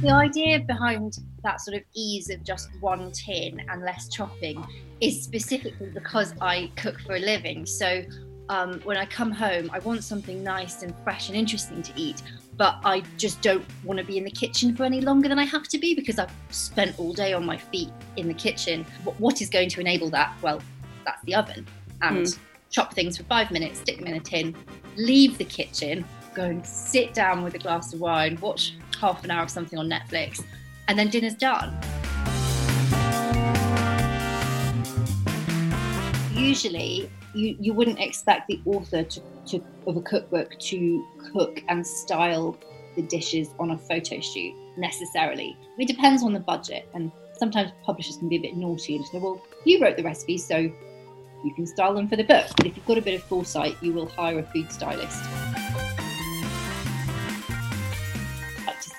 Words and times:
The 0.00 0.10
idea 0.10 0.60
behind 0.60 1.18
that 1.42 1.60
sort 1.60 1.76
of 1.76 1.82
ease 1.94 2.30
of 2.30 2.42
just 2.42 2.70
one 2.80 3.12
tin 3.12 3.60
and 3.68 3.82
less 3.82 4.08
chopping 4.08 4.64
is 5.02 5.22
specifically 5.22 5.90
because 5.92 6.32
I 6.40 6.72
cook 6.76 6.98
for 7.00 7.16
a 7.16 7.18
living. 7.18 7.66
So 7.66 8.02
um, 8.48 8.80
when 8.84 8.96
I 8.96 9.04
come 9.04 9.30
home, 9.30 9.70
I 9.74 9.78
want 9.80 10.02
something 10.02 10.42
nice 10.42 10.82
and 10.82 10.94
fresh 11.04 11.28
and 11.28 11.36
interesting 11.36 11.82
to 11.82 11.92
eat, 11.96 12.22
but 12.56 12.78
I 12.82 13.02
just 13.18 13.42
don't 13.42 13.64
want 13.84 13.98
to 13.98 14.04
be 14.04 14.16
in 14.16 14.24
the 14.24 14.30
kitchen 14.30 14.74
for 14.74 14.84
any 14.84 15.02
longer 15.02 15.28
than 15.28 15.38
I 15.38 15.44
have 15.44 15.68
to 15.68 15.78
be 15.78 15.94
because 15.94 16.18
I've 16.18 16.32
spent 16.48 16.98
all 16.98 17.12
day 17.12 17.34
on 17.34 17.44
my 17.44 17.58
feet 17.58 17.90
in 18.16 18.26
the 18.26 18.34
kitchen. 18.34 18.86
What 19.18 19.42
is 19.42 19.50
going 19.50 19.68
to 19.68 19.80
enable 19.80 20.08
that? 20.10 20.34
Well, 20.40 20.62
that's 21.04 21.22
the 21.24 21.34
oven. 21.34 21.66
And 22.00 22.24
mm. 22.24 22.38
chop 22.70 22.94
things 22.94 23.18
for 23.18 23.24
five 23.24 23.50
minutes, 23.50 23.80
stick 23.80 23.98
them 23.98 24.06
in 24.06 24.14
a 24.14 24.20
tin, 24.20 24.56
leave 24.96 25.36
the 25.36 25.44
kitchen, 25.44 26.06
go 26.34 26.44
and 26.44 26.64
sit 26.66 27.12
down 27.12 27.44
with 27.44 27.54
a 27.54 27.58
glass 27.58 27.92
of 27.92 28.00
wine, 28.00 28.38
watch 28.40 28.72
half 29.00 29.24
an 29.24 29.30
hour 29.30 29.42
of 29.42 29.50
something 29.50 29.78
on 29.78 29.88
Netflix, 29.88 30.44
and 30.88 30.98
then 30.98 31.08
dinner's 31.08 31.34
done. 31.34 31.76
Usually, 36.34 37.10
you, 37.34 37.56
you 37.60 37.72
wouldn't 37.72 38.00
expect 38.00 38.48
the 38.48 38.60
author 38.66 39.04
to, 39.04 39.20
to, 39.46 39.64
of 39.86 39.96
a 39.96 40.02
cookbook 40.02 40.58
to 40.58 41.06
cook 41.32 41.62
and 41.68 41.86
style 41.86 42.58
the 42.96 43.02
dishes 43.02 43.50
on 43.58 43.70
a 43.70 43.78
photo 43.78 44.20
shoot 44.20 44.54
necessarily. 44.76 45.56
It 45.78 45.86
depends 45.86 46.22
on 46.22 46.32
the 46.32 46.40
budget, 46.40 46.88
and 46.94 47.10
sometimes 47.38 47.70
publishers 47.84 48.16
can 48.16 48.28
be 48.28 48.36
a 48.36 48.40
bit 48.40 48.56
naughty 48.56 48.96
and 48.96 49.06
say, 49.06 49.18
"Well, 49.18 49.40
you 49.64 49.80
wrote 49.80 49.96
the 49.96 50.02
recipes, 50.02 50.46
so 50.46 50.56
you 50.56 51.54
can 51.54 51.66
style 51.66 51.94
them 51.94 52.08
for 52.08 52.16
the 52.16 52.24
book." 52.24 52.46
But 52.56 52.66
if 52.66 52.76
you've 52.76 52.86
got 52.86 52.98
a 52.98 53.02
bit 53.02 53.14
of 53.14 53.22
foresight, 53.22 53.76
you 53.80 53.92
will 53.92 54.08
hire 54.08 54.40
a 54.40 54.42
food 54.42 54.72
stylist. 54.72 55.22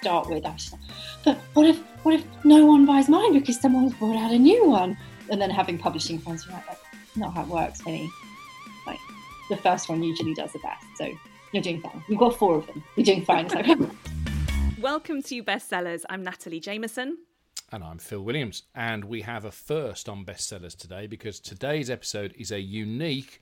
Start 0.01 0.27
with. 0.27 0.43
I 0.45 0.51
was 0.51 0.71
like, 0.71 0.81
but 1.23 1.37
what 1.53 1.67
if 1.67 1.79
what 2.03 2.15
if 2.15 2.25
no 2.43 2.65
one 2.65 2.85
buys 2.87 3.07
mine 3.07 3.33
because 3.33 3.61
someone's 3.61 3.93
brought 3.93 4.15
out 4.15 4.31
a 4.31 4.39
new 4.39 4.67
one? 4.67 4.97
And 5.29 5.39
then 5.39 5.51
having 5.51 5.77
publishing 5.77 6.19
friends 6.19 6.47
are 6.47 6.51
like, 6.51 6.65
that's 6.65 7.15
not 7.15 7.33
how 7.33 7.43
it 7.43 7.47
works, 7.47 7.81
Penny. 7.81 8.09
Like 8.87 8.99
the 9.49 9.57
first 9.57 9.89
one 9.89 10.01
usually 10.01 10.33
does 10.33 10.51
the 10.53 10.59
best. 10.59 10.83
So 10.95 11.07
you're 11.53 11.61
doing 11.61 11.81
fine. 11.81 12.03
You've 12.09 12.19
got 12.19 12.35
four 12.35 12.55
of 12.55 12.67
them. 12.67 12.83
You're 12.95 13.05
doing 13.05 13.23
fine. 13.23 13.45
It's 13.45 13.53
like 13.53 13.77
Welcome 14.81 15.21
to 15.23 15.43
Bestsellers. 15.43 16.03
I'm 16.09 16.23
Natalie 16.23 16.59
Jameson. 16.59 17.19
And 17.71 17.83
I'm 17.83 17.99
Phil 17.99 18.23
Williams. 18.23 18.63
And 18.73 19.05
we 19.05 19.21
have 19.21 19.45
a 19.45 19.51
first 19.51 20.09
on 20.09 20.25
bestsellers 20.25 20.75
today 20.75 21.05
because 21.05 21.39
today's 21.39 21.91
episode 21.91 22.33
is 22.37 22.51
a 22.51 22.59
unique 22.59 23.39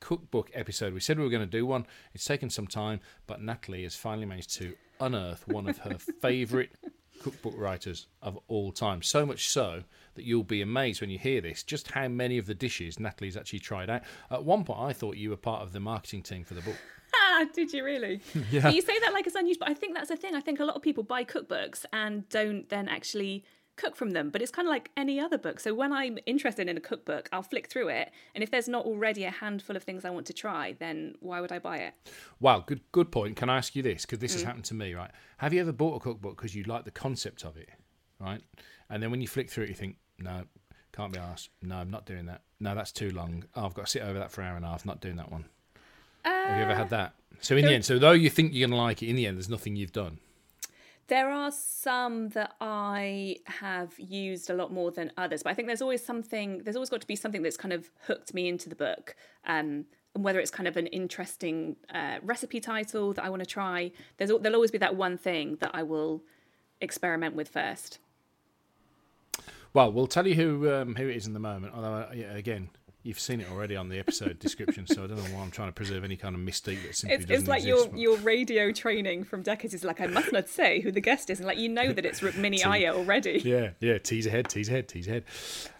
cookbook 0.00 0.50
episode. 0.54 0.94
We 0.94 1.00
said 1.00 1.18
we 1.18 1.24
were 1.24 1.30
going 1.30 1.42
to 1.42 1.46
do 1.46 1.66
one. 1.66 1.86
It's 2.14 2.24
taken 2.24 2.50
some 2.50 2.66
time, 2.66 3.00
but 3.26 3.42
Natalie 3.42 3.82
has 3.84 3.94
finally 3.94 4.26
managed 4.26 4.54
to 4.56 4.74
unearth 5.00 5.46
one 5.48 5.68
of 5.68 5.78
her 5.78 5.98
favourite 6.20 6.70
cookbook 7.22 7.54
writers 7.56 8.06
of 8.22 8.38
all 8.48 8.72
time. 8.72 9.02
So 9.02 9.26
much 9.26 9.48
so 9.48 9.82
that 10.14 10.24
you'll 10.24 10.44
be 10.44 10.62
amazed 10.62 11.00
when 11.00 11.10
you 11.10 11.18
hear 11.18 11.40
this 11.40 11.62
just 11.62 11.90
how 11.90 12.08
many 12.08 12.38
of 12.38 12.46
the 12.46 12.54
dishes 12.54 12.98
Natalie's 12.98 13.36
actually 13.36 13.60
tried 13.60 13.90
out. 13.90 14.02
At 14.30 14.44
one 14.44 14.64
point, 14.64 14.80
I 14.80 14.92
thought 14.92 15.16
you 15.16 15.30
were 15.30 15.36
part 15.36 15.62
of 15.62 15.72
the 15.72 15.80
marketing 15.80 16.22
team 16.22 16.44
for 16.44 16.54
the 16.54 16.62
book. 16.62 16.76
Ah, 17.14 17.46
did 17.54 17.72
you 17.72 17.84
really? 17.84 18.20
yeah. 18.50 18.68
You 18.68 18.82
say 18.82 18.98
that 19.00 19.12
like 19.12 19.26
it's 19.26 19.36
unusual, 19.36 19.66
but 19.66 19.70
I 19.70 19.74
think 19.74 19.94
that's 19.94 20.08
the 20.08 20.16
thing. 20.16 20.34
I 20.34 20.40
think 20.40 20.60
a 20.60 20.64
lot 20.64 20.76
of 20.76 20.82
people 20.82 21.02
buy 21.02 21.24
cookbooks 21.24 21.84
and 21.92 22.28
don't 22.28 22.68
then 22.68 22.88
actually 22.88 23.44
cook 23.78 23.96
from 23.96 24.10
them, 24.10 24.28
but 24.28 24.42
it's 24.42 24.50
kind 24.50 24.68
of 24.68 24.70
like 24.70 24.90
any 24.96 25.18
other 25.18 25.38
book. 25.38 25.60
So 25.60 25.74
when 25.74 25.92
I'm 25.92 26.18
interested 26.26 26.68
in 26.68 26.76
a 26.76 26.80
cookbook, 26.80 27.28
I'll 27.32 27.42
flick 27.42 27.70
through 27.70 27.88
it, 27.88 28.10
and 28.34 28.44
if 28.44 28.50
there's 28.50 28.68
not 28.68 28.84
already 28.84 29.24
a 29.24 29.30
handful 29.30 29.76
of 29.76 29.82
things 29.82 30.04
I 30.04 30.10
want 30.10 30.26
to 30.26 30.34
try, 30.34 30.76
then 30.78 31.14
why 31.20 31.40
would 31.40 31.52
I 31.52 31.58
buy 31.58 31.78
it? 31.78 31.94
Wow, 32.40 32.64
good 32.66 32.80
good 32.92 33.10
point. 33.10 33.36
Can 33.36 33.48
I 33.48 33.56
ask 33.56 33.74
you 33.74 33.82
this? 33.82 34.04
Because 34.04 34.18
this 34.18 34.32
mm. 34.32 34.34
has 34.34 34.42
happened 34.42 34.66
to 34.66 34.74
me, 34.74 34.92
right? 34.92 35.10
Have 35.38 35.54
you 35.54 35.60
ever 35.60 35.72
bought 35.72 35.96
a 35.96 36.00
cookbook 36.00 36.36
because 36.36 36.54
you 36.54 36.64
like 36.64 36.84
the 36.84 36.90
concept 36.90 37.44
of 37.44 37.56
it, 37.56 37.70
right? 38.20 38.42
And 38.90 39.02
then 39.02 39.10
when 39.10 39.20
you 39.20 39.28
flick 39.28 39.50
through 39.50 39.64
it, 39.64 39.68
you 39.70 39.74
think, 39.74 39.96
no, 40.18 40.44
can't 40.92 41.12
be 41.12 41.18
asked. 41.18 41.50
No, 41.62 41.76
I'm 41.76 41.90
not 41.90 42.06
doing 42.06 42.26
that. 42.26 42.42
No, 42.60 42.74
that's 42.74 42.92
too 42.92 43.10
long. 43.10 43.44
Oh, 43.54 43.66
I've 43.66 43.74
got 43.74 43.86
to 43.86 43.90
sit 43.90 44.02
over 44.02 44.18
that 44.18 44.32
for 44.32 44.40
an 44.40 44.48
hour 44.48 44.56
and 44.56 44.64
a 44.64 44.68
half. 44.68 44.84
Not 44.84 45.00
doing 45.00 45.16
that 45.16 45.30
one. 45.30 45.44
Uh, 46.24 46.30
have 46.30 46.56
you 46.56 46.64
ever 46.64 46.74
had 46.74 46.90
that? 46.90 47.14
So 47.40 47.56
in 47.56 47.64
the 47.64 47.72
end, 47.72 47.84
so 47.84 47.98
though 47.98 48.12
you 48.12 48.30
think 48.30 48.52
you're 48.52 48.66
going 48.66 48.76
to 48.76 48.82
like 48.82 49.02
it, 49.02 49.08
in 49.08 49.16
the 49.16 49.26
end, 49.26 49.36
there's 49.36 49.48
nothing 49.48 49.76
you've 49.76 49.92
done. 49.92 50.18
There 51.08 51.30
are 51.30 51.50
some 51.50 52.28
that 52.30 52.54
I 52.60 53.36
have 53.46 53.98
used 53.98 54.50
a 54.50 54.54
lot 54.54 54.72
more 54.72 54.90
than 54.90 55.10
others, 55.16 55.42
but 55.42 55.50
I 55.50 55.54
think 55.54 55.66
there's 55.66 55.80
always 55.80 56.04
something, 56.04 56.58
there's 56.64 56.76
always 56.76 56.90
got 56.90 57.00
to 57.00 57.06
be 57.06 57.16
something 57.16 57.42
that's 57.42 57.56
kind 57.56 57.72
of 57.72 57.90
hooked 58.06 58.34
me 58.34 58.46
into 58.46 58.68
the 58.68 58.74
book. 58.74 59.16
Um, 59.46 59.86
and 60.14 60.22
whether 60.22 60.38
it's 60.38 60.50
kind 60.50 60.68
of 60.68 60.76
an 60.76 60.86
interesting 60.88 61.76
uh, 61.94 62.18
recipe 62.22 62.60
title 62.60 63.14
that 63.14 63.24
I 63.24 63.30
want 63.30 63.40
to 63.40 63.46
try, 63.46 63.90
there's, 64.18 64.30
there'll 64.30 64.54
always 64.54 64.70
be 64.70 64.78
that 64.78 64.96
one 64.96 65.16
thing 65.16 65.56
that 65.60 65.70
I 65.72 65.82
will 65.82 66.22
experiment 66.80 67.34
with 67.34 67.48
first. 67.48 67.98
Well, 69.72 69.90
we'll 69.92 70.06
tell 70.06 70.26
you 70.26 70.34
who 70.34 70.70
um, 70.72 70.94
who 70.94 71.08
it 71.08 71.16
is 71.16 71.26
in 71.26 71.34
the 71.34 71.40
moment. 71.40 71.74
Although, 71.74 71.94
uh, 71.94 72.10
yeah, 72.14 72.34
again, 72.34 72.70
You've 73.08 73.18
seen 73.18 73.40
it 73.40 73.50
already 73.50 73.74
on 73.74 73.88
the 73.88 73.98
episode 73.98 74.38
description, 74.38 74.86
so 74.86 75.02
I 75.02 75.06
don't 75.06 75.16
know 75.16 75.34
why 75.34 75.40
I'm 75.42 75.50
trying 75.50 75.68
to 75.68 75.72
preserve 75.72 76.04
any 76.04 76.18
kind 76.18 76.34
of 76.34 76.42
mystique 76.42 76.82
that 76.82 76.94
simply 76.94 77.14
it's, 77.16 77.24
doesn't 77.24 77.30
It's 77.40 77.48
like 77.48 77.62
exist. 77.64 77.92
your 77.92 77.96
your 77.96 78.18
radio 78.18 78.70
training 78.70 79.24
from 79.24 79.40
decades 79.40 79.72
is 79.72 79.82
like 79.82 80.02
I 80.02 80.08
must 80.08 80.30
not 80.30 80.46
say 80.46 80.80
who 80.80 80.92
the 80.92 81.00
guest 81.00 81.30
is, 81.30 81.38
and 81.38 81.46
like 81.46 81.56
you 81.56 81.70
know 81.70 81.90
that 81.94 82.04
it's 82.04 82.20
Rukmini 82.20 82.66
Iyer 82.66 82.92
already. 82.92 83.40
Yeah, 83.42 83.70
yeah. 83.80 83.96
Tease 83.96 84.26
ahead, 84.26 84.50
tease 84.50 84.68
ahead, 84.68 84.88
tease 84.88 85.08
ahead. 85.08 85.24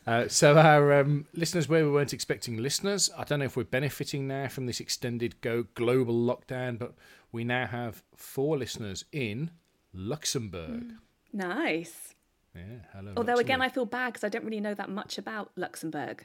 Uh, 0.06 0.27
so 0.27 0.56
our 0.56 1.00
um, 1.00 1.27
listeners, 1.34 1.69
where 1.69 1.84
we 1.84 1.91
weren't 1.91 2.15
expecting 2.15 2.56
listeners, 2.56 3.11
I 3.15 3.25
don't 3.25 3.41
know 3.41 3.45
if 3.45 3.59
we're 3.59 3.65
benefiting 3.65 4.27
now 4.27 4.49
from 4.49 4.65
this 4.65 4.81
extended 4.81 5.39
go 5.43 5.66
global 5.75 6.15
lockdown, 6.15 6.78
but 6.78 6.95
we 7.31 7.45
now 7.45 7.66
have 7.66 8.03
four 8.16 8.56
listeners 8.56 9.05
in 9.12 9.50
Luxembourg. 9.93 10.95
Nice. 11.31 12.15
Yeah, 12.55 12.62
hello. 12.95 13.09
Although 13.19 13.33
Luxembourg. 13.33 13.41
again, 13.41 13.60
I 13.60 13.69
feel 13.69 13.84
bad 13.84 14.15
because 14.15 14.25
I 14.25 14.31
don't 14.31 14.47
really 14.47 14.60
know 14.60 14.72
that 14.72 14.89
much 14.89 15.19
about 15.19 15.50
Luxembourg. 15.56 16.25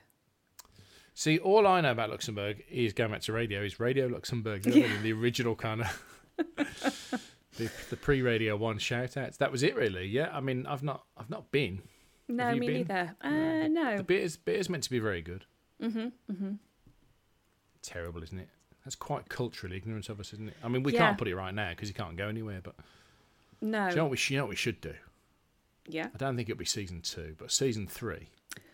See, 1.16 1.38
all 1.38 1.68
I 1.68 1.81
know 1.81 1.91
about 1.91 2.09
Luxembourg 2.09 2.63
is 2.69 2.94
going 2.94 3.12
back 3.12 3.22
to 3.22 3.34
radio 3.34 3.62
is 3.62 3.79
Radio 3.79 4.07
Luxembourg, 4.07 4.66
you 4.66 4.72
know, 4.72 4.88
yeah. 4.88 5.01
the 5.01 5.13
original 5.13 5.56
kind 5.56 5.81
of 5.81 6.03
the, 7.57 7.69
the 7.90 7.97
pre-radio 7.97 8.57
one 8.57 8.79
shout 8.79 9.16
outs. 9.16 9.38
That 9.38 9.52
was 9.52 9.62
it, 9.62 9.75
really. 9.75 10.07
Yeah, 10.07 10.29
I 10.34 10.40
mean, 10.40 10.66
I've 10.66 10.81
not, 10.81 11.03
I've 11.16 11.29
not 11.29 11.52
been. 11.52 11.84
No, 12.28 12.56
me 12.56 12.68
been? 12.68 12.75
neither. 12.78 13.16
Uh, 13.22 13.68
no. 13.68 14.02
The 14.02 14.22
is, 14.22 14.38
bit 14.38 14.56
is 14.56 14.69
meant 14.69 14.84
to 14.85 14.90
be 14.90 15.00
very 15.00 15.22
good. 15.22 15.46
Mhm. 15.81 16.13
Mhm. 16.31 16.57
Terrible, 17.81 18.23
isn't 18.23 18.40
it? 18.40 18.50
That's 18.84 18.96
quite 18.96 19.29
culturally 19.29 19.78
ignorant 19.78 20.09
of 20.09 20.19
us, 20.19 20.34
isn't 20.34 20.50
it? 20.50 20.56
I 20.63 20.68
mean, 20.68 20.84
we 20.84 20.94
yeah. 20.94 21.00
can't 21.00 21.18
put 21.18 21.28
it 21.28 21.35
right 21.35 21.53
now 21.53 21.69
because 21.69 21.90
you 21.90 21.96
can't 21.96 22.18
go 22.18 22.28
anywhere. 22.28 22.62
But 22.63 22.75
no, 23.62 23.90
you 23.90 23.96
know 23.96 24.06
what 24.06 24.12
we, 24.12 24.18
you 24.29 24.38
know 24.38 24.46
what 24.46 24.50
we 24.50 24.56
should 24.56 24.81
do? 24.81 24.94
Yeah. 25.88 26.07
I 26.13 26.18
don't 26.18 26.35
think 26.35 26.50
it'll 26.50 26.59
be 26.59 26.66
season 26.66 27.02
two, 27.02 27.35
but 27.38 27.52
season 27.52 27.88
three, 27.88 28.29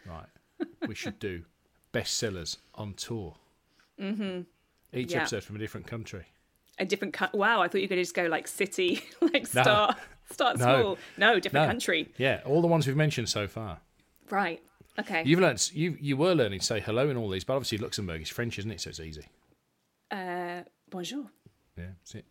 right? 0.05 0.27
we 0.87 0.95
should 0.95 1.19
do 1.19 1.43
bestsellers 1.93 2.57
on 2.75 2.93
tour. 2.93 3.35
Mm-hmm. 3.99 4.41
Each 4.93 5.11
yeah. 5.11 5.19
episode 5.19 5.43
from 5.43 5.55
a 5.55 5.59
different 5.59 5.87
country. 5.87 6.25
A 6.79 6.85
different 6.85 7.13
cut. 7.13 7.33
Wow, 7.33 7.61
I 7.61 7.67
thought 7.67 7.81
you 7.81 7.87
could 7.87 7.97
just 7.97 8.15
go 8.15 8.25
like 8.25 8.47
city, 8.47 9.03
like 9.21 9.47
start 9.47 9.97
no. 9.97 10.33
start 10.33 10.57
no. 10.57 10.63
small. 10.63 10.97
No, 11.17 11.39
different 11.39 11.65
no. 11.65 11.67
country. 11.67 12.09
Yeah, 12.17 12.41
all 12.45 12.61
the 12.61 12.67
ones 12.67 12.87
we've 12.87 12.95
mentioned 12.95 13.29
so 13.29 13.47
far. 13.47 13.79
Right. 14.29 14.61
Okay. 14.97 15.23
You've 15.25 15.39
learned. 15.39 15.69
You 15.73 15.97
you 15.99 16.15
were 16.17 16.33
learning 16.33 16.59
to 16.59 16.65
say 16.65 16.79
hello 16.79 17.09
in 17.09 17.17
all 17.17 17.29
these, 17.29 17.43
but 17.43 17.55
obviously 17.55 17.77
Luxembourg 17.79 18.21
is 18.21 18.29
French, 18.29 18.57
isn't 18.59 18.71
it? 18.71 18.81
So 18.81 18.89
it's 18.89 18.99
easy. 18.99 19.27
Uh, 20.09 20.61
bonjour. 20.89 21.25
Yeah, 21.77 21.85
that's 21.99 22.15
it. 22.15 22.25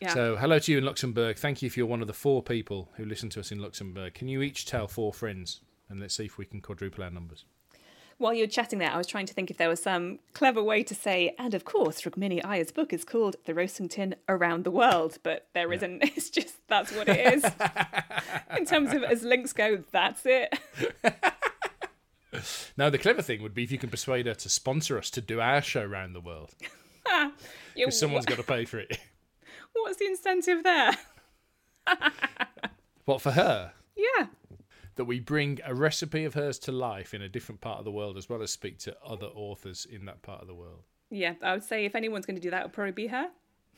Yeah. 0.00 0.14
So, 0.14 0.36
hello 0.36 0.60
to 0.60 0.72
you 0.72 0.78
in 0.78 0.84
Luxembourg. 0.84 1.38
Thank 1.38 1.60
you 1.60 1.66
if 1.66 1.76
you're 1.76 1.86
one 1.86 2.00
of 2.00 2.06
the 2.06 2.12
four 2.12 2.40
people 2.40 2.88
who 2.96 3.04
listen 3.04 3.30
to 3.30 3.40
us 3.40 3.50
in 3.50 3.58
Luxembourg. 3.58 4.14
Can 4.14 4.28
you 4.28 4.42
each 4.42 4.64
tell 4.64 4.86
four 4.86 5.12
friends, 5.12 5.60
and 5.88 5.98
let's 5.98 6.14
see 6.14 6.24
if 6.24 6.38
we 6.38 6.44
can 6.44 6.60
quadruple 6.60 7.02
our 7.02 7.10
numbers 7.10 7.44
while 8.18 8.34
you 8.34 8.42
were 8.42 8.48
chatting 8.48 8.80
there, 8.80 8.90
I 8.90 8.98
was 8.98 9.06
trying 9.06 9.26
to 9.26 9.34
think 9.34 9.50
if 9.50 9.56
there 9.56 9.68
was 9.68 9.80
some 9.80 10.18
clever 10.34 10.62
way 10.62 10.82
to 10.82 10.94
say, 10.94 11.34
and 11.38 11.54
of 11.54 11.64
course, 11.64 12.02
Rukmini 12.02 12.42
Iyer's 12.42 12.72
book 12.72 12.92
is 12.92 13.04
called 13.04 13.36
The 13.44 13.54
Roasting 13.54 13.88
Tin 13.88 14.16
Around 14.28 14.64
the 14.64 14.72
World, 14.72 15.18
but 15.22 15.46
there 15.54 15.72
yeah. 15.72 15.86
not 15.86 16.10
It's 16.16 16.28
just, 16.28 16.56
that's 16.66 16.92
what 16.92 17.08
it 17.08 17.34
is. 17.34 17.44
In 18.58 18.66
terms 18.66 18.92
of 18.92 19.04
as 19.04 19.22
links 19.22 19.52
go, 19.52 19.84
that's 19.92 20.22
it. 20.24 20.58
now, 22.76 22.90
the 22.90 22.98
clever 22.98 23.22
thing 23.22 23.40
would 23.40 23.54
be 23.54 23.62
if 23.62 23.70
you 23.70 23.78
can 23.78 23.88
persuade 23.88 24.26
her 24.26 24.34
to 24.34 24.48
sponsor 24.48 24.98
us 24.98 25.10
to 25.10 25.20
do 25.20 25.40
our 25.40 25.62
show 25.62 25.82
around 25.82 26.12
the 26.12 26.20
world. 26.20 26.54
Because 27.74 27.98
someone's 27.98 28.26
got 28.26 28.38
to 28.38 28.42
pay 28.42 28.64
for 28.64 28.78
it. 28.78 28.98
What's 29.72 29.98
the 29.98 30.06
incentive 30.06 30.64
there? 30.64 30.96
what, 33.04 33.22
for 33.22 33.30
her? 33.30 33.72
Yeah 33.96 34.26
that 34.98 35.04
we 35.04 35.20
bring 35.20 35.60
a 35.64 35.74
recipe 35.74 36.24
of 36.24 36.34
hers 36.34 36.58
to 36.58 36.72
life 36.72 37.14
in 37.14 37.22
a 37.22 37.28
different 37.28 37.60
part 37.60 37.78
of 37.78 37.84
the 37.84 37.90
world 37.90 38.16
as 38.16 38.28
well 38.28 38.42
as 38.42 38.50
speak 38.50 38.78
to 38.78 38.96
other 39.06 39.28
authors 39.28 39.86
in 39.88 40.04
that 40.06 40.22
part 40.22 40.42
of 40.42 40.48
the 40.48 40.54
world. 40.54 40.82
Yeah, 41.08 41.34
I 41.40 41.52
would 41.52 41.62
say 41.62 41.84
if 41.84 41.94
anyone's 41.94 42.26
going 42.26 42.34
to 42.34 42.42
do 42.42 42.50
that, 42.50 42.62
it 42.62 42.64
would 42.64 42.72
probably 42.72 42.92
be 42.92 43.06
her 43.06 43.28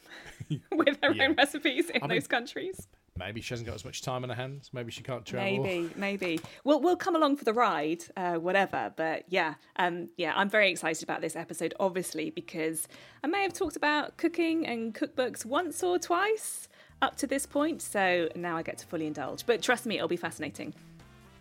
with 0.72 0.96
her 1.02 1.12
yeah. 1.12 1.24
own 1.24 1.34
recipes 1.34 1.90
in 1.90 2.02
I 2.02 2.06
those 2.06 2.22
mean, 2.22 2.28
countries. 2.28 2.88
Maybe 3.18 3.42
she 3.42 3.52
hasn't 3.52 3.66
got 3.66 3.74
as 3.74 3.84
much 3.84 4.00
time 4.00 4.22
on 4.22 4.30
her 4.30 4.34
hands. 4.34 4.70
Maybe 4.72 4.90
she 4.90 5.02
can't 5.02 5.26
travel. 5.26 5.62
Maybe, 5.62 5.90
maybe. 5.94 6.40
We'll 6.64 6.80
we'll 6.80 6.96
come 6.96 7.14
along 7.14 7.36
for 7.36 7.44
the 7.44 7.52
ride, 7.52 8.02
uh, 8.16 8.36
whatever. 8.36 8.90
But 8.96 9.24
yeah, 9.28 9.56
um, 9.76 10.08
yeah, 10.16 10.32
I'm 10.34 10.48
very 10.48 10.70
excited 10.70 11.02
about 11.02 11.20
this 11.20 11.36
episode, 11.36 11.74
obviously, 11.78 12.30
because 12.30 12.88
I 13.22 13.26
may 13.26 13.42
have 13.42 13.52
talked 13.52 13.76
about 13.76 14.16
cooking 14.16 14.66
and 14.66 14.94
cookbooks 14.94 15.44
once 15.44 15.82
or 15.82 15.98
twice 15.98 16.66
up 17.02 17.16
to 17.16 17.26
this 17.26 17.44
point, 17.44 17.82
so 17.82 18.30
now 18.34 18.56
I 18.56 18.62
get 18.62 18.78
to 18.78 18.86
fully 18.86 19.06
indulge. 19.06 19.44
But 19.44 19.60
trust 19.60 19.84
me, 19.84 19.96
it'll 19.96 20.08
be 20.08 20.16
fascinating. 20.16 20.74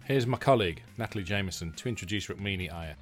Here's 0.09 0.25
my 0.25 0.39
colleague, 0.39 0.81
Natalie 0.97 1.23
Jameson, 1.23 1.71
to 1.73 1.87
introduce 1.87 2.29
Rukmini 2.29 2.73
Iyer. 2.73 2.95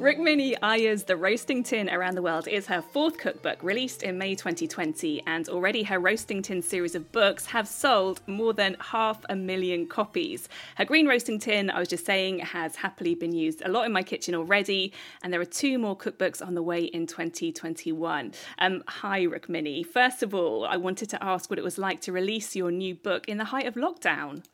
Rukmini 0.00 0.54
Iyer's 0.62 1.04
The 1.04 1.14
Roasting 1.14 1.62
Tin 1.62 1.90
Around 1.90 2.14
the 2.14 2.22
World 2.22 2.48
is 2.48 2.66
her 2.68 2.80
fourth 2.80 3.18
cookbook, 3.18 3.62
released 3.62 4.02
in 4.02 4.16
May 4.16 4.34
2020, 4.34 5.22
and 5.26 5.46
already 5.50 5.82
her 5.82 6.00
Roasting 6.00 6.40
Tin 6.40 6.62
series 6.62 6.94
of 6.94 7.12
books 7.12 7.44
have 7.44 7.68
sold 7.68 8.22
more 8.26 8.54
than 8.54 8.78
half 8.80 9.22
a 9.28 9.36
million 9.36 9.86
copies. 9.86 10.48
Her 10.76 10.86
Green 10.86 11.06
Roasting 11.06 11.38
Tin, 11.38 11.68
I 11.68 11.78
was 11.78 11.88
just 11.88 12.06
saying, 12.06 12.38
has 12.38 12.76
happily 12.76 13.14
been 13.14 13.32
used 13.32 13.60
a 13.62 13.68
lot 13.68 13.84
in 13.84 13.92
my 13.92 14.02
kitchen 14.02 14.34
already, 14.34 14.94
and 15.22 15.30
there 15.30 15.40
are 15.42 15.44
two 15.44 15.78
more 15.78 15.98
cookbooks 15.98 16.40
on 16.40 16.54
the 16.54 16.62
way 16.62 16.84
in 16.84 17.06
2021. 17.06 18.32
Um, 18.58 18.82
hi, 18.88 19.26
Rukmini. 19.26 19.84
First 19.84 20.22
of 20.22 20.34
all, 20.34 20.64
I 20.64 20.78
wanted 20.78 21.10
to 21.10 21.22
ask 21.22 21.50
what 21.50 21.58
it 21.58 21.62
was 21.62 21.76
like 21.76 22.00
to 22.00 22.12
release 22.12 22.56
your 22.56 22.70
new 22.70 22.94
book 22.94 23.28
in 23.28 23.36
the 23.36 23.44
height 23.44 23.66
of 23.66 23.74
lockdown. 23.74 24.44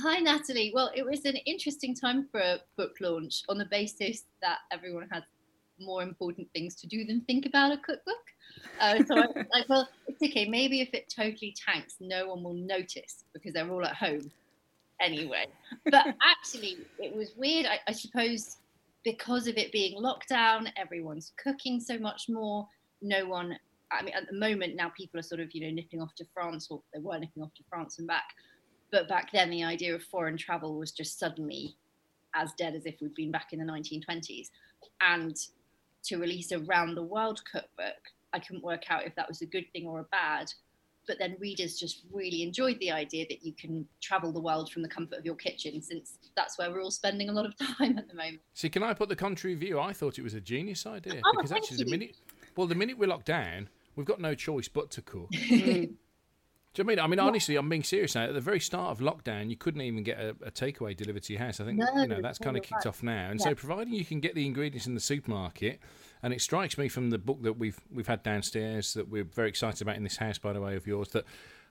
Hi, 0.00 0.20
Natalie. 0.20 0.70
Well, 0.72 0.92
it 0.94 1.04
was 1.04 1.24
an 1.24 1.34
interesting 1.38 1.92
time 1.92 2.28
for 2.30 2.38
a 2.38 2.58
book 2.76 2.92
launch 3.00 3.42
on 3.48 3.58
the 3.58 3.64
basis 3.64 4.26
that 4.40 4.58
everyone 4.70 5.08
has 5.10 5.24
more 5.80 6.04
important 6.04 6.48
things 6.54 6.76
to 6.76 6.86
do 6.86 7.04
than 7.04 7.22
think 7.22 7.46
about 7.46 7.72
a 7.72 7.78
cookbook. 7.78 8.14
Uh, 8.80 9.02
so 9.04 9.16
I 9.16 9.26
was 9.26 9.46
like, 9.52 9.68
well, 9.68 9.88
it's 10.06 10.22
okay. 10.22 10.48
Maybe 10.48 10.80
if 10.80 10.90
it 10.94 11.12
totally 11.14 11.52
tanks, 11.66 11.96
no 11.98 12.28
one 12.28 12.44
will 12.44 12.54
notice 12.54 13.24
because 13.34 13.54
they're 13.54 13.68
all 13.68 13.84
at 13.84 13.96
home 13.96 14.30
anyway. 15.00 15.46
But 15.86 16.06
actually, 16.24 16.78
it 17.00 17.12
was 17.12 17.32
weird. 17.36 17.66
I, 17.66 17.80
I 17.88 17.92
suppose 17.92 18.58
because 19.02 19.48
of 19.48 19.56
it 19.56 19.72
being 19.72 20.00
lockdown, 20.00 20.70
everyone's 20.76 21.32
cooking 21.42 21.80
so 21.80 21.98
much 21.98 22.26
more. 22.28 22.68
No 23.02 23.26
one, 23.26 23.58
I 23.90 24.04
mean, 24.04 24.14
at 24.14 24.28
the 24.30 24.38
moment 24.38 24.76
now, 24.76 24.92
people 24.96 25.18
are 25.18 25.24
sort 25.24 25.40
of, 25.40 25.48
you 25.54 25.66
know, 25.66 25.74
nipping 25.74 26.00
off 26.00 26.14
to 26.18 26.24
France, 26.32 26.68
or 26.70 26.82
they 26.94 27.00
were 27.00 27.18
nipping 27.18 27.42
off 27.42 27.52
to 27.54 27.64
France 27.68 27.98
and 27.98 28.06
back 28.06 28.26
but 28.90 29.08
back 29.08 29.30
then 29.32 29.50
the 29.50 29.64
idea 29.64 29.94
of 29.94 30.02
foreign 30.02 30.36
travel 30.36 30.76
was 30.76 30.92
just 30.92 31.18
suddenly 31.18 31.76
as 32.34 32.52
dead 32.54 32.74
as 32.74 32.86
if 32.86 32.96
we'd 33.00 33.14
been 33.14 33.30
back 33.30 33.52
in 33.52 33.58
the 33.58 33.64
1920s 33.64 34.48
and 35.00 35.36
to 36.04 36.18
release 36.18 36.52
a 36.52 36.58
round 36.60 36.96
the 36.96 37.02
world 37.02 37.42
cookbook 37.50 37.96
i 38.32 38.38
couldn't 38.38 38.62
work 38.62 38.90
out 38.90 39.06
if 39.06 39.14
that 39.14 39.28
was 39.28 39.42
a 39.42 39.46
good 39.46 39.64
thing 39.72 39.86
or 39.86 40.00
a 40.00 40.04
bad. 40.04 40.52
But 41.06 41.18
then 41.18 41.36
readers 41.40 41.78
just 41.78 42.02
really 42.12 42.42
enjoyed 42.42 42.78
the 42.80 42.90
idea 42.90 43.24
that 43.30 43.42
you 43.42 43.54
can 43.54 43.86
travel 44.02 44.30
the 44.30 44.40
world 44.40 44.70
from 44.70 44.82
the 44.82 44.88
comfort 44.90 45.18
of 45.18 45.24
your 45.24 45.36
kitchen 45.36 45.80
since 45.80 46.18
that's 46.36 46.58
where 46.58 46.70
we're 46.70 46.82
all 46.82 46.90
spending 46.90 47.30
a 47.30 47.32
lot 47.32 47.46
of 47.46 47.56
time 47.78 47.96
at 47.96 48.08
the 48.08 48.14
moment. 48.14 48.40
See 48.52 48.68
can 48.68 48.82
i 48.82 48.92
put 48.92 49.08
the 49.08 49.16
contrary 49.16 49.54
view? 49.54 49.80
I 49.80 49.92
thought 49.94 50.18
it 50.18 50.22
was 50.22 50.34
a 50.34 50.40
genius 50.40 50.86
idea 50.86 51.22
oh, 51.24 51.32
because 51.34 51.52
actually 51.52 51.78
you. 51.78 51.84
the 51.86 51.90
minute 51.90 52.16
well 52.56 52.66
the 52.66 52.74
minute 52.74 52.98
we're 52.98 53.08
locked 53.08 53.26
down 53.26 53.70
we've 53.96 54.06
got 54.06 54.20
no 54.20 54.34
choice 54.34 54.68
but 54.68 54.90
to 54.92 55.02
cook. 55.02 55.30
Mm. 55.48 55.94
Do 56.78 56.82
you 56.82 56.86
know 56.86 56.92
I 56.92 56.94
mean? 56.94 57.04
I 57.04 57.06
mean, 57.08 57.28
honestly, 57.28 57.56
I'm 57.56 57.68
being 57.68 57.82
serious 57.82 58.14
now. 58.14 58.26
At 58.26 58.34
the 58.34 58.40
very 58.40 58.60
start 58.60 58.92
of 58.92 59.00
lockdown, 59.00 59.50
you 59.50 59.56
couldn't 59.56 59.80
even 59.80 60.04
get 60.04 60.20
a, 60.20 60.28
a 60.44 60.50
takeaway 60.52 60.96
delivered 60.96 61.24
to 61.24 61.32
your 61.32 61.42
house. 61.42 61.58
I 61.58 61.64
think 61.64 61.78
no, 61.78 61.86
you 62.00 62.06
know 62.06 62.22
that's 62.22 62.38
kind 62.38 62.56
of 62.56 62.62
kicked 62.62 62.84
right. 62.84 62.86
off 62.86 63.02
now. 63.02 63.30
And 63.30 63.40
yeah. 63.40 63.46
so, 63.46 63.54
providing 63.56 63.94
you 63.94 64.04
can 64.04 64.20
get 64.20 64.36
the 64.36 64.46
ingredients 64.46 64.86
in 64.86 64.94
the 64.94 65.00
supermarket, 65.00 65.80
and 66.22 66.32
it 66.32 66.40
strikes 66.40 66.78
me 66.78 66.88
from 66.88 67.10
the 67.10 67.18
book 67.18 67.42
that 67.42 67.54
we've 67.54 67.80
we've 67.92 68.06
had 68.06 68.22
downstairs 68.22 68.94
that 68.94 69.08
we're 69.08 69.24
very 69.24 69.48
excited 69.48 69.82
about 69.82 69.96
in 69.96 70.04
this 70.04 70.18
house, 70.18 70.38
by 70.38 70.52
the 70.52 70.60
way, 70.60 70.76
of 70.76 70.86
yours, 70.86 71.08
that 71.08 71.24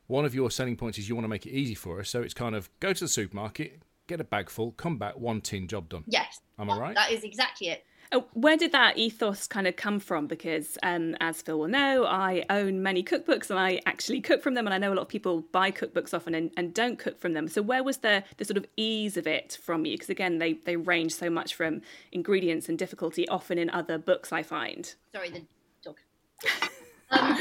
one 0.07 0.25
of 0.25 0.35
your 0.35 0.51
selling 0.51 0.75
points 0.75 0.97
is 0.97 1.07
you 1.07 1.15
want 1.15 1.23
to 1.23 1.29
make 1.29 1.45
it 1.45 1.51
easy 1.51 1.73
for 1.73 2.01
us. 2.01 2.09
So 2.09 2.21
it's 2.21 2.33
kind 2.33 2.53
of 2.53 2.69
go 2.81 2.91
to 2.91 2.99
the 2.99 3.07
supermarket, 3.07 3.81
get 4.07 4.19
a 4.19 4.25
bag 4.25 4.49
full, 4.49 4.73
come 4.73 4.97
back, 4.97 5.17
one 5.17 5.39
tin, 5.39 5.69
job 5.69 5.87
done. 5.87 6.03
Yes, 6.07 6.41
am 6.59 6.69
I 6.69 6.77
right? 6.77 6.95
That 6.95 7.13
is 7.13 7.23
exactly 7.23 7.69
it. 7.69 7.85
Oh, 8.11 8.25
where 8.33 8.55
did 8.55 8.71
that 8.71 8.97
ethos 8.97 9.47
kind 9.47 9.67
of 9.67 9.75
come 9.75 9.99
from? 9.99 10.27
Because, 10.27 10.77
um, 10.81 11.15
as 11.19 11.41
Phil 11.41 11.59
will 11.59 11.67
know, 11.67 12.05
I 12.05 12.45
own 12.49 12.81
many 12.81 13.03
cookbooks 13.03 13.49
and 13.49 13.59
I 13.59 13.81
actually 13.85 14.21
cook 14.21 14.41
from 14.41 14.53
them. 14.53 14.65
And 14.65 14.73
I 14.73 14.77
know 14.77 14.93
a 14.93 14.95
lot 14.95 15.01
of 15.01 15.07
people 15.09 15.41
buy 15.51 15.71
cookbooks 15.71 16.13
often 16.13 16.33
and, 16.33 16.51
and 16.55 16.73
don't 16.73 16.97
cook 16.97 17.19
from 17.19 17.33
them. 17.33 17.47
So, 17.47 17.61
where 17.61 17.83
was 17.83 17.97
the, 17.97 18.23
the 18.37 18.45
sort 18.45 18.57
of 18.57 18.65
ease 18.77 19.17
of 19.17 19.27
it 19.27 19.57
from 19.61 19.85
you? 19.85 19.95
Because, 19.95 20.09
again, 20.09 20.37
they, 20.37 20.53
they 20.53 20.77
range 20.77 21.13
so 21.13 21.29
much 21.29 21.55
from 21.55 21.81
ingredients 22.11 22.69
and 22.69 22.79
difficulty, 22.79 23.27
often 23.27 23.57
in 23.57 23.69
other 23.69 23.97
books, 23.97 24.31
I 24.31 24.43
find. 24.43 24.93
Sorry, 25.13 25.29
the 25.29 25.43
dog. 25.83 25.97
Um, 27.09 27.39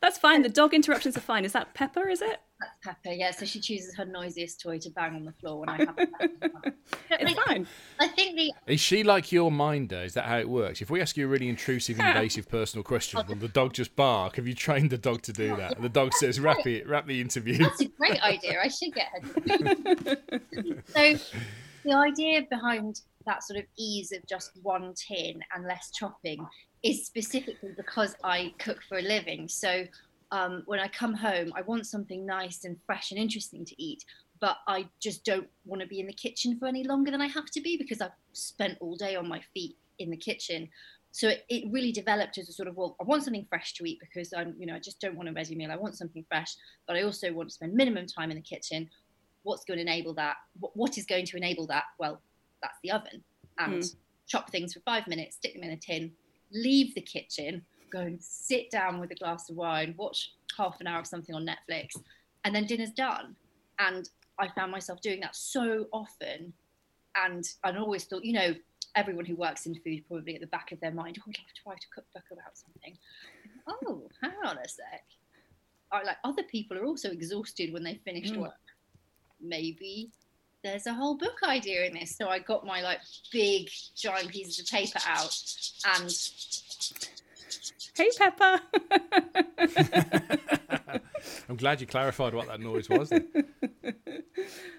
That's 0.00 0.18
fine. 0.18 0.42
The 0.42 0.48
dog 0.48 0.74
interruptions 0.74 1.16
are 1.16 1.20
fine. 1.20 1.44
Is 1.44 1.52
that 1.52 1.72
Pepper, 1.72 2.08
is 2.08 2.20
it? 2.20 2.40
That's 2.64 2.96
Pepper, 3.02 3.14
yeah. 3.14 3.30
So 3.30 3.44
she 3.44 3.60
chooses 3.60 3.94
her 3.96 4.04
noisiest 4.04 4.60
toy 4.60 4.78
to 4.78 4.90
bang 4.90 5.14
on 5.14 5.24
the 5.24 5.32
floor 5.32 5.60
when 5.60 5.68
I 5.68 5.78
have 5.78 5.94
it. 5.98 6.10
it's 7.10 7.38
I, 7.38 7.44
fine. 7.46 7.66
I 8.00 8.08
think 8.08 8.36
the. 8.36 8.52
Is 8.66 8.80
she 8.80 9.02
like 9.02 9.32
your 9.32 9.50
minder? 9.50 10.02
Is 10.02 10.14
that 10.14 10.24
how 10.24 10.38
it 10.38 10.48
works? 10.48 10.80
If 10.80 10.90
we 10.90 11.00
ask 11.00 11.16
you 11.16 11.26
a 11.26 11.28
really 11.28 11.48
intrusive, 11.48 11.98
invasive 11.98 12.48
personal 12.48 12.82
question, 12.82 13.20
will 13.28 13.36
the 13.36 13.48
dog 13.48 13.74
just 13.74 13.94
bark? 13.96 14.36
Have 14.36 14.46
you 14.46 14.54
trained 14.54 14.90
the 14.90 14.98
dog 14.98 15.22
to 15.22 15.32
do 15.32 15.54
that? 15.56 15.76
And 15.76 15.84
the 15.84 15.88
dog 15.88 16.12
says, 16.14 16.40
wrap 16.40 16.66
it, 16.66 16.88
wrap 16.88 17.06
the 17.06 17.20
interview. 17.20 17.58
That's 17.58 17.80
a 17.80 17.86
great 17.86 18.22
idea. 18.22 18.60
I 18.62 18.68
should 18.68 18.94
get 18.94 19.08
her 19.12 20.16
So 21.18 21.40
the 21.84 21.94
idea 21.94 22.42
behind 22.48 23.02
that 23.26 23.42
sort 23.42 23.58
of 23.58 23.64
ease 23.78 24.12
of 24.12 24.26
just 24.26 24.52
one 24.62 24.94
tin 24.94 25.40
and 25.54 25.64
less 25.66 25.90
chopping 25.90 26.46
is 26.82 27.06
specifically 27.06 27.70
because 27.76 28.14
I 28.22 28.52
cook 28.58 28.78
for 28.88 28.98
a 28.98 29.02
living. 29.02 29.48
So 29.48 29.86
um, 30.30 30.62
when 30.66 30.80
I 30.80 30.88
come 30.88 31.14
home, 31.14 31.52
I 31.56 31.62
want 31.62 31.86
something 31.86 32.24
nice 32.26 32.64
and 32.64 32.76
fresh 32.86 33.10
and 33.10 33.20
interesting 33.20 33.64
to 33.64 33.82
eat, 33.82 34.04
but 34.40 34.58
I 34.66 34.88
just 35.00 35.24
don't 35.24 35.48
want 35.64 35.82
to 35.82 35.88
be 35.88 36.00
in 36.00 36.06
the 36.06 36.12
kitchen 36.12 36.58
for 36.58 36.66
any 36.66 36.84
longer 36.84 37.10
than 37.10 37.20
I 37.20 37.28
have 37.28 37.46
to 37.46 37.60
be 37.60 37.76
because 37.76 38.00
I've 38.00 38.10
spent 38.32 38.78
all 38.80 38.96
day 38.96 39.16
on 39.16 39.28
my 39.28 39.40
feet 39.54 39.76
in 39.98 40.10
the 40.10 40.16
kitchen. 40.16 40.68
So 41.12 41.28
it, 41.28 41.44
it 41.48 41.72
really 41.72 41.92
developed 41.92 42.38
as 42.38 42.48
a 42.48 42.52
sort 42.52 42.68
of 42.68 42.76
well, 42.76 42.96
I 43.00 43.04
want 43.04 43.22
something 43.22 43.46
fresh 43.48 43.74
to 43.74 43.84
eat 43.84 44.00
because 44.00 44.32
I'm, 44.32 44.54
you 44.58 44.66
know, 44.66 44.74
I 44.74 44.80
just 44.80 45.00
don't 45.00 45.16
want 45.16 45.28
a 45.28 45.32
ready 45.32 45.54
meal. 45.54 45.70
I 45.70 45.76
want 45.76 45.96
something 45.96 46.24
fresh, 46.28 46.56
but 46.86 46.96
I 46.96 47.02
also 47.02 47.32
want 47.32 47.48
to 47.48 47.54
spend 47.54 47.74
minimum 47.74 48.06
time 48.06 48.30
in 48.30 48.36
the 48.36 48.42
kitchen. 48.42 48.90
What's 49.44 49.64
going 49.64 49.78
to 49.78 49.82
enable 49.82 50.14
that? 50.14 50.36
what, 50.58 50.76
what 50.76 50.98
is 50.98 51.06
going 51.06 51.26
to 51.26 51.36
enable 51.36 51.66
that? 51.68 51.84
Well, 51.98 52.20
that's 52.62 52.78
the 52.82 52.90
oven 52.90 53.22
and 53.58 53.82
mm. 53.82 53.96
chop 54.26 54.50
things 54.50 54.72
for 54.72 54.80
five 54.80 55.06
minutes, 55.06 55.36
stick 55.36 55.54
them 55.54 55.62
in 55.62 55.70
a 55.70 55.76
tin, 55.76 56.10
leave 56.52 56.94
the 56.94 57.00
kitchen, 57.00 57.62
go 57.94 58.00
and 58.00 58.22
sit 58.22 58.70
down 58.70 59.00
with 59.00 59.10
a 59.12 59.14
glass 59.14 59.48
of 59.48 59.56
wine, 59.56 59.94
watch 59.96 60.32
half 60.56 60.80
an 60.80 60.86
hour 60.86 61.00
of 61.00 61.06
something 61.06 61.34
on 61.34 61.46
Netflix, 61.46 61.96
and 62.44 62.54
then 62.54 62.66
dinner's 62.66 62.90
done. 62.90 63.36
And 63.78 64.08
I 64.38 64.48
found 64.48 64.72
myself 64.72 65.00
doing 65.00 65.20
that 65.20 65.36
so 65.36 65.86
often. 65.92 66.52
And 67.16 67.48
I 67.62 67.76
always 67.76 68.04
thought, 68.04 68.24
you 68.24 68.32
know, 68.32 68.54
everyone 68.96 69.24
who 69.24 69.36
works 69.36 69.66
in 69.66 69.74
food 69.76 70.02
probably 70.08 70.34
at 70.34 70.40
the 70.40 70.48
back 70.48 70.72
of 70.72 70.80
their 70.80 70.90
mind, 70.90 71.18
oh, 71.20 71.22
I'd 71.28 71.38
love 71.38 71.54
to 71.54 71.60
write 71.66 71.84
a 71.84 71.94
cookbook 71.94 72.24
about 72.32 72.58
something. 72.58 72.98
oh, 73.68 74.10
hang 74.20 74.32
on 74.44 74.58
a 74.58 74.68
sec. 74.68 75.04
I, 75.92 76.02
like 76.02 76.16
other 76.24 76.42
people 76.42 76.76
are 76.76 76.84
also 76.84 77.10
exhausted 77.10 77.72
when 77.72 77.84
they 77.84 78.00
finish 78.04 78.30
mm. 78.32 78.38
work. 78.38 78.52
Maybe 79.40 80.10
there's 80.64 80.86
a 80.86 80.94
whole 80.94 81.16
book 81.16 81.38
idea 81.44 81.84
in 81.84 81.94
this. 81.94 82.16
So 82.16 82.28
I 82.28 82.40
got 82.40 82.66
my 82.66 82.82
like 82.82 83.00
big 83.30 83.68
giant 83.94 84.30
pieces 84.30 84.58
of 84.58 84.66
paper 84.66 84.98
out 85.06 85.38
and 85.94 86.10
Hey 87.96 88.10
Pepper. 88.18 88.60
I'm 91.48 91.56
glad 91.56 91.80
you 91.80 91.86
clarified 91.86 92.34
what 92.34 92.48
that 92.48 92.60
noise 92.60 92.88
was. 92.88 93.12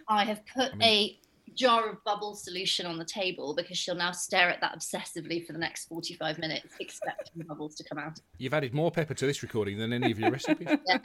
I 0.07 0.25
have 0.25 0.41
put 0.53 0.73
I 0.73 0.75
mean... 0.75 0.87
a 0.87 1.19
jar 1.55 1.89
of 1.89 2.03
bubble 2.03 2.35
solution 2.35 2.85
on 2.85 2.97
the 2.97 3.05
table 3.05 3.55
because 3.55 3.77
she'll 3.77 3.95
now 3.95 4.11
stare 4.11 4.49
at 4.49 4.59
that 4.61 4.77
obsessively 4.77 5.45
for 5.45 5.53
the 5.53 5.59
next 5.59 5.85
45 5.85 6.37
minutes, 6.39 6.75
expecting 6.79 7.43
bubbles 7.47 7.75
to 7.75 7.83
come 7.85 7.97
out. 7.97 8.19
You've 8.37 8.53
added 8.53 8.73
more 8.73 8.91
pepper 8.91 9.13
to 9.13 9.25
this 9.25 9.41
recording 9.41 9.77
than 9.77 9.93
any 9.93 10.11
of 10.11 10.19
your 10.19 10.31
recipes. 10.31 10.67
yeah, 10.87 10.97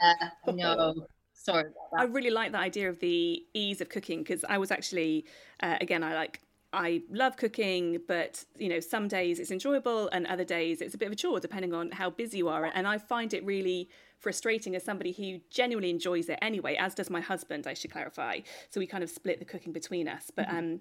no. 0.47 0.93
Sorry 1.33 1.71
I 1.97 2.03
really 2.03 2.29
like 2.29 2.51
the 2.51 2.59
idea 2.59 2.89
of 2.89 2.99
the 2.99 3.43
ease 3.53 3.81
of 3.81 3.89
cooking 3.89 4.19
because 4.19 4.45
I 4.47 4.59
was 4.59 4.69
actually, 4.69 5.25
uh, 5.63 5.77
again, 5.81 6.03
I 6.03 6.13
like 6.13 6.39
I 6.73 7.01
love 7.11 7.35
cooking, 7.35 7.99
but 8.07 8.45
you 8.57 8.69
know, 8.69 8.79
some 8.79 9.07
days 9.07 9.39
it's 9.39 9.51
enjoyable 9.51 10.07
and 10.09 10.25
other 10.27 10.45
days 10.45 10.81
it's 10.81 10.95
a 10.95 10.97
bit 10.97 11.07
of 11.07 11.11
a 11.11 11.15
chore 11.15 11.39
depending 11.39 11.73
on 11.73 11.91
how 11.91 12.09
busy 12.09 12.37
you 12.37 12.47
are. 12.47 12.71
And 12.73 12.87
I 12.87 12.97
find 12.97 13.33
it 13.33 13.45
really 13.45 13.89
frustrating 14.19 14.75
as 14.75 14.83
somebody 14.83 15.11
who 15.11 15.39
genuinely 15.49 15.89
enjoys 15.89 16.29
it 16.29 16.39
anyway, 16.41 16.75
as 16.75 16.93
does 16.93 17.09
my 17.09 17.21
husband, 17.21 17.67
I 17.67 17.73
should 17.73 17.91
clarify. 17.91 18.39
So 18.69 18.79
we 18.79 18.87
kind 18.87 19.03
of 19.03 19.09
split 19.09 19.39
the 19.39 19.45
cooking 19.45 19.73
between 19.73 20.07
us. 20.07 20.31
But 20.33 20.47
mm-hmm. 20.47 20.57
um 20.57 20.79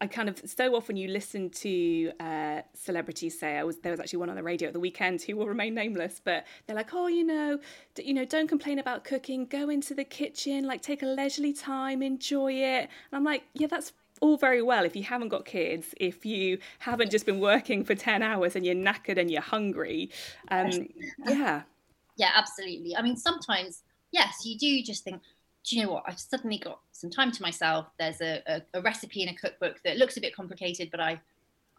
I 0.00 0.06
kind 0.06 0.28
of 0.28 0.40
so 0.44 0.76
often 0.76 0.96
you 0.96 1.08
listen 1.08 1.50
to 1.50 2.12
uh, 2.20 2.62
celebrities 2.72 3.38
say 3.38 3.58
I 3.58 3.64
was 3.64 3.78
there 3.78 3.90
was 3.90 3.98
actually 3.98 4.20
one 4.20 4.30
on 4.30 4.36
the 4.36 4.44
radio 4.44 4.68
at 4.68 4.72
the 4.72 4.80
weekend 4.80 5.22
who 5.22 5.36
will 5.36 5.48
remain 5.48 5.74
nameless, 5.74 6.20
but 6.22 6.46
they're 6.66 6.76
like, 6.76 6.94
oh, 6.94 7.08
you 7.08 7.24
know, 7.24 7.58
d- 7.96 8.04
you 8.04 8.14
know, 8.14 8.24
don't 8.24 8.46
complain 8.46 8.78
about 8.78 9.02
cooking. 9.02 9.46
Go 9.46 9.68
into 9.68 9.94
the 9.94 10.04
kitchen, 10.04 10.64
like 10.66 10.82
take 10.82 11.02
a 11.02 11.06
leisurely 11.06 11.52
time, 11.52 12.00
enjoy 12.00 12.52
it. 12.52 12.82
And 12.82 13.12
I'm 13.12 13.24
like, 13.24 13.42
yeah, 13.54 13.66
that's 13.66 13.92
all 14.20 14.36
very 14.36 14.62
well 14.62 14.84
if 14.84 14.96
you 14.96 15.02
haven't 15.02 15.28
got 15.28 15.44
kids, 15.44 15.94
if 15.98 16.24
you 16.24 16.58
haven't 16.78 17.10
just 17.10 17.26
been 17.26 17.40
working 17.40 17.84
for 17.84 17.94
10 17.94 18.22
hours 18.22 18.56
and 18.56 18.64
you're 18.64 18.74
knackered 18.74 19.18
and 19.18 19.30
you're 19.30 19.42
hungry. 19.42 20.10
Um, 20.50 20.88
yeah. 21.26 21.62
Yeah, 22.16 22.30
absolutely. 22.34 22.96
I 22.96 23.02
mean, 23.02 23.16
sometimes, 23.16 23.82
yes, 24.10 24.44
you 24.44 24.58
do 24.58 24.82
just 24.82 25.04
think, 25.04 25.22
do 25.64 25.76
you 25.76 25.82
know 25.84 25.92
what? 25.92 26.04
I've 26.06 26.18
suddenly 26.18 26.58
got 26.58 26.80
some 26.92 27.10
time 27.10 27.30
to 27.32 27.42
myself. 27.42 27.86
There's 27.98 28.20
a, 28.20 28.42
a, 28.46 28.62
a 28.74 28.82
recipe 28.82 29.22
in 29.22 29.28
a 29.28 29.34
cookbook 29.34 29.80
that 29.84 29.98
looks 29.98 30.16
a 30.16 30.20
bit 30.20 30.34
complicated, 30.34 30.90
but 30.90 31.00
I, 31.00 31.20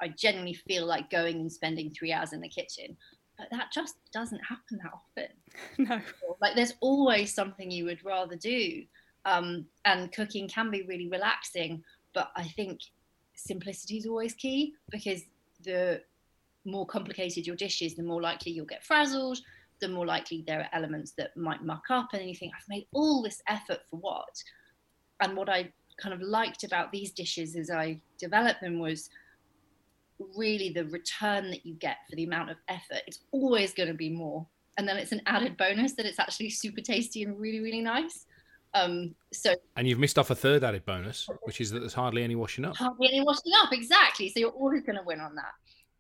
I 0.01 0.09
genuinely 0.09 0.53
feel 0.53 0.85
like 0.85 1.09
going 1.09 1.37
and 1.37 1.51
spending 1.51 1.89
three 1.89 2.13
hours 2.13 2.33
in 2.33 2.41
the 2.41 2.47
kitchen. 2.47 2.95
But 3.37 3.47
that 3.51 3.71
just 3.73 3.95
doesn't 4.13 4.39
happen 4.39 4.79
that 4.83 4.91
often. 4.93 5.35
No. 5.77 6.01
Like 6.41 6.55
there's 6.55 6.73
always 6.81 7.33
something 7.33 7.71
you 7.71 7.85
would 7.85 8.03
rather 8.05 8.35
do. 8.35 8.83
Um, 9.25 9.65
and 9.85 10.11
cooking 10.11 10.47
can 10.47 10.71
be 10.71 10.83
really 10.83 11.09
relaxing, 11.09 11.83
but 12.13 12.31
I 12.35 12.43
think 12.43 12.79
simplicity 13.35 13.97
is 13.97 14.05
always 14.05 14.33
key 14.33 14.73
because 14.91 15.23
the 15.63 16.01
more 16.65 16.85
complicated 16.85 17.47
your 17.47 17.55
dish 17.55 17.81
is, 17.81 17.95
the 17.95 18.03
more 18.03 18.21
likely 18.21 18.51
you'll 18.51 18.65
get 18.65 18.83
frazzled, 18.83 19.39
the 19.79 19.87
more 19.87 20.05
likely 20.05 20.43
there 20.45 20.59
are 20.61 20.69
elements 20.73 21.11
that 21.17 21.35
might 21.37 21.63
muck 21.63 21.85
up, 21.89 22.09
and 22.11 22.21
then 22.21 22.27
you 22.27 22.35
think, 22.35 22.53
I've 22.55 22.67
made 22.67 22.87
all 22.93 23.23
this 23.23 23.41
effort 23.47 23.79
for 23.89 23.97
what? 23.97 24.43
And 25.21 25.35
what 25.35 25.49
I 25.49 25.71
kind 26.01 26.13
of 26.13 26.21
liked 26.21 26.63
about 26.63 26.91
these 26.91 27.11
dishes 27.11 27.55
as 27.55 27.69
I 27.69 27.99
developed 28.17 28.61
them 28.61 28.79
was 28.79 29.09
really 30.35 30.69
the 30.69 30.85
return 30.85 31.49
that 31.49 31.65
you 31.65 31.75
get 31.75 31.97
for 32.09 32.15
the 32.15 32.23
amount 32.23 32.49
of 32.49 32.57
effort. 32.67 33.01
It's 33.07 33.19
always 33.31 33.73
going 33.73 33.87
to 33.87 33.95
be 33.95 34.09
more. 34.09 34.45
And 34.77 34.87
then 34.87 34.97
it's 34.97 35.11
an 35.11 35.21
added 35.25 35.57
bonus 35.57 35.93
that 35.93 36.05
it's 36.05 36.19
actually 36.19 36.49
super 36.49 36.81
tasty 36.81 37.23
and 37.23 37.39
really, 37.39 37.59
really 37.59 37.81
nice. 37.81 38.25
Um, 38.73 39.15
so 39.33 39.55
and 39.75 39.87
you've 39.87 39.99
missed 39.99 40.19
off 40.19 40.29
a 40.29 40.35
third 40.35 40.63
added 40.63 40.85
bonus, 40.85 41.27
which 41.43 41.59
is 41.59 41.71
that 41.71 41.79
there's 41.79 41.93
hardly 41.93 42.23
any 42.23 42.35
washing 42.35 42.65
up. 42.65 42.75
Hardly 42.75 43.07
any 43.07 43.21
washing 43.21 43.51
up, 43.61 43.73
exactly. 43.73 44.29
So 44.29 44.39
you're 44.39 44.49
always 44.51 44.83
going 44.83 44.97
to 44.97 45.03
win 45.03 45.19
on 45.19 45.35
that. 45.35 45.53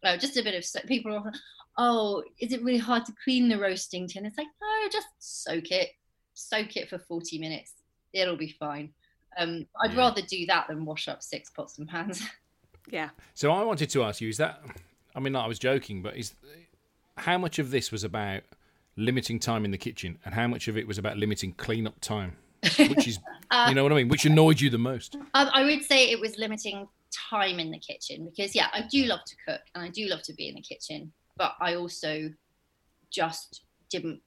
Uh, 0.07 0.17
just 0.17 0.37
a 0.37 0.43
bit 0.43 0.53
of 0.55 0.87
people 0.87 1.13
are, 1.13 1.31
oh, 1.77 2.23
is 2.39 2.53
it 2.53 2.63
really 2.63 2.77
hard 2.77 3.05
to 3.05 3.13
clean 3.23 3.49
the 3.49 3.57
roasting 3.59 4.07
tin? 4.07 4.25
It's 4.25 4.37
like 4.37 4.47
no, 4.61 4.89
just 4.91 5.07
soak 5.19 5.71
it, 5.71 5.89
soak 6.33 6.77
it 6.77 6.89
for 6.89 6.99
40 6.99 7.39
minutes. 7.39 7.73
It'll 8.13 8.37
be 8.37 8.55
fine. 8.59 8.91
Um, 9.37 9.65
I'd 9.81 9.93
yeah. 9.93 9.99
rather 9.99 10.21
do 10.21 10.45
that 10.47 10.67
than 10.67 10.85
wash 10.85 11.07
up 11.07 11.21
six 11.21 11.49
pots 11.49 11.77
and 11.79 11.87
pans. 11.87 12.23
Yeah. 12.91 13.09
So 13.35 13.51
I 13.51 13.63
wanted 13.63 13.89
to 13.91 14.03
ask 14.03 14.19
you: 14.19 14.29
Is 14.29 14.37
that? 14.37 14.63
I 15.15 15.19
mean, 15.19 15.35
I 15.35 15.45
was 15.45 15.59
joking, 15.59 16.01
but 16.01 16.17
is 16.17 16.33
how 17.17 17.37
much 17.37 17.59
of 17.59 17.69
this 17.69 17.91
was 17.91 18.03
about 18.03 18.41
limiting 18.95 19.39
time 19.39 19.63
in 19.63 19.69
the 19.69 19.77
kitchen, 19.77 20.17
and 20.25 20.33
how 20.33 20.47
much 20.47 20.67
of 20.67 20.75
it 20.75 20.87
was 20.87 20.97
about 20.97 21.15
limiting 21.17 21.53
cleanup 21.53 21.99
time? 22.01 22.37
Which 22.63 23.07
is, 23.07 23.19
uh, 23.51 23.65
you 23.69 23.75
know 23.75 23.83
what 23.83 23.91
I 23.91 23.95
mean? 23.95 24.09
Which 24.09 24.25
annoyed 24.25 24.59
you 24.59 24.69
the 24.69 24.77
most? 24.77 25.15
Um, 25.33 25.49
I 25.53 25.63
would 25.63 25.83
say 25.83 26.09
it 26.09 26.19
was 26.19 26.37
limiting 26.37 26.87
time 27.11 27.59
in 27.59 27.71
the 27.71 27.79
kitchen 27.79 28.25
because, 28.25 28.55
yeah, 28.55 28.67
I 28.73 28.83
do 28.89 29.05
love 29.05 29.23
to 29.25 29.35
cook 29.47 29.61
and 29.75 29.83
I 29.83 29.89
do 29.89 30.07
love 30.07 30.21
to 30.23 30.33
be 30.33 30.49
in 30.49 30.55
the 30.55 30.61
kitchen, 30.61 31.11
but 31.37 31.53
I 31.59 31.75
also 31.75 32.31
just 33.09 33.63
didn't. 33.89 34.21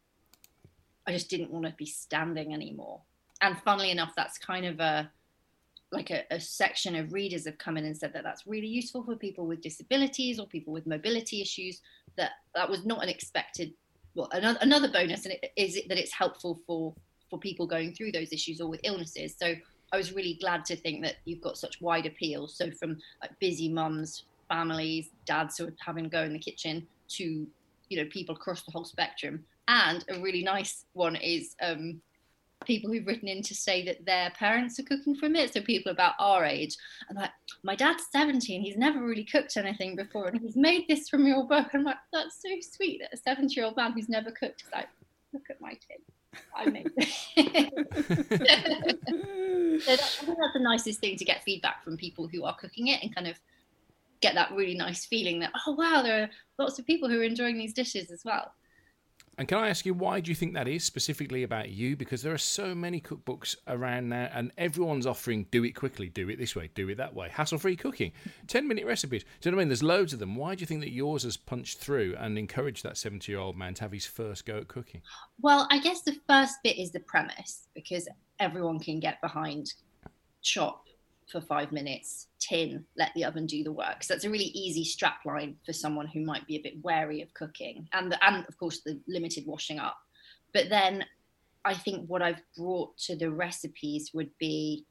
I 1.04 1.12
just 1.12 1.28
didn't 1.28 1.50
want 1.50 1.66
to 1.66 1.72
be 1.72 1.86
standing 1.86 2.54
anymore 2.54 3.00
and 3.42 3.58
funnily 3.58 3.90
enough, 3.90 4.12
that's 4.16 4.38
kind 4.38 4.64
of 4.64 4.80
a 4.80 5.10
like 5.90 6.10
a, 6.10 6.22
a, 6.30 6.40
section 6.40 6.96
of 6.96 7.12
readers 7.12 7.44
have 7.44 7.58
come 7.58 7.76
in 7.76 7.84
and 7.84 7.94
said 7.94 8.14
that 8.14 8.24
that's 8.24 8.46
really 8.46 8.66
useful 8.66 9.04
for 9.04 9.14
people 9.14 9.46
with 9.46 9.60
disabilities 9.60 10.38
or 10.38 10.46
people 10.46 10.72
with 10.72 10.86
mobility 10.86 11.42
issues. 11.42 11.82
That 12.16 12.30
that 12.54 12.70
was 12.70 12.86
not 12.86 13.02
an 13.02 13.10
expected. 13.10 13.74
Well, 14.14 14.28
another, 14.32 14.58
another 14.62 14.90
bonus, 14.90 15.26
and 15.26 15.34
it 15.34 15.52
is 15.56 15.78
that 15.88 15.98
it's 15.98 16.12
helpful 16.12 16.60
for 16.66 16.94
for 17.32 17.38
people 17.38 17.66
going 17.66 17.94
through 17.94 18.12
those 18.12 18.30
issues 18.30 18.60
or 18.60 18.68
with 18.68 18.80
illnesses. 18.84 19.34
So 19.38 19.54
I 19.90 19.96
was 19.96 20.12
really 20.12 20.34
glad 20.34 20.66
to 20.66 20.76
think 20.76 21.02
that 21.02 21.16
you've 21.24 21.40
got 21.40 21.56
such 21.56 21.80
wide 21.80 22.04
appeal. 22.04 22.46
So 22.46 22.70
from 22.70 22.98
like 23.22 23.38
busy 23.40 23.70
mums, 23.70 24.24
families, 24.50 25.08
dads 25.24 25.56
who 25.56 25.68
are 25.68 25.74
having 25.78 26.04
to 26.04 26.10
go 26.10 26.22
in 26.24 26.34
the 26.34 26.38
kitchen 26.38 26.86
to 27.16 27.46
you 27.88 27.96
know 27.96 28.04
people 28.10 28.34
across 28.34 28.62
the 28.64 28.70
whole 28.70 28.84
spectrum. 28.84 29.44
And 29.66 30.04
a 30.10 30.20
really 30.20 30.42
nice 30.42 30.84
one 30.92 31.16
is 31.16 31.56
um, 31.62 32.02
people 32.66 32.92
who've 32.92 33.06
written 33.06 33.28
in 33.28 33.42
to 33.44 33.54
say 33.54 33.82
that 33.86 34.04
their 34.04 34.30
parents 34.32 34.78
are 34.78 34.82
cooking 34.82 35.14
from 35.14 35.34
it. 35.34 35.54
So 35.54 35.62
people 35.62 35.90
about 35.90 36.14
our 36.18 36.44
age. 36.44 36.76
I'm 37.08 37.16
like, 37.16 37.30
my 37.62 37.74
dad's 37.74 38.04
17. 38.12 38.60
He's 38.60 38.76
never 38.76 39.02
really 39.02 39.24
cooked 39.24 39.56
anything 39.56 39.96
before, 39.96 40.28
and 40.28 40.38
he's 40.38 40.56
made 40.56 40.86
this 40.86 41.08
from 41.08 41.26
your 41.26 41.46
book. 41.46 41.68
I'm 41.72 41.84
like, 41.84 41.96
that's 42.12 42.42
so 42.42 42.50
sweet 42.60 43.00
that 43.00 43.14
a 43.14 43.16
70 43.16 43.54
year 43.54 43.64
old 43.64 43.76
man 43.78 43.92
who's 43.92 44.10
never 44.10 44.30
cooked 44.30 44.64
is 44.64 44.70
like, 44.70 44.88
look 45.32 45.44
at 45.48 45.62
my 45.62 45.70
kid. 45.70 46.02
I 46.56 46.66
made 46.66 46.90
so 46.96 47.02
that, 49.86 50.18
I 50.20 50.24
think 50.24 50.38
that's 50.38 50.52
the 50.54 50.60
nicest 50.60 51.00
thing 51.00 51.16
to 51.16 51.24
get 51.24 51.42
feedback 51.42 51.84
from 51.84 51.96
people 51.96 52.28
who 52.28 52.44
are 52.44 52.56
cooking 52.56 52.88
it 52.88 53.02
and 53.02 53.14
kind 53.14 53.26
of 53.26 53.38
get 54.20 54.34
that 54.34 54.52
really 54.52 54.74
nice 54.74 55.04
feeling 55.04 55.40
that 55.40 55.52
oh 55.66 55.72
wow 55.72 56.02
there 56.02 56.22
are 56.22 56.30
lots 56.58 56.78
of 56.78 56.86
people 56.86 57.08
who 57.08 57.20
are 57.20 57.24
enjoying 57.24 57.58
these 57.58 57.74
dishes 57.74 58.10
as 58.10 58.22
well 58.24 58.52
and 59.38 59.48
can 59.48 59.58
I 59.58 59.68
ask 59.68 59.86
you 59.86 59.94
why 59.94 60.20
do 60.20 60.30
you 60.30 60.34
think 60.34 60.54
that 60.54 60.68
is 60.68 60.84
specifically 60.84 61.42
about 61.42 61.70
you? 61.70 61.96
Because 61.96 62.22
there 62.22 62.34
are 62.34 62.38
so 62.38 62.74
many 62.74 63.00
cookbooks 63.00 63.56
around 63.66 64.10
now, 64.10 64.28
and 64.32 64.52
everyone's 64.58 65.06
offering 65.06 65.46
do 65.50 65.64
it 65.64 65.72
quickly, 65.72 66.08
do 66.08 66.28
it 66.28 66.38
this 66.38 66.54
way, 66.54 66.70
do 66.74 66.88
it 66.90 66.96
that 66.98 67.14
way, 67.14 67.28
hassle 67.30 67.58
free 67.58 67.76
cooking, 67.76 68.12
10 68.46 68.68
minute 68.68 68.84
recipes. 68.84 69.24
Do 69.40 69.48
you 69.48 69.52
know 69.52 69.56
what 69.56 69.62
I 69.62 69.64
mean? 69.64 69.68
There's 69.68 69.82
loads 69.82 70.12
of 70.12 70.18
them. 70.18 70.36
Why 70.36 70.54
do 70.54 70.60
you 70.60 70.66
think 70.66 70.80
that 70.80 70.92
yours 70.92 71.22
has 71.22 71.36
punched 71.36 71.78
through 71.78 72.14
and 72.18 72.38
encouraged 72.38 72.82
that 72.82 72.98
70 72.98 73.30
year 73.32 73.40
old 73.40 73.56
man 73.56 73.74
to 73.74 73.82
have 73.82 73.92
his 73.92 74.06
first 74.06 74.44
go 74.44 74.58
at 74.58 74.68
cooking? 74.68 75.00
Well, 75.40 75.66
I 75.70 75.78
guess 75.78 76.02
the 76.02 76.16
first 76.28 76.56
bit 76.62 76.78
is 76.78 76.92
the 76.92 77.00
premise 77.00 77.68
because 77.74 78.08
everyone 78.38 78.80
can 78.80 79.00
get 79.00 79.20
behind 79.22 79.72
chop 80.42 80.86
for 81.30 81.40
five 81.40 81.72
minutes, 81.72 82.28
tin, 82.40 82.84
let 82.96 83.12
the 83.14 83.24
oven 83.24 83.46
do 83.46 83.62
the 83.64 83.72
work. 83.72 84.02
So 84.02 84.14
that's 84.14 84.24
a 84.24 84.30
really 84.30 84.44
easy 84.44 84.84
strap 84.84 85.24
line 85.24 85.56
for 85.64 85.72
someone 85.72 86.06
who 86.06 86.24
might 86.24 86.46
be 86.46 86.56
a 86.56 86.62
bit 86.62 86.82
wary 86.82 87.22
of 87.22 87.32
cooking, 87.34 87.88
and 87.92 88.10
the, 88.10 88.24
and 88.26 88.46
of 88.48 88.56
course 88.58 88.80
the 88.84 89.00
limited 89.08 89.46
washing 89.46 89.78
up. 89.78 89.96
But 90.52 90.68
then 90.68 91.04
I 91.64 91.74
think 91.74 92.08
what 92.08 92.22
I've 92.22 92.42
brought 92.56 92.98
to 92.98 93.16
the 93.16 93.30
recipes 93.30 94.10
would 94.12 94.30
be 94.38 94.84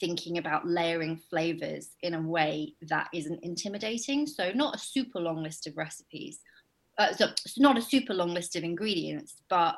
thinking 0.00 0.38
about 0.38 0.66
layering 0.66 1.16
flavors 1.30 1.90
in 2.02 2.14
a 2.14 2.20
way 2.20 2.74
that 2.88 3.08
isn't 3.14 3.44
intimidating. 3.44 4.26
So 4.26 4.50
not 4.52 4.74
a 4.74 4.78
super 4.78 5.20
long 5.20 5.42
list 5.42 5.66
of 5.66 5.76
recipes, 5.76 6.40
uh, 6.98 7.12
so 7.12 7.28
not 7.58 7.78
a 7.78 7.82
super 7.82 8.14
long 8.14 8.34
list 8.34 8.56
of 8.56 8.64
ingredients, 8.64 9.36
but 9.48 9.76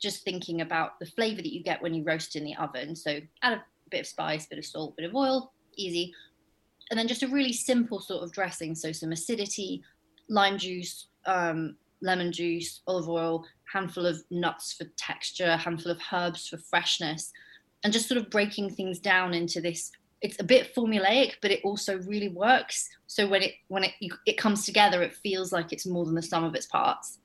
just 0.00 0.24
thinking 0.24 0.60
about 0.60 0.98
the 0.98 1.06
flavor 1.06 1.42
that 1.42 1.52
you 1.52 1.62
get 1.62 1.80
when 1.80 1.94
you 1.94 2.02
roast 2.02 2.34
in 2.34 2.44
the 2.44 2.56
oven. 2.56 2.96
So 2.96 3.20
add 3.42 3.52
a 3.52 3.64
bit 3.92 4.00
of 4.00 4.06
spice, 4.06 4.46
bit 4.46 4.58
of 4.58 4.66
salt, 4.66 4.96
bit 4.96 5.08
of 5.08 5.14
oil, 5.14 5.52
easy. 5.76 6.12
And 6.90 6.98
then 6.98 7.06
just 7.06 7.22
a 7.22 7.28
really 7.28 7.52
simple 7.52 8.00
sort 8.00 8.24
of 8.24 8.32
dressing. 8.32 8.74
So 8.74 8.90
some 8.90 9.12
acidity, 9.12 9.82
lime 10.28 10.58
juice, 10.58 11.06
um, 11.26 11.76
lemon 12.00 12.32
juice, 12.32 12.80
olive 12.88 13.08
oil, 13.08 13.44
handful 13.72 14.06
of 14.06 14.22
nuts 14.30 14.72
for 14.72 14.84
texture, 14.96 15.56
handful 15.56 15.92
of 15.92 16.00
herbs 16.12 16.48
for 16.48 16.58
freshness, 16.58 17.32
and 17.84 17.92
just 17.92 18.08
sort 18.08 18.18
of 18.18 18.30
breaking 18.30 18.70
things 18.70 18.98
down 18.98 19.32
into 19.32 19.60
this. 19.60 19.92
It's 20.20 20.38
a 20.40 20.44
bit 20.44 20.74
formulaic, 20.74 21.34
but 21.40 21.50
it 21.50 21.60
also 21.64 21.98
really 22.00 22.28
works. 22.28 22.88
So 23.06 23.26
when 23.26 23.42
it 23.42 23.54
when 23.68 23.84
it 23.84 23.92
it 24.26 24.36
comes 24.36 24.64
together, 24.64 25.02
it 25.02 25.14
feels 25.14 25.52
like 25.52 25.72
it's 25.72 25.86
more 25.86 26.04
than 26.04 26.14
the 26.14 26.22
sum 26.22 26.44
of 26.44 26.54
its 26.54 26.66
parts 26.66 27.18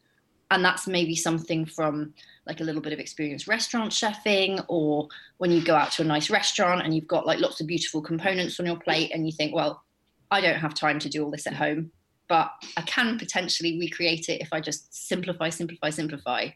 and 0.52 0.64
that's 0.64 0.88
maybe 0.88 1.16
something 1.16 1.66
from 1.66 2.14
like 2.46 2.62
a 2.62 2.64
little 2.64 2.82
bit 2.82 2.94
of 2.94 3.00
experience 3.00 3.48
restaurant 3.48 3.92
chefing 3.92 4.64
or 4.68 5.08
when 5.38 5.52
you 5.52 5.64
go 5.64 5.76
out 5.76 5.92
to 5.92 6.02
a 6.02 6.06
nice 6.06 6.30
restaurant 6.30 6.84
and 6.84 6.94
you've 6.94 7.08
got 7.08 7.26
like 7.26 7.40
lots 7.40 7.60
of 7.60 7.68
beautiful 7.68 8.02
components 8.02 8.60
on 8.60 8.66
your 8.66 8.80
plate 8.80 9.12
and 9.14 9.26
you 9.26 9.32
think 9.32 9.54
well 9.54 9.84
i 10.32 10.40
don't 10.40 10.60
have 10.60 10.74
time 10.74 11.00
to 11.00 11.10
do 11.10 11.24
all 11.24 11.32
this 11.32 11.48
at 11.48 11.54
home 11.54 11.92
but 12.30 12.52
i 12.78 12.82
can 12.82 13.18
potentially 13.18 13.78
recreate 13.80 14.30
it 14.30 14.42
if 14.42 14.50
i 14.52 14.60
just 14.62 14.94
simplify 15.08 15.50
simplify 15.50 15.90
simplify 15.90 16.48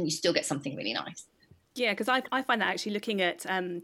and 0.00 0.06
you 0.06 0.10
still 0.10 0.32
get 0.32 0.46
something 0.46 0.74
really 0.76 0.92
nice. 0.92 1.26
Yeah 1.74 1.92
because 1.92 2.08
I, 2.08 2.22
I 2.32 2.42
find 2.42 2.60
that 2.60 2.68
actually 2.68 2.92
looking 2.92 3.20
at 3.20 3.46
um 3.48 3.82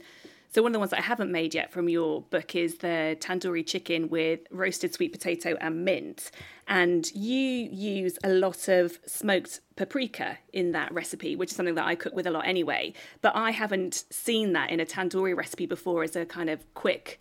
so 0.50 0.62
one 0.62 0.71
of 0.71 0.73
the 0.75 0.79
ones 0.79 0.93
I 0.93 1.00
haven't 1.00 1.31
made 1.31 1.55
yet 1.55 1.73
from 1.73 1.88
your 1.88 2.23
book 2.23 2.55
is 2.55 2.79
the 2.79 3.17
tandoori 3.21 3.67
chicken 3.67 4.09
with 4.09 4.41
roasted 4.50 4.95
sweet 4.95 5.12
potato 5.12 5.57
and 5.61 5.85
mint. 5.85 6.31
And 6.69 7.11
you 7.15 7.38
use 7.38 8.19
a 8.25 8.31
lot 8.31 8.69
of 8.69 8.99
smoked 9.07 9.61
paprika 9.76 10.38
in 10.53 10.73
that 10.73 10.93
recipe, 10.93 11.37
which 11.37 11.50
is 11.50 11.57
something 11.57 11.75
that 11.75 11.87
I 11.87 11.95
cook 11.95 12.15
with 12.15 12.26
a 12.26 12.31
lot 12.31 12.47
anyway. 12.47 12.95
But 13.21 13.37
I 13.37 13.50
haven't 13.50 14.05
seen 14.11 14.53
that 14.55 14.71
in 14.71 14.81
a 14.81 14.87
tandoori 14.87 15.37
recipe 15.37 15.67
before 15.67 16.03
as 16.03 16.17
a 16.17 16.25
kind 16.25 16.50
of 16.50 16.62
quick 16.75 17.21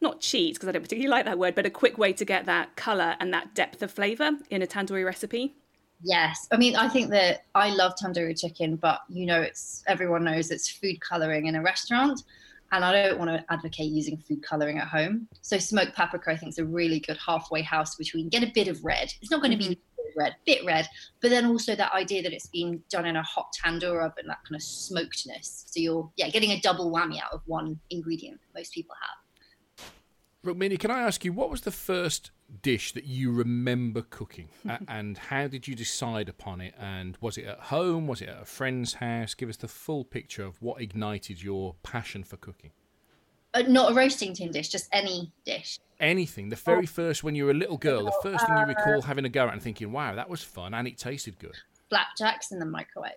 not 0.00 0.20
cheat 0.20 0.54
because 0.54 0.68
I 0.68 0.72
don't 0.72 0.82
particularly 0.82 1.10
like 1.10 1.24
that 1.24 1.38
word, 1.38 1.54
but 1.54 1.66
a 1.66 1.70
quick 1.70 1.98
way 1.98 2.12
to 2.12 2.24
get 2.24 2.44
that 2.46 2.76
color 2.76 3.16
and 3.20 3.32
that 3.32 3.54
depth 3.54 3.82
of 3.82 3.90
flavor 3.90 4.32
in 4.50 4.62
a 4.62 4.66
tandoori 4.66 5.04
recipe. 5.04 5.54
Yes, 6.02 6.46
I 6.52 6.58
mean 6.58 6.76
I 6.76 6.88
think 6.88 7.10
that 7.10 7.44
I 7.54 7.70
love 7.70 7.94
tandoori 7.96 8.38
chicken, 8.38 8.76
but 8.76 9.00
you 9.08 9.26
know 9.26 9.40
it's 9.40 9.82
everyone 9.86 10.24
knows 10.24 10.50
it's 10.50 10.68
food 10.68 11.00
coloring 11.00 11.46
in 11.46 11.56
a 11.56 11.62
restaurant 11.62 12.22
and 12.74 12.84
I 12.84 12.92
don't 12.92 13.18
want 13.18 13.30
to 13.30 13.44
advocate 13.52 13.92
using 13.92 14.18
food 14.18 14.42
coloring 14.42 14.78
at 14.78 14.88
home. 14.88 15.28
So 15.42 15.58
smoked 15.58 15.94
paprika, 15.94 16.32
I 16.32 16.36
think, 16.36 16.50
is 16.50 16.58
a 16.58 16.64
really 16.64 16.98
good 16.98 17.16
halfway 17.24 17.62
house 17.62 17.94
between 17.94 18.28
get 18.28 18.42
a 18.42 18.50
bit 18.52 18.66
of 18.66 18.84
red. 18.84 19.12
It's 19.22 19.30
not 19.30 19.40
going 19.40 19.52
to 19.52 19.56
be 19.56 19.76
mm-hmm. 19.76 20.20
red, 20.20 20.34
bit 20.44 20.64
red, 20.64 20.88
but 21.22 21.30
then 21.30 21.46
also 21.46 21.76
that 21.76 21.92
idea 21.92 22.22
that 22.22 22.32
it's 22.32 22.48
been 22.48 22.82
done 22.90 23.06
in 23.06 23.14
a 23.14 23.22
hot 23.22 23.46
tandoor 23.64 24.04
oven, 24.04 24.26
that 24.26 24.38
kind 24.48 24.56
of 24.56 24.60
smokedness. 24.60 25.64
So 25.70 25.80
you're 25.80 26.10
yeah 26.16 26.28
getting 26.30 26.50
a 26.50 26.60
double 26.60 26.90
whammy 26.90 27.22
out 27.22 27.32
of 27.32 27.42
one 27.46 27.78
ingredient 27.90 28.40
that 28.40 28.58
most 28.58 28.74
people 28.74 28.96
have. 29.00 29.23
Rukmini, 30.44 30.78
can 30.78 30.90
I 30.90 31.00
ask 31.00 31.24
you 31.24 31.32
what 31.32 31.50
was 31.50 31.62
the 31.62 31.70
first 31.70 32.30
dish 32.62 32.92
that 32.92 33.04
you 33.04 33.32
remember 33.32 34.02
cooking, 34.02 34.48
and 34.88 35.16
how 35.16 35.48
did 35.48 35.66
you 35.66 35.74
decide 35.74 36.28
upon 36.28 36.60
it? 36.60 36.74
And 36.78 37.16
was 37.20 37.38
it 37.38 37.46
at 37.46 37.58
home? 37.58 38.06
Was 38.06 38.20
it 38.20 38.28
at 38.28 38.42
a 38.42 38.44
friend's 38.44 38.94
house? 38.94 39.34
Give 39.34 39.48
us 39.48 39.56
the 39.56 39.68
full 39.68 40.04
picture 40.04 40.44
of 40.44 40.60
what 40.60 40.82
ignited 40.82 41.42
your 41.42 41.74
passion 41.82 42.24
for 42.24 42.36
cooking. 42.36 42.72
Uh, 43.54 43.62
not 43.68 43.92
a 43.92 43.94
roasting 43.94 44.34
tin 44.34 44.50
dish, 44.50 44.68
just 44.68 44.88
any 44.92 45.32
dish. 45.46 45.78
Anything. 46.00 46.48
The 46.48 46.56
very 46.56 46.86
first, 46.86 47.22
when 47.22 47.36
you 47.36 47.44
were 47.44 47.52
a 47.52 47.54
little 47.54 47.78
girl, 47.78 48.04
the 48.04 48.12
first 48.20 48.44
thing 48.46 48.56
you 48.56 48.64
recall 48.64 49.00
having 49.00 49.24
a 49.24 49.28
go 49.28 49.46
at 49.46 49.52
and 49.52 49.62
thinking, 49.62 49.92
wow, 49.92 50.14
that 50.16 50.28
was 50.28 50.42
fun 50.42 50.74
and 50.74 50.88
it 50.88 50.98
tasted 50.98 51.38
good. 51.38 51.54
Flapjacks 51.88 52.50
in 52.50 52.58
the 52.58 52.66
microwave. 52.66 53.12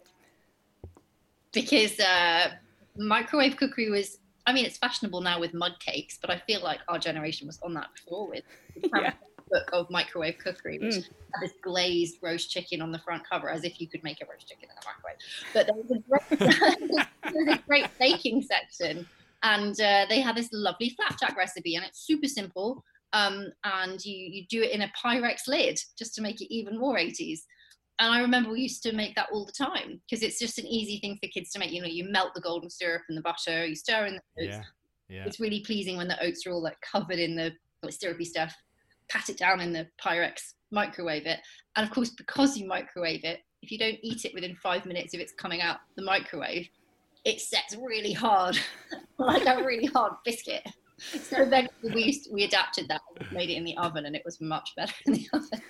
Because 1.52 2.00
uh, 2.00 2.52
microwave 2.98 3.58
cookery 3.58 3.90
was, 3.90 4.20
I 4.48 4.54
mean, 4.54 4.66
it's 4.66 4.78
fashionable 4.78 5.22
now 5.22 5.40
with 5.40 5.54
mud 5.54 5.74
cakes, 5.86 6.18
but 6.22 6.32
I 6.32 6.40
feel 6.48 6.64
like 6.64 6.80
our 6.88 6.98
generation 6.98 7.48
was 7.48 7.60
on 7.64 7.74
that 7.76 7.90
before 7.94 8.30
with 8.30 8.46
the 8.94 9.02
Yeah. 9.02 9.14
book 9.52 9.68
of 9.74 9.90
microwave 9.90 10.38
cookery, 10.44 10.80
which 10.80 10.96
Mm. 10.96 11.04
had 11.36 11.42
this 11.42 11.54
glazed 11.64 12.18
roast 12.24 12.50
chicken 12.50 12.82
on 12.82 12.92
the 12.94 13.00
front 13.00 13.24
cover, 13.30 13.50
as 13.50 13.66
if 13.66 13.80
you 13.80 13.90
could 13.90 14.04
make 14.04 14.22
a 14.22 14.26
roast 14.26 14.48
chicken 14.48 14.70
in 14.72 14.78
a 14.78 14.84
microwave. 14.86 15.18
But 15.54 15.68
there 15.68 15.76
was 15.76 15.92
a 15.92 16.00
great, 16.10 16.40
there 17.34 17.44
was 17.46 17.58
a 17.58 17.62
great 17.68 17.88
baking 18.00 18.42
section, 18.44 19.10
and 19.44 19.80
uh, 19.82 20.06
they 20.10 20.22
had 20.22 20.36
this 20.38 20.50
lovely 20.54 20.90
flapjack 20.92 21.36
recipe, 21.38 21.76
and 21.76 21.86
it's 21.86 22.06
super 22.06 22.28
simple. 22.28 22.84
Um, 23.14 23.48
and 23.64 24.04
you 24.04 24.16
you 24.16 24.46
do 24.50 24.62
it 24.64 24.72
in 24.72 24.82
a 24.82 24.92
Pyrex 25.02 25.48
lid 25.48 25.80
just 25.98 26.14
to 26.16 26.22
make 26.22 26.42
it 26.42 26.54
even 26.54 26.78
more 26.80 26.98
80s. 26.98 27.40
And 28.00 28.14
I 28.14 28.22
remember 28.22 28.52
we 28.52 28.62
used 28.62 28.84
to 28.84 28.94
make 28.94 29.16
that 29.16 29.30
all 29.32 29.46
the 29.46 29.52
time 29.52 30.00
because 30.08 30.24
it's 30.24 30.40
just 30.40 30.60
an 30.60 30.68
easy 30.68 31.00
thing 31.00 31.18
for 31.22 31.28
kids 31.30 31.52
to 31.52 31.60
make. 31.60 31.72
You 31.72 31.82
know, 31.82 31.88
you 31.88 32.10
melt 32.10 32.34
the 32.36 32.42
golden 32.42 32.70
syrup 32.70 33.02
and 33.10 33.18
the 33.18 33.22
butter, 33.22 33.66
you 33.66 33.76
stir 33.76 34.06
in 34.06 34.16
the 34.16 34.44
oats. 34.44 34.58
Yeah. 34.58 34.64
Yeah. 35.10 35.24
It's 35.26 35.40
really 35.40 35.62
pleasing 35.62 35.98
when 35.98 36.08
the 36.08 36.22
oats 36.24 36.46
are 36.46 36.52
all 36.52 36.62
like 36.62 36.78
covered 36.82 37.20
in 37.20 37.36
the 37.36 37.54
like, 37.82 37.94
syrupy 37.94 38.26
stuff. 38.26 38.54
Pat 39.10 39.30
it 39.30 39.38
down 39.38 39.62
in 39.62 39.72
the 39.72 39.88
Pyrex, 40.04 40.54
microwave 40.70 41.26
it, 41.26 41.40
and 41.78 41.88
of 41.88 41.94
course, 41.94 42.10
because 42.10 42.58
you 42.58 42.68
microwave 42.68 43.24
it, 43.24 43.40
if 43.62 43.72
you 43.72 43.78
don't 43.78 43.98
eat 44.02 44.26
it 44.26 44.34
within 44.34 44.54
five 44.56 44.86
minutes 44.86 45.14
of 45.14 45.22
it's 45.22 45.32
coming 45.32 45.62
out 45.62 45.78
the 45.96 46.04
microwave, 46.04 46.68
it 47.24 47.40
sets 47.40 47.76
really 47.76 48.12
hard, 48.12 48.60
like 49.18 49.46
a 49.46 49.64
really 49.64 49.86
hard 49.86 50.14
biscuit. 50.26 50.68
So 50.98 51.46
then 51.46 51.70
we 51.84 52.04
used, 52.04 52.28
we 52.34 52.44
adapted 52.44 52.88
that, 52.90 53.02
made 53.32 53.50
it 53.50 53.56
in 53.56 53.64
the 53.64 53.78
oven, 53.78 54.06
and 54.06 54.16
it 54.16 54.24
was 54.26 54.42
much 54.42 54.72
better 54.76 54.94
in 55.06 55.14
the 55.14 55.28
oven. 55.34 55.62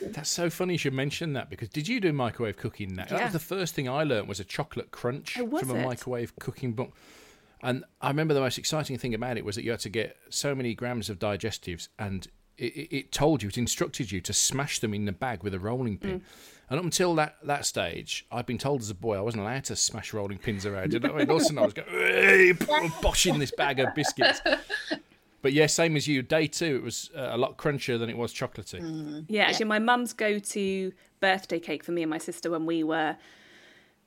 That's 0.00 0.28
so 0.28 0.50
funny 0.50 0.74
you 0.74 0.78
should 0.78 0.92
mention 0.94 1.32
that 1.34 1.50
because 1.50 1.68
did 1.68 1.88
you 1.88 2.00
do 2.00 2.12
microwave 2.12 2.56
cooking? 2.56 2.94
That, 2.96 3.08
that 3.08 3.24
was 3.24 3.32
the 3.32 3.38
first 3.38 3.74
thing 3.74 3.88
I 3.88 4.02
learnt 4.02 4.26
was 4.26 4.40
a 4.40 4.44
chocolate 4.44 4.90
crunch 4.90 5.38
Oh, 5.38 5.58
from 5.58 5.70
a 5.70 5.74
it? 5.76 5.84
microwave 5.84 6.34
cooking 6.38 6.72
book. 6.72 6.92
And 7.62 7.84
I 8.00 8.08
remember 8.08 8.34
the 8.34 8.40
most 8.40 8.58
exciting 8.58 8.98
thing 8.98 9.14
about 9.14 9.38
it 9.38 9.44
was 9.44 9.56
that 9.56 9.64
you 9.64 9.70
had 9.70 9.80
to 9.80 9.88
get 9.88 10.16
so 10.28 10.54
many 10.54 10.74
grams 10.74 11.08
of 11.08 11.18
digestives 11.18 11.88
and 11.98 12.28
it, 12.58 12.88
it, 12.92 13.12
told 13.12 13.42
you, 13.42 13.48
it 13.48 13.58
instructed 13.58 14.12
you 14.12 14.20
to 14.20 14.32
smash 14.32 14.78
them 14.78 14.94
in 14.94 15.06
the 15.06 15.12
bag 15.12 15.42
with 15.42 15.54
a 15.54 15.58
rolling 15.58 15.98
pin. 15.98 16.20
Mm. 16.20 16.24
And 16.70 16.78
up 16.78 16.84
until 16.84 17.14
that, 17.16 17.36
that 17.42 17.66
stage, 17.66 18.26
I'd 18.30 18.46
been 18.46 18.58
told 18.58 18.80
as 18.80 18.90
a 18.90 18.94
boy 18.94 19.16
I 19.16 19.20
wasn't 19.20 19.42
allowed 19.42 19.64
to 19.64 19.76
smash 19.76 20.12
rolling 20.12 20.38
pins 20.38 20.64
around. 20.64 20.92
You 20.92 21.00
know, 21.00 21.14
and 21.16 21.30
all 21.30 21.36
of 21.36 21.42
a 21.42 21.44
sudden 21.44 21.58
I 21.58 21.62
was 21.62 21.74
going, 21.74 21.86
boshing 23.02 23.38
this 23.38 23.50
bag 23.50 23.80
of 23.80 23.94
biscuits. 23.94 24.40
But 25.44 25.52
yeah, 25.52 25.66
same 25.66 25.94
as 25.94 26.08
you. 26.08 26.22
Day 26.22 26.46
two, 26.46 26.76
it 26.76 26.82
was 26.82 27.10
uh, 27.14 27.28
a 27.32 27.36
lot 27.36 27.58
crunchier 27.58 27.98
than 27.98 28.08
it 28.08 28.16
was 28.16 28.32
chocolatey. 28.32 29.26
Yeah, 29.28 29.42
actually, 29.42 29.66
my 29.66 29.78
mum's 29.78 30.14
go 30.14 30.38
to 30.38 30.92
birthday 31.20 31.60
cake 31.60 31.84
for 31.84 31.92
me 31.92 32.02
and 32.02 32.08
my 32.08 32.16
sister 32.16 32.50
when 32.50 32.64
we 32.64 32.82
were 32.82 33.14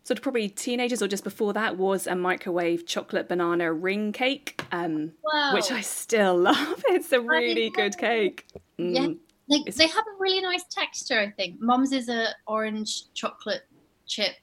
sort 0.03 0.17
of 0.17 0.23
probably 0.23 0.49
teenagers 0.49 0.99
or 1.03 1.07
just 1.07 1.23
before 1.23 1.53
that 1.53 1.77
was 1.77 2.07
a 2.07 2.15
microwave 2.15 2.87
chocolate 2.87 3.29
banana 3.29 3.71
ring 3.71 4.13
cake, 4.13 4.63
um, 4.71 5.11
Wow. 5.23 5.53
which 5.53 5.69
I 5.69 5.81
still 5.81 6.35
love. 6.39 6.83
It's 6.87 7.11
a 7.11 7.21
really 7.21 7.69
good 7.69 7.95
cake. 7.99 8.47
Yeah, 8.79 9.05
Mm. 9.05 9.17
they, 9.47 9.63
they 9.71 9.85
have 9.87 10.05
a 10.07 10.17
really 10.19 10.41
nice 10.41 10.63
texture. 10.71 11.19
I 11.19 11.29
think 11.29 11.57
Mum's 11.61 11.91
is 11.91 12.09
a 12.09 12.29
orange 12.47 13.13
chocolate 13.13 13.61
chip 14.07 14.33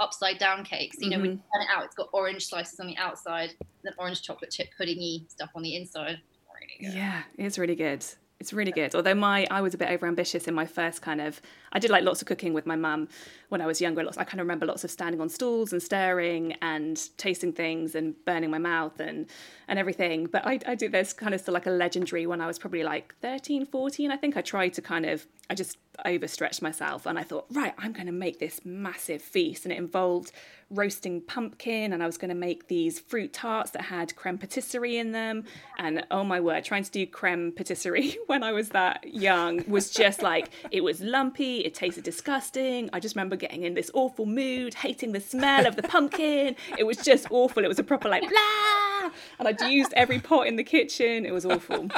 upside 0.00 0.38
down 0.38 0.64
cake. 0.64 0.92
So 0.94 1.02
you 1.02 1.10
know 1.10 1.18
when 1.20 1.30
you 1.30 1.36
turn 1.54 1.62
it 1.62 1.68
out, 1.72 1.84
it's 1.84 1.94
got 1.94 2.08
orange 2.12 2.46
slices 2.46 2.80
on 2.80 2.88
the 2.88 2.96
outside, 2.96 3.50
then 3.84 3.92
orange 3.96 4.22
chocolate 4.22 4.50
chip 4.50 4.70
puddingy 4.76 5.30
stuff 5.30 5.50
on 5.54 5.62
the 5.62 5.76
inside. 5.76 6.18
Really 6.62 6.90
good. 6.90 6.96
Yeah, 6.96 7.22
it's 7.38 7.58
really 7.58 7.74
good. 7.74 8.04
It's 8.40 8.52
really 8.52 8.72
good. 8.72 8.94
Although 8.94 9.14
my 9.14 9.46
I 9.50 9.60
was 9.60 9.74
a 9.74 9.78
bit 9.78 9.88
overambitious 9.88 10.48
in 10.48 10.54
my 10.54 10.66
first 10.66 11.00
kind 11.00 11.20
of 11.20 11.40
I 11.72 11.78
did 11.78 11.90
like 11.90 12.02
lots 12.02 12.22
of 12.22 12.28
cooking 12.28 12.52
with 12.54 12.66
my 12.66 12.76
mum 12.76 13.08
when 13.52 13.60
I 13.60 13.66
was 13.66 13.82
younger. 13.82 14.02
Lots 14.02 14.16
I 14.16 14.24
kind 14.24 14.40
of 14.40 14.46
remember 14.46 14.64
lots 14.64 14.82
of 14.82 14.90
standing 14.90 15.20
on 15.20 15.28
stools 15.28 15.72
and 15.72 15.82
staring 15.82 16.54
and 16.62 16.98
tasting 17.18 17.52
things 17.52 17.94
and 17.94 18.14
burning 18.24 18.50
my 18.50 18.58
mouth 18.58 18.98
and 18.98 19.26
and 19.68 19.78
everything. 19.78 20.24
But 20.26 20.46
I 20.46 20.58
I 20.66 20.74
do 20.74 20.88
there's 20.88 21.12
kind 21.12 21.34
of 21.34 21.40
still 21.42 21.54
like 21.54 21.66
a 21.66 21.70
legendary 21.70 22.26
when 22.26 22.40
I 22.40 22.46
was 22.46 22.58
probably 22.58 22.82
like 22.82 23.14
13, 23.20 23.66
14. 23.66 24.10
I 24.10 24.16
think 24.16 24.38
I 24.38 24.40
tried 24.40 24.72
to 24.74 24.82
kind 24.82 25.04
of 25.04 25.26
I 25.50 25.54
just 25.54 25.76
overstretched 26.06 26.62
myself 26.62 27.04
and 27.04 27.18
I 27.18 27.22
thought, 27.22 27.44
right, 27.50 27.74
I'm 27.76 27.92
going 27.92 28.06
to 28.06 28.12
make 28.12 28.38
this 28.38 28.62
massive 28.64 29.20
feast 29.20 29.66
and 29.66 29.72
it 29.72 29.76
involved 29.76 30.32
roasting 30.72 31.20
pumpkin 31.20 31.92
and 31.92 32.02
I 32.02 32.06
was 32.06 32.16
going 32.16 32.30
to 32.30 32.34
make 32.34 32.68
these 32.68 32.98
fruit 32.98 33.32
tarts 33.32 33.72
that 33.72 33.82
had 33.82 34.16
creme 34.16 34.38
patisserie 34.38 34.96
in 34.96 35.12
them 35.12 35.44
and 35.78 36.06
oh 36.10 36.24
my 36.24 36.40
word 36.40 36.64
trying 36.64 36.84
to 36.84 36.90
do 36.90 37.06
creme 37.06 37.52
patisserie 37.52 38.16
when 38.26 38.42
I 38.42 38.52
was 38.52 38.70
that 38.70 39.12
young 39.12 39.62
was 39.68 39.90
just 39.90 40.22
like 40.22 40.48
it 40.70 40.82
was 40.82 41.02
lumpy 41.02 41.58
it 41.58 41.74
tasted 41.74 42.04
disgusting 42.04 42.88
I 42.92 43.00
just 43.00 43.14
remember 43.14 43.36
getting 43.42 43.64
in 43.64 43.74
this 43.74 43.90
awful 43.92 44.24
mood 44.24 44.72
hating 44.72 45.12
the 45.12 45.20
smell 45.20 45.66
of 45.66 45.76
the 45.76 45.82
pumpkin 45.82 46.56
it 46.78 46.84
was 46.84 46.96
just 46.96 47.26
awful 47.30 47.62
it 47.62 47.68
was 47.68 47.78
a 47.78 47.82
proper 47.84 48.08
like 48.08 48.22
blah 48.22 49.10
and 49.38 49.46
I'd 49.48 49.60
used 49.60 49.92
every 49.94 50.18
pot 50.20 50.46
in 50.46 50.56
the 50.56 50.64
kitchen 50.64 51.26
it 51.26 51.32
was 51.32 51.44
awful 51.44 51.88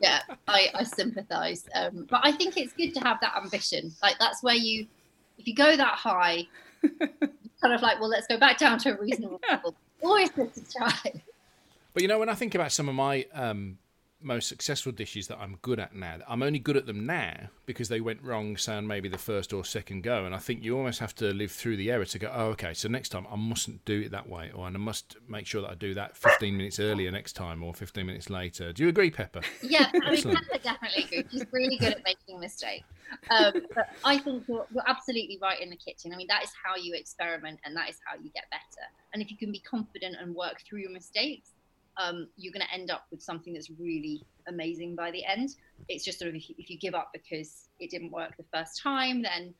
Yeah, 0.00 0.20
I, 0.46 0.68
I 0.74 0.84
sympathise. 0.84 1.68
Um, 1.74 2.06
but 2.08 2.20
I 2.22 2.32
think 2.32 2.56
it's 2.56 2.72
good 2.72 2.94
to 2.94 3.00
have 3.00 3.18
that 3.20 3.36
ambition. 3.36 3.92
Like 4.02 4.16
that's 4.18 4.42
where 4.42 4.54
you, 4.54 4.86
if 5.38 5.46
you 5.46 5.54
go 5.54 5.76
that 5.76 5.94
high, 5.94 6.46
kind 6.82 7.74
of 7.74 7.82
like, 7.82 8.00
well, 8.00 8.08
let's 8.08 8.26
go 8.26 8.38
back 8.38 8.58
down 8.58 8.78
to 8.80 8.96
a 8.96 9.00
reasonable 9.00 9.40
level. 9.48 9.74
Always 10.02 10.30
good 10.30 10.54
to 10.54 10.62
try. 10.72 11.22
But 11.94 12.02
you 12.02 12.08
know, 12.08 12.18
when 12.18 12.28
I 12.28 12.34
think 12.34 12.54
about 12.54 12.70
some 12.70 12.88
of 12.88 12.94
my 12.94 13.26
um, 13.32 13.78
most 14.20 14.48
successful 14.48 14.92
dishes 14.92 15.28
that 15.28 15.38
I'm 15.38 15.58
good 15.62 15.78
at 15.78 15.94
now, 15.94 16.18
I'm 16.26 16.42
only 16.42 16.58
good 16.58 16.76
at 16.76 16.86
them 16.86 17.06
now 17.06 17.50
because 17.66 17.88
they 17.88 18.00
went 18.00 18.22
wrong, 18.22 18.56
on 18.68 18.86
maybe 18.86 19.08
the 19.08 19.18
first 19.18 19.52
or 19.52 19.64
second 19.64 20.02
go. 20.02 20.24
And 20.24 20.34
I 20.34 20.38
think 20.38 20.64
you 20.64 20.76
almost 20.76 21.00
have 21.00 21.14
to 21.16 21.32
live 21.32 21.52
through 21.52 21.76
the 21.76 21.90
error 21.90 22.04
to 22.06 22.18
go, 22.18 22.30
oh, 22.34 22.46
okay, 22.48 22.74
so 22.74 22.88
next 22.88 23.10
time 23.10 23.26
I 23.30 23.36
mustn't 23.36 23.84
do 23.84 24.00
it 24.00 24.10
that 24.10 24.28
way, 24.28 24.50
or 24.54 24.66
I 24.66 24.70
must 24.70 25.16
make 25.28 25.46
sure 25.46 25.62
that 25.62 25.70
I 25.70 25.74
do 25.74 25.94
that 25.94 26.16
15 26.16 26.56
minutes 26.56 26.80
earlier 26.80 27.10
next 27.10 27.34
time 27.34 27.62
or 27.62 27.74
15 27.74 28.04
minutes 28.04 28.30
later. 28.30 28.72
Do 28.72 28.82
you 28.82 28.88
agree, 28.88 29.10
Pepper? 29.10 29.40
Yeah, 29.62 29.90
I 30.02 30.10
mean, 30.10 30.22
Pepper 30.22 30.58
definitely 30.62 31.04
good. 31.10 31.30
She's 31.30 31.44
really 31.52 31.76
good 31.76 31.92
at 31.92 32.04
making 32.04 32.40
mistakes. 32.40 32.86
Um, 33.30 33.52
but 33.74 33.90
I 34.04 34.18
think 34.18 34.44
you're, 34.48 34.66
you're 34.72 34.84
absolutely 34.86 35.38
right 35.40 35.60
in 35.60 35.70
the 35.70 35.76
kitchen. 35.76 36.12
I 36.12 36.16
mean, 36.16 36.26
that 36.28 36.42
is 36.42 36.50
how 36.64 36.76
you 36.76 36.94
experiment 36.94 37.60
and 37.64 37.76
that 37.76 37.88
is 37.88 37.96
how 38.04 38.16
you 38.16 38.30
get 38.30 38.44
better. 38.50 38.86
And 39.12 39.22
if 39.22 39.30
you 39.30 39.36
can 39.36 39.52
be 39.52 39.60
confident 39.60 40.16
and 40.20 40.34
work 40.34 40.62
through 40.66 40.80
your 40.80 40.90
mistakes, 40.90 41.50
um, 41.98 42.28
you're 42.36 42.52
going 42.52 42.64
to 42.64 42.72
end 42.72 42.90
up 42.90 43.06
with 43.10 43.22
something 43.22 43.52
that's 43.52 43.70
really 43.70 44.24
amazing 44.46 44.94
by 44.94 45.10
the 45.10 45.24
end. 45.24 45.50
It's 45.88 46.04
just 46.04 46.18
sort 46.18 46.30
of 46.30 46.36
if 46.36 46.48
you, 46.48 46.54
if 46.58 46.70
you 46.70 46.78
give 46.78 46.94
up 46.94 47.10
because 47.12 47.68
it 47.80 47.90
didn't 47.90 48.12
work 48.12 48.36
the 48.36 48.44
first 48.52 48.80
time, 48.80 49.22
then 49.22 49.54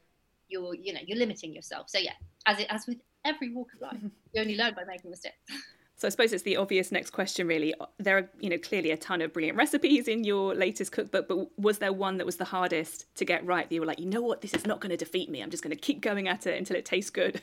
you're 0.48 0.74
you 0.74 0.92
know 0.92 1.00
you're 1.04 1.18
limiting 1.18 1.52
yourself. 1.52 1.90
So 1.90 1.98
yeah, 1.98 2.12
as 2.46 2.58
it 2.60 2.66
as 2.70 2.86
with 2.86 2.98
every 3.24 3.52
walk 3.52 3.68
of 3.74 3.82
life, 3.82 4.00
you 4.32 4.40
only 4.40 4.56
learn 4.56 4.74
by 4.74 4.84
making 4.84 5.10
mistakes. 5.10 5.36
So 5.96 6.06
I 6.06 6.10
suppose 6.10 6.32
it's 6.32 6.44
the 6.44 6.56
obvious 6.56 6.92
next 6.92 7.10
question, 7.10 7.48
really. 7.48 7.74
There 7.98 8.18
are, 8.18 8.30
you 8.38 8.48
know, 8.48 8.58
clearly 8.58 8.92
a 8.92 8.96
ton 8.96 9.20
of 9.20 9.32
brilliant 9.32 9.58
recipes 9.58 10.06
in 10.06 10.22
your 10.22 10.54
latest 10.54 10.92
cookbook, 10.92 11.26
but 11.26 11.58
was 11.60 11.78
there 11.78 11.92
one 11.92 12.18
that 12.18 12.24
was 12.24 12.36
the 12.36 12.44
hardest 12.44 13.12
to 13.16 13.24
get 13.24 13.44
right? 13.44 13.68
That 13.68 13.74
you 13.74 13.80
were 13.80 13.86
like, 13.86 13.98
you 13.98 14.06
know 14.06 14.22
what, 14.22 14.40
this 14.40 14.54
is 14.54 14.64
not 14.64 14.78
going 14.78 14.90
to 14.90 14.96
defeat 14.96 15.28
me. 15.28 15.42
I'm 15.42 15.50
just 15.50 15.64
going 15.64 15.74
to 15.74 15.80
keep 15.80 16.00
going 16.00 16.28
at 16.28 16.46
it 16.46 16.56
until 16.56 16.76
it 16.76 16.84
tastes 16.84 17.10
good. 17.10 17.42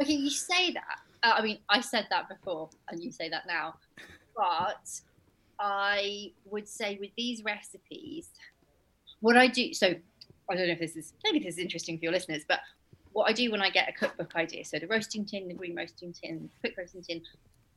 Okay, 0.00 0.12
you 0.12 0.30
say 0.30 0.72
that. 0.72 1.00
Uh, 1.22 1.34
I 1.36 1.42
mean, 1.42 1.58
I 1.68 1.80
said 1.80 2.06
that 2.10 2.28
before, 2.28 2.70
and 2.88 3.02
you 3.02 3.10
say 3.10 3.28
that 3.28 3.46
now. 3.46 3.74
But 4.40 4.88
I 5.58 6.32
would 6.46 6.66
say 6.66 6.96
with 6.98 7.10
these 7.14 7.44
recipes, 7.44 8.30
what 9.20 9.36
I 9.36 9.48
do. 9.48 9.74
So 9.74 9.88
I 10.50 10.54
don't 10.54 10.66
know 10.66 10.72
if 10.72 10.78
this 10.78 10.96
is 10.96 11.12
maybe 11.24 11.40
this 11.40 11.54
is 11.54 11.58
interesting 11.58 11.98
for 11.98 12.04
your 12.04 12.12
listeners, 12.12 12.44
but 12.48 12.60
what 13.12 13.28
I 13.28 13.34
do 13.34 13.50
when 13.50 13.60
I 13.60 13.68
get 13.68 13.88
a 13.88 13.92
cookbook 13.92 14.34
idea, 14.36 14.64
so 14.64 14.78
the 14.78 14.86
roasting 14.86 15.26
tin, 15.26 15.46
the 15.48 15.54
green 15.54 15.76
roasting 15.76 16.14
tin, 16.14 16.48
quick 16.60 16.74
roasting 16.78 17.02
tin, 17.02 17.20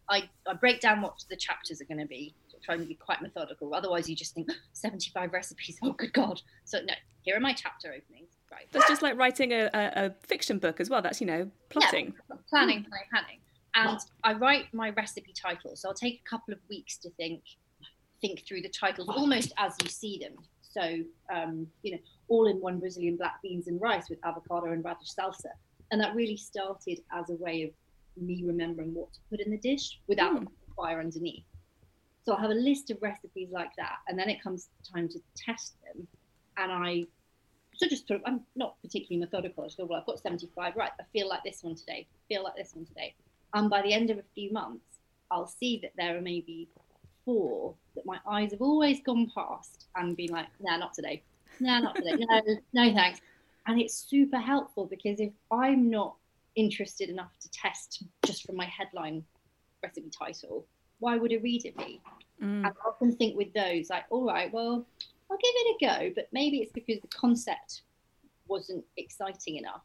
I, 0.10 0.30
I 0.47 0.54
break 0.54 0.80
down 0.80 1.02
what 1.02 1.23
the 1.30 1.36
chapters 1.36 1.82
are 1.82 1.86
going 1.86 1.99
to 1.99 2.06
be. 2.06 2.34
Trying 2.63 2.80
to 2.80 2.86
be 2.86 2.95
quite 2.95 3.21
methodical. 3.21 3.76
Otherwise, 3.76 4.10
you 4.10 4.15
just 4.15 4.34
think 4.34 4.49
75 4.71 5.34
recipes. 5.34 5.78
Oh, 5.84 5.91
good 5.91 6.13
God! 6.13 6.41
So 6.63 6.80
no, 6.80 6.93
here 7.23 7.36
are 7.36 7.41
my 7.41 7.52
chapter 7.52 7.89
openings. 7.89 8.30
Right. 8.49 8.67
That's 8.71 8.88
just 8.88 9.02
like 9.02 9.17
writing 9.17 9.52
a, 9.52 9.69
a, 9.73 10.06
a 10.06 10.15
fiction 10.26 10.60
book 10.60 10.80
as 10.80 10.89
well. 10.89 11.02
That's, 11.02 11.19
you 11.19 11.28
know, 11.28 11.52
plotting. 11.67 12.13
Yeah, 12.30 12.36
planning, 12.49 12.86
planning, 12.86 13.08
planning. 13.12 13.39
And 13.75 13.99
I 14.23 14.33
write 14.33 14.73
my 14.73 14.89
recipe 14.91 15.33
titles. 15.33 15.81
So 15.81 15.89
I'll 15.89 15.95
take 15.95 16.21
a 16.25 16.29
couple 16.29 16.53
of 16.53 16.59
weeks 16.69 16.97
to 16.97 17.09
think 17.12 17.41
think 18.21 18.45
through 18.47 18.62
the 18.62 18.69
titles 18.69 19.09
almost 19.09 19.51
as 19.57 19.75
you 19.81 19.89
see 19.89 20.17
them. 20.17 20.33
So 20.62 20.99
um, 21.33 21.67
you 21.81 21.91
know, 21.91 21.97
all 22.29 22.47
in 22.47 22.62
one 22.62 22.79
Brazilian 22.79 23.17
black 23.17 23.41
beans 23.41 23.67
and 23.67 23.81
rice 23.81 24.09
with 24.09 24.19
avocado 24.25 24.71
and 24.71 24.83
radish 24.83 25.09
salsa. 25.13 25.51
And 25.91 25.99
that 26.01 26.15
really 26.15 26.38
started 26.38 26.99
as 27.12 27.29
a 27.29 27.36
way 27.36 27.63
of 27.63 27.71
me 28.15 28.43
remembering 28.45 28.93
what 28.93 29.12
to 29.13 29.19
put 29.29 29.39
in 29.41 29.51
the 29.51 29.57
dish 29.57 29.99
without 30.07 30.33
Mm. 30.41 30.47
fire 30.75 30.99
underneath. 30.99 31.43
So 32.25 32.33
I'll 32.33 32.39
have 32.39 32.51
a 32.51 32.55
list 32.55 32.89
of 32.89 33.01
recipes 33.01 33.49
like 33.51 33.75
that, 33.77 33.97
and 34.07 34.17
then 34.17 34.29
it 34.29 34.41
comes 34.41 34.69
time 34.93 35.09
to 35.09 35.19
test 35.36 35.75
them, 35.83 36.07
and 36.57 36.71
I 36.71 37.05
so 37.75 37.88
just 37.88 38.07
sort 38.07 38.21
of, 38.21 38.27
I'm 38.27 38.41
not 38.55 38.79
particularly 38.81 39.19
methodical. 39.19 39.63
I 39.63 39.67
just 39.67 39.77
go, 39.77 39.86
well, 39.86 39.99
I've 39.99 40.05
got 40.05 40.19
75 40.19 40.75
right. 40.75 40.91
I 40.99 41.03
feel 41.12 41.27
like 41.27 41.43
this 41.43 41.63
one 41.63 41.75
today. 41.75 42.07
Feel 42.29 42.43
like 42.43 42.55
this 42.55 42.75
one 42.75 42.86
today. 42.86 43.15
And 43.54 43.70
by 43.70 43.82
the 43.82 43.94
end 43.94 44.10
of 44.10 44.18
a 44.18 44.24
few 44.34 44.52
months, 44.52 44.86
I'll 45.32 45.48
see 45.48 45.80
that 45.82 45.94
there 45.98 46.18
are 46.18 46.22
maybe 46.22 46.70
four 47.26 47.76
that 47.96 48.06
my 48.06 48.20
eyes 48.28 48.52
have 48.52 48.62
always 48.62 49.02
gone 49.02 49.32
past 49.34 49.86
and 49.96 50.18
been 50.18 50.32
like, 50.32 50.48
nah, 50.60 50.78
not 50.78 50.94
today. 50.94 51.24
Nah, 51.60 51.80
not 51.80 51.96
today. 51.96 52.13
No, 52.18 52.42
no, 52.74 52.94
thanks. 52.94 53.22
And 53.68 53.80
it's 53.80 53.96
super 53.96 54.38
helpful 54.38 54.86
because 54.86 55.20
if 55.20 55.32
I'm 55.52 55.89
not 55.89 56.16
interested 56.56 57.10
enough 57.10 57.32
to 57.42 57.50
test 57.52 58.04
just 58.26 58.46
from 58.46 58.56
my 58.56 58.66
headline 58.66 59.24
recipe 59.82 60.10
title, 60.10 60.66
why 61.00 61.18
would 61.18 61.32
a 61.32 61.38
reader 61.38 61.70
be? 61.78 62.02
Mm. 62.42 62.66
I 62.66 62.72
often 62.88 63.16
think 63.16 63.38
with 63.38 63.54
those, 63.54 63.89
like, 63.89 64.06
all 64.10 64.26
right, 64.26 64.52
well, 64.52 64.86
I'll 65.30 65.38
give 65.38 65.54
it 65.56 65.76
a 65.76 65.86
go, 65.86 66.12
but 66.16 66.28
maybe 66.32 66.58
it's 66.58 66.72
because 66.72 67.00
the 67.02 67.08
concept 67.08 67.84
wasn't 68.48 68.84
exciting 68.98 69.58
enough. 69.58 69.84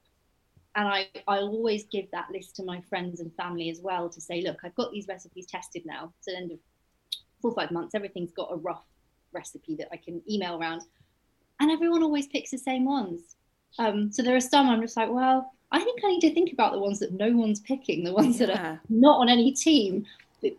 And 0.79 0.87
I, 0.87 1.09
I 1.27 1.39
always 1.39 1.87
give 1.91 2.09
that 2.13 2.31
list 2.31 2.55
to 2.57 2.63
my 2.63 2.81
friends 2.83 3.19
and 3.19 3.35
family 3.35 3.69
as 3.69 3.81
well 3.81 4.09
to 4.09 4.21
say, 4.21 4.43
look, 4.43 4.59
I've 4.63 4.77
got 4.77 4.93
these 4.93 5.09
recipes 5.09 5.47
tested 5.47 5.83
now. 5.85 6.13
So 6.21 6.31
the 6.31 6.37
end 6.37 6.53
of 6.53 6.59
four 7.43 7.51
or 7.51 7.55
five 7.57 7.73
months. 7.73 7.97
Everything's 7.97 8.31
got 8.31 8.53
a 8.53 8.57
rough 8.57 8.85
recipe 9.33 9.75
that 9.75 9.89
I 9.93 9.97
can 9.97 10.23
email 10.31 10.57
around. 10.57 10.83
And 11.59 11.73
everyone 11.73 12.05
always 12.05 12.29
picks 12.29 12.53
the 12.53 12.59
same 12.59 12.85
ones. 12.85 13.35
Um, 13.81 14.13
so 14.13 14.23
there 14.23 14.37
are 14.37 14.41
some 14.41 14.71
I'm 14.71 14.81
just 14.81 14.97
like, 14.97 15.11
well, 15.11 15.53
I 15.73 15.83
think 15.83 15.99
I 16.05 16.11
need 16.11 16.21
to 16.21 16.33
think 16.33 16.53
about 16.53 16.75
the 16.75 16.79
ones 16.79 17.01
that 17.01 17.13
no 17.13 17.33
one's 17.33 17.59
picking, 17.59 18.05
the 18.05 18.13
ones 18.13 18.39
yeah. 18.39 18.47
that 18.47 18.61
are 18.61 18.81
not 18.89 19.19
on 19.19 19.29
any 19.29 19.51
team, 19.51 20.07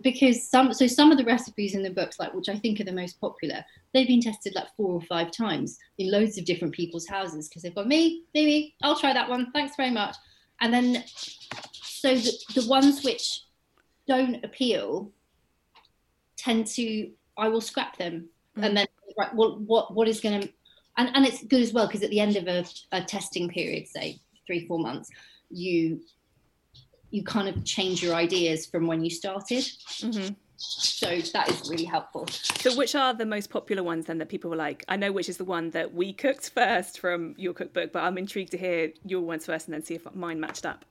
because 0.01 0.47
some 0.47 0.73
so 0.73 0.87
some 0.87 1.11
of 1.11 1.17
the 1.17 1.23
recipes 1.23 1.73
in 1.73 1.83
the 1.83 1.89
books, 1.89 2.19
like 2.19 2.33
which 2.33 2.49
I 2.49 2.57
think 2.57 2.79
are 2.79 2.85
the 2.85 2.91
most 2.91 3.19
popular, 3.19 3.63
they've 3.93 4.07
been 4.07 4.21
tested 4.21 4.53
like 4.55 4.67
four 4.75 4.93
or 4.93 5.01
five 5.01 5.31
times 5.31 5.77
in 5.97 6.11
loads 6.11 6.37
of 6.37 6.45
different 6.45 6.73
people's 6.73 7.07
houses 7.07 7.47
because 7.47 7.63
they've 7.63 7.75
got 7.75 7.87
me, 7.87 8.23
maybe 8.33 8.75
I'll 8.83 8.99
try 8.99 9.13
that 9.13 9.29
one. 9.29 9.51
Thanks 9.51 9.75
very 9.75 9.91
much. 9.91 10.15
And 10.61 10.73
then 10.73 11.03
so 11.71 12.15
the, 12.15 12.31
the 12.55 12.67
ones 12.67 13.03
which 13.03 13.43
don't 14.07 14.43
appeal 14.43 15.11
tend 16.35 16.67
to 16.67 17.11
I 17.37 17.47
will 17.47 17.61
scrap 17.61 17.97
them 17.97 18.27
mm. 18.57 18.65
and 18.65 18.75
then 18.75 18.87
right, 19.17 19.33
well, 19.33 19.59
what 19.59 19.93
what 19.93 20.07
is 20.07 20.19
going 20.19 20.41
to 20.41 20.49
and, 20.97 21.09
and 21.15 21.25
it's 21.25 21.43
good 21.43 21.61
as 21.61 21.71
well 21.71 21.87
because 21.87 22.03
at 22.03 22.09
the 22.09 22.19
end 22.19 22.35
of 22.35 22.47
a, 22.47 22.65
a 22.91 23.01
testing 23.01 23.47
period, 23.47 23.87
say 23.87 24.19
three 24.45 24.67
four 24.67 24.79
months, 24.79 25.09
you 25.49 26.01
you 27.11 27.23
kind 27.23 27.47
of 27.47 27.63
change 27.65 28.03
your 28.03 28.15
ideas 28.15 28.65
from 28.65 28.87
when 28.87 29.03
you 29.03 29.09
started. 29.09 29.63
Mm-hmm. 29.63 30.33
So 30.61 31.07
that 31.33 31.49
is 31.49 31.69
really 31.69 31.85
helpful. 31.85 32.27
So, 32.27 32.75
which 32.75 32.93
are 32.93 33.13
the 33.13 33.25
most 33.25 33.49
popular 33.49 33.81
ones 33.81 34.07
then 34.07 34.17
that 34.17 34.27
people 34.27 34.49
were 34.49 34.57
like? 34.57 34.83
I 34.89 34.97
know 34.97 35.11
which 35.11 35.29
is 35.29 35.37
the 35.37 35.45
one 35.45 35.69
that 35.69 35.93
we 35.93 36.11
cooked 36.11 36.49
first 36.49 36.99
from 36.99 37.33
your 37.37 37.53
cookbook, 37.53 37.93
but 37.93 38.03
I'm 38.03 38.17
intrigued 38.17 38.51
to 38.51 38.57
hear 38.57 38.91
your 39.05 39.21
ones 39.21 39.45
first 39.45 39.67
and 39.67 39.73
then 39.73 39.83
see 39.83 39.95
if 39.95 40.13
mine 40.13 40.39
matched 40.39 40.65
up. 40.65 40.83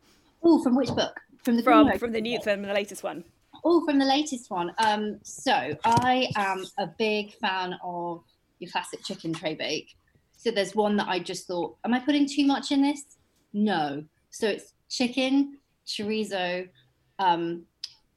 Oh, 0.43 0.63
from 0.63 0.75
which 0.75 0.89
book? 0.89 1.21
From 1.45 1.57
the 1.57 1.63
from 1.63 1.99
from 1.99 2.13
the 2.13 2.21
new 2.21 2.41
from 2.41 2.63
the 2.63 2.73
latest 2.73 3.03
one. 3.03 3.25
Oh, 3.65 3.85
from 3.85 3.99
the 3.99 4.07
latest 4.07 4.51
one. 4.51 4.73
Um, 4.79 5.19
so 5.23 5.77
I 5.85 6.29
am 6.37 6.65
a 6.79 6.87
big 6.99 7.35
fan 7.35 7.77
of 7.83 8.25
your 8.61 8.71
classic 8.71 9.05
chicken 9.05 9.35
tray 9.35 9.55
bake. 9.55 9.97
So 10.37 10.51
there's 10.51 10.75
one 10.75 10.97
that 10.97 11.09
I 11.09 11.19
just 11.19 11.47
thought, 11.47 11.77
am 11.85 11.93
I 11.93 11.99
putting 11.99 12.27
too 12.27 12.47
much 12.47 12.71
in 12.71 12.83
this? 12.83 13.03
No. 13.53 14.05
So 14.31 14.49
it's 14.49 14.73
chicken, 14.89 15.59
chorizo, 15.89 16.69
um, 17.19 17.65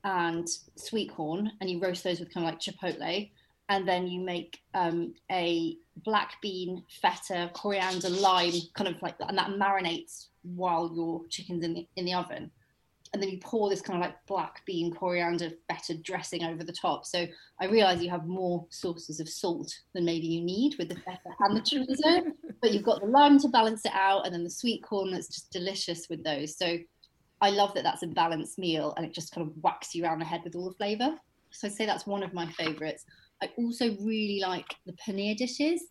and 0.03 0.47
sweet 0.75 1.11
corn, 1.11 1.51
and 1.59 1.69
you 1.69 1.79
roast 1.79 2.03
those 2.03 2.19
with 2.19 2.33
kind 2.33 2.45
of 2.45 2.53
like 2.53 2.59
chipotle, 2.59 3.31
and 3.69 3.87
then 3.87 4.07
you 4.07 4.21
make 4.21 4.59
um, 4.73 5.13
a 5.31 5.77
black 6.03 6.33
bean, 6.41 6.83
feta, 7.01 7.49
coriander, 7.53 8.09
lime, 8.09 8.53
kind 8.75 8.87
of 8.87 9.01
like 9.01 9.17
that, 9.17 9.29
and 9.29 9.37
that 9.37 9.49
marinates 9.49 10.27
while 10.43 10.91
your 10.93 11.25
chicken's 11.29 11.63
in 11.63 11.73
the 11.73 11.87
in 11.95 12.05
the 12.05 12.13
oven 12.13 12.51
and 13.13 13.21
then 13.21 13.29
you 13.29 13.39
pour 13.39 13.69
this 13.69 13.81
kind 13.81 14.01
of 14.01 14.05
like 14.05 14.15
black 14.25 14.65
bean 14.65 14.93
coriander 14.93 15.49
feta 15.69 15.97
dressing 16.01 16.43
over 16.43 16.63
the 16.63 16.71
top. 16.71 17.05
So 17.05 17.27
I 17.59 17.65
realize 17.65 18.01
you 18.01 18.09
have 18.09 18.25
more 18.25 18.65
sources 18.69 19.19
of 19.19 19.27
salt 19.27 19.73
than 19.93 20.05
maybe 20.05 20.27
you 20.27 20.41
need 20.41 20.75
with 20.77 20.89
the 20.89 20.95
feta 20.95 21.19
and 21.39 21.55
the 21.55 21.61
chorizo, 21.61 22.31
but 22.61 22.71
you've 22.71 22.83
got 22.83 23.01
the 23.01 23.07
lime 23.07 23.37
to 23.39 23.49
balance 23.49 23.85
it 23.85 23.91
out, 23.93 24.25
and 24.25 24.33
then 24.33 24.43
the 24.43 24.49
sweet 24.49 24.81
corn 24.83 25.11
that's 25.11 25.27
just 25.27 25.51
delicious 25.51 26.07
with 26.09 26.23
those. 26.23 26.57
So 26.57 26.77
I 27.41 27.49
love 27.49 27.73
that 27.73 27.83
that's 27.83 28.03
a 28.03 28.07
balanced 28.07 28.59
meal, 28.59 28.93
and 28.95 29.05
it 29.05 29.13
just 29.13 29.33
kind 29.33 29.47
of 29.47 29.53
whacks 29.61 29.95
you 29.95 30.03
around 30.03 30.19
the 30.19 30.25
head 30.25 30.41
with 30.43 30.55
all 30.55 30.69
the 30.69 30.75
flavour. 30.75 31.15
So 31.49 31.67
I'd 31.67 31.73
say 31.73 31.85
that's 31.85 32.05
one 32.05 32.23
of 32.23 32.33
my 32.33 32.47
favourites. 32.51 33.05
I 33.41 33.49
also 33.57 33.97
really 33.99 34.39
like 34.41 34.75
the 34.85 34.93
paneer 34.93 35.35
dishes, 35.35 35.83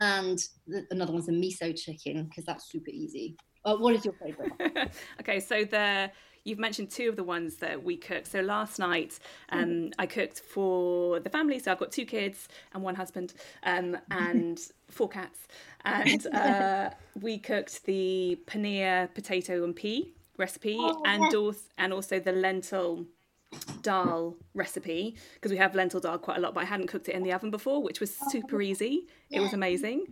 and 0.00 0.38
the, 0.66 0.84
another 0.90 1.12
one's 1.12 1.28
a 1.28 1.32
miso 1.32 1.76
chicken 1.76 2.24
because 2.24 2.44
that's 2.44 2.70
super 2.70 2.90
easy. 2.90 3.36
Uh, 3.64 3.76
what 3.76 3.94
is 3.94 4.04
your 4.04 4.14
favourite? 4.14 4.52
okay, 5.20 5.40
so 5.40 5.64
the 5.64 6.10
you've 6.46 6.58
mentioned 6.58 6.90
two 6.90 7.08
of 7.08 7.16
the 7.16 7.24
ones 7.24 7.56
that 7.56 7.82
we 7.82 7.96
cooked. 7.96 8.28
So 8.28 8.40
last 8.40 8.78
night, 8.78 9.18
um, 9.50 9.64
mm. 9.64 9.92
I 9.98 10.06
cooked 10.06 10.40
for 10.40 11.18
the 11.18 11.28
family. 11.28 11.58
So 11.58 11.72
I've 11.72 11.78
got 11.78 11.90
two 11.90 12.06
kids 12.06 12.48
and 12.72 12.84
one 12.84 12.94
husband 12.94 13.34
um, 13.64 13.96
and 14.12 14.60
four 14.88 15.08
cats. 15.08 15.48
And 15.84 16.24
uh, 16.28 16.90
we 17.20 17.38
cooked 17.38 17.84
the 17.84 18.38
paneer 18.46 19.12
potato 19.12 19.64
and 19.64 19.74
pea 19.74 20.14
recipe 20.38 20.76
oh, 20.78 21.02
and, 21.04 21.34
also, 21.34 21.60
and 21.78 21.92
also 21.92 22.18
the 22.20 22.32
lentil 22.32 23.06
dal 23.82 24.36
recipe 24.54 25.16
because 25.34 25.50
we 25.50 25.58
have 25.58 25.74
lentil 25.74 26.00
dal 26.00 26.18
quite 26.18 26.38
a 26.38 26.40
lot, 26.40 26.54
but 26.54 26.62
I 26.62 26.66
hadn't 26.66 26.88
cooked 26.88 27.08
it 27.08 27.14
in 27.14 27.22
the 27.22 27.32
oven 27.32 27.50
before, 27.50 27.82
which 27.82 28.00
was 28.00 28.14
super 28.30 28.60
easy. 28.60 29.06
It 29.30 29.40
was 29.40 29.52
amazing. 29.52 30.06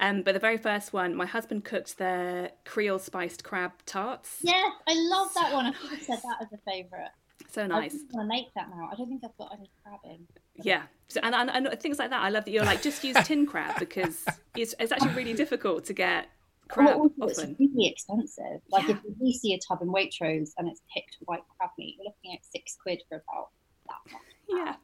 Um, 0.00 0.22
but 0.22 0.32
the 0.32 0.40
very 0.40 0.58
first 0.58 0.92
one, 0.92 1.14
my 1.14 1.26
husband 1.26 1.64
cooked 1.64 1.98
their 1.98 2.52
Creole 2.64 2.98
spiced 2.98 3.42
crab 3.42 3.72
tarts. 3.84 4.38
Yes, 4.42 4.70
I 4.86 4.94
love 4.94 5.32
that 5.34 5.50
so 5.50 5.54
one. 5.54 5.66
I 5.66 5.70
nice. 5.70 6.06
said 6.06 6.20
that 6.22 6.36
as 6.42 6.52
a 6.52 6.58
favourite. 6.70 7.10
So 7.50 7.66
nice. 7.66 7.94
I 7.94 8.16
want 8.16 8.24
to 8.24 8.28
make 8.28 8.54
that 8.54 8.68
now. 8.70 8.88
I 8.92 8.96
don't 8.96 9.08
think 9.08 9.22
I've 9.24 9.36
got 9.36 9.52
any 9.58 9.70
crab 9.82 10.00
in. 10.04 10.26
Yeah, 10.62 10.82
so, 11.08 11.20
and, 11.22 11.34
and, 11.34 11.50
and 11.50 11.80
things 11.80 11.98
like 11.98 12.10
that. 12.10 12.22
I 12.22 12.28
love 12.28 12.44
that 12.44 12.50
you're 12.50 12.64
like 12.64 12.82
just 12.82 13.02
use 13.02 13.16
tin 13.24 13.46
crab 13.46 13.78
because 13.78 14.24
it's 14.56 14.74
it's 14.78 14.92
actually 14.92 15.14
really 15.14 15.32
difficult 15.32 15.84
to 15.86 15.92
get 15.92 16.28
crab 16.68 16.98
well, 16.98 17.10
often. 17.20 17.50
It's 17.50 17.60
really 17.60 17.88
expensive. 17.88 18.60
Like 18.70 18.88
yeah. 18.88 18.96
if 19.04 19.16
you 19.20 19.32
see 19.32 19.54
a 19.54 19.58
tub 19.58 19.82
in 19.82 19.88
Waitrose 19.88 20.52
and 20.58 20.68
it's 20.68 20.82
picked 20.94 21.16
white 21.20 21.42
crab 21.56 21.70
meat, 21.78 21.96
you're 21.98 22.06
looking 22.06 22.34
at 22.34 22.44
six 22.44 22.76
quid 22.80 23.02
for 23.08 23.16
about 23.16 23.48
that 23.88 24.12
much. 24.12 24.22
Yeah. 24.48 24.74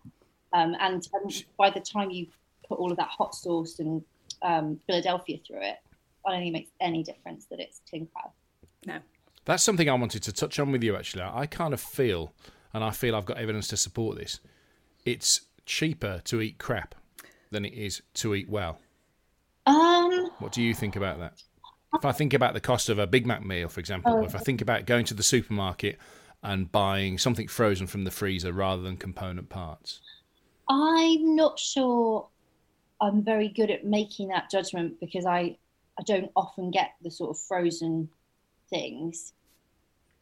Um, 0.53 0.77
and, 0.81 1.07
and 1.13 1.45
by 1.59 1.71
the 1.71 1.81
time 1.81 2.11
you 2.11 2.27
put 2.69 2.79
all 2.79 2.91
of 2.91 2.97
that 2.99 3.09
hot 3.09 3.35
sauce 3.35 3.79
and 3.79 4.03
um, 4.43 4.81
Philadelphia 4.87 5.39
through 5.47 5.63
it, 5.63 5.77
I 6.27 6.31
don't 6.31 6.41
think 6.41 6.49
it 6.49 6.59
makes 6.59 6.71
any 6.81 7.03
difference 7.03 7.47
that 7.47 7.61
it's 7.61 7.81
tin 7.91 8.07
crab. 8.07 8.33
No. 8.87 8.99
That's 9.45 9.63
something 9.63 9.91
I 9.91 9.95
wanted 9.95 10.23
to 10.23 10.33
touch 10.33 10.59
on 10.59 10.73
with 10.73 10.83
you, 10.83 10.97
actually. 10.97 11.23
I 11.23 11.47
kind 11.47 11.75
of 11.75 11.81
feel, 11.81 12.33
and 12.73 12.83
I 12.83 12.91
feel 12.91 13.15
I've 13.15 13.27
got 13.27 13.37
evidence 13.37 13.69
to 13.69 13.77
support 13.77 14.17
this, 14.17 14.41
it's 15.05 15.43
cheaper 15.67 16.23
to 16.25 16.41
eat 16.41 16.59
crap 16.59 16.95
than 17.51 17.65
it 17.65 17.75
is 17.75 18.01
to 18.15 18.35
eat 18.35 18.49
well. 18.49 18.79
Um, 19.67 20.31
what 20.39 20.53
do 20.53 20.63
you 20.63 20.75
think 20.75 20.97
about 20.97 21.19
that? 21.19 21.43
If 21.95 22.05
I 22.05 22.13
think 22.13 22.35
about 22.35 22.55
the 22.55 22.61
cost 22.61 22.89
of 22.89 22.99
a 22.99 23.07
Big 23.07 23.27
Mac 23.27 23.45
meal, 23.45 23.69
for 23.69 23.81
example, 23.81 24.21
oh. 24.21 24.25
if 24.25 24.35
I 24.35 24.39
think 24.39 24.61
about 24.61 24.87
going 24.87 25.05
to 25.07 25.15
the 25.15 25.23
supermarket 25.23 25.99
and 26.43 26.71
buying 26.71 27.19
something 27.19 27.49
frozen 27.49 27.87
from 27.87 28.05
the 28.05 28.11
freezer 28.11 28.53
rather 28.53 28.83
than 28.83 28.97
component 28.97 29.49
parts, 29.49 30.01
I'm 30.69 31.37
not 31.37 31.59
sure 31.59 32.29
I'm 33.01 33.23
very 33.23 33.49
good 33.49 33.71
at 33.71 33.85
making 33.85 34.29
that 34.29 34.51
judgment 34.51 34.99
because 35.01 35.27
I 35.27 35.57
I 35.99 36.03
don't 36.05 36.31
often 36.35 36.71
get 36.71 36.93
the 37.03 37.11
sort 37.11 37.31
of 37.31 37.39
frozen 37.39 38.09
things. 38.69 39.33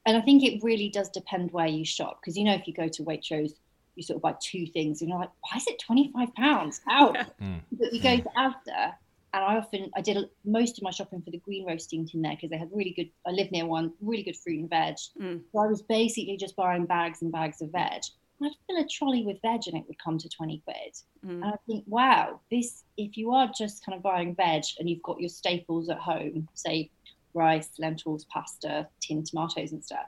And 0.05 0.17
I 0.17 0.21
think 0.21 0.43
it 0.43 0.63
really 0.63 0.89
does 0.89 1.09
depend 1.09 1.53
where 1.53 1.67
you 1.67 1.85
shop 1.85 2.21
because 2.21 2.37
you 2.37 2.45
know 2.45 2.55
if 2.55 2.67
you 2.67 2.75
go 2.75 2.89
to 2.89 3.03
Waitrose, 3.05 3.53
you 3.95 4.03
sort 4.03 4.17
of 4.17 4.23
buy 4.23 4.35
two 4.41 4.67
things 4.67 5.01
and 5.01 5.11
you're 5.11 5.19
like, 5.19 5.31
why 5.41 5.57
is 5.57 5.67
it 5.67 5.79
twenty 5.79 6.11
five 6.13 6.35
pounds? 6.35 6.81
Out. 6.91 7.17
Mm. 7.43 7.61
But 7.73 7.93
you 7.93 8.01
go 8.01 8.17
to 8.19 8.29
Asda, 8.37 8.95
and 9.35 9.45
I 9.45 9.57
often 9.57 9.91
I 9.97 10.01
did 10.03 10.19
most 10.45 10.79
of 10.79 10.85
my 10.85 10.91
shopping 10.91 11.23
for 11.23 11.31
the 11.31 11.39
green 11.39 11.67
roasting 11.67 12.07
tin 12.07 12.23
there 12.23 12.33
because 12.33 12.51
they 12.51 12.59
had 12.59 12.71
really 12.73 12.93
good. 12.93 13.11
I 13.27 13.31
live 13.31 13.51
near 13.51 13.67
one, 13.67 13.93
really 14.01 14.23
good 14.23 14.37
fruit 14.37 14.61
and 14.61 14.71
veg. 14.71 14.97
Mm. 15.21 15.41
So 15.53 15.59
I 15.59 15.67
was 15.67 15.83
basically 15.83 16.37
just 16.37 16.55
buying 16.55 16.85
bags 16.85 17.23
and 17.23 17.33
bags 17.33 17.63
of 17.63 17.71
veg. 17.71 18.03
And 18.41 18.51
I'd 18.51 18.57
fill 18.67 18.85
a 18.85 18.89
trolley 18.89 19.25
with 19.25 19.41
veg 19.41 19.63
and 19.67 19.77
it 19.77 19.85
would 19.87 19.99
come 20.03 20.19
to 20.19 20.29
20 20.29 20.63
quid. 20.65 20.95
Mm. 21.25 21.31
And 21.31 21.45
I 21.45 21.57
think, 21.67 21.85
wow, 21.87 22.41
this, 22.51 22.85
if 22.99 23.17
you 23.17 23.33
are 23.33 23.51
just 23.57 23.85
kind 23.87 23.97
of 23.97 24.03
buying 24.03 24.35
veg 24.35 24.65
and 24.79 24.91
you've 24.91 25.03
got 25.03 25.21
your 25.21 25.31
staples 25.31 25.89
at 25.89 25.99
home, 25.99 26.49
say 26.55 26.91
rice, 27.33 27.71
lentils, 27.79 28.27
pasta, 28.27 28.87
tin 29.01 29.25
tomatoes 29.25 29.73
and 29.73 29.83
stuff, 29.83 30.07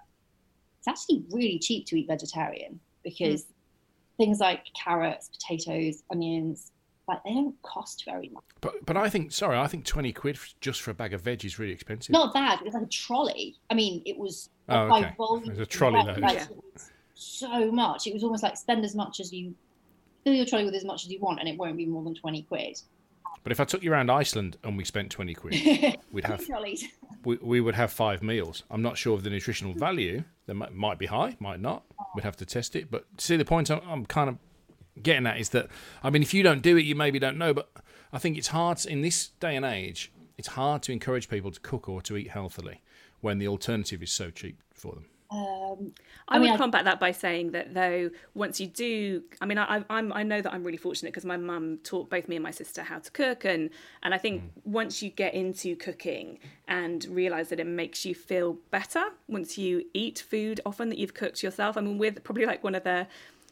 it's 0.78 0.88
actually 0.88 1.24
really 1.30 1.58
cheap 1.58 1.87
to 1.87 1.98
eat 1.98 2.08
vegetarian 2.08 2.78
because 3.02 3.44
mm. 3.44 3.48
things 4.18 4.40
like 4.40 4.66
carrots, 4.74 5.30
potatoes, 5.30 6.02
onions, 6.10 6.72
like 7.08 7.22
they 7.24 7.34
don't 7.34 7.60
cost 7.62 8.04
very 8.04 8.28
much. 8.30 8.44
But 8.60 8.86
but 8.86 8.96
I 8.96 9.08
think 9.08 9.32
sorry, 9.32 9.58
I 9.58 9.66
think 9.66 9.84
twenty 9.84 10.12
quid 10.12 10.38
just 10.60 10.82
for 10.82 10.90
a 10.90 10.94
bag 10.94 11.12
of 11.12 11.20
veg 11.22 11.44
is 11.44 11.58
really 11.58 11.72
expensive. 11.72 12.12
Not 12.12 12.32
bad. 12.34 12.60
It 12.60 12.64
was 12.64 12.74
like 12.74 12.84
a 12.84 12.86
trolley. 12.86 13.56
I 13.70 13.74
mean, 13.74 14.02
it 14.06 14.18
was 14.18 14.50
oh, 14.68 14.96
okay. 14.96 15.08
It 15.08 15.50
was 15.50 15.58
a 15.58 15.66
trolley 15.66 16.02
load. 16.02 16.18
Like, 16.18 16.34
yeah 16.34 16.46
so 17.14 17.70
much. 17.70 18.06
It 18.06 18.14
was 18.14 18.22
almost 18.22 18.42
like 18.42 18.56
spend 18.56 18.84
as 18.84 18.94
much 18.94 19.20
as 19.20 19.32
you 19.32 19.54
fill 20.24 20.34
your 20.34 20.46
trolley 20.46 20.64
with 20.64 20.74
as 20.74 20.84
much 20.84 21.04
as 21.04 21.10
you 21.10 21.20
want, 21.20 21.40
and 21.40 21.48
it 21.48 21.56
won't 21.56 21.76
be 21.76 21.86
more 21.86 22.02
than 22.02 22.14
twenty 22.14 22.42
quid. 22.42 22.80
But 23.42 23.52
if 23.52 23.60
I 23.60 23.64
took 23.64 23.82
you 23.82 23.92
around 23.92 24.10
Iceland 24.10 24.56
and 24.64 24.76
we 24.76 24.84
spent 24.84 25.10
twenty 25.10 25.34
quid, 25.34 25.98
we'd 26.12 26.24
have 26.24 26.44
we, 27.24 27.36
we 27.36 27.60
would 27.60 27.74
have 27.74 27.92
five 27.92 28.22
meals. 28.22 28.64
I'm 28.70 28.82
not 28.82 28.98
sure 28.98 29.14
of 29.14 29.22
the 29.22 29.30
nutritional 29.30 29.74
value. 29.74 30.24
That 30.46 30.54
might, 30.54 30.74
might 30.74 30.98
be 30.98 31.06
high, 31.06 31.36
might 31.40 31.60
not. 31.60 31.84
We'd 32.14 32.24
have 32.24 32.36
to 32.36 32.46
test 32.46 32.76
it. 32.76 32.90
But 32.90 33.06
see 33.18 33.36
the 33.36 33.44
point. 33.44 33.70
I'm, 33.70 33.80
I'm 33.88 34.06
kind 34.06 34.28
of 34.28 34.38
getting 35.02 35.26
at 35.26 35.38
is 35.38 35.50
that 35.50 35.68
I 36.02 36.11
mean, 36.11 36.22
if 36.22 36.35
you 36.35 36.42
don't 36.42 36.62
do 36.62 36.76
it, 36.76 36.83
you 36.83 36.94
maybe 36.94 37.18
don't 37.18 37.38
know, 37.38 37.52
but 37.54 37.70
I 38.12 38.18
think 38.18 38.38
it's 38.38 38.48
hard 38.48 38.85
in 38.87 39.02
this 39.02 39.28
day 39.40 39.57
and 39.57 39.64
age. 39.64 40.12
It's 40.37 40.48
hard 40.48 40.83
to 40.85 40.92
encourage 40.92 41.28
people 41.28 41.50
to 41.50 41.61
cook 41.61 41.88
or 41.88 42.02
to 42.02 42.16
eat 42.16 42.30
healthily 42.30 42.83
when 43.20 43.38
the 43.38 43.48
alternative 43.48 44.02
is 44.02 44.11
so 44.12 44.30
cheap 44.30 44.61
for 44.72 44.92
them. 44.94 45.07
Um, 45.30 45.94
I, 46.28 46.37
I 46.37 46.38
mean, 46.38 46.50
would 46.50 46.54
I- 46.54 46.59
combat 46.59 46.85
that 46.85 47.00
by 47.00 47.11
saying 47.11 47.52
that 47.52 47.74
though 47.74 48.11
once 48.35 48.61
you 48.61 48.66
do, 48.68 49.22
I 49.40 49.46
mean, 49.46 49.59
I, 49.59 49.85
I'm 49.90 50.12
I 50.12 50.22
know 50.22 50.40
that 50.40 50.52
I'm 50.52 50.62
really 50.62 50.78
fortunate 50.78 51.11
because 51.11 51.24
my 51.24 51.37
mum 51.37 51.78
taught 51.83 52.09
both 52.09 52.28
me 52.28 52.37
and 52.37 52.42
my 52.42 52.50
sister 52.52 52.83
how 52.83 52.98
to 53.00 53.11
cook, 53.11 53.44
and 53.44 53.70
and 54.02 54.14
I 54.14 54.18
think 54.18 54.42
once 54.64 55.02
you 55.02 55.11
get 55.11 55.35
into 55.35 55.74
cooking 55.76 56.38
and 56.68 57.04
realize 57.07 57.48
that 57.48 57.59
it 57.59 57.66
makes 57.66 58.04
you 58.04 58.14
feel 58.14 58.59
better 58.70 59.04
once 59.26 59.59
you 59.59 59.85
eat 59.92 60.24
food 60.28 60.61
often 60.64 60.88
that 60.90 60.98
you've 60.98 61.14
cooked 61.14 61.42
yourself. 61.42 61.76
I 61.76 61.80
mean, 61.80 61.98
we're 61.98 62.12
probably 62.12 62.46
like 62.46 62.62
one 62.62 62.74
of 62.76 62.85
the 62.85 63.07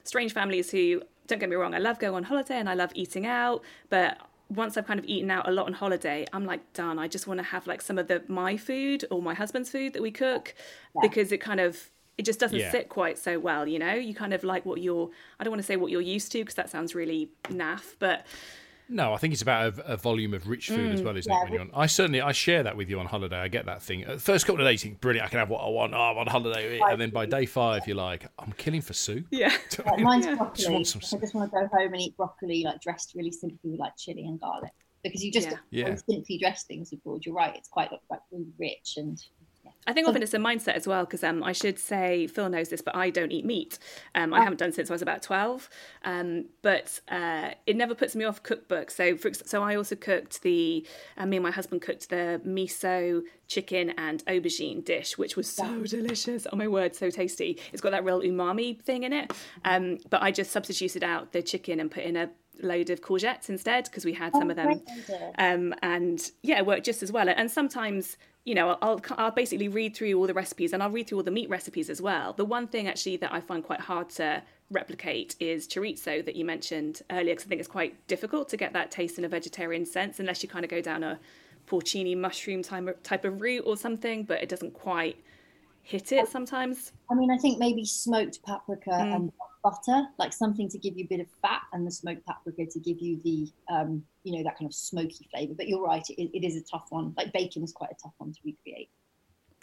strange 0.04 0.32
families 0.32 0.70
who 0.70 1.02
don't 1.26 1.38
get 1.38 1.48
me 1.48 1.56
wrong, 1.56 1.74
I 1.74 1.78
love 1.78 1.98
going 1.98 2.14
on 2.14 2.24
holiday 2.24 2.58
and 2.58 2.68
I 2.68 2.74
love 2.74 2.90
eating 2.94 3.26
out, 3.26 3.62
but 3.90 4.18
once 4.48 4.76
I've 4.76 4.86
kind 4.86 5.00
of 5.00 5.06
eaten 5.06 5.30
out 5.30 5.48
a 5.48 5.52
lot 5.52 5.66
on 5.66 5.72
holiday, 5.72 6.26
I'm 6.32 6.44
like 6.44 6.72
done. 6.74 6.98
I 6.98 7.08
just 7.08 7.26
want 7.26 7.38
to 7.38 7.44
have 7.44 7.66
like 7.66 7.80
some 7.80 7.96
of 7.96 8.08
the 8.08 8.22
my 8.28 8.56
food 8.56 9.04
or 9.10 9.22
my 9.22 9.32
husband's 9.34 9.70
food 9.70 9.94
that 9.94 10.02
we 10.02 10.10
cook 10.10 10.54
because 11.00 11.32
it 11.32 11.38
kind 11.38 11.58
of 11.60 11.90
it 12.18 12.24
just 12.26 12.38
doesn't 12.38 12.58
Yeah. 12.58 12.70
sit 12.70 12.90
quite 12.90 13.16
so 13.18 13.38
well, 13.38 13.66
you 13.66 13.78
know. 13.78 13.94
You 13.94 14.14
kind 14.14 14.34
of 14.34 14.44
like 14.44 14.66
what 14.66 14.82
you're. 14.82 15.10
I 15.40 15.44
don't 15.44 15.50
want 15.50 15.62
to 15.62 15.66
say 15.66 15.76
what 15.76 15.90
you're 15.90 16.02
used 16.02 16.30
to 16.32 16.38
because 16.40 16.54
that 16.56 16.68
sounds 16.68 16.94
really 16.94 17.30
naff, 17.44 17.94
but 17.98 18.26
No, 18.92 19.14
I 19.14 19.16
think 19.16 19.32
it's 19.32 19.42
about 19.42 19.78
a, 19.78 19.92
a 19.92 19.96
volume 19.96 20.34
of 20.34 20.46
rich 20.48 20.68
food 20.68 20.92
as 20.92 21.00
mm, 21.00 21.04
well, 21.04 21.16
isn't 21.16 21.32
it? 21.32 21.42
When 21.44 21.52
you're 21.52 21.62
on, 21.62 21.70
I 21.74 21.86
certainly 21.86 22.20
I 22.20 22.32
share 22.32 22.62
that 22.62 22.76
with 22.76 22.90
you 22.90 23.00
on 23.00 23.06
holiday. 23.06 23.38
I 23.38 23.48
get 23.48 23.66
that 23.66 23.82
thing. 23.82 24.04
At 24.04 24.20
first 24.20 24.44
couple 24.46 24.60
of 24.60 24.66
days, 24.66 24.84
you 24.84 24.90
think 24.90 25.00
brilliant. 25.00 25.26
I 25.26 25.30
can 25.30 25.38
have 25.38 25.48
what 25.48 25.60
I 25.64 25.68
want. 25.68 25.94
Oh, 25.94 25.98
I'm 25.98 26.18
on 26.18 26.26
holiday, 26.26 26.78
and 26.78 27.00
then 27.00 27.10
by 27.10 27.24
day 27.26 27.46
five, 27.46 27.86
you're 27.86 27.96
like, 27.96 28.26
I'm 28.38 28.52
killing 28.52 28.82
for 28.82 28.92
soup. 28.92 29.26
yeah, 29.30 29.52
like 29.86 30.00
mine's 30.00 30.26
Yeah. 30.26 30.34
broccoli. 30.34 30.56
Just 30.62 30.70
want 30.70 30.86
some- 30.86 31.18
I 31.18 31.20
just 31.20 31.34
want 31.34 31.50
to 31.50 31.58
go 31.60 31.66
home 31.68 31.92
and 31.94 32.02
eat 32.02 32.16
broccoli, 32.16 32.64
like 32.64 32.80
dressed 32.80 33.14
really 33.14 33.32
simply 33.32 33.70
with 33.70 33.80
like 33.80 33.96
chili 33.96 34.24
and 34.24 34.38
garlic. 34.40 34.72
Because 35.02 35.24
you 35.24 35.32
just 35.32 35.48
Yeah. 35.48 35.88
Yeah. 35.88 35.94
simply 36.08 36.38
dress 36.38 36.64
things 36.64 36.92
abroad. 36.92 37.24
You're 37.26 37.34
right; 37.34 37.56
it's 37.56 37.68
quite 37.68 37.90
like 38.10 38.20
really 38.30 38.52
rich 38.58 38.94
and 38.98 39.18
I 39.86 39.92
think 39.92 40.06
often 40.06 40.22
it's 40.22 40.34
a 40.34 40.38
mindset 40.38 40.74
as 40.74 40.86
well 40.86 41.04
because 41.04 41.24
um, 41.24 41.42
I 41.42 41.52
should 41.52 41.78
say 41.78 42.28
Phil 42.28 42.48
knows 42.48 42.68
this, 42.68 42.80
but 42.80 42.94
I 42.94 43.10
don't 43.10 43.32
eat 43.32 43.44
meat. 43.44 43.78
Um, 44.14 44.32
I 44.32 44.40
haven't 44.40 44.58
done 44.58 44.72
since 44.72 44.90
I 44.90 44.94
was 44.94 45.02
about 45.02 45.22
twelve. 45.22 45.68
Um, 46.04 46.46
but 46.62 47.00
uh, 47.08 47.50
it 47.66 47.76
never 47.76 47.94
puts 47.94 48.14
me 48.14 48.24
off 48.24 48.42
cookbooks. 48.42 48.92
So 48.92 49.16
for, 49.16 49.32
so 49.34 49.62
I 49.62 49.74
also 49.74 49.96
cooked 49.96 50.42
the. 50.42 50.86
Uh, 51.16 51.26
me 51.26 51.36
and 51.36 51.44
my 51.44 51.50
husband 51.50 51.82
cooked 51.82 52.10
the 52.10 52.40
miso 52.46 53.22
chicken 53.48 53.90
and 53.98 54.24
aubergine 54.26 54.84
dish, 54.84 55.18
which 55.18 55.36
was 55.36 55.50
so 55.50 55.82
delicious. 55.82 56.46
Oh 56.52 56.56
my 56.56 56.68
word, 56.68 56.94
so 56.94 57.10
tasty! 57.10 57.58
It's 57.72 57.82
got 57.82 57.90
that 57.90 58.04
real 58.04 58.20
umami 58.20 58.80
thing 58.80 59.02
in 59.02 59.12
it. 59.12 59.32
Um, 59.64 59.98
but 60.10 60.22
I 60.22 60.30
just 60.30 60.52
substituted 60.52 61.02
out 61.02 61.32
the 61.32 61.42
chicken 61.42 61.80
and 61.80 61.90
put 61.90 62.04
in 62.04 62.16
a 62.16 62.30
load 62.62 62.90
of 62.90 63.00
courgettes 63.00 63.48
instead 63.48 63.84
because 63.84 64.04
we 64.04 64.12
had 64.12 64.32
some 64.32 64.50
of 64.50 64.56
them 64.56 64.80
um, 65.38 65.74
and 65.82 66.30
yeah, 66.42 66.58
it 66.58 66.66
worked 66.66 66.84
just 66.84 67.02
as 67.02 67.10
well. 67.12 67.28
And 67.28 67.50
sometimes, 67.50 68.16
you 68.44 68.54
know, 68.54 68.76
I'll 68.82 69.00
I'll 69.10 69.30
basically 69.30 69.68
read 69.68 69.94
through 69.96 70.14
all 70.14 70.26
the 70.26 70.34
recipes 70.34 70.72
and 70.72 70.82
I'll 70.82 70.90
read 70.90 71.06
through 71.08 71.18
all 71.18 71.24
the 71.24 71.30
meat 71.30 71.48
recipes 71.48 71.90
as 71.90 72.00
well. 72.02 72.32
The 72.32 72.44
one 72.44 72.66
thing 72.66 72.88
actually 72.88 73.16
that 73.18 73.32
I 73.32 73.40
find 73.40 73.62
quite 73.64 73.80
hard 73.80 74.08
to 74.10 74.42
replicate 74.70 75.36
is 75.38 75.68
chorizo 75.68 76.24
that 76.24 76.34
you 76.34 76.44
mentioned 76.44 77.02
earlier 77.10 77.34
because 77.34 77.44
I 77.44 77.48
think 77.48 77.60
it's 77.60 77.68
quite 77.68 78.06
difficult 78.08 78.48
to 78.50 78.56
get 78.56 78.72
that 78.72 78.90
taste 78.90 79.18
in 79.18 79.24
a 79.24 79.28
vegetarian 79.28 79.84
sense 79.84 80.18
unless 80.18 80.42
you 80.42 80.48
kind 80.48 80.64
of 80.64 80.70
go 80.70 80.80
down 80.80 81.02
a 81.04 81.18
porcini 81.68 82.16
mushroom 82.16 82.62
type 82.62 83.02
type 83.02 83.24
of 83.24 83.40
route 83.40 83.64
or 83.66 83.76
something, 83.76 84.24
but 84.24 84.42
it 84.42 84.48
doesn't 84.48 84.72
quite 84.74 85.16
hit 85.82 86.12
it 86.12 86.28
sometimes. 86.28 86.92
I 87.10 87.14
mean, 87.14 87.30
I 87.30 87.38
think 87.38 87.58
maybe 87.58 87.84
smoked 87.84 88.42
paprika 88.44 88.90
Mm. 88.90 89.14
and 89.14 89.32
butter, 89.62 90.06
like 90.18 90.32
something 90.32 90.68
to 90.68 90.78
give 90.78 90.96
you 90.96 91.04
a 91.04 91.08
bit 91.08 91.20
of 91.20 91.26
fat, 91.40 91.62
and 91.72 91.86
the 91.86 91.90
smoked 91.90 92.24
paprika 92.26 92.66
to 92.66 92.80
give 92.80 93.00
you 93.00 93.20
the, 93.22 93.48
um, 93.72 94.04
you 94.24 94.36
know, 94.36 94.42
that 94.44 94.58
kind 94.58 94.68
of 94.68 94.74
smoky 94.74 95.28
flavor. 95.30 95.54
But 95.56 95.68
you're 95.68 95.82
right; 95.82 96.04
it, 96.10 96.30
it 96.36 96.44
is 96.44 96.56
a 96.56 96.62
tough 96.62 96.86
one. 96.90 97.14
Like 97.16 97.32
bacon 97.32 97.62
is 97.62 97.72
quite 97.72 97.90
a 97.90 97.96
tough 98.02 98.14
one 98.18 98.32
to 98.32 98.38
recreate. 98.44 98.90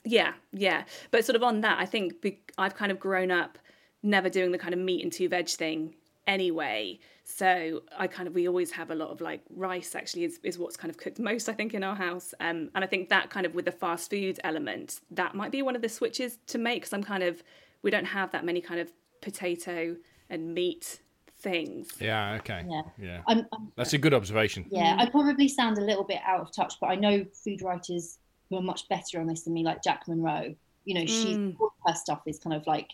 Yeah, 0.06 0.34
yeah. 0.52 0.84
But 1.12 1.26
sort 1.26 1.36
of 1.36 1.44
on 1.44 1.62
that, 1.62 1.80
I 1.80 1.86
think 1.86 2.22
be- 2.22 2.42
I've 2.58 2.76
kind 2.76 2.92
of 2.92 3.00
grown 3.00 3.32
up 3.32 3.58
never 4.02 4.30
doing 4.30 4.52
the 4.52 4.58
kind 4.58 4.74
of 4.74 4.80
meat 4.80 5.04
and 5.04 5.12
two 5.12 5.28
veg 5.28 5.50
thing 5.50 5.96
anyway. 6.26 7.00
So 7.26 7.82
I 7.98 8.08
kind 8.08 8.28
of 8.28 8.36
we 8.36 8.48
always 8.48 8.72
have 8.72 8.92
a 8.92 8.96
lot 8.96 9.10
of 9.10 9.20
like 9.20 9.42
rice 9.50 9.96
actually 9.96 10.24
is, 10.24 10.40
is 10.44 10.58
what's 10.58 10.78
kind 10.78 10.90
of 10.90 10.98
cooked 10.98 11.20
most 11.20 11.50
I 11.50 11.54
think 11.54 11.74
in 11.74 11.84
our 11.84 11.96
house. 11.96 12.34
Um, 12.40 12.70
and 12.76 12.84
I 12.84 12.88
think 12.88 13.10
that 13.10 13.30
kind 13.30 13.46
of 13.46 13.56
with 13.56 13.66
the 13.66 13.72
fast 13.72 14.10
food 14.10 14.40
element, 14.44 15.02
that 15.12 15.36
might 15.36 15.52
be 15.52 15.62
one 15.62 15.76
of 15.76 15.82
the 15.82 15.90
switches 15.90 16.38
to 16.48 16.58
make 16.58 16.82
because 16.82 16.94
I'm 16.94 17.04
kind 17.04 17.24
of 17.24 17.44
we 17.82 17.92
don't 17.92 18.06
have 18.06 18.32
that 18.32 18.46
many 18.46 18.62
kind 18.62 18.80
of 18.80 18.92
potato 19.22 19.96
and 20.30 20.54
meat 20.54 21.00
things. 21.40 21.90
Yeah. 22.00 22.36
Okay. 22.40 22.66
Yeah. 22.68 22.82
Yeah. 22.98 23.22
I'm, 23.28 23.46
I'm 23.54 23.72
That's 23.76 23.94
a 23.94 23.98
good 23.98 24.14
observation. 24.14 24.66
Yeah, 24.70 24.96
I 25.00 25.10
probably 25.10 25.48
sound 25.48 25.78
a 25.78 25.82
little 25.82 26.04
bit 26.04 26.20
out 26.26 26.42
of 26.42 26.52
touch, 26.52 26.76
but 26.80 26.88
I 26.88 26.96
know 26.96 27.26
food 27.34 27.62
writers 27.62 28.18
who 28.50 28.58
are 28.58 28.62
much 28.62 28.88
better 28.90 29.20
on 29.20 29.28
this 29.28 29.44
than 29.44 29.54
me, 29.54 29.64
like 29.64 29.84
Jack 29.84 30.08
Monroe. 30.08 30.54
You 30.86 30.96
know, 30.96 31.06
she 31.06 31.36
Mm. 31.36 31.56
all 31.60 31.72
her 31.86 31.94
stuff 31.94 32.22
is 32.26 32.40
kind 32.40 32.56
of 32.56 32.66
like 32.68 32.90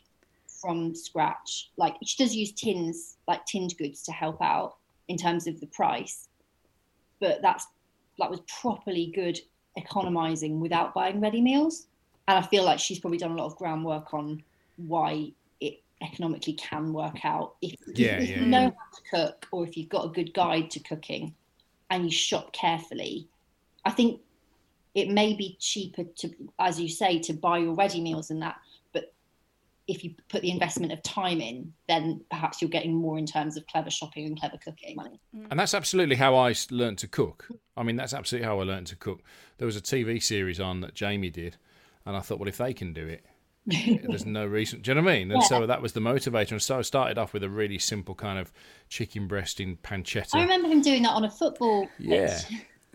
from 0.61 0.93
scratch. 0.95 1.69
Like 1.77 1.95
she 2.03 2.21
does 2.23 2.35
use 2.35 2.51
tins, 2.51 3.17
like 3.27 3.45
tinned 3.45 3.75
goods, 3.77 4.03
to 4.03 4.11
help 4.11 4.41
out 4.41 4.75
in 5.07 5.17
terms 5.17 5.47
of 5.47 5.59
the 5.59 5.67
price, 5.67 6.27
but 7.19 7.41
that's 7.41 7.67
that 8.19 8.29
was 8.29 8.41
properly 8.61 9.11
good 9.13 9.39
economizing 9.75 10.59
without 10.59 10.93
buying 10.93 11.19
ready 11.19 11.41
meals. 11.41 11.87
And 12.27 12.37
I 12.43 12.47
feel 12.47 12.63
like 12.63 12.79
she's 12.79 12.99
probably 12.99 13.17
done 13.17 13.31
a 13.31 13.35
lot 13.35 13.45
of 13.45 13.55
groundwork 13.57 14.13
on 14.13 14.41
why 14.77 15.11
it 15.11 15.33
economically 16.05 16.53
can 16.53 16.93
work 16.93 17.25
out 17.25 17.55
if, 17.61 17.73
if- 17.87 17.99
Yeah, 17.99 18.19
if 18.19 18.29
yeah, 18.29 18.39
you 18.39 18.45
know 18.45 18.65
how 18.77 18.97
to 18.97 19.01
cook 19.09 19.47
or 19.51 19.65
if 19.67 19.75
you've 19.75 19.89
got 19.89 20.05
a 20.05 20.09
good 20.09 20.33
guide 20.33 20.69
to 20.71 20.79
cooking 20.79 21.33
and 21.89 22.05
you 22.05 22.11
shop 22.11 22.53
carefully, 22.53 23.27
I 23.83 23.91
think 23.91 24.21
it 24.93 25.09
may 25.09 25.33
be 25.35 25.57
cheaper 25.59 26.03
to, 26.03 26.29
as 26.59 26.79
you 26.79 26.87
say, 26.87 27.19
to 27.19 27.33
buy 27.33 27.57
your 27.59 27.73
ready 27.75 28.01
meals 28.01 28.31
and 28.31 28.41
that. 28.41 28.55
But 28.93 29.13
if 29.87 30.03
you 30.03 30.15
put 30.29 30.41
the 30.41 30.51
investment 30.51 30.93
of 30.93 31.03
time 31.03 31.41
in, 31.41 31.73
then 31.87 32.21
perhaps 32.31 32.61
you're 32.61 32.69
getting 32.69 32.93
more 32.95 33.17
in 33.17 33.25
terms 33.25 33.57
of 33.57 33.67
clever 33.67 33.91
shopping 33.91 34.25
and 34.25 34.39
clever 34.39 34.57
cooking. 34.57 34.95
Money. 34.95 35.19
And 35.51 35.59
that's 35.59 35.73
absolutely 35.73 36.15
how 36.15 36.35
I 36.35 36.55
learned 36.71 36.97
to 36.99 37.07
cook. 37.07 37.47
I 37.75 37.83
mean, 37.83 37.97
that's 37.97 38.13
absolutely 38.13 38.47
how 38.47 38.59
I 38.59 38.63
learned 38.63 38.87
to 38.87 38.95
cook. 38.95 39.21
There 39.57 39.65
was 39.65 39.75
a 39.75 39.81
TV 39.81 40.23
series 40.23 40.59
on 40.59 40.79
that 40.81 40.93
Jamie 40.95 41.29
did, 41.29 41.57
and 42.05 42.15
I 42.15 42.21
thought, 42.21 42.39
well, 42.39 42.47
if 42.47 42.57
they 42.57 42.73
can 42.73 42.93
do 42.93 43.05
it, 43.05 43.25
there's 43.65 44.25
no 44.25 44.45
reason. 44.45 44.81
Do 44.81 44.91
you 44.91 44.95
know 44.95 45.01
what 45.01 45.11
I 45.11 45.17
mean? 45.19 45.31
And 45.31 45.43
so 45.43 45.65
that 45.65 45.81
was 45.81 45.93
the 45.93 45.99
motivator. 45.99 46.51
And 46.51 46.61
so 46.61 46.79
I 46.79 46.81
started 46.81 47.17
off 47.17 47.33
with 47.33 47.43
a 47.43 47.49
really 47.49 47.79
simple 47.79 48.13
kind 48.13 48.37
of 48.37 48.51
chicken 48.89 49.27
breast 49.27 49.59
in 49.59 49.77
pancetta. 49.77 50.35
I 50.35 50.41
remember 50.41 50.67
him 50.67 50.81
doing 50.81 51.03
that 51.03 51.11
on 51.11 51.23
a 51.23 51.31
football. 51.31 51.87
Yeah. 51.97 52.39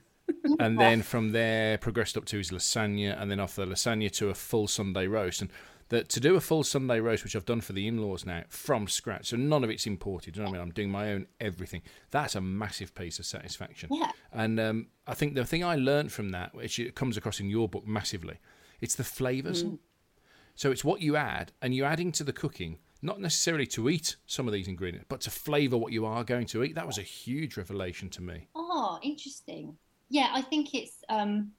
and 0.61 0.79
then 0.79 1.03
from 1.03 1.33
there 1.33 1.77
progressed 1.79 2.17
up 2.17 2.25
to 2.27 2.39
his 2.39 2.51
lasagna, 2.51 3.21
and 3.21 3.31
then 3.31 3.41
off 3.41 3.57
the 3.57 3.67
lasagna 3.67 4.11
to 4.13 4.29
a 4.29 4.35
full 4.35 4.69
Sunday 4.69 5.07
roast. 5.07 5.41
And 5.41 5.51
that 5.91 6.09
to 6.11 6.21
do 6.21 6.37
a 6.37 6.41
full 6.41 6.63
Sunday 6.63 7.01
roast, 7.01 7.25
which 7.25 7.37
I've 7.37 7.45
done 7.45 7.61
for 7.61 7.73
the 7.73 7.87
in-laws 7.87 8.25
now 8.25 8.45
from 8.49 8.89
scratch, 8.89 9.29
so 9.29 9.37
none 9.37 9.63
of 9.65 9.71
it's 9.71 9.87
imported. 9.87 10.37
You 10.37 10.43
know 10.43 10.49
what 10.49 10.57
I 10.57 10.59
mean? 10.59 10.69
I'm 10.69 10.73
doing 10.73 10.91
my 10.91 11.13
own 11.13 11.27
everything. 11.41 11.83
That's 12.11 12.37
a 12.37 12.41
massive 12.41 12.95
piece 12.95 13.19
of 13.19 13.27
satisfaction. 13.27 13.91
Yeah. 13.93 14.11
And 14.33 14.59
um, 14.59 14.87
I 15.07 15.15
think 15.15 15.35
the 15.35 15.45
thing 15.45 15.65
I 15.65 15.75
learned 15.75 16.13
from 16.13 16.31
that, 16.31 16.55
which 16.55 16.79
it 16.79 16.95
comes 16.95 17.17
across 17.17 17.41
in 17.41 17.51
your 17.51 17.69
book 17.69 17.87
massively, 17.87 18.39
it's 18.81 18.95
the 18.95 19.05
flavours. 19.05 19.65
So 20.61 20.71
it's 20.71 20.85
what 20.85 21.01
you 21.01 21.17
add, 21.17 21.53
and 21.63 21.75
you're 21.75 21.87
adding 21.87 22.13
to 22.13 22.23
the 22.23 22.35
cooking, 22.35 22.81
not 23.01 23.19
necessarily 23.19 23.67
to 23.69 23.89
eat 23.89 24.17
some 24.27 24.47
of 24.47 24.53
these 24.53 24.69
ingredients, 24.69 25.07
but 25.09 25.23
to 25.23 25.31
flavour 25.31 25.79
what 25.79 25.91
you 25.91 26.05
are 26.05 26.23
going 26.23 26.45
to 26.49 26.63
eat. 26.63 26.75
That 26.75 26.87
was 26.87 26.99
a 26.99 27.03
huge 27.03 27.57
revelation 27.57 28.11
to 28.11 28.21
me. 28.21 28.47
Oh, 28.55 28.99
interesting. 29.03 29.75
Yeah, 30.11 30.29
I 30.35 30.43
think 30.43 30.75
it's 30.75 31.03
um 31.09 31.53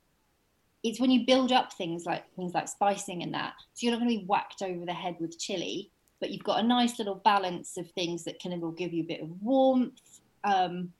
it's 0.83 0.99
when 0.99 1.09
you 1.09 1.25
build 1.25 1.51
up 1.51 1.73
things 1.73 2.05
like 2.05 2.31
things 2.35 2.53
like 2.53 2.67
spicing 2.67 3.23
and 3.23 3.33
that. 3.33 3.53
So 3.73 3.87
you're 3.87 3.91
not 3.91 4.05
going 4.05 4.11
to 4.11 4.19
be 4.19 4.27
whacked 4.27 4.61
over 4.61 4.85
the 4.85 4.93
head 4.93 5.15
with 5.19 5.39
chili, 5.39 5.89
but 6.19 6.29
you've 6.29 6.43
got 6.43 6.59
a 6.59 6.67
nice 6.67 6.99
little 6.99 7.15
balance 7.15 7.77
of 7.77 7.89
things 7.89 8.23
that 8.25 8.39
can 8.39 8.61
will 8.61 8.69
give 8.69 8.93
you 8.93 9.01
a 9.01 9.07
bit 9.07 9.21
of 9.21 9.29
warmth. 9.41 10.21
Um 10.43 10.93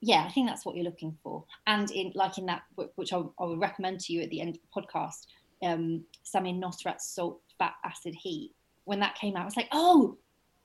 yeah, 0.00 0.24
I 0.26 0.30
think 0.30 0.46
that's 0.46 0.64
what 0.64 0.76
you're 0.76 0.84
looking 0.84 1.18
for. 1.22 1.44
And 1.66 1.90
in 1.90 2.10
like 2.14 2.38
in 2.38 2.46
that 2.46 2.62
which 2.94 3.12
I, 3.12 3.18
I 3.38 3.44
would 3.44 3.60
recommend 3.60 4.00
to 4.00 4.14
you 4.14 4.22
at 4.22 4.30
the 4.30 4.40
end 4.40 4.56
of 4.56 4.62
the 4.62 4.82
podcast, 4.82 5.26
um, 5.62 6.04
Nosrat's 6.34 7.06
Salt, 7.06 7.40
Fat, 7.58 7.74
Acid, 7.84 8.14
Heat. 8.14 8.52
When 8.84 9.00
that 9.00 9.16
came 9.16 9.36
out, 9.36 9.42
I 9.42 9.46
was 9.46 9.56
like, 9.56 9.68
oh, 9.72 10.16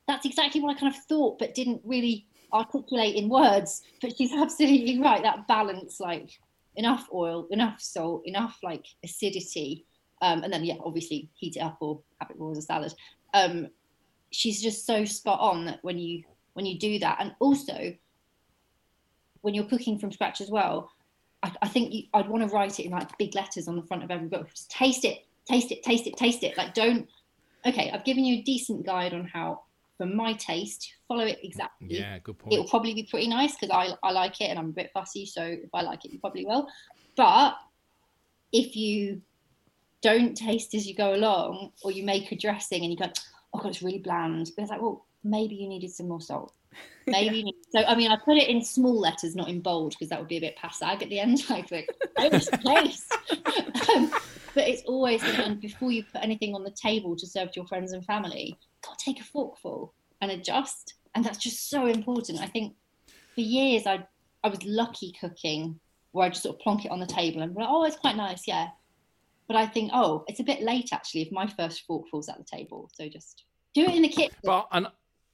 that's 0.08 0.26
exactly 0.26 0.62
what 0.62 0.76
I 0.76 0.80
kind 0.80 0.94
of 0.94 1.02
thought, 1.04 1.40
but 1.40 1.56
didn't 1.56 1.82
really 1.84 2.26
articulate 2.52 3.16
in 3.16 3.30
words. 3.30 3.82
But 4.02 4.16
she's 4.18 4.34
absolutely 4.38 5.00
right. 5.00 5.22
That 5.22 5.48
balance, 5.48 6.00
like 6.00 6.32
enough 6.76 7.08
oil, 7.14 7.48
enough 7.52 7.82
salt, 7.82 8.24
enough 8.26 8.60
like 8.64 8.86
acidity, 9.04 9.86
um, 10.22 10.44
and 10.44 10.54
then 10.54 10.64
yeah, 10.64 10.76
obviously 10.84 11.30
heat 11.36 11.58
it 11.58 11.62
up 11.62 11.78
or 11.82 12.02
have 12.20 12.30
it 12.30 12.38
raw 12.40 12.52
as 12.52 12.58
a 12.58 12.62
salad. 12.62 12.94
Um, 13.34 13.68
she's 14.32 14.62
just 14.62 14.86
so 14.86 15.06
spot 15.06 15.40
on 15.40 15.66
that 15.66 15.80
when 15.82 15.98
you 15.98 16.24
when 16.54 16.66
you 16.66 16.78
do 16.78 17.00
that, 17.00 17.18
and 17.20 17.34
also 17.40 17.96
when 19.42 19.54
you're 19.54 19.66
cooking 19.66 20.00
from 20.00 20.12
scratch 20.12 20.40
as 20.40 20.50
well, 20.50 20.90
I, 21.44 21.52
I 21.62 21.68
think 21.68 21.94
you, 21.94 22.04
I'd 22.14 22.30
want 22.30 22.48
to 22.48 22.54
write 22.54 22.80
it 22.80 22.86
in 22.86 22.92
like 22.92 23.16
big 23.18 23.36
letters 23.36 23.68
on 23.68 23.76
the 23.76 23.84
front 23.84 24.04
of 24.04 24.10
every 24.10 24.28
book. 24.28 24.50
Just 24.50 24.72
taste 24.72 25.06
it, 25.06 25.26
taste 25.48 25.72
it, 25.72 25.84
taste 25.84 26.08
it, 26.08 26.18
taste 26.18 26.44
it. 26.44 26.58
Like 26.58 26.74
don't. 26.74 27.08
Okay, 27.66 27.92
I've 27.94 28.04
given 28.04 28.26
you 28.26 28.40
a 28.40 28.42
decent 28.42 28.86
guide 28.86 29.14
on 29.14 29.26
how 29.26 29.62
for 29.98 30.06
my 30.06 30.34
taste, 30.34 30.94
follow 31.08 31.26
it 31.26 31.40
exactly. 31.44 32.00
Yeah, 32.00 32.18
good 32.20 32.38
point. 32.40 32.54
It'll 32.54 32.68
probably 32.68 32.94
be 32.94 33.04
pretty 33.04 33.28
nice 33.28 33.56
because 33.56 33.70
I, 33.70 33.96
I 34.08 34.12
like 34.12 34.42
it 34.42 34.46
and 34.46 34.58
I'm 34.58 34.70
a 34.70 34.74
bit 34.74 34.92
fussy. 34.94 35.26
So 35.26 35.44
if 35.44 35.70
I 35.74 35.82
like 35.82 36.04
it, 36.04 36.12
you 36.12 36.20
probably 36.20 36.46
will. 36.46 36.68
But 37.16 37.56
if 38.52 38.76
you 38.76 39.22
don't 40.02 40.36
taste 40.36 40.74
as 40.74 40.88
you 40.88 40.96
go 40.96 41.14
along, 41.14 41.72
or 41.84 41.92
you 41.92 42.04
make 42.04 42.32
a 42.32 42.36
dressing 42.36 42.84
and 42.84 42.92
you 42.92 42.98
go, 42.98 43.12
oh 43.54 43.60
god, 43.60 43.70
it's 43.70 43.82
really 43.82 44.00
bland, 44.00 44.52
but 44.56 44.64
it's 44.64 44.72
like, 44.72 44.82
well, 44.82 45.06
maybe 45.24 45.56
you 45.56 45.68
needed 45.70 45.92
some 45.92 46.10
more 46.10 46.22
salt. 46.22 46.54
Maybe 47.08 47.54
so. 47.70 47.80
I 47.84 47.96
mean, 47.96 48.12
I 48.12 48.18
put 48.18 48.38
it 48.38 48.48
in 48.50 48.64
small 48.64 49.00
letters, 49.00 49.36
not 49.36 49.50
in 49.50 49.60
bold, 49.60 49.92
because 49.92 50.10
that 50.10 50.20
would 50.20 50.30
be 50.30 50.38
a 50.38 50.42
bit 50.42 50.58
passag 50.58 51.02
at 51.02 51.10
the 51.10 51.20
end. 51.20 51.44
Like, 51.50 51.70
like 51.72 51.90
place. 52.62 53.08
um, 53.96 54.12
but 54.56 54.68
it's 54.68 54.84
always 54.84 55.24
and 55.24 55.60
before 55.60 55.92
you 55.92 56.04
put 56.04 56.24
anything 56.24 56.56
on 56.56 56.64
the 56.64 56.72
table 56.72 57.16
to 57.16 57.28
serve 57.28 57.52
to 57.52 57.60
your 57.60 57.68
friends 57.68 57.92
and 57.92 58.06
family, 58.06 58.58
got 58.84 58.98
to 58.98 59.06
take 59.06 59.20
a 59.20 59.24
forkful 59.24 59.94
and 60.22 60.32
adjust. 60.32 60.96
And 61.16 61.24
that's 61.24 61.38
just 61.38 61.70
so 61.70 61.88
important. 61.88 62.40
I 62.40 62.48
think 62.48 62.76
for 63.36 63.42
years 63.42 63.86
I 63.86 64.06
I 64.44 64.50
was 64.50 64.64
lucky 64.64 65.14
cooking 65.20 65.80
where 66.12 66.28
I 66.28 66.30
just 66.30 66.44
sort 66.44 66.56
of 66.56 66.62
plonk 66.62 66.86
it 66.86 66.92
on 66.92 67.00
the 67.00 67.08
table 67.08 67.42
and 67.42 67.56
like, 67.56 67.68
oh, 67.70 67.84
it's 67.84 67.98
quite 67.98 68.16
nice, 68.16 68.48
yeah. 68.48 68.70
But 69.48 69.58
I 69.58 69.66
think, 69.66 69.92
oh, 69.94 70.24
it's 70.28 70.40
a 70.40 70.44
bit 70.44 70.62
late 70.62 70.90
actually 70.94 71.24
if 71.24 71.32
my 71.32 71.48
first 71.48 71.86
forkful's 71.88 72.30
at 72.30 72.38
the 72.38 72.44
table. 72.44 72.90
So 72.94 73.10
just 73.10 73.44
do 73.74 73.82
it 73.82 73.96
in 73.96 74.04
the 74.04 74.10
kitchen. 74.10 74.36
Well, 74.44 74.68
and 74.72 74.88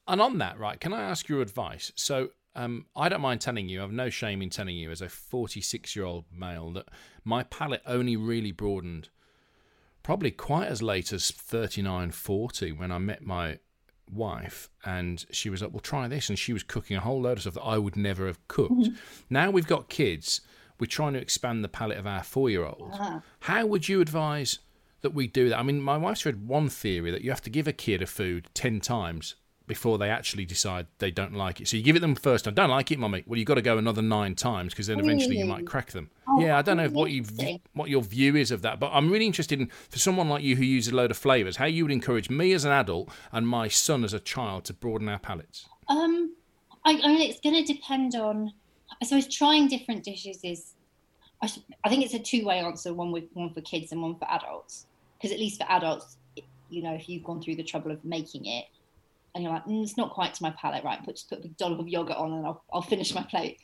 and 0.09 0.21
on 0.21 0.37
that, 0.39 0.59
right? 0.59 0.79
Can 0.79 0.93
I 0.93 1.03
ask 1.03 1.27
your 1.27 1.41
advice? 1.41 1.91
So. 1.95 2.29
Um, 2.55 2.87
I 2.95 3.09
don't 3.09 3.21
mind 3.21 3.41
telling 3.41 3.69
you, 3.69 3.83
I've 3.83 3.91
no 3.91 4.09
shame 4.09 4.41
in 4.41 4.49
telling 4.49 4.75
you 4.75 4.89
as 4.89 5.03
a 5.03 5.07
46 5.07 5.95
year 5.95 6.03
old 6.03 6.25
male 6.35 6.71
that 6.71 6.89
my 7.23 7.43
palate 7.43 7.83
only 7.85 8.17
really 8.17 8.51
broadened 8.51 9.09
probably 10.01 10.31
quite 10.31 10.67
as 10.67 10.81
late 10.81 11.13
as 11.13 11.29
39, 11.29 12.09
40 12.09 12.71
when 12.71 12.91
I 12.91 12.97
met 12.97 13.21
my 13.21 13.59
wife 14.11 14.67
and 14.83 15.23
she 15.31 15.51
was 15.51 15.61
like, 15.61 15.71
well, 15.71 15.79
try 15.79 16.07
this. 16.07 16.27
And 16.27 16.39
she 16.39 16.51
was 16.51 16.63
cooking 16.63 16.97
a 16.97 17.01
whole 17.01 17.21
load 17.21 17.33
of 17.33 17.41
stuff 17.41 17.53
that 17.53 17.61
I 17.61 17.77
would 17.77 17.95
never 17.95 18.25
have 18.25 18.45
cooked. 18.47 18.73
Mm-hmm. 18.73 18.95
Now 19.29 19.51
we've 19.51 19.67
got 19.67 19.87
kids 19.87 20.41
we're 20.79 20.87
trying 20.87 21.13
to 21.13 21.19
expand 21.19 21.63
the 21.63 21.69
palate 21.69 21.97
of 21.97 22.07
our 22.07 22.23
four 22.23 22.49
year 22.49 22.65
old. 22.65 22.91
Uh-huh. 22.93 23.19
How 23.41 23.65
would 23.65 23.89
you 23.89 24.01
advise 24.01 24.59
that 25.01 25.13
we 25.13 25.27
do 25.27 25.49
that? 25.49 25.59
I 25.59 25.63
mean, 25.63 25.81
my 25.81 25.97
wife's 25.97 26.25
read 26.25 26.47
one 26.47 26.69
theory 26.69 27.11
that 27.11 27.21
you 27.21 27.29
have 27.29 27.41
to 27.41 27.49
give 27.49 27.67
a 27.67 27.73
kid 27.73 28.01
a 28.01 28.07
food 28.07 28.49
10 28.53 28.79
times 28.79 29.35
before 29.69 29.97
they 29.97 30.09
actually 30.09 30.43
decide 30.43 30.87
they 30.97 31.11
don't 31.11 31.33
like 31.33 31.61
it. 31.61 31.69
So 31.69 31.77
you 31.77 31.83
give 31.83 31.95
it 31.95 31.99
them 31.99 32.15
first 32.15 32.43
time, 32.43 32.53
don't 32.55 32.69
like 32.69 32.91
it, 32.91 32.99
mummy. 32.99 33.23
Well, 33.25 33.37
you've 33.37 33.47
got 33.47 33.55
to 33.55 33.61
go 33.61 33.77
another 33.77 34.01
nine 34.01 34.35
times 34.35 34.73
because 34.73 34.87
then 34.87 34.99
eventually 34.99 35.37
you 35.37 35.45
might 35.45 35.65
crack 35.65 35.91
them. 35.91 36.09
Oh, 36.27 36.41
yeah, 36.41 36.57
I 36.57 36.61
don't 36.61 36.75
know 36.75 36.89
what 36.89 37.11
you 37.11 37.23
what 37.73 37.89
your 37.89 38.01
view 38.01 38.35
is 38.35 38.51
of 38.51 38.61
that, 38.63 38.81
but 38.81 38.91
I'm 38.93 39.09
really 39.09 39.25
interested 39.25 39.61
in 39.61 39.71
for 39.89 39.99
someone 39.99 40.27
like 40.27 40.43
you 40.43 40.57
who 40.57 40.63
uses 40.63 40.91
a 40.91 40.95
load 40.95 41.11
of 41.11 41.17
flavors, 41.17 41.55
how 41.55 41.65
you 41.65 41.85
would 41.85 41.91
encourage 41.91 42.29
me 42.29 42.51
as 42.51 42.65
an 42.65 42.71
adult 42.71 43.09
and 43.31 43.47
my 43.47 43.69
son 43.69 44.03
as 44.03 44.13
a 44.13 44.19
child 44.19 44.65
to 44.65 44.73
broaden 44.73 45.07
our 45.07 45.19
palates. 45.19 45.67
Um, 45.87 46.35
I, 46.83 46.99
I 47.01 47.07
mean, 47.07 47.29
it's 47.29 47.39
going 47.39 47.63
to 47.63 47.73
depend 47.73 48.15
on 48.15 48.51
I 49.01 49.05
suppose 49.05 49.27
trying 49.27 49.67
different 49.67 50.03
dishes 50.03 50.39
is, 50.43 50.73
I, 51.41 51.49
I 51.83 51.89
think 51.89 52.03
it's 52.03 52.13
a 52.13 52.19
two 52.19 52.45
way 52.45 52.59
answer, 52.59 52.93
one 52.93 53.11
with 53.11 53.25
one 53.33 53.53
for 53.53 53.61
kids 53.61 53.91
and 53.91 54.01
one 54.01 54.15
for 54.15 54.29
adults. 54.29 54.87
Because 55.17 55.31
at 55.31 55.39
least 55.39 55.61
for 55.61 55.69
adults, 55.69 56.17
you 56.69 56.81
know, 56.81 56.93
if 56.93 57.09
you've 57.09 57.23
gone 57.23 57.41
through 57.41 57.55
the 57.55 57.63
trouble 57.63 57.91
of 57.91 58.03
making 58.03 58.45
it, 58.45 58.65
and 59.33 59.43
you're 59.43 59.53
like, 59.53 59.65
mm, 59.65 59.83
it's 59.83 59.97
not 59.97 60.11
quite 60.11 60.33
to 60.33 60.43
my 60.43 60.51
palate, 60.51 60.83
right? 60.83 61.03
Put 61.03 61.15
just 61.15 61.29
put 61.29 61.43
a 61.45 61.47
dollop 61.49 61.79
of 61.79 61.87
yogurt 61.87 62.17
on, 62.17 62.33
and 62.33 62.45
I'll 62.45 62.63
I'll 62.71 62.81
finish 62.81 63.13
my 63.13 63.23
plate. 63.23 63.59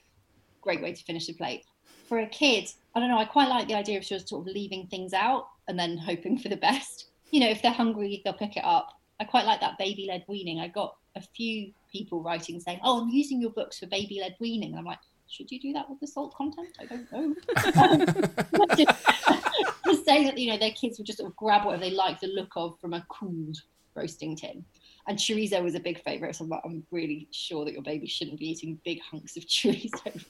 Great 0.62 0.82
way 0.82 0.94
to 0.94 1.04
finish 1.04 1.30
a 1.30 1.34
plate. 1.34 1.64
For 2.08 2.20
a 2.20 2.28
kid, 2.28 2.70
I 2.94 3.00
don't 3.00 3.10
know. 3.10 3.18
I 3.18 3.26
quite 3.26 3.50
like 3.50 3.68
the 3.68 3.76
idea 3.76 3.98
of 3.98 4.04
just 4.04 4.30
sort 4.30 4.48
of 4.48 4.54
leaving 4.54 4.88
things 4.88 5.14
out 5.14 5.48
and 5.68 5.78
then 5.78 5.98
hoping 5.98 6.38
for 6.38 6.50
the 6.50 6.58
best. 6.58 7.08
You 7.32 7.40
know, 7.40 7.50
if 7.50 7.62
they're 7.62 7.72
hungry, 7.72 8.22
they'll 8.24 8.34
pick 8.34 8.56
it 8.56 8.64
up. 8.64 8.90
I 9.20 9.24
quite 9.24 9.46
like 9.46 9.60
that 9.62 9.78
baby 9.78 10.06
led 10.08 10.24
weaning. 10.28 10.60
I 10.60 10.68
got 10.68 10.96
a 11.16 11.22
few 11.22 11.72
people 11.92 12.22
writing 12.22 12.60
saying, 12.60 12.80
"Oh, 12.84 13.02
I'm 13.02 13.10
using 13.10 13.42
your 13.42 13.52
books 13.52 13.80
for 13.80 13.88
baby 13.88 14.20
led 14.22 14.36
weaning," 14.40 14.72
and 14.72 14.80
I'm 14.80 14.86
like, 14.86 15.00
should 15.30 15.52
you 15.52 15.60
do 15.60 15.74
that 15.74 15.90
with 15.90 16.00
the 16.00 16.08
salt 16.08 16.34
content? 16.36 16.70
I 16.80 16.86
don't 16.86 17.12
know. 17.12 17.36
just, 18.76 20.06
saying 20.06 20.26
that 20.26 20.38
you 20.38 20.52
know 20.52 20.58
their 20.58 20.72
kids 20.72 20.98
would 20.98 21.08
just 21.08 21.18
sort 21.18 21.32
of 21.32 21.36
grab 21.36 21.66
whatever 21.66 21.84
they 21.84 21.92
like 21.92 22.20
the 22.20 22.28
look 22.28 22.52
of 22.56 22.80
from 22.80 22.94
a 22.94 23.04
cooled 23.10 23.58
roasting 23.96 24.36
tin. 24.36 24.64
And 25.08 25.18
chorizo 25.18 25.62
was 25.64 25.76
a 25.76 25.80
big 25.80 26.04
favourite, 26.04 26.36
so 26.36 26.44
I'm, 26.44 26.50
like, 26.50 26.62
I'm 26.66 26.84
really 26.92 27.28
sure 27.32 27.64
that 27.64 27.74
your 27.74 27.84
baby 27.84 28.08
shouldn't 28.08 28.40
be 28.40 28.50
eating 28.50 28.80
big 28.84 29.02
hunks 29.02 29.38
of 29.38 29.44
chorizo. 29.48 30.24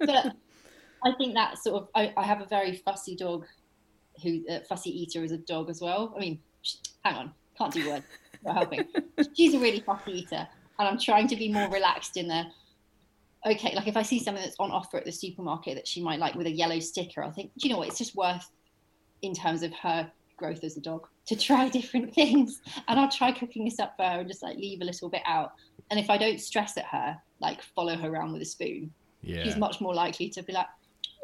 but 0.00 0.32
I 1.04 1.12
think 1.18 1.34
that 1.34 1.58
sort 1.58 1.82
of 1.82 1.88
I, 1.94 2.12
I, 2.16 2.24
have 2.24 2.40
a 2.40 2.46
very 2.46 2.76
fussy 2.76 3.14
dog, 3.14 3.44
who 4.22 4.42
uh, 4.50 4.60
fussy 4.68 4.90
eater 4.90 5.22
is 5.22 5.32
a 5.32 5.38
dog 5.38 5.68
as 5.68 5.82
well. 5.82 6.14
I 6.16 6.20
mean, 6.20 6.40
hang 7.04 7.16
on, 7.16 7.32
can't 7.58 7.72
do 7.72 7.90
words. 7.90 8.06
Not 8.42 8.56
helping. 8.56 8.84
She's 9.36 9.54
a 9.54 9.58
really 9.58 9.80
fussy 9.80 10.20
eater, 10.20 10.48
and 10.78 10.88
I'm 10.88 10.98
trying 10.98 11.28
to 11.28 11.36
be 11.36 11.52
more 11.52 11.68
relaxed 11.68 12.16
in 12.16 12.28
there 12.28 12.46
okay, 13.46 13.74
like 13.74 13.86
if 13.86 13.96
I 13.96 14.02
see 14.02 14.22
something 14.22 14.42
that's 14.42 14.56
on 14.58 14.70
offer 14.70 14.96
at 14.96 15.04
the 15.04 15.12
supermarket 15.12 15.76
that 15.76 15.86
she 15.86 16.02
might 16.02 16.18
like 16.18 16.34
with 16.34 16.46
a 16.46 16.50
yellow 16.50 16.80
sticker, 16.80 17.22
I 17.22 17.30
think, 17.30 17.52
do 17.58 17.68
you 17.68 17.72
know 17.72 17.78
what? 17.78 17.88
It's 17.88 17.98
just 17.98 18.16
worth, 18.16 18.50
in 19.22 19.34
terms 19.34 19.62
of 19.62 19.72
her 19.74 20.10
growth 20.36 20.64
as 20.64 20.76
a 20.76 20.80
dog, 20.80 21.06
to 21.26 21.36
try 21.48 21.68
different 21.68 22.14
things. 22.14 22.60
And 22.88 22.98
I'll 22.98 23.10
try 23.10 23.32
cooking 23.32 23.64
this 23.64 23.78
up 23.78 23.94
for 23.96 24.04
her 24.04 24.20
and 24.20 24.28
just 24.28 24.42
like 24.42 24.56
leave 24.56 24.80
a 24.80 24.84
little 24.84 25.08
bit 25.08 25.22
out. 25.26 25.52
And 25.90 26.00
if 26.00 26.10
I 26.10 26.18
don't 26.18 26.40
stress 26.40 26.76
at 26.76 26.86
her, 26.86 27.16
like 27.40 27.62
follow 27.62 27.96
her 27.96 28.08
around 28.08 28.32
with 28.32 28.42
a 28.42 28.46
spoon, 28.46 28.92
yeah. 29.22 29.44
she's 29.44 29.56
much 29.56 29.80
more 29.80 29.94
likely 29.94 30.28
to 30.30 30.42
be 30.42 30.52
like, 30.52 30.66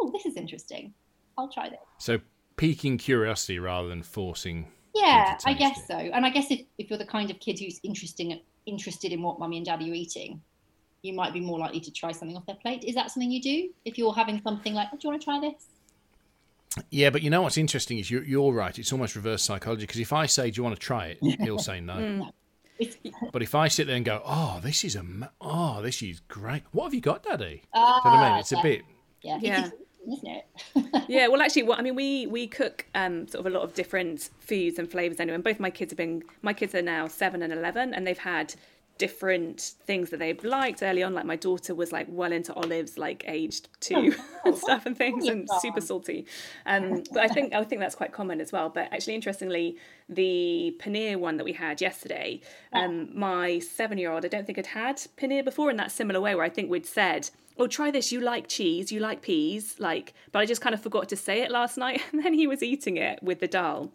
oh, 0.01 0.11
this 0.11 0.27
is 0.27 0.37
interesting. 0.37 0.93
I'll 1.39 1.49
try 1.49 1.69
this. 1.69 1.79
So 1.99 2.21
piquing 2.57 2.99
curiosity 2.99 3.59
rather 3.59 3.89
than 3.89 4.03
forcing. 4.03 4.67
Yeah, 4.95 5.39
I 5.47 5.55
guess 5.55 5.79
it. 5.79 5.87
so. 5.87 5.97
And 5.97 6.27
I 6.27 6.31
guess 6.31 6.51
if, 6.51 6.61
if 6.79 6.91
you're 6.91 6.99
the 6.99 7.07
kind 7.07 7.31
of 7.31 7.41
kid 7.41 7.59
who's 7.59 7.81
interesting 7.83 8.41
interested 8.67 9.13
in 9.13 9.23
what 9.23 9.41
mummy 9.41 9.57
and 9.57 9.67
daddy 9.67 9.91
are 9.91 9.95
eating, 9.95 10.41
you 11.03 11.13
might 11.13 11.33
be 11.33 11.41
more 11.41 11.59
likely 11.59 11.81
to 11.81 11.91
try 11.91 12.13
something 12.13 12.37
off 12.37 12.47
their 12.47 12.57
plate. 12.57 12.85
Is 12.85 12.95
that 12.95 13.11
something 13.11 13.31
you 13.31 13.43
do? 13.43 13.71
If 13.85 13.99
you're 13.99 14.13
having 14.13 14.41
something 14.43 14.73
like, 14.73 14.89
oh, 14.93 14.97
do 14.97 15.01
you 15.03 15.11
want 15.11 15.21
to 15.21 15.25
try 15.25 15.41
this? 15.41 15.67
Yeah, 16.91 17.11
but 17.11 17.23
you 17.23 17.31
know 17.31 17.43
what's 17.43 17.59
interesting 17.59 17.99
is 17.99 18.11
you're, 18.11 18.25
you're 18.25 18.53
right. 18.53 18.79
It's 18.79 18.93
almost 18.93 19.17
reverse 19.17 19.43
psychology 19.43 19.83
because 19.83 20.01
if 20.01 20.13
I 20.13 20.27
say, 20.27 20.51
"Do 20.51 20.59
you 20.59 20.65
want 20.65 20.77
to 20.77 20.81
try 20.81 21.07
it?" 21.07 21.41
he'll 21.41 21.59
say 21.59 21.81
no. 21.81 21.95
Mm. 21.95 22.33
but 23.33 23.43
if 23.43 23.55
I 23.55 23.69
sit 23.69 23.87
there 23.87 23.97
and 23.97 24.05
go, 24.05 24.23
"Oh, 24.25 24.61
this 24.63 24.85
is 24.85 24.97
a 24.97 25.05
oh, 25.41 25.83
this 25.83 26.03
is 26.03 26.21
great. 26.29 26.63
What 26.73 26.85
have 26.85 26.95
you 26.95 27.01
got, 27.01 27.23
Daddy?" 27.23 27.63
Uh, 27.73 28.01
you 28.05 28.11
know 28.11 28.17
I 28.17 28.31
mean? 28.31 28.41
It's 28.41 28.53
yeah. 28.53 28.59
a 28.59 28.63
bit 28.63 28.83
yeah. 29.23 29.39
yeah. 29.41 29.71
Isn't 30.11 30.27
it? 30.27 30.47
yeah, 31.09 31.29
well, 31.29 31.41
actually, 31.41 31.63
well, 31.63 31.79
I 31.79 31.83
mean, 31.83 31.95
we 31.95 32.27
we 32.27 32.49
cook 32.49 32.87
um, 32.95 33.29
sort 33.29 33.47
of 33.47 33.53
a 33.53 33.57
lot 33.57 33.63
of 33.63 33.75
different 33.75 34.31
foods 34.41 34.79
and 34.79 34.91
flavors 34.91 35.21
anyway. 35.21 35.37
And 35.37 35.45
both 35.45 35.61
my 35.61 35.71
kids 35.71 35.93
have 35.93 35.97
been, 35.97 36.25
my 36.43 36.53
kids 36.53 36.75
are 36.75 36.83
now 36.83 37.07
seven 37.07 37.41
and 37.43 37.53
eleven, 37.53 37.95
and 37.95 38.05
they've 38.05 38.19
had 38.19 38.55
different 38.99 39.73
things 39.85 40.11
that 40.11 40.19
they've 40.19 40.43
liked 40.45 40.83
early 40.83 41.03
on. 41.03 41.15
Like 41.15 41.25
my 41.25 41.37
daughter 41.37 41.75
was 41.75 41.93
like 41.93 42.07
well 42.09 42.33
into 42.33 42.53
olives, 42.55 42.99
like 42.99 43.25
aged 43.27 43.69
two 43.81 44.15
and 44.45 44.57
stuff 44.57 44.87
and 44.87 44.97
things, 44.97 45.27
and 45.29 45.49
super 45.61 45.81
salty. 45.81 46.27
Um, 46.67 47.03
but 47.13 47.23
I 47.23 47.29
think 47.29 47.53
I 47.55 47.65
think 47.65 47.81
that's 47.81 47.95
quite 47.95 48.13
common 48.13 48.41
as 48.41 48.53
well. 48.53 48.69
But 48.69 48.93
actually, 48.93 49.15
interestingly, 49.15 49.77
the 50.09 50.77
paneer 50.79 51.17
one 51.17 51.37
that 51.37 51.45
we 51.45 51.53
had 51.53 51.81
yesterday, 51.81 52.41
um, 52.73 53.09
my 53.19 53.59
seven-year-old, 53.59 54.25
I 54.25 54.29
don't 54.29 54.47
think 54.47 54.57
had 54.57 54.67
had 54.67 54.97
paneer 55.17 55.45
before 55.45 55.71
in 55.71 55.77
that 55.79 55.91
similar 55.91 56.21
way, 56.21 56.35
where 56.35 56.45
I 56.45 56.51
think 56.51 56.71
we'd 56.71 56.87
said. 56.87 57.31
Oh, 57.59 57.67
try 57.67 57.91
this. 57.91 58.11
You 58.11 58.23
like 58.23 58.49
cheese, 58.49 58.91
you 58.91 58.99
like 58.99 59.21
peas, 59.21 59.77
like. 59.79 60.15
But 60.33 60.39
I 60.39 60.47
just 60.47 60.63
kind 60.63 60.75
of 60.75 60.83
forgot 60.83 61.11
to 61.11 61.17
say 61.17 61.43
it 61.43 61.51
last 61.51 61.77
night, 61.77 62.01
and 62.13 62.25
then 62.25 62.33
he 62.33 62.47
was 62.47 62.63
eating 62.63 62.97
it 62.97 63.23
with 63.23 63.41
the 63.41 63.49
dal, 63.49 63.93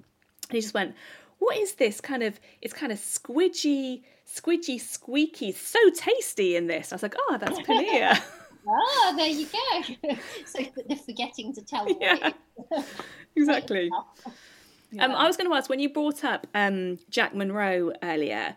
and 0.49 0.51
he 0.51 0.61
just 0.61 0.75
went, 0.75 0.95
"What 1.39 1.57
is 1.57 1.73
this 1.73 1.99
kind 1.99 2.23
of? 2.23 2.39
It's 2.61 2.73
kind 2.73 2.91
of 2.91 2.99
squidgy, 2.99 4.03
squidgy 4.27 4.79
squeaky, 4.79 5.51
so 5.51 5.79
tasty 5.89 6.55
in 6.55 6.67
this. 6.67 6.91
I 6.91 6.95
was 6.95 7.03
like, 7.03 7.15
oh, 7.17 7.37
that's 7.39 7.59
paneer. 7.67 8.21
ah, 8.67 9.13
there 9.15 9.27
you 9.27 9.47
go. 9.47 10.15
so 10.45 10.59
they're 10.87 10.97
forgetting 10.97 11.53
to 11.53 11.61
tell 11.61 11.87
yeah, 12.01 12.31
exactly. 13.35 13.89
Yeah. 14.91 15.05
Um, 15.05 15.11
I 15.11 15.27
was 15.27 15.35
going 15.35 15.49
to 15.49 15.55
ask 15.55 15.69
when 15.69 15.79
you 15.79 15.89
brought 15.89 16.23
up 16.23 16.47
um, 16.55 16.97
Jack 17.09 17.35
Monroe 17.35 17.91
earlier, 18.03 18.55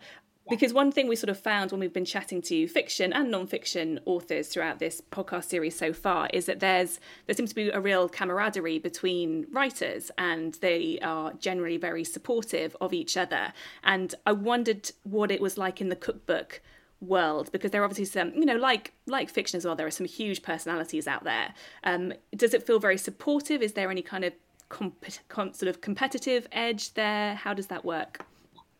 because 0.49 0.73
one 0.73 0.91
thing 0.91 1.07
we 1.07 1.15
sort 1.15 1.29
of 1.29 1.39
found 1.39 1.71
when 1.71 1.79
we've 1.79 1.93
been 1.93 2.05
chatting 2.05 2.41
to 2.41 2.67
fiction 2.67 3.13
and 3.13 3.29
non-fiction 3.31 3.99
authors 4.05 4.47
throughout 4.47 4.79
this 4.79 5.01
podcast 5.11 5.45
series 5.45 5.77
so 5.77 5.93
far 5.93 6.29
is 6.33 6.45
that 6.45 6.59
there's 6.59 6.99
there 7.27 7.35
seems 7.35 7.49
to 7.49 7.55
be 7.55 7.69
a 7.69 7.79
real 7.79 8.09
camaraderie 8.09 8.79
between 8.79 9.45
writers 9.51 10.11
and 10.17 10.55
they 10.55 10.99
are 11.01 11.33
generally 11.33 11.77
very 11.77 12.03
supportive 12.03 12.75
of 12.81 12.93
each 12.93 13.15
other. 13.17 13.53
And 13.83 14.15
i 14.25 14.31
wondered 14.31 14.91
what 15.03 15.31
it 15.31 15.41
was 15.41 15.57
like 15.57 15.79
in 15.81 15.89
the 15.89 15.95
cookbook 15.95 16.61
world 16.99 17.51
because 17.51 17.71
there 17.71 17.81
are 17.81 17.85
obviously 17.85 18.05
some 18.05 18.31
you 18.35 18.45
know 18.45 18.55
like 18.55 18.93
like 19.07 19.27
fiction 19.27 19.57
as 19.57 19.65
well 19.65 19.75
there 19.75 19.87
are 19.87 19.91
some 19.91 20.05
huge 20.05 20.41
personalities 20.41 21.07
out 21.07 21.23
there. 21.23 21.53
Um, 21.83 22.13
does 22.35 22.53
it 22.53 22.65
feel 22.65 22.79
very 22.79 22.97
supportive? 22.97 23.61
Is 23.61 23.73
there 23.73 23.89
any 23.89 24.01
kind 24.01 24.23
of 24.23 24.33
comp- 24.69 25.05
com- 25.27 25.53
sort 25.53 25.69
of 25.69 25.81
competitive 25.81 26.47
edge 26.51 26.93
there? 26.93 27.35
How 27.35 27.53
does 27.53 27.67
that 27.67 27.85
work 27.85 28.25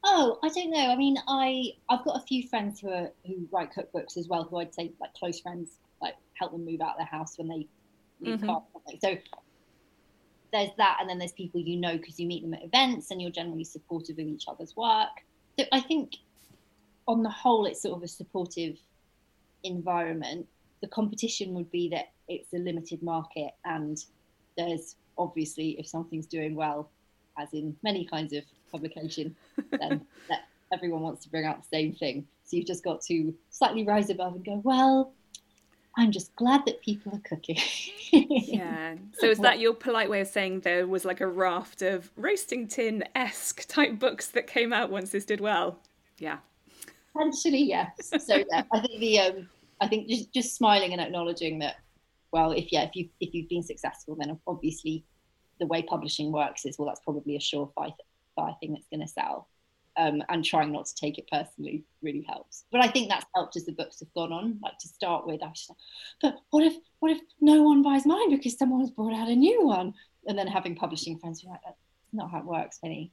Oh, 0.03 0.39
I 0.43 0.49
don't 0.49 0.71
know. 0.71 0.91
I 0.91 0.95
mean, 0.95 1.17
I 1.27 1.73
I've 1.89 2.03
got 2.03 2.17
a 2.21 2.25
few 2.25 2.47
friends 2.47 2.79
who 2.79 2.89
are 2.89 3.11
who 3.25 3.47
write 3.51 3.69
cookbooks 3.73 4.17
as 4.17 4.27
well, 4.27 4.43
who 4.43 4.57
I'd 4.57 4.73
say 4.73 4.91
like 4.99 5.13
close 5.13 5.39
friends, 5.39 5.77
like 6.01 6.15
help 6.33 6.51
them 6.51 6.65
move 6.65 6.81
out 6.81 6.97
their 6.97 7.05
house 7.05 7.37
when 7.37 7.47
they 7.47 7.67
leave 8.19 8.39
mm-hmm. 8.39 8.97
So 9.01 9.17
there's 10.51 10.69
that, 10.77 10.97
and 10.99 11.09
then 11.09 11.17
there's 11.19 11.31
people 11.33 11.61
you 11.61 11.77
know 11.77 11.97
because 11.97 12.19
you 12.19 12.27
meet 12.27 12.41
them 12.41 12.53
at 12.53 12.63
events 12.63 13.11
and 13.11 13.21
you're 13.21 13.31
generally 13.31 13.63
supportive 13.63 14.17
of 14.17 14.25
each 14.25 14.45
other's 14.47 14.75
work. 14.75 15.23
So 15.59 15.65
I 15.71 15.81
think 15.81 16.15
on 17.07 17.23
the 17.23 17.29
whole, 17.29 17.65
it's 17.65 17.81
sort 17.81 17.97
of 17.97 18.03
a 18.03 18.07
supportive 18.07 18.77
environment. 19.63 20.47
The 20.81 20.87
competition 20.87 21.53
would 21.53 21.69
be 21.71 21.89
that 21.89 22.11
it's 22.27 22.53
a 22.53 22.57
limited 22.57 23.03
market, 23.03 23.51
and 23.65 24.03
there's 24.57 24.95
obviously, 25.17 25.79
if 25.79 25.87
something's 25.87 26.25
doing 26.25 26.55
well, 26.55 26.89
as 27.37 27.53
in 27.53 27.75
many 27.83 28.05
kinds 28.05 28.33
of 28.33 28.43
publication, 28.71 29.35
then 29.71 30.05
that 30.29 30.41
everyone 30.73 31.01
wants 31.01 31.23
to 31.23 31.29
bring 31.29 31.45
out 31.45 31.61
the 31.61 31.67
same 31.67 31.93
thing. 31.93 32.25
So 32.43 32.57
you've 32.57 32.67
just 32.67 32.83
got 32.83 33.01
to 33.03 33.33
slightly 33.49 33.85
rise 33.85 34.09
above 34.09 34.35
and 34.35 34.45
go, 34.45 34.61
well, 34.63 35.13
I'm 35.97 36.11
just 36.11 36.35
glad 36.35 36.65
that 36.65 36.81
people 36.81 37.13
are 37.13 37.21
cooking. 37.27 37.57
yeah. 38.11 38.95
So 39.19 39.27
is 39.27 39.39
that 39.39 39.59
your 39.59 39.73
polite 39.73 40.09
way 40.09 40.21
of 40.21 40.27
saying 40.27 40.61
there 40.61 40.87
was 40.87 41.03
like 41.03 41.21
a 41.21 41.27
raft 41.27 41.81
of 41.81 42.11
roasting 42.15 42.67
tin 42.67 43.03
esque 43.13 43.67
type 43.67 43.99
books 43.99 44.27
that 44.27 44.47
came 44.47 44.71
out 44.71 44.89
once 44.89 45.11
this 45.11 45.25
did 45.25 45.41
well? 45.41 45.79
Yeah. 46.17 46.37
Potentially, 47.13 47.63
yes. 47.63 48.11
So 48.25 48.43
yeah, 48.49 48.63
I 48.71 48.79
think 48.79 48.99
the 48.99 49.19
um, 49.19 49.49
I 49.81 49.87
think 49.87 50.07
just 50.07 50.33
just 50.33 50.55
smiling 50.55 50.93
and 50.93 51.01
acknowledging 51.01 51.59
that, 51.59 51.75
well, 52.31 52.51
if 52.51 52.71
yeah, 52.71 52.83
if 52.83 52.95
you 52.95 53.09
if 53.19 53.33
you've 53.33 53.49
been 53.49 53.63
successful, 53.63 54.15
then 54.17 54.39
obviously 54.47 55.03
the 55.59 55.67
way 55.67 55.81
publishing 55.81 56.31
works 56.31 56.65
is 56.65 56.79
well, 56.79 56.87
that's 56.87 57.01
probably 57.01 57.35
a 57.35 57.39
surefire 57.39 57.93
thing 58.59 58.73
that's 58.73 58.87
going 58.89 59.01
to 59.01 59.07
sell 59.07 59.47
um, 59.97 60.23
and 60.29 60.43
trying 60.43 60.71
not 60.71 60.85
to 60.85 60.95
take 60.95 61.17
it 61.17 61.29
personally 61.31 61.83
really 62.01 62.25
helps. 62.27 62.65
But 62.71 62.81
I 62.81 62.87
think 62.87 63.09
that's 63.09 63.25
helped 63.35 63.55
as 63.55 63.65
the 63.65 63.73
books 63.73 63.99
have 63.99 64.13
gone 64.13 64.31
on. 64.31 64.59
Like 64.63 64.77
to 64.79 64.87
start 64.87 65.27
with, 65.27 65.43
I 65.43 65.47
was 65.47 65.67
like, 65.69 65.77
but 66.21 66.35
what 66.51 66.63
if 66.63 66.75
what 66.99 67.11
if 67.11 67.19
no 67.39 67.63
one 67.63 67.81
buys 67.81 68.05
mine 68.05 68.29
because 68.29 68.57
someone 68.57 68.81
has 68.81 68.91
brought 68.91 69.13
out 69.13 69.27
a 69.27 69.35
new 69.35 69.65
one? 69.65 69.93
And 70.27 70.37
then 70.37 70.47
having 70.47 70.75
publishing 70.75 71.17
friends 71.17 71.41
who 71.41 71.47
are 71.47 71.51
like, 71.51 71.61
that's 71.65 71.77
not 72.13 72.29
how 72.31 72.39
it 72.39 72.45
works, 72.45 72.77
Penny. 72.77 73.11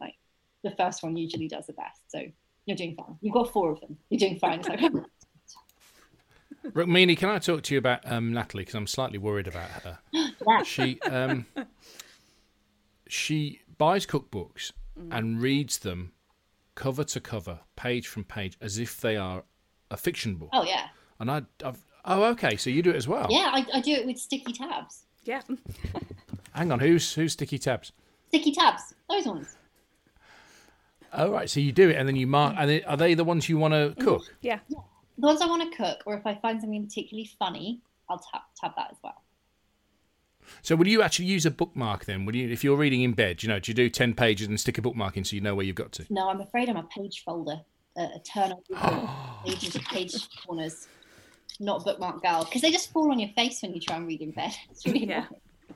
Like 0.00 0.14
the 0.62 0.70
first 0.72 1.02
one 1.02 1.16
usually 1.16 1.48
does 1.48 1.66
the 1.66 1.72
best. 1.72 2.00
So 2.08 2.22
you're 2.66 2.76
doing 2.76 2.94
fine. 2.94 3.16
You've 3.20 3.34
got 3.34 3.52
four 3.52 3.72
of 3.72 3.80
them. 3.80 3.98
You're 4.08 4.20
doing 4.20 4.38
fine. 4.38 4.60
It's 4.60 4.68
like, 4.68 4.80
Rukmini, 6.72 7.16
can 7.16 7.28
I 7.28 7.38
talk 7.38 7.62
to 7.62 7.74
you 7.74 7.78
about 7.78 8.00
um, 8.10 8.32
Natalie? 8.32 8.62
Because 8.62 8.74
I'm 8.74 8.86
slightly 8.86 9.18
worried 9.18 9.46
about 9.46 9.70
her. 9.70 9.98
yeah. 10.12 10.62
She 10.64 11.00
um, 11.02 11.46
she 13.08 13.62
buys 13.78 14.06
cookbooks 14.06 14.72
mm. 14.98 15.08
and 15.16 15.40
reads 15.40 15.78
them 15.78 16.12
cover 16.74 17.04
to 17.04 17.20
cover, 17.20 17.60
page 17.76 18.06
from 18.06 18.24
page, 18.24 18.56
as 18.60 18.78
if 18.78 19.00
they 19.00 19.16
are 19.16 19.44
a 19.90 19.96
fiction 19.96 20.36
book. 20.36 20.50
Oh 20.52 20.64
yeah. 20.64 20.88
And 21.20 21.30
I, 21.30 21.42
I've, 21.64 21.84
oh 22.04 22.24
okay, 22.24 22.56
so 22.56 22.70
you 22.70 22.82
do 22.82 22.90
it 22.90 22.96
as 22.96 23.08
well. 23.08 23.26
Yeah, 23.30 23.50
I, 23.52 23.66
I 23.74 23.80
do 23.80 23.92
it 23.92 24.06
with 24.06 24.18
sticky 24.18 24.52
tabs. 24.52 25.04
Yeah. 25.24 25.42
Hang 26.52 26.72
on, 26.72 26.80
who's 26.80 27.14
who's 27.14 27.32
sticky 27.32 27.58
tabs? 27.58 27.92
Sticky 28.28 28.52
tabs, 28.52 28.94
those 29.08 29.26
ones. 29.26 29.56
Oh 31.12 31.30
right, 31.30 31.48
so 31.48 31.60
you 31.60 31.72
do 31.72 31.88
it 31.88 31.96
and 31.96 32.06
then 32.06 32.16
you 32.16 32.26
mark. 32.26 32.54
And 32.58 32.68
they, 32.68 32.84
are 32.84 32.96
they 32.96 33.14
the 33.14 33.24
ones 33.24 33.48
you 33.48 33.58
want 33.58 33.72
to 33.72 33.90
mm-hmm. 33.90 34.02
cook? 34.02 34.22
Yeah. 34.40 34.58
yeah. 34.68 34.78
The 35.18 35.26
ones 35.26 35.40
I 35.40 35.46
want 35.46 35.68
to 35.70 35.76
cook, 35.76 36.02
or 36.06 36.14
if 36.14 36.26
I 36.26 36.34
find 36.36 36.60
something 36.60 36.84
particularly 36.84 37.28
funny, 37.38 37.80
I'll 38.08 38.18
tab 38.18 38.42
tab 38.60 38.72
that 38.76 38.88
as 38.90 38.98
well. 39.02 39.22
So 40.62 40.76
would 40.76 40.86
you 40.86 41.02
actually 41.02 41.26
use 41.26 41.46
a 41.46 41.50
bookmark 41.50 42.04
then? 42.04 42.24
Would 42.24 42.34
you, 42.34 42.48
if 42.48 42.64
you're 42.64 42.76
reading 42.76 43.02
in 43.02 43.12
bed, 43.12 43.42
you 43.42 43.48
know, 43.48 43.58
do 43.58 43.70
you 43.70 43.74
do 43.74 43.88
ten 43.90 44.14
pages 44.14 44.48
and 44.48 44.58
stick 44.58 44.78
a 44.78 44.82
bookmark 44.82 45.16
in 45.16 45.24
so 45.24 45.36
you 45.36 45.42
know 45.42 45.54
where 45.54 45.64
you've 45.64 45.76
got 45.76 45.92
to? 45.92 46.06
No, 46.10 46.28
I'm 46.28 46.40
afraid 46.40 46.68
I'm 46.68 46.76
a 46.76 46.84
page 46.84 47.22
folder, 47.24 47.60
a, 47.96 48.02
a 48.02 48.20
turn 48.20 48.52
on 48.52 49.42
pages 49.44 49.76
of 49.76 49.82
page 49.82 50.14
corners, 50.46 50.88
not 51.60 51.84
bookmark 51.84 52.22
gal, 52.22 52.44
because 52.44 52.62
they 52.62 52.70
just 52.70 52.92
fall 52.92 53.10
on 53.10 53.18
your 53.18 53.30
face 53.30 53.62
when 53.62 53.74
you 53.74 53.80
try 53.80 53.96
and 53.96 54.06
read 54.06 54.20
in 54.20 54.30
bed. 54.30 54.52
It's 54.70 54.86
really 54.86 55.06
yeah. 55.06 55.26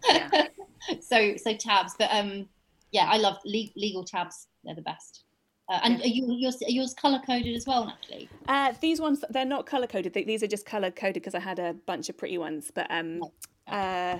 yeah. 0.08 0.46
so 1.00 1.36
so 1.36 1.54
tabs, 1.54 1.94
but 1.98 2.08
um, 2.12 2.48
yeah, 2.90 3.06
I 3.08 3.18
love 3.18 3.38
le- 3.44 3.72
legal 3.76 4.04
tabs. 4.04 4.48
They're 4.64 4.74
the 4.74 4.82
best. 4.82 5.24
Uh, 5.68 5.80
and 5.84 6.02
are, 6.02 6.06
you, 6.06 6.26
yours, 6.38 6.60
are 6.62 6.70
yours 6.70 6.92
color 6.92 7.20
coded 7.24 7.56
as 7.56 7.66
well, 7.66 7.86
Natalie? 7.86 8.28
Uh, 8.46 8.74
these 8.80 9.00
ones 9.00 9.24
they're 9.30 9.44
not 9.44 9.64
color 9.64 9.86
coded. 9.86 10.12
These 10.12 10.42
are 10.42 10.46
just 10.46 10.66
color 10.66 10.90
coded 10.90 11.14
because 11.14 11.34
I 11.34 11.40
had 11.40 11.58
a 11.58 11.72
bunch 11.86 12.08
of 12.08 12.18
pretty 12.18 12.36
ones. 12.36 12.70
But 12.74 12.88
um, 12.90 13.22
uh, 13.68 14.18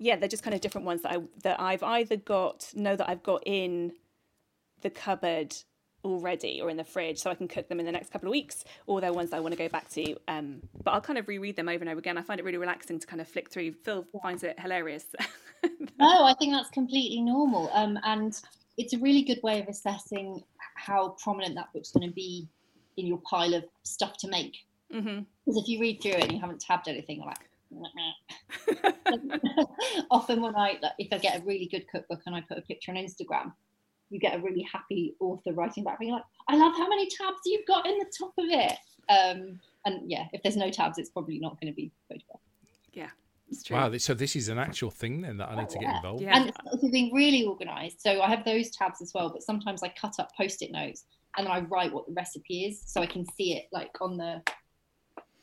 yeah, 0.00 0.16
they're 0.16 0.28
just 0.28 0.42
kind 0.42 0.54
of 0.54 0.62
different 0.62 0.86
ones 0.86 1.02
that 1.02 1.12
I 1.12 1.18
that 1.42 1.60
I've 1.60 1.82
either 1.82 2.16
got 2.16 2.72
know 2.74 2.96
that 2.96 3.08
I've 3.08 3.22
got 3.22 3.42
in 3.44 3.92
the 4.80 4.90
cupboard 4.90 5.54
already 6.02 6.62
or 6.62 6.70
in 6.70 6.78
the 6.78 6.84
fridge 6.84 7.18
so 7.18 7.30
I 7.30 7.34
can 7.34 7.46
cook 7.46 7.68
them 7.68 7.78
in 7.78 7.84
the 7.84 7.92
next 7.92 8.10
couple 8.10 8.26
of 8.26 8.30
weeks 8.30 8.64
or 8.86 9.02
they're 9.02 9.12
ones 9.12 9.28
that 9.30 9.36
I 9.36 9.40
want 9.40 9.52
to 9.52 9.58
go 9.58 9.68
back 9.68 9.90
to 9.90 10.16
um, 10.28 10.62
but 10.82 10.92
I'll 10.92 11.02
kind 11.02 11.18
of 11.18 11.28
reread 11.28 11.56
them 11.56 11.68
over 11.68 11.80
and 11.80 11.90
over 11.90 11.98
again. 11.98 12.16
I 12.16 12.22
find 12.22 12.40
it 12.40 12.44
really 12.44 12.56
relaxing 12.56 12.98
to 12.98 13.06
kind 13.06 13.20
of 13.20 13.28
flick 13.28 13.50
through. 13.50 13.72
Phil 13.72 14.06
finds 14.22 14.42
it 14.42 14.58
hilarious. 14.58 15.04
No 15.98 16.24
I 16.24 16.34
think 16.38 16.54
that's 16.54 16.70
completely 16.70 17.20
normal 17.20 17.70
um, 17.74 17.98
and 18.04 18.40
it's 18.78 18.94
a 18.94 18.98
really 18.98 19.20
good 19.20 19.40
way 19.42 19.60
of 19.60 19.68
assessing 19.68 20.42
how 20.74 21.14
prominent 21.22 21.54
that 21.56 21.70
book's 21.74 21.92
going 21.92 22.08
to 22.08 22.14
be 22.14 22.48
in 22.96 23.06
your 23.06 23.18
pile 23.18 23.52
of 23.52 23.64
stuff 23.82 24.16
to 24.18 24.28
make. 24.28 24.56
Because 24.88 25.04
mm-hmm. 25.04 25.58
if 25.58 25.68
you 25.68 25.78
read 25.78 26.00
through 26.00 26.12
it 26.12 26.22
and 26.22 26.32
you 26.32 26.40
haven't 26.40 26.62
tabbed 26.62 26.88
anything 26.88 27.18
you're 27.18 27.26
like 27.26 27.49
Often, 30.10 30.42
when 30.42 30.56
I 30.56 30.78
if 30.98 31.12
I 31.12 31.18
get 31.18 31.40
a 31.40 31.44
really 31.44 31.66
good 31.66 31.86
cookbook 31.88 32.22
and 32.26 32.34
I 32.34 32.40
put 32.40 32.58
a 32.58 32.62
picture 32.62 32.92
on 32.92 32.96
Instagram, 32.96 33.52
you 34.10 34.18
get 34.18 34.36
a 34.36 34.42
really 34.42 34.62
happy 34.62 35.14
author 35.20 35.52
writing 35.52 35.84
back, 35.84 35.98
being 35.98 36.12
like, 36.12 36.24
"I 36.48 36.56
love 36.56 36.74
how 36.76 36.88
many 36.88 37.06
tabs 37.06 37.38
you've 37.46 37.66
got 37.66 37.86
in 37.86 37.98
the 37.98 38.12
top 38.18 38.32
of 38.38 38.46
it." 38.48 38.76
Um, 39.08 39.60
and 39.84 40.10
yeah, 40.10 40.26
if 40.32 40.42
there's 40.42 40.56
no 40.56 40.70
tabs, 40.70 40.98
it's 40.98 41.10
probably 41.10 41.38
not 41.38 41.60
going 41.60 41.72
to 41.72 41.76
be 41.76 41.90
photographed. 42.08 42.44
Yeah. 42.92 43.10
Wow, 43.70 43.96
so 43.98 44.14
this 44.14 44.36
is 44.36 44.48
an 44.48 44.58
actual 44.58 44.90
thing 44.90 45.22
then 45.22 45.38
that 45.38 45.50
I 45.50 45.56
need 45.56 45.66
oh, 45.70 45.72
to 45.72 45.78
get 45.78 45.96
involved. 45.96 46.22
Yeah. 46.22 46.36
And 46.36 46.52
it's 46.72 46.88
being 46.88 47.12
really 47.12 47.44
organised. 47.44 48.00
So 48.00 48.20
I 48.20 48.28
have 48.28 48.44
those 48.44 48.70
tabs 48.70 49.02
as 49.02 49.12
well, 49.12 49.28
but 49.28 49.42
sometimes 49.42 49.82
I 49.82 49.88
cut 49.88 50.20
up 50.20 50.30
post-it 50.36 50.70
notes 50.70 51.04
and 51.36 51.46
then 51.46 51.52
I 51.52 51.60
write 51.60 51.92
what 51.92 52.06
the 52.06 52.12
recipe 52.12 52.66
is, 52.66 52.82
so 52.84 53.00
I 53.00 53.06
can 53.06 53.24
see 53.34 53.56
it 53.56 53.66
like 53.72 53.90
on 54.00 54.16
the 54.16 54.42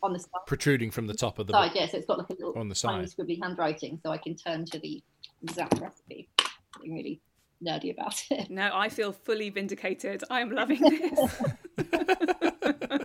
on 0.04 0.14
the 0.14 0.20
side. 0.20 0.30
Protruding 0.46 0.92
from 0.92 1.08
the 1.08 1.14
top 1.14 1.40
of 1.40 1.48
the 1.48 1.54
side, 1.54 1.72
yes. 1.74 1.88
Yeah, 1.88 1.92
so 1.92 1.98
it's 1.98 2.08
got 2.08 2.18
like 2.20 2.30
a 2.30 2.34
little 2.34 2.54
on 2.58 2.70
the 2.70 2.76
side. 2.76 2.92
tiny 2.92 3.08
squibbly 3.08 3.40
handwriting, 3.42 4.00
so 4.04 4.12
I 4.12 4.18
can 4.18 4.36
turn 4.36 4.66
to 4.66 4.80
the 4.80 5.04
exact 5.42 5.80
recipe. 5.80 6.30
I'm 6.40 6.92
really 6.92 7.22
nerdy 7.64 7.92
about 7.92 8.24
it. 8.30 8.50
No, 8.50 8.72
I 8.74 8.90
feel 8.90 9.12
fully 9.12 9.50
vindicated. 9.50 10.24
I'm 10.30 10.52
loving 10.56 10.82
this. 10.82 11.42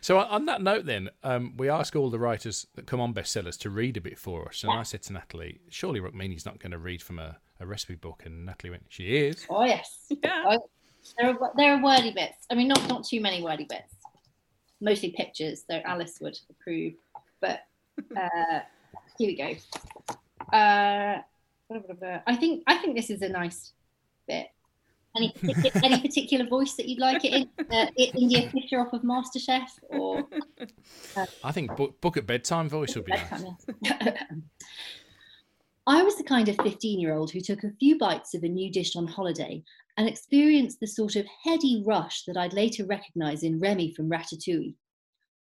so 0.00 0.18
on 0.18 0.46
that 0.46 0.62
note, 0.62 0.86
then 0.86 1.10
um, 1.22 1.54
we 1.56 1.68
ask 1.68 1.94
all 1.94 2.10
the 2.10 2.18
writers 2.18 2.66
that 2.74 2.86
come 2.86 3.00
on 3.00 3.14
bestsellers 3.14 3.58
to 3.60 3.70
read 3.70 3.96
a 3.96 4.00
bit 4.00 4.18
for 4.18 4.48
us, 4.48 4.62
and 4.62 4.72
yeah. 4.72 4.80
I 4.80 4.82
said 4.82 5.02
to 5.04 5.12
Natalie, 5.12 5.60
"Surely 5.68 6.00
Rukmini's 6.00 6.46
not 6.46 6.58
going 6.58 6.72
to 6.72 6.78
read 6.78 7.02
from 7.02 7.18
a, 7.18 7.38
a 7.60 7.66
recipe 7.66 7.94
book," 7.96 8.22
and 8.24 8.46
Natalie 8.46 8.70
went, 8.70 8.84
"She 8.88 9.16
is." 9.16 9.46
Oh 9.50 9.64
yes. 9.64 10.06
Yeah. 10.22 10.44
Oh, 10.46 10.70
there 11.18 11.30
are 11.30 11.52
there 11.56 11.74
are 11.74 11.82
wordy 11.82 12.12
bits. 12.12 12.46
I 12.50 12.54
mean, 12.54 12.68
not 12.68 12.86
not 12.88 13.04
too 13.04 13.20
many 13.20 13.42
wordy 13.42 13.66
bits 13.68 13.97
mostly 14.80 15.10
pictures, 15.10 15.64
so 15.68 15.80
Alice 15.84 16.18
would 16.20 16.38
approve. 16.50 16.94
But 17.40 17.60
uh, 18.16 18.60
here 19.18 19.28
we 19.28 19.36
go. 19.36 19.54
Uh, 20.56 21.22
I 22.26 22.36
think 22.36 22.62
I 22.66 22.76
think 22.78 22.96
this 22.96 23.10
is 23.10 23.22
a 23.22 23.28
nice 23.28 23.72
bit. 24.26 24.46
Any 25.16 25.32
particular, 25.32 25.80
any 25.84 26.00
particular 26.00 26.46
voice 26.46 26.74
that 26.74 26.86
you'd 26.86 26.98
like 26.98 27.24
it 27.24 27.32
in? 27.32 27.48
Uh, 27.70 27.86
India 27.96 28.48
Fisher 28.50 28.80
off 28.80 28.92
of 28.92 29.02
MasterChef, 29.02 29.68
or 29.88 30.24
uh, 31.16 31.26
I 31.42 31.50
think 31.50 31.74
book, 31.76 32.00
book 32.00 32.16
at 32.16 32.26
bedtime 32.26 32.68
voice 32.68 32.94
would 32.94 33.06
be 33.06 33.12
bedtime, 33.12 33.56
nice. 33.82 34.22
I 35.86 36.02
was 36.02 36.16
the 36.16 36.24
kind 36.24 36.48
of 36.50 36.56
15 36.62 37.00
year 37.00 37.14
old 37.14 37.30
who 37.30 37.40
took 37.40 37.64
a 37.64 37.70
few 37.80 37.98
bites 37.98 38.34
of 38.34 38.44
a 38.44 38.48
new 38.48 38.70
dish 38.70 38.94
on 38.94 39.06
holiday 39.06 39.64
and 39.98 40.08
experienced 40.08 40.78
the 40.78 40.86
sort 40.86 41.16
of 41.16 41.26
heady 41.42 41.82
rush 41.84 42.22
that 42.24 42.36
I'd 42.36 42.52
later 42.52 42.86
recognise 42.86 43.42
in 43.42 43.58
Remy 43.58 43.92
from 43.94 44.08
Ratatouille. 44.08 44.76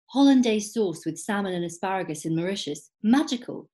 Hollandaise 0.07 0.73
sauce 0.73 1.05
with 1.05 1.19
salmon 1.19 1.53
and 1.53 1.63
asparagus 1.63 2.25
in 2.25 2.35
Mauritius, 2.35 2.89
magical. 3.03 3.69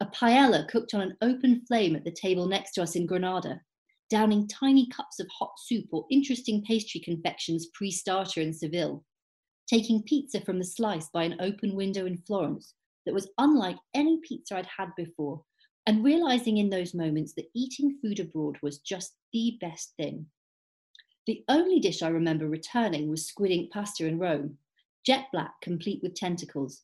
A 0.00 0.06
paella 0.06 0.68
cooked 0.68 0.92
on 0.92 1.00
an 1.00 1.16
open 1.22 1.62
flame 1.66 1.96
at 1.96 2.04
the 2.04 2.12
table 2.12 2.46
next 2.46 2.72
to 2.72 2.82
us 2.82 2.96
in 2.96 3.06
Granada, 3.06 3.62
downing 4.10 4.46
tiny 4.46 4.86
cups 4.90 5.18
of 5.20 5.26
hot 5.28 5.52
soup 5.58 5.86
or 5.90 6.04
interesting 6.10 6.62
pastry 6.64 7.00
confections 7.00 7.68
pre 7.72 7.90
starter 7.90 8.42
in 8.42 8.52
Seville, 8.52 9.02
taking 9.66 10.02
pizza 10.02 10.42
from 10.42 10.58
the 10.58 10.64
slice 10.66 11.08
by 11.14 11.24
an 11.24 11.40
open 11.40 11.74
window 11.74 12.04
in 12.04 12.18
Florence 12.18 12.74
that 13.06 13.14
was 13.14 13.30
unlike 13.38 13.78
any 13.94 14.20
pizza 14.22 14.58
I'd 14.58 14.66
had 14.66 14.90
before 14.98 15.42
and 15.86 16.04
realizing 16.04 16.58
in 16.58 16.68
those 16.68 16.94
moments 16.94 17.32
that 17.34 17.50
eating 17.54 17.98
food 18.02 18.18
abroad 18.18 18.56
was 18.62 18.78
just 18.78 19.14
the 19.32 19.56
best 19.60 19.94
thing. 19.96 20.26
The 21.26 21.44
only 21.48 21.80
dish 21.80 22.02
I 22.02 22.08
remember 22.08 22.48
returning 22.48 23.08
was 23.08 23.26
squid 23.26 23.50
ink 23.50 23.72
pasta 23.72 24.06
in 24.06 24.18
Rome, 24.18 24.58
jet 25.04 25.26
black, 25.32 25.52
complete 25.62 26.00
with 26.02 26.14
tentacles, 26.14 26.82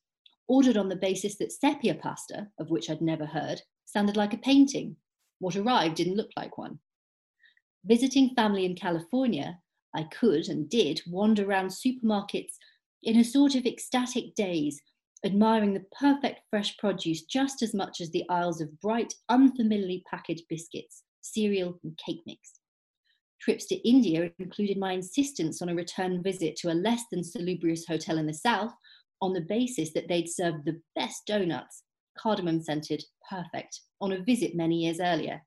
ordered 0.49 0.77
on 0.77 0.89
the 0.89 0.97
basis 0.97 1.37
that 1.39 1.53
sepia 1.53 1.95
pasta, 1.95 2.49
of 2.59 2.71
which 2.71 2.91
I'd 2.91 3.01
never 3.01 3.27
heard, 3.27 3.63
sounded 3.85 4.17
like 4.17 4.35
a 4.35 4.39
painting. 4.39 4.97
What 5.39 5.57
arrived 5.57 5.97
didn't 5.97 6.17
look 6.17 6.31
like 6.37 6.59
one. 6.59 6.79
Visiting 7.85 8.35
family 8.35 8.65
in 8.65 8.77
California, 8.77 9.59
I 9.95 10.05
could 10.05 10.49
and 10.49 10.69
did 10.69 11.03
wander 11.07 11.45
around 11.45 11.69
supermarkets 11.69 12.55
in 13.03 13.19
a 13.19 13.25
sort 13.25 13.57
of 13.57 13.67
ecstatic 13.67 14.35
daze 14.37 14.81
admiring 15.25 15.73
the 15.73 15.85
perfect 15.99 16.41
fresh 16.51 16.77
produce 16.79 17.23
just 17.23 17.63
as 17.63 17.75
much 17.75 18.01
as 18.01 18.11
the 18.11 18.25
aisles 18.29 18.61
of 18.61 18.81
bright, 18.81 19.15
unfamiliarly 19.29 20.03
packaged 20.11 20.45
biscuits, 20.49 21.03
cereal, 21.21 21.79
and 21.85 21.97
cake 22.05 22.23
mix. 22.27 22.61
Trips 23.41 23.67
to 23.67 23.89
India 23.89 24.31
included 24.39 24.79
my 24.79 24.93
insistence 24.93 25.63
on 25.63 25.69
a 25.69 25.75
return 25.75 26.23
visit 26.23 26.57
to 26.57 26.71
a 26.71 26.75
less 26.75 27.03
than 27.11 27.25
salubrious 27.25 27.87
hotel 27.87 28.19
in 28.19 28.27
the 28.27 28.35
south 28.35 28.73
on 29.21 29.33
the 29.33 29.41
basis 29.41 29.93
that 29.93 30.09
they'd 30.09 30.29
served 30.29 30.65
the 30.65 30.81
best 30.97 31.27
donuts, 31.27 31.83
cardamom 32.19 32.61
scented, 32.61 33.05
perfect, 33.29 33.81
on 34.01 34.13
a 34.13 34.23
visit 34.23 34.55
many 34.55 34.85
years 34.85 35.01
earlier. 35.01 35.41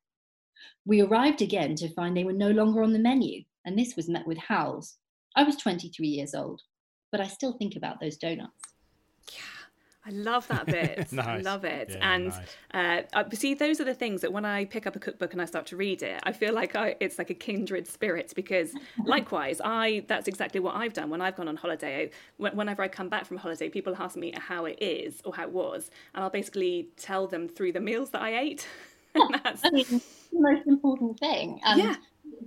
We 0.85 1.01
arrived 1.01 1.41
again 1.41 1.75
to 1.75 1.93
find 1.93 2.15
they 2.15 2.23
were 2.23 2.33
no 2.33 2.51
longer 2.51 2.83
on 2.83 2.93
the 2.93 2.99
menu, 2.99 3.43
and 3.65 3.77
this 3.77 3.95
was 3.95 4.09
met 4.09 4.25
with 4.25 4.37
howls. 4.37 4.97
I 5.35 5.43
was 5.43 5.57
23 5.57 6.07
years 6.07 6.33
old, 6.33 6.61
but 7.11 7.19
I 7.19 7.27
still 7.27 7.53
think 7.53 7.75
about 7.75 7.99
those 7.99 8.17
donuts. 8.17 8.53
Yeah. 9.31 9.54
I 10.07 10.11
love 10.11 10.47
that 10.49 10.67
bit. 10.67 11.11
nice. 11.11 11.27
I 11.27 11.37
love 11.37 11.65
it. 11.65 11.89
Yeah, 11.89 12.13
and 12.13 12.33
nice. 12.73 13.07
uh, 13.13 13.23
see, 13.33 13.55
those 13.55 13.81
are 13.81 13.83
the 13.83 13.93
things 13.93 14.21
that 14.21 14.31
when 14.31 14.45
I 14.45 14.65
pick 14.65 14.85
up 14.85 14.95
a 14.95 14.99
cookbook 14.99 15.33
and 15.33 15.41
I 15.41 15.45
start 15.45 15.65
to 15.67 15.77
read 15.77 16.03
it, 16.03 16.19
I 16.23 16.31
feel 16.31 16.53
like 16.53 16.75
I, 16.75 16.95
it's 16.99 17.17
like 17.17 17.31
a 17.31 17.33
kindred 17.33 17.87
spirit 17.87 18.31
because 18.35 18.73
likewise, 19.05 19.59
I 19.63 20.05
that's 20.07 20.27
exactly 20.27 20.59
what 20.59 20.75
I've 20.75 20.93
done 20.93 21.09
when 21.09 21.21
I've 21.21 21.35
gone 21.35 21.47
on 21.47 21.55
holiday. 21.55 22.11
Whenever 22.37 22.83
I 22.83 22.87
come 22.87 23.09
back 23.09 23.25
from 23.25 23.37
holiday, 23.37 23.69
people 23.69 23.95
ask 23.97 24.15
me 24.15 24.33
how 24.37 24.65
it 24.65 24.77
is 24.81 25.21
or 25.25 25.33
how 25.33 25.43
it 25.43 25.51
was, 25.51 25.89
and 26.13 26.23
I'll 26.23 26.29
basically 26.29 26.89
tell 26.97 27.25
them 27.27 27.47
through 27.47 27.71
the 27.71 27.81
meals 27.81 28.11
that 28.11 28.21
I 28.21 28.37
ate. 28.39 28.67
that's 29.43 29.63
I 29.63 29.69
mean, 29.71 29.85
the 29.89 30.01
most 30.33 30.67
important 30.67 31.19
thing. 31.19 31.59
And 31.63 31.81
yeah. 31.81 31.95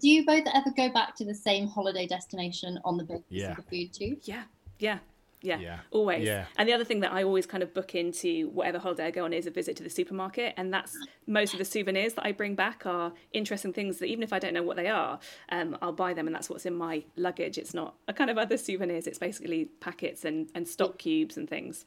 Do 0.00 0.08
you 0.08 0.24
both 0.26 0.44
ever 0.54 0.70
go 0.76 0.90
back 0.90 1.16
to 1.16 1.24
the 1.24 1.34
same 1.34 1.66
holiday 1.66 2.06
destination 2.06 2.78
on 2.84 2.96
the 2.96 3.04
basis 3.04 3.24
yeah. 3.30 3.50
of 3.50 3.56
the 3.56 3.62
food 3.62 3.92
too? 3.92 4.16
Yeah, 4.22 4.42
yeah. 4.78 4.98
Yeah, 5.40 5.58
yeah, 5.58 5.78
always. 5.90 6.26
Yeah. 6.26 6.46
And 6.56 6.68
the 6.68 6.72
other 6.72 6.84
thing 6.84 7.00
that 7.00 7.12
I 7.12 7.22
always 7.22 7.46
kind 7.46 7.62
of 7.62 7.72
book 7.72 7.94
into 7.94 8.48
whatever 8.50 8.78
holiday 8.78 9.06
I 9.06 9.10
go 9.10 9.24
on 9.24 9.32
is 9.32 9.46
a 9.46 9.50
visit 9.50 9.76
to 9.76 9.82
the 9.82 9.90
supermarket, 9.90 10.54
and 10.56 10.72
that's 10.72 10.96
most 11.26 11.52
of 11.52 11.58
the 11.58 11.64
souvenirs 11.64 12.14
that 12.14 12.26
I 12.26 12.32
bring 12.32 12.54
back 12.54 12.86
are 12.86 13.12
interesting 13.32 13.72
things 13.72 13.98
that 13.98 14.06
even 14.06 14.22
if 14.22 14.32
I 14.32 14.38
don't 14.38 14.54
know 14.54 14.62
what 14.62 14.76
they 14.76 14.88
are, 14.88 15.20
um, 15.50 15.76
I'll 15.80 15.92
buy 15.92 16.12
them, 16.12 16.26
and 16.26 16.34
that's 16.34 16.50
what's 16.50 16.66
in 16.66 16.74
my 16.74 17.04
luggage. 17.16 17.58
It's 17.58 17.74
not 17.74 17.94
a 18.08 18.12
kind 18.12 18.30
of 18.30 18.38
other 18.38 18.56
souvenirs; 18.56 19.06
it's 19.06 19.18
basically 19.18 19.66
packets 19.80 20.24
and 20.24 20.48
and 20.54 20.66
stock 20.66 20.98
cubes 20.98 21.36
and 21.36 21.48
things. 21.48 21.84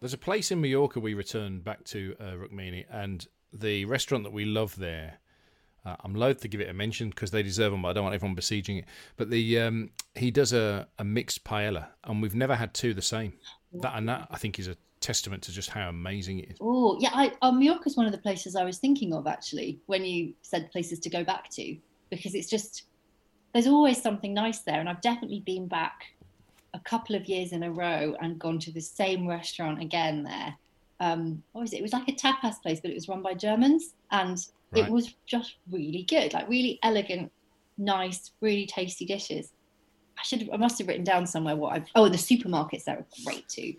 There's 0.00 0.14
a 0.14 0.18
place 0.18 0.50
in 0.50 0.60
Mallorca 0.60 0.98
we 0.98 1.14
returned 1.14 1.62
back 1.62 1.84
to 1.84 2.16
uh, 2.20 2.32
Rukmini, 2.32 2.84
and 2.90 3.26
the 3.52 3.84
restaurant 3.86 4.24
that 4.24 4.32
we 4.32 4.44
love 4.44 4.76
there 4.76 5.19
uh, 5.84 5.96
I'm 6.04 6.14
loath 6.14 6.40
to 6.40 6.48
give 6.48 6.60
it 6.60 6.68
a 6.68 6.74
mention 6.74 7.10
because 7.10 7.30
they 7.30 7.42
deserve 7.42 7.72
them, 7.72 7.82
but 7.82 7.88
I 7.88 7.92
don't 7.94 8.04
want 8.04 8.14
everyone 8.14 8.34
besieging 8.34 8.78
it. 8.78 8.84
But 9.16 9.30
the 9.30 9.60
um, 9.60 9.90
he 10.14 10.30
does 10.30 10.52
a, 10.52 10.88
a 10.98 11.04
mixed 11.04 11.44
paella, 11.44 11.88
and 12.04 12.20
we've 12.20 12.34
never 12.34 12.54
had 12.54 12.74
two 12.74 12.94
the 12.94 13.02
same. 13.02 13.34
That 13.74 13.96
and 13.96 14.08
that 14.08 14.28
I 14.30 14.36
think 14.36 14.58
is 14.58 14.68
a 14.68 14.76
testament 15.00 15.42
to 15.44 15.52
just 15.52 15.70
how 15.70 15.88
amazing 15.88 16.40
it 16.40 16.50
is. 16.50 16.58
Oh 16.60 16.98
yeah, 17.00 17.10
I, 17.12 17.32
uh, 17.42 17.50
Mallorca 17.50 17.84
is 17.86 17.96
one 17.96 18.06
of 18.06 18.12
the 18.12 18.18
places 18.18 18.56
I 18.56 18.64
was 18.64 18.78
thinking 18.78 19.14
of 19.14 19.26
actually 19.26 19.80
when 19.86 20.04
you 20.04 20.34
said 20.42 20.70
places 20.70 20.98
to 21.00 21.10
go 21.10 21.24
back 21.24 21.48
to 21.50 21.76
because 22.10 22.34
it's 22.34 22.48
just 22.48 22.84
there's 23.52 23.66
always 23.66 24.00
something 24.00 24.34
nice 24.34 24.60
there, 24.60 24.80
and 24.80 24.88
I've 24.88 25.00
definitely 25.00 25.40
been 25.40 25.66
back 25.66 26.04
a 26.74 26.80
couple 26.80 27.16
of 27.16 27.26
years 27.26 27.52
in 27.52 27.62
a 27.62 27.70
row 27.70 28.14
and 28.20 28.38
gone 28.38 28.58
to 28.60 28.72
the 28.72 28.80
same 28.80 29.26
restaurant 29.26 29.80
again 29.80 30.22
there. 30.22 30.54
Um, 31.00 31.42
what 31.52 31.62
was 31.62 31.72
it? 31.72 31.78
It 31.78 31.82
was 31.82 31.92
like 31.92 32.08
a 32.08 32.12
tapas 32.12 32.60
place, 32.62 32.80
but 32.80 32.90
it 32.90 32.94
was 32.94 33.08
run 33.08 33.22
by 33.22 33.34
Germans, 33.34 33.94
and 34.10 34.38
Right. 34.72 34.84
It 34.84 34.90
was 34.90 35.14
just 35.26 35.56
really 35.70 36.04
good, 36.08 36.32
like 36.32 36.48
really 36.48 36.78
elegant, 36.82 37.32
nice, 37.78 38.32
really 38.40 38.66
tasty 38.66 39.04
dishes. 39.04 39.52
I 40.18 40.22
should 40.22 40.48
I 40.52 40.56
must 40.56 40.78
have 40.78 40.88
written 40.88 41.04
down 41.04 41.26
somewhere 41.26 41.56
what 41.56 41.72
I've 41.72 41.86
oh 41.94 42.08
the 42.08 42.16
supermarkets 42.16 42.84
there 42.84 42.98
are 42.98 43.06
great 43.24 43.48
too 43.48 43.74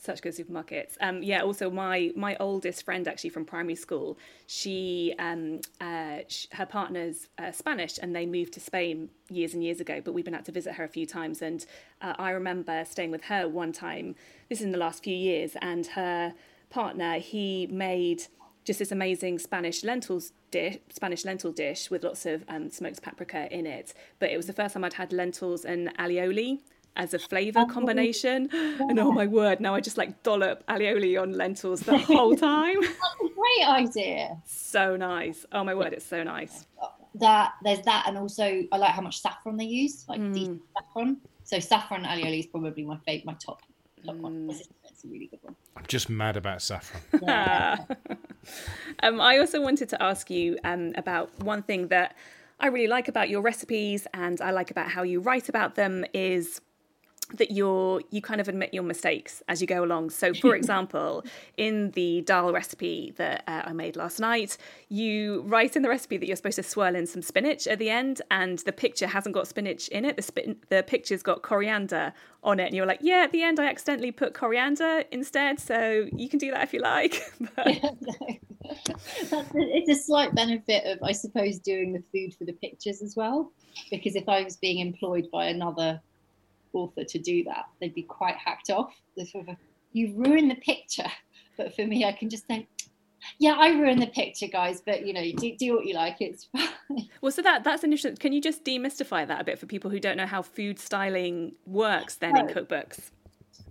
such 0.00 0.22
good 0.22 0.34
supermarkets. 0.34 0.96
Um, 1.00 1.22
yeah. 1.22 1.42
Also, 1.42 1.70
my 1.70 2.10
my 2.16 2.36
oldest 2.40 2.84
friend, 2.84 3.06
actually 3.06 3.30
from 3.30 3.44
primary 3.44 3.74
school, 3.74 4.18
she, 4.46 5.14
um, 5.18 5.60
uh, 5.80 6.20
she 6.26 6.48
her 6.52 6.66
partner's 6.66 7.28
uh, 7.38 7.52
Spanish, 7.52 7.98
and 7.98 8.16
they 8.16 8.26
moved 8.26 8.54
to 8.54 8.60
Spain 8.60 9.10
years 9.28 9.54
and 9.54 9.62
years 9.62 9.80
ago. 9.80 10.00
But 10.02 10.12
we've 10.12 10.24
been 10.24 10.34
out 10.34 10.46
to 10.46 10.52
visit 10.52 10.74
her 10.74 10.84
a 10.84 10.88
few 10.88 11.06
times, 11.06 11.42
and 11.42 11.64
uh, 12.00 12.14
I 12.18 12.30
remember 12.30 12.84
staying 12.88 13.10
with 13.10 13.24
her 13.24 13.46
one 13.46 13.72
time. 13.72 14.14
This 14.48 14.60
is 14.60 14.64
in 14.64 14.72
the 14.72 14.78
last 14.78 15.04
few 15.04 15.14
years, 15.14 15.54
and 15.60 15.86
her 15.88 16.32
partner 16.70 17.18
he 17.18 17.66
made 17.66 18.24
just 18.70 18.78
this 18.78 18.92
amazing 18.92 19.36
Spanish 19.36 19.82
lentils 19.82 20.30
dish, 20.52 20.78
Spanish 20.90 21.24
lentil 21.24 21.50
dish 21.50 21.90
with 21.90 22.04
lots 22.04 22.24
of 22.24 22.44
um, 22.46 22.70
smoked 22.70 23.02
paprika 23.02 23.52
in 23.52 23.66
it. 23.66 23.92
But 24.20 24.30
it 24.30 24.36
was 24.36 24.46
the 24.46 24.52
first 24.52 24.74
time 24.74 24.84
I'd 24.84 24.92
had 24.92 25.12
lentils 25.12 25.64
and 25.64 25.92
alioli 25.98 26.60
as 26.94 27.12
a 27.12 27.18
flavour 27.18 27.62
oh, 27.62 27.66
combination. 27.66 28.48
Yeah. 28.52 28.86
And 28.88 29.00
oh 29.00 29.10
my 29.10 29.26
word, 29.26 29.58
now 29.58 29.74
I 29.74 29.80
just 29.80 29.98
like 29.98 30.22
dollop 30.22 30.64
alioli 30.68 31.20
on 31.20 31.32
lentils 31.32 31.80
the 31.80 31.98
whole 32.10 32.36
time. 32.36 32.80
That's 32.80 32.94
a 33.24 33.34
great 33.34 33.66
idea. 33.66 34.40
So 34.46 34.94
nice. 34.94 35.44
Oh 35.50 35.64
my 35.64 35.74
word, 35.74 35.92
it's 35.92 36.06
so 36.06 36.22
nice. 36.22 36.64
That 37.16 37.54
there's 37.64 37.82
that, 37.86 38.04
and 38.06 38.16
also 38.16 38.62
I 38.70 38.76
like 38.76 38.92
how 38.92 39.02
much 39.02 39.20
saffron 39.20 39.56
they 39.56 39.64
use, 39.64 40.04
like 40.08 40.20
mm. 40.20 40.32
deep 40.32 40.62
saffron. 40.74 41.16
So 41.42 41.58
saffron 41.58 42.04
alioli 42.04 42.38
is 42.38 42.46
probably 42.46 42.84
my 42.84 42.98
favorite, 43.04 43.26
my 43.26 43.36
top 43.44 43.62
top 44.06 44.14
mm. 44.14 44.20
one. 44.20 44.54
It's 45.00 45.06
a 45.06 45.12
really 45.12 45.28
good 45.28 45.38
one. 45.40 45.56
I'm 45.78 45.86
just 45.88 46.10
mad 46.10 46.36
about 46.36 46.60
saffron. 46.60 47.00
um, 49.02 49.18
I 49.18 49.38
also 49.38 49.62
wanted 49.62 49.88
to 49.88 50.02
ask 50.02 50.28
you 50.28 50.58
um, 50.62 50.92
about 50.94 51.30
one 51.42 51.62
thing 51.62 51.88
that 51.88 52.16
I 52.58 52.66
really 52.66 52.86
like 52.86 53.08
about 53.08 53.30
your 53.30 53.40
recipes 53.40 54.06
and 54.12 54.38
I 54.42 54.50
like 54.50 54.70
about 54.70 54.90
how 54.90 55.02
you 55.02 55.20
write 55.20 55.48
about 55.48 55.74
them 55.74 56.04
is 56.12 56.60
that 57.36 57.50
you're 57.50 58.00
you 58.10 58.20
kind 58.22 58.40
of 58.40 58.48
admit 58.48 58.72
your 58.74 58.82
mistakes 58.82 59.42
as 59.48 59.60
you 59.60 59.66
go 59.66 59.84
along. 59.84 60.10
So, 60.10 60.34
for 60.40 60.54
example, 60.54 61.24
in 61.56 61.90
the 61.92 62.22
dal 62.22 62.52
recipe 62.52 63.12
that 63.16 63.44
uh, 63.46 63.62
I 63.66 63.72
made 63.72 63.96
last 63.96 64.20
night, 64.20 64.56
you 64.88 65.42
write 65.42 65.76
in 65.76 65.82
the 65.82 65.88
recipe 65.88 66.16
that 66.16 66.26
you're 66.26 66.36
supposed 66.36 66.56
to 66.56 66.62
swirl 66.62 66.94
in 66.94 67.06
some 67.06 67.22
spinach 67.22 67.66
at 67.66 67.78
the 67.78 67.90
end, 67.90 68.22
and 68.30 68.58
the 68.60 68.72
picture 68.72 69.06
hasn't 69.06 69.34
got 69.34 69.46
spinach 69.46 69.88
in 69.88 70.04
it. 70.04 70.16
The 70.16 70.22
spin, 70.22 70.56
the 70.68 70.82
picture's 70.86 71.22
got 71.22 71.42
coriander 71.42 72.12
on 72.42 72.60
it, 72.60 72.66
and 72.66 72.74
you're 72.74 72.86
like, 72.86 73.00
yeah, 73.02 73.22
at 73.24 73.32
the 73.32 73.42
end 73.42 73.60
I 73.60 73.66
accidentally 73.66 74.12
put 74.12 74.34
coriander 74.34 75.04
instead. 75.10 75.60
So 75.60 76.08
you 76.12 76.28
can 76.28 76.38
do 76.38 76.50
that 76.50 76.64
if 76.64 76.72
you 76.72 76.80
like. 76.80 77.22
yeah, 77.66 77.90
no. 78.00 78.14
it's 79.54 79.90
a 79.90 79.94
slight 79.94 80.34
benefit 80.34 80.84
of, 80.84 80.98
I 81.02 81.12
suppose, 81.12 81.58
doing 81.58 81.92
the 81.92 82.02
food 82.12 82.34
for 82.34 82.44
the 82.44 82.52
pictures 82.52 83.02
as 83.02 83.16
well, 83.16 83.52
because 83.90 84.16
if 84.16 84.28
I 84.28 84.42
was 84.42 84.56
being 84.56 84.78
employed 84.78 85.28
by 85.32 85.46
another 85.46 86.00
author 86.72 87.04
to 87.04 87.18
do 87.18 87.44
that. 87.44 87.66
They'd 87.80 87.94
be 87.94 88.02
quite 88.02 88.36
hacked 88.36 88.70
off. 88.70 88.94
Sort 89.30 89.48
of, 89.48 89.56
you 89.92 90.14
ruin 90.16 90.48
the 90.48 90.56
picture. 90.56 91.10
But 91.56 91.74
for 91.74 91.86
me, 91.86 92.04
I 92.04 92.12
can 92.12 92.30
just 92.30 92.46
think, 92.46 92.68
yeah, 93.38 93.52
I 93.52 93.68
ruined 93.70 94.00
the 94.00 94.06
picture, 94.06 94.46
guys. 94.46 94.80
But 94.80 95.06
you 95.06 95.12
know, 95.12 95.22
do, 95.36 95.56
do 95.56 95.76
what 95.76 95.86
you 95.86 95.94
like. 95.94 96.16
It's 96.20 96.44
fine. 96.44 96.68
Well, 97.20 97.30
so 97.30 97.42
that 97.42 97.62
that's 97.62 97.84
an 97.84 97.92
interesting. 97.92 98.16
Can 98.16 98.32
you 98.32 98.40
just 98.40 98.64
demystify 98.64 99.26
that 99.26 99.40
a 99.40 99.44
bit 99.44 99.58
for 99.58 99.66
people 99.66 99.90
who 99.90 100.00
don't 100.00 100.16
know 100.16 100.26
how 100.26 100.42
food 100.42 100.78
styling 100.78 101.52
works 101.64 102.16
then 102.16 102.36
oh. 102.36 102.40
in 102.40 102.46
cookbooks? 102.48 103.10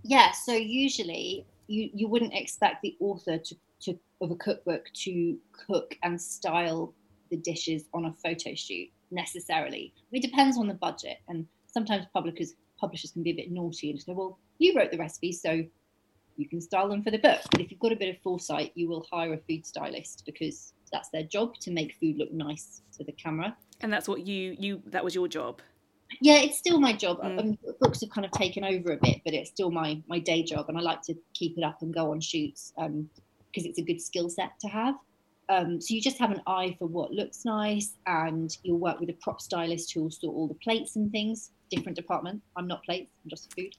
Yeah. 0.02 0.30
So 0.30 0.52
usually, 0.52 1.44
you 1.66 1.90
you 1.92 2.08
wouldn't 2.08 2.32
expect 2.32 2.80
the 2.80 2.96
author 3.00 3.36
to, 3.36 3.56
to 3.80 3.98
of 4.22 4.30
a 4.30 4.36
cookbook 4.36 4.86
to 5.02 5.36
cook 5.52 5.96
and 6.02 6.20
style 6.20 6.94
the 7.30 7.36
dishes 7.36 7.84
on 7.92 8.06
a 8.06 8.12
photo 8.24 8.54
shoot 8.54 8.88
necessarily. 9.10 9.92
It 10.12 10.22
depends 10.22 10.56
on 10.56 10.66
the 10.66 10.74
budget, 10.74 11.18
and 11.28 11.46
sometimes 11.66 12.06
publishers 12.12 12.54
publishers 12.80 13.10
can 13.10 13.22
be 13.22 13.30
a 13.30 13.34
bit 13.34 13.50
naughty 13.50 13.90
and 13.90 13.98
just 13.98 14.06
go, 14.06 14.14
well, 14.14 14.38
you 14.58 14.74
wrote 14.74 14.90
the 14.90 14.98
recipes, 14.98 15.40
so 15.40 15.62
you 16.36 16.48
can 16.48 16.60
style 16.60 16.88
them 16.88 17.02
for 17.02 17.10
the 17.10 17.18
book. 17.18 17.40
But 17.50 17.60
if 17.60 17.70
you've 17.70 17.80
got 17.80 17.92
a 17.92 17.96
bit 17.96 18.14
of 18.14 18.20
foresight, 18.22 18.72
you 18.74 18.88
will 18.88 19.06
hire 19.10 19.34
a 19.34 19.38
food 19.38 19.66
stylist 19.66 20.22
because 20.26 20.72
that's 20.90 21.10
their 21.10 21.22
job 21.22 21.56
to 21.60 21.70
make 21.70 21.94
food 22.00 22.16
look 22.16 22.32
nice 22.32 22.82
to 22.96 23.04
the 23.04 23.12
camera. 23.12 23.56
And 23.80 23.92
that's 23.92 24.08
what 24.08 24.26
you 24.26 24.56
you 24.58 24.82
that 24.86 25.04
was 25.04 25.14
your 25.14 25.28
job. 25.28 25.60
Yeah, 26.20 26.38
it's 26.38 26.58
still 26.58 26.80
my 26.80 26.92
job. 26.92 27.20
Mm. 27.20 27.38
I 27.38 27.42
mean, 27.42 27.58
books 27.80 28.00
have 28.00 28.10
kind 28.10 28.24
of 28.24 28.32
taken 28.32 28.64
over 28.64 28.92
a 28.92 28.96
bit, 28.96 29.20
but 29.24 29.32
it's 29.32 29.50
still 29.50 29.70
my 29.70 30.02
my 30.08 30.18
day 30.18 30.42
job, 30.42 30.68
and 30.68 30.76
I 30.76 30.80
like 30.80 31.02
to 31.02 31.14
keep 31.34 31.56
it 31.56 31.64
up 31.64 31.82
and 31.82 31.94
go 31.94 32.10
on 32.10 32.20
shoots 32.20 32.72
because 32.74 32.86
um, 32.86 33.08
it's 33.54 33.78
a 33.78 33.82
good 33.82 34.00
skill 34.00 34.28
set 34.28 34.58
to 34.60 34.68
have. 34.68 34.94
Um, 35.48 35.80
so 35.80 35.94
you 35.94 36.00
just 36.00 36.18
have 36.18 36.30
an 36.30 36.42
eye 36.46 36.76
for 36.78 36.86
what 36.86 37.12
looks 37.12 37.44
nice, 37.44 37.96
and 38.06 38.56
you'll 38.62 38.78
work 38.78 39.00
with 39.00 39.10
a 39.10 39.14
prop 39.14 39.40
stylist 39.40 39.92
who 39.92 40.02
will 40.02 40.10
sort 40.10 40.34
all 40.34 40.48
the 40.48 40.54
plates 40.54 40.96
and 40.96 41.10
things 41.10 41.50
different 41.70 41.96
department. 41.96 42.42
I'm 42.56 42.66
not 42.66 42.84
plates, 42.84 43.10
I'm 43.24 43.30
just 43.30 43.54
food. 43.54 43.74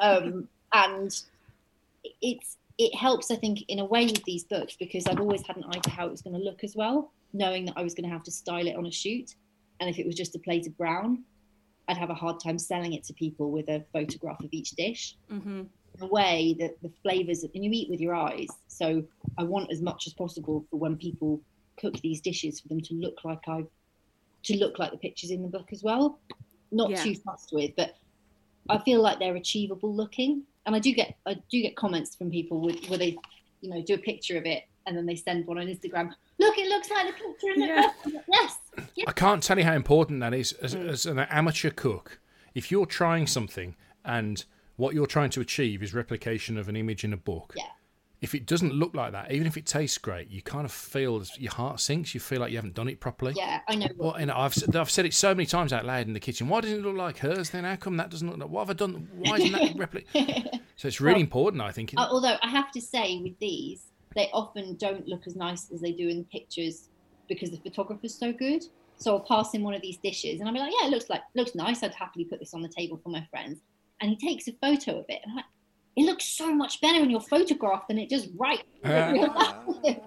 Um, 0.00 0.48
and 0.72 1.14
it's 2.20 2.56
it 2.76 2.94
helps, 2.94 3.30
I 3.30 3.36
think, 3.36 3.64
in 3.68 3.78
a 3.78 3.84
way 3.84 4.06
with 4.06 4.24
these 4.24 4.44
books 4.44 4.76
because 4.76 5.06
I've 5.06 5.20
always 5.20 5.46
had 5.46 5.56
an 5.56 5.64
eye 5.68 5.78
to 5.78 5.90
how 5.90 6.06
it 6.06 6.10
was 6.10 6.22
going 6.22 6.34
to 6.34 6.42
look 6.42 6.64
as 6.64 6.74
well, 6.74 7.12
knowing 7.32 7.66
that 7.66 7.74
I 7.76 7.82
was 7.82 7.94
going 7.94 8.08
to 8.08 8.12
have 8.12 8.24
to 8.24 8.32
style 8.32 8.66
it 8.66 8.76
on 8.76 8.86
a 8.86 8.90
shoot. 8.90 9.36
And 9.78 9.88
if 9.88 9.98
it 9.98 10.06
was 10.06 10.16
just 10.16 10.34
a 10.34 10.40
plate 10.40 10.66
of 10.66 10.76
brown, 10.76 11.22
I'd 11.86 11.96
have 11.96 12.10
a 12.10 12.14
hard 12.14 12.40
time 12.40 12.58
selling 12.58 12.94
it 12.94 13.04
to 13.04 13.14
people 13.14 13.52
with 13.52 13.68
a 13.68 13.84
photograph 13.92 14.40
of 14.40 14.48
each 14.52 14.70
dish. 14.72 15.16
Mm-hmm. 15.30 15.60
In 15.60 16.02
a 16.02 16.06
way 16.06 16.56
that 16.58 16.82
the 16.82 16.90
flavors, 17.02 17.44
and 17.44 17.64
you 17.64 17.70
eat 17.72 17.88
with 17.88 18.00
your 18.00 18.16
eyes. 18.16 18.48
So 18.66 19.04
I 19.38 19.44
want 19.44 19.70
as 19.70 19.80
much 19.80 20.08
as 20.08 20.12
possible 20.12 20.66
for 20.68 20.76
when 20.76 20.96
people 20.96 21.40
cook 21.78 21.94
these 22.00 22.20
dishes 22.20 22.58
for 22.58 22.66
them 22.66 22.80
to 22.80 22.94
look 22.94 23.18
like 23.24 23.46
I've 23.46 23.68
to 24.44 24.56
look 24.58 24.78
like 24.78 24.90
the 24.90 24.98
pictures 24.98 25.30
in 25.30 25.42
the 25.42 25.48
book 25.48 25.68
as 25.72 25.82
well 25.82 26.18
not 26.74 26.90
yeah. 26.90 27.02
too 27.02 27.14
fussed 27.14 27.50
with, 27.52 27.72
but 27.76 27.96
I 28.68 28.78
feel 28.78 29.00
like 29.00 29.18
they're 29.18 29.36
achievable 29.36 29.94
looking. 29.94 30.42
And 30.66 30.74
I 30.74 30.78
do 30.78 30.92
get 30.92 31.16
I 31.26 31.34
do 31.50 31.62
get 31.62 31.76
comments 31.76 32.14
from 32.16 32.30
people 32.30 32.60
with, 32.60 32.88
where 32.88 32.98
they, 32.98 33.16
you 33.60 33.70
know, 33.70 33.82
do 33.82 33.94
a 33.94 33.98
picture 33.98 34.36
of 34.38 34.46
it 34.46 34.64
and 34.86 34.96
then 34.96 35.06
they 35.06 35.16
send 35.16 35.46
one 35.46 35.58
on 35.58 35.66
Instagram. 35.66 36.12
Look, 36.38 36.58
it 36.58 36.68
looks 36.68 36.90
like 36.90 37.06
the 37.06 37.12
picture 37.12 37.50
in 37.54 37.60
the 37.60 37.66
Yeah. 37.66 37.90
book. 38.04 38.24
Yes. 38.28 38.58
yes. 38.94 39.06
I 39.06 39.12
can't 39.12 39.42
tell 39.42 39.58
you 39.58 39.64
how 39.64 39.74
important 39.74 40.20
that 40.20 40.34
is 40.34 40.52
as, 40.54 40.74
mm. 40.74 40.88
as 40.88 41.06
an 41.06 41.18
amateur 41.18 41.70
cook. 41.70 42.20
If 42.54 42.70
you're 42.70 42.86
trying 42.86 43.26
something 43.26 43.76
and 44.04 44.44
what 44.76 44.94
you're 44.94 45.06
trying 45.06 45.30
to 45.30 45.40
achieve 45.40 45.82
is 45.82 45.94
replication 45.94 46.58
of 46.58 46.68
an 46.68 46.76
image 46.76 47.04
in 47.04 47.12
a 47.12 47.16
book, 47.16 47.54
Yeah. 47.56 47.64
If 48.24 48.34
it 48.34 48.46
doesn't 48.46 48.72
look 48.74 48.94
like 48.94 49.12
that, 49.12 49.30
even 49.30 49.46
if 49.46 49.56
it 49.56 49.66
tastes 49.66 49.98
great, 49.98 50.28
you 50.30 50.42
kind 50.42 50.64
of 50.64 50.72
feel 50.72 51.22
your 51.38 51.52
heart 51.52 51.78
sinks. 51.78 52.14
You 52.14 52.20
feel 52.20 52.40
like 52.40 52.50
you 52.50 52.56
haven't 52.58 52.74
done 52.74 52.88
it 52.88 52.98
properly. 52.98 53.34
Yeah, 53.36 53.60
I 53.68 53.76
know. 53.76 53.86
Well, 53.96 54.14
and 54.14 54.30
I've 54.30 54.54
said- 54.54 54.74
I've 54.74 54.90
said 54.90 55.06
it 55.06 55.14
so 55.14 55.34
many 55.34 55.46
times 55.46 55.72
out 55.72 55.84
loud 55.84 56.06
in 56.08 56.12
the 56.14 56.20
kitchen. 56.20 56.48
Why 56.48 56.60
doesn't 56.60 56.78
it 56.78 56.82
look 56.82 56.96
like 56.96 57.18
hers? 57.18 57.50
Then 57.50 57.62
how 57.64 57.76
come 57.76 57.96
that 57.98 58.10
doesn't 58.10 58.28
look 58.28 58.38
like? 58.38 58.48
What 58.48 58.60
have 58.66 58.70
I 58.70 58.72
done? 58.72 59.08
Why 59.18 59.36
isn't 59.36 59.52
that 59.52 59.76
replicate? 59.76 60.48
So 60.76 60.88
it's 60.88 61.00
really 61.00 61.20
important, 61.20 61.62
I 61.62 61.70
think. 61.70 61.94
Uh, 61.96 62.08
although 62.10 62.34
I 62.42 62.48
have 62.48 62.72
to 62.72 62.80
say, 62.80 63.20
with 63.22 63.38
these, 63.38 63.92
they 64.16 64.28
often 64.32 64.74
don't 64.74 65.06
look 65.06 65.22
as 65.28 65.36
nice 65.36 65.70
as 65.72 65.80
they 65.80 65.92
do 65.92 66.08
in 66.08 66.18
the 66.18 66.24
pictures 66.24 66.88
because 67.28 67.52
the 67.52 67.58
photographer's 67.58 68.12
so 68.18 68.32
good. 68.32 68.64
So 68.96 69.12
I'll 69.14 69.20
pass 69.20 69.54
him 69.54 69.62
one 69.62 69.74
of 69.74 69.82
these 69.82 69.98
dishes, 69.98 70.40
and 70.40 70.48
I'll 70.48 70.52
be 70.54 70.58
like, 70.58 70.72
"Yeah, 70.80 70.88
it 70.88 70.90
looks 70.90 71.08
like 71.08 71.22
looks 71.36 71.54
nice. 71.54 71.84
I'd 71.84 71.94
happily 71.94 72.24
put 72.24 72.40
this 72.40 72.54
on 72.54 72.60
the 72.62 72.68
table 72.68 72.98
for 73.02 73.08
my 73.10 73.24
friends." 73.30 73.60
And 74.00 74.10
he 74.10 74.16
takes 74.16 74.48
a 74.48 74.52
photo 74.60 74.98
of 74.98 75.04
it, 75.08 75.20
and 75.22 75.30
I'm 75.30 75.36
like, 75.36 75.44
"It 75.96 76.04
looks 76.04 76.24
so 76.24 76.54
much 76.54 76.80
better 76.80 77.02
in 77.02 77.10
your 77.10 77.20
photograph 77.20 77.86
than 77.88 77.98
it 77.98 78.08
does 78.08 78.28
right." 78.28 78.62
in 78.82 79.12
real 79.12 79.34
life." 79.34 79.98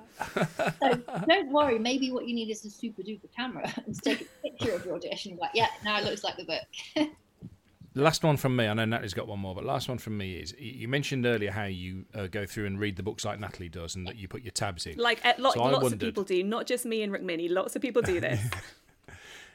so 0.80 0.96
don't 1.28 1.52
worry. 1.52 1.78
Maybe 1.80 2.12
what 2.12 2.28
you 2.28 2.34
need 2.36 2.50
is 2.50 2.66
a 2.66 2.70
super 2.70 3.02
duper 3.02 3.30
camera 3.36 3.72
and 3.86 3.96
to 3.96 4.02
take 4.02 4.22
a 4.22 4.50
picture 4.50 4.74
of 4.76 4.86
your 4.86 5.00
dish 5.00 5.26
and 5.26 5.36
be 5.36 5.42
like, 5.42 5.52
"Yeah, 5.54 5.68
now 5.84 6.00
it 6.00 6.06
looks 6.06 6.24
like 6.24 6.38
the 6.38 6.46
book." 6.46 7.10
Last 7.96 8.24
one 8.24 8.38
from 8.38 8.56
me. 8.56 8.68
I 8.68 8.74
know 8.76 8.86
Natalie's 8.86 9.16
got 9.16 9.28
one 9.28 9.40
more, 9.40 9.56
but 9.56 9.66
last 9.66 9.90
one 9.90 9.98
from 9.98 10.20
me 10.20 10.34
is 10.36 10.54
you 10.60 10.88
mentioned 10.88 11.26
earlier 11.26 11.50
how 11.50 11.64
you 11.64 12.06
uh, 12.14 12.28
go 12.28 12.46
through 12.46 12.68
and 12.68 12.80
read 12.80 12.96
the 12.96 13.02
books 13.02 13.26
like 13.26 13.40
Natalie 13.40 13.70
does, 13.70 13.96
and 13.96 14.06
that 14.06 14.18
you 14.18 14.28
put 14.28 14.44
your 14.44 14.52
tabs 14.52 14.86
in. 14.86 15.00
Like 15.00 15.26
uh, 15.26 15.34
lot, 15.40 15.56
So 15.56 15.64
lots 15.64 15.82
wondered- 15.82 15.94
of 15.94 16.00
people 16.00 16.24
do, 16.24 16.44
not 16.44 16.68
just 16.68 16.86
me 16.86 17.02
and 17.02 17.12
Rukmini. 17.12 17.50
Lots 17.50 17.76
of 17.76 17.82
people 17.82 18.04
do 18.04 18.20
this. 18.28 18.40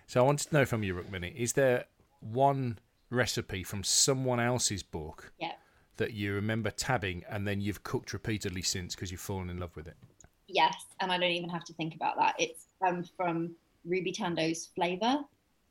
So 0.08 0.20
I 0.20 0.24
wanted 0.24 0.48
to 0.48 0.54
know 0.54 0.64
from 0.64 0.82
you, 0.82 0.92
Rukmini, 0.94 1.32
is 1.36 1.52
there 1.52 1.84
one 2.18 2.80
recipe 3.10 3.62
from 3.62 3.84
someone 3.84 4.40
else's 4.40 4.82
book 4.82 5.32
yeah. 5.38 5.52
That 6.02 6.14
you 6.14 6.34
remember 6.34 6.72
tabbing 6.72 7.22
and 7.30 7.46
then 7.46 7.60
you've 7.60 7.84
cooked 7.84 8.12
repeatedly 8.12 8.62
since 8.62 8.96
because 8.96 9.12
you've 9.12 9.20
fallen 9.20 9.48
in 9.48 9.58
love 9.58 9.76
with 9.76 9.86
it? 9.86 9.94
Yes, 10.48 10.74
and 11.00 11.12
I 11.12 11.16
don't 11.16 11.30
even 11.30 11.48
have 11.48 11.62
to 11.66 11.74
think 11.74 11.94
about 11.94 12.16
that. 12.18 12.34
It's 12.40 12.66
um, 12.84 13.04
from 13.16 13.54
Ruby 13.84 14.12
Tandoh's 14.12 14.70
Flavor, 14.74 15.18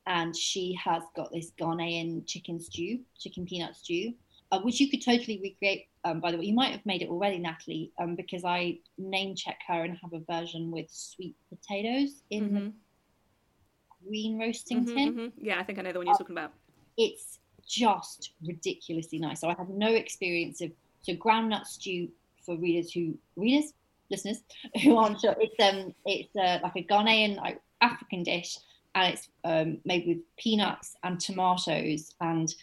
and 0.07 0.33
she 0.33 0.73
has 0.81 1.03
got 1.17 1.33
this 1.33 1.51
Ghanaian 1.59 2.25
chicken 2.25 2.61
stew, 2.61 3.01
chicken 3.19 3.45
peanut 3.45 3.75
stew, 3.75 4.13
uh, 4.53 4.61
which 4.61 4.79
you 4.79 4.89
could 4.89 5.03
totally 5.03 5.41
recreate. 5.43 5.87
Um, 6.05 6.21
by 6.21 6.31
the 6.31 6.37
way, 6.37 6.45
you 6.45 6.55
might 6.55 6.71
have 6.71 6.85
made 6.85 7.01
it 7.01 7.09
already, 7.09 7.37
Natalie, 7.37 7.91
um, 7.99 8.15
because 8.15 8.45
I 8.45 8.79
name 8.97 9.35
check 9.35 9.59
her 9.67 9.83
and 9.83 9.97
have 10.01 10.13
a 10.13 10.21
version 10.31 10.71
with 10.71 10.89
sweet 10.89 11.35
potatoes 11.49 12.23
in 12.29 12.53
the 12.53 12.59
Mhm, 12.61 12.73
green 14.07 14.39
roasting 14.39 14.85
mhm, 14.85 14.95
tin. 14.95 15.13
mhm. 15.13 15.31
Yeah, 15.37 15.59
I 15.59 15.63
think 15.63 15.77
I 15.77 15.81
know 15.81 15.91
the 15.91 15.99
one 15.99 16.07
you're 16.07 16.15
talking 16.15 16.37
about. 16.37 16.53
It's 16.97 17.40
just 17.71 18.33
ridiculously 18.45 19.17
nice. 19.17 19.41
So 19.41 19.49
I 19.49 19.55
have 19.57 19.69
no 19.69 19.87
experience 19.87 20.61
of 20.61 20.71
so 21.01 21.13
groundnut 21.13 21.65
stew 21.65 22.09
for 22.45 22.57
readers 22.57 22.91
who 22.91 23.17
readers 23.35 23.73
listeners 24.09 24.41
who 24.83 24.97
aren't 24.97 25.21
sure. 25.21 25.35
It's 25.39 25.55
um 25.59 25.95
it's 26.05 26.35
uh, 26.35 26.59
like 26.61 26.75
a 26.75 26.83
Ghanaian 26.83 27.37
like 27.37 27.61
African 27.79 28.23
dish, 28.23 28.57
and 28.93 29.13
it's 29.13 29.29
um, 29.43 29.79
made 29.85 30.05
with 30.05 30.17
peanuts 30.37 30.95
and 31.03 31.19
tomatoes. 31.19 32.13
And 32.19 32.53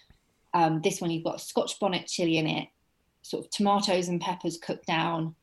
um, 0.55 0.81
this 0.83 1.01
one 1.01 1.11
you've 1.11 1.25
got 1.25 1.41
Scotch 1.41 1.81
bonnet 1.81 2.07
chili 2.07 2.37
in 2.37 2.47
it, 2.47 2.69
sort 3.23 3.45
of 3.45 3.51
tomatoes 3.51 4.09
and 4.09 4.21
peppers 4.21 4.59
cooked 4.59 4.87
down. 4.87 5.35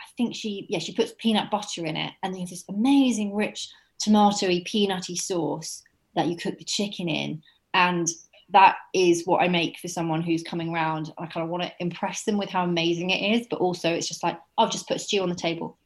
I 0.00 0.04
think 0.16 0.34
she 0.34 0.66
yeah 0.70 0.78
she 0.78 0.94
puts 0.94 1.12
peanut 1.18 1.50
butter 1.50 1.84
in 1.84 1.96
it, 1.96 2.12
and 2.22 2.34
you 2.34 2.40
have 2.40 2.50
this 2.50 2.64
amazing 2.68 3.34
rich 3.34 3.68
tomatoey 4.02 4.64
peanutty 4.64 5.18
sauce 5.18 5.82
that 6.14 6.28
you 6.28 6.36
cook 6.36 6.58
the 6.58 6.64
chicken 6.64 7.08
in 7.08 7.42
and 7.74 8.08
that 8.50 8.76
is 8.94 9.26
what 9.26 9.42
I 9.42 9.48
make 9.48 9.78
for 9.78 9.88
someone 9.88 10.22
who's 10.22 10.42
coming 10.42 10.72
around. 10.72 11.12
I 11.18 11.26
kind 11.26 11.44
of 11.44 11.50
want 11.50 11.64
to 11.64 11.72
impress 11.80 12.22
them 12.24 12.38
with 12.38 12.48
how 12.48 12.64
amazing 12.64 13.10
it 13.10 13.36
is, 13.36 13.46
but 13.50 13.60
also 13.60 13.92
it's 13.92 14.06
just 14.06 14.22
like 14.22 14.38
I've 14.56 14.70
just 14.70 14.86
put 14.86 15.00
stew 15.00 15.22
on 15.22 15.28
the 15.28 15.34
table. 15.34 15.78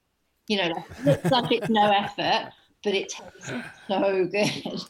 You 0.49 0.59
know, 0.59 0.69
like, 0.69 0.85
it 0.91 1.05
looks 1.05 1.31
like 1.31 1.53
it's 1.53 1.69
no 1.71 1.91
effort, 1.91 2.53
but 2.83 2.95
it 2.95 3.09
tastes 3.09 3.53
so 3.89 4.27
good. 4.27 4.83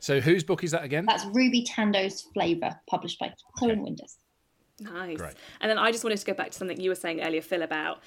So 0.00 0.20
whose 0.20 0.44
book 0.44 0.62
is 0.62 0.70
that 0.70 0.84
again? 0.84 1.06
That's 1.06 1.24
Ruby 1.32 1.64
Tandoh's 1.64 2.22
Flavor, 2.34 2.78
published 2.88 3.18
by 3.18 3.28
Chatto 3.28 3.72
and 3.72 3.82
Windus. 3.82 4.16
Nice. 4.80 5.16
Great. 5.16 5.34
And 5.60 5.68
then 5.68 5.78
I 5.78 5.90
just 5.90 6.04
wanted 6.04 6.18
to 6.18 6.26
go 6.26 6.34
back 6.34 6.52
to 6.52 6.56
something 6.56 6.80
you 6.80 6.90
were 6.90 6.94
saying 6.94 7.20
earlier, 7.20 7.42
Phil, 7.42 7.62
about 7.62 8.00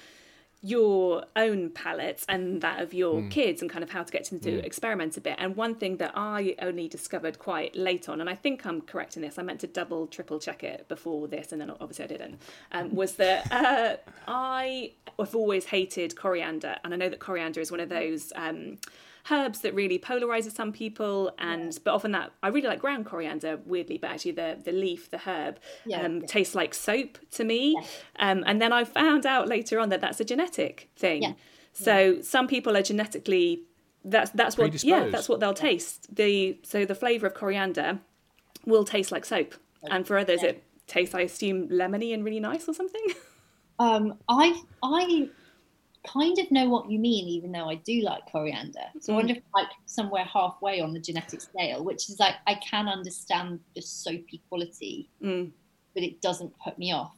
your 0.64 1.24
own 1.34 1.70
palettes 1.70 2.24
and 2.28 2.60
that 2.60 2.80
of 2.80 2.94
your 2.94 3.20
kids 3.28 3.62
and 3.62 3.70
kind 3.70 3.82
of 3.82 3.90
how 3.90 4.04
to 4.04 4.12
get 4.12 4.30
them 4.30 4.38
to 4.38 4.64
experiment 4.64 5.16
a 5.16 5.20
bit. 5.20 5.34
And 5.38 5.56
one 5.56 5.74
thing 5.74 5.96
that 5.96 6.12
I 6.14 6.54
only 6.62 6.86
discovered 6.86 7.40
quite 7.40 7.74
late 7.74 8.08
on, 8.08 8.20
and 8.20 8.30
I 8.30 8.36
think 8.36 8.64
I'm 8.64 8.80
correct 8.80 9.16
in 9.16 9.22
this, 9.22 9.40
I 9.40 9.42
meant 9.42 9.60
to 9.60 9.66
double, 9.66 10.06
triple 10.06 10.38
check 10.38 10.62
it 10.62 10.86
before 10.88 11.26
this, 11.26 11.50
and 11.50 11.60
then 11.60 11.70
obviously 11.80 12.04
I 12.04 12.08
didn't, 12.08 12.40
um, 12.70 12.94
was 12.94 13.14
that 13.14 13.50
uh, 13.50 13.96
I 14.28 14.92
have 15.18 15.34
always 15.34 15.66
hated 15.66 16.14
coriander. 16.14 16.76
And 16.84 16.94
I 16.94 16.96
know 16.96 17.08
that 17.08 17.18
coriander 17.18 17.60
is 17.60 17.72
one 17.72 17.80
of 17.80 17.88
those. 17.88 18.32
Um, 18.36 18.78
herbs 19.30 19.60
that 19.60 19.74
really 19.74 19.98
polarizes 19.98 20.52
some 20.52 20.72
people 20.72 21.32
and 21.38 21.78
but 21.84 21.94
often 21.94 22.12
that 22.12 22.32
I 22.42 22.48
really 22.48 22.66
like 22.68 22.80
ground 22.80 23.06
coriander 23.06 23.60
weirdly 23.64 23.98
but 23.98 24.10
actually 24.10 24.32
the 24.32 24.58
the 24.64 24.72
leaf 24.72 25.10
the 25.10 25.18
herb 25.18 25.58
Yeah, 25.86 26.02
um, 26.02 26.20
yeah. 26.20 26.26
tastes 26.26 26.54
like 26.54 26.74
soap 26.74 27.18
to 27.32 27.44
me. 27.44 27.76
Um, 28.18 28.42
and 28.46 28.60
then 28.60 28.72
I 28.72 28.84
found 28.84 29.24
out 29.26 29.48
later 29.48 29.78
on 29.78 29.88
that 29.90 30.00
that's 30.00 30.20
a 30.20 30.24
genetic 30.24 30.90
thing. 30.96 31.22
Yeah. 31.22 31.32
so 31.72 32.20
some 32.22 32.46
people 32.48 32.76
are 32.76 32.82
genetically 32.82 33.62
that's 34.04 34.30
that's 34.32 34.58
what 34.58 34.82
yeah 34.82 35.08
that's 35.08 35.28
what 35.28 35.38
they'll 35.40 35.54
taste. 35.54 36.14
The 36.14 36.58
so 36.64 36.84
the 36.84 36.94
flavor 36.96 37.28
of 37.28 37.34
coriander 37.34 38.00
will 38.66 38.84
taste 38.84 39.12
like 39.12 39.24
soap 39.24 39.54
and 39.90 40.06
for 40.06 40.18
others 40.18 40.42
it 40.42 40.62
tastes 40.88 41.14
I 41.14 41.20
assume 41.20 41.68
lemony 41.68 42.12
and 42.14 42.24
really 42.24 42.40
nice 42.40 42.68
or 42.68 42.74
something? 42.74 43.04
Um, 43.78 44.18
I 44.28 44.60
I 44.82 45.28
kind 46.06 46.38
of 46.38 46.50
know 46.50 46.68
what 46.68 46.90
you 46.90 46.98
mean, 46.98 47.28
even 47.28 47.52
though 47.52 47.68
I 47.68 47.76
do 47.76 48.00
like 48.02 48.22
coriander. 48.30 48.80
So 49.00 49.12
I 49.12 49.16
wonder 49.16 49.34
if 49.34 49.42
like 49.54 49.68
somewhere 49.86 50.24
halfway 50.24 50.80
on 50.80 50.92
the 50.92 51.00
genetic 51.00 51.40
scale, 51.40 51.84
which 51.84 52.08
is 52.10 52.18
like 52.18 52.34
I 52.46 52.54
can 52.56 52.88
understand 52.88 53.60
the 53.74 53.82
soapy 53.82 54.42
quality, 54.48 55.08
Mm. 55.22 55.52
but 55.94 56.02
it 56.02 56.20
doesn't 56.20 56.52
put 56.62 56.78
me 56.78 56.92
off. 56.92 57.14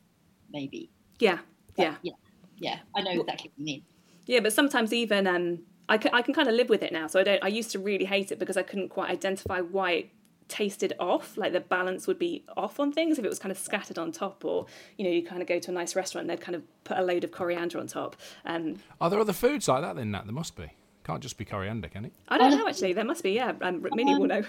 Maybe. 0.53 0.91
yeah 1.19 1.39
But, 1.77 1.83
yeah 1.83 1.95
Yeah. 2.03 2.13
Yeah. 2.59 2.79
I 2.95 3.01
know 3.03 3.11
exactly 3.21 3.51
what 3.51 3.59
you 3.59 3.65
mean. 3.65 3.83
Yeah, 4.27 4.41
but 4.41 4.53
sometimes 4.53 4.93
even 4.93 5.27
um, 5.27 5.61
I 5.89 5.99
can 5.99 6.15
I 6.15 6.23
can 6.23 6.33
kind 6.35 6.49
of 6.49 6.55
live 6.55 6.69
with 6.69 6.83
it 6.83 6.93
now. 6.93 7.07
So 7.09 7.21
I 7.21 7.25
don't. 7.25 7.43
I 7.43 7.49
used 7.49 7.71
to 7.73 7.79
really 7.79 8.05
hate 8.05 8.31
it 8.33 8.39
because 8.39 8.57
I 8.57 8.63
couldn't 8.63 8.89
quite 8.91 9.11
identify 9.11 9.61
why 9.61 9.91
it 9.93 10.11
tasted 10.49 10.93
off. 10.99 11.37
Like 11.37 11.53
the 11.53 11.61
balance 11.61 12.07
would 12.07 12.19
be 12.19 12.45
off 12.57 12.79
on 12.81 12.93
things 12.93 13.19
if 13.19 13.25
it 13.25 13.29
was 13.29 13.39
kind 13.39 13.51
of 13.53 13.59
scattered 13.59 13.99
on 13.99 14.13
top, 14.13 14.45
or 14.45 14.67
you 14.99 15.05
know, 15.05 15.11
you 15.11 15.25
kind 15.25 15.43
of 15.43 15.49
go 15.49 15.59
to 15.59 15.71
a 15.71 15.75
nice 15.75 15.97
restaurant 15.97 16.29
and 16.29 16.31
they'd 16.31 16.45
kind 16.45 16.57
of 16.57 16.63
put 16.85 16.99
a 16.99 17.03
load 17.03 17.25
of 17.25 17.31
coriander 17.31 17.79
on 17.79 17.87
top. 17.87 18.17
Um, 18.45 18.77
Are 19.01 19.11
there 19.11 19.21
other 19.21 19.33
foods 19.33 19.69
like 19.69 19.83
that 19.83 19.97
then, 19.97 20.11
Nat? 20.11 20.25
There 20.25 20.35
must 20.35 20.57
be. 20.57 20.73
Can't 21.05 21.21
just 21.23 21.37
be 21.37 21.45
coriander, 21.45 21.89
can 21.89 22.07
it? 22.07 22.13
I 22.29 22.39
don't 22.39 22.51
know 22.59 22.67
actually. 22.69 22.93
There 22.95 23.05
must 23.05 23.23
be. 23.23 23.33
Yeah, 23.33 23.53
um, 23.61 23.87
Minnie 23.95 24.15
will 24.19 24.27
know. 24.27 24.43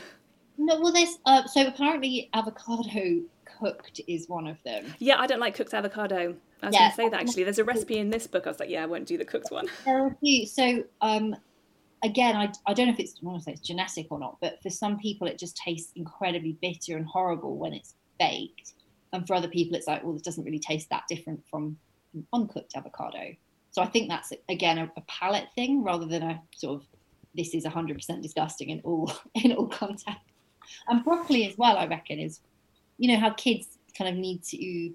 No, 0.58 0.80
well, 0.80 0.94
there's 0.94 1.18
uh, 1.26 1.46
so 1.48 1.68
apparently 1.68 2.30
avocado 2.34 3.22
cooked 3.60 4.00
is 4.08 4.30
one 4.30 4.48
of 4.48 4.58
them. 4.64 4.94
Yeah, 5.00 5.20
I 5.20 5.28
don't 5.28 5.40
like 5.40 5.56
cooked 5.56 5.74
avocado. 5.74 6.36
I 6.64 6.68
was 6.68 6.74
Yeah. 6.74 6.80
going 6.80 6.90
to 6.92 6.96
say 6.96 7.10
that 7.10 7.20
actually. 7.22 7.44
There's 7.44 7.60
a 7.60 7.64
recipe 7.66 7.98
in 7.98 8.10
this 8.10 8.26
book. 8.26 8.48
I 8.48 8.50
was 8.50 8.60
like, 8.60 8.70
yeah, 8.70 8.84
I 8.84 8.86
won't 8.86 9.06
do 9.06 9.18
the 9.18 9.26
cooked 9.26 9.52
one. 9.52 9.68
There 9.84 10.02
are 10.04 10.08
a 10.08 10.16
few. 10.22 10.46
So, 10.46 10.84
um, 11.02 11.36
again, 12.04 12.36
I, 12.36 12.52
I 12.66 12.74
don't 12.74 12.88
know 12.88 12.94
if 12.94 13.00
it's 13.00 13.16
I 13.28 13.38
say 13.40 13.52
it's 13.54 13.62
genetic 13.62 14.08
or 14.10 14.20
not, 14.20 14.38
but 14.42 14.62
for 14.62 14.70
some 14.70 14.98
people 15.00 15.28
it 15.28 15.40
just 15.40 15.58
tastes 15.58 15.92
incredibly 15.96 16.54
bitter 16.62 16.98
and 16.98 17.06
horrible 17.06 17.58
when 17.58 17.74
it's 17.74 17.96
baked, 18.20 18.74
and 19.14 19.26
for 19.28 19.34
other 19.36 19.48
people 19.48 19.76
it's 19.76 19.88
like, 19.88 20.04
well, 20.04 20.16
it 20.16 20.24
doesn't 20.24 20.44
really 20.44 20.60
taste 20.60 20.90
that 20.90 21.04
different 21.10 21.44
from 21.50 21.78
an 22.14 22.26
uncooked 22.34 22.76
avocado. 22.76 23.36
So 23.72 23.82
I 23.82 23.88
think 23.88 24.08
that's 24.10 24.32
again 24.50 24.78
a, 24.78 24.92
a 24.98 25.02
palate 25.08 25.48
thing 25.56 25.84
rather 25.84 26.06
than 26.06 26.24
a 26.24 26.42
sort 26.56 26.82
of 26.82 26.88
this 27.36 27.54
is 27.54 27.66
100% 27.66 28.22
disgusting 28.22 28.70
in 28.70 28.80
all 28.86 29.12
in 29.36 29.52
all 29.54 29.68
contexts. 29.68 30.22
And 30.88 31.04
broccoli 31.04 31.48
as 31.48 31.58
well, 31.58 31.78
I 31.78 31.86
reckon, 31.86 32.20
is 32.20 32.40
you 32.98 33.12
know 33.12 33.20
how 33.20 33.32
kids 33.32 33.78
kind 33.98 34.10
of 34.10 34.16
need 34.16 34.44
to 34.44 34.94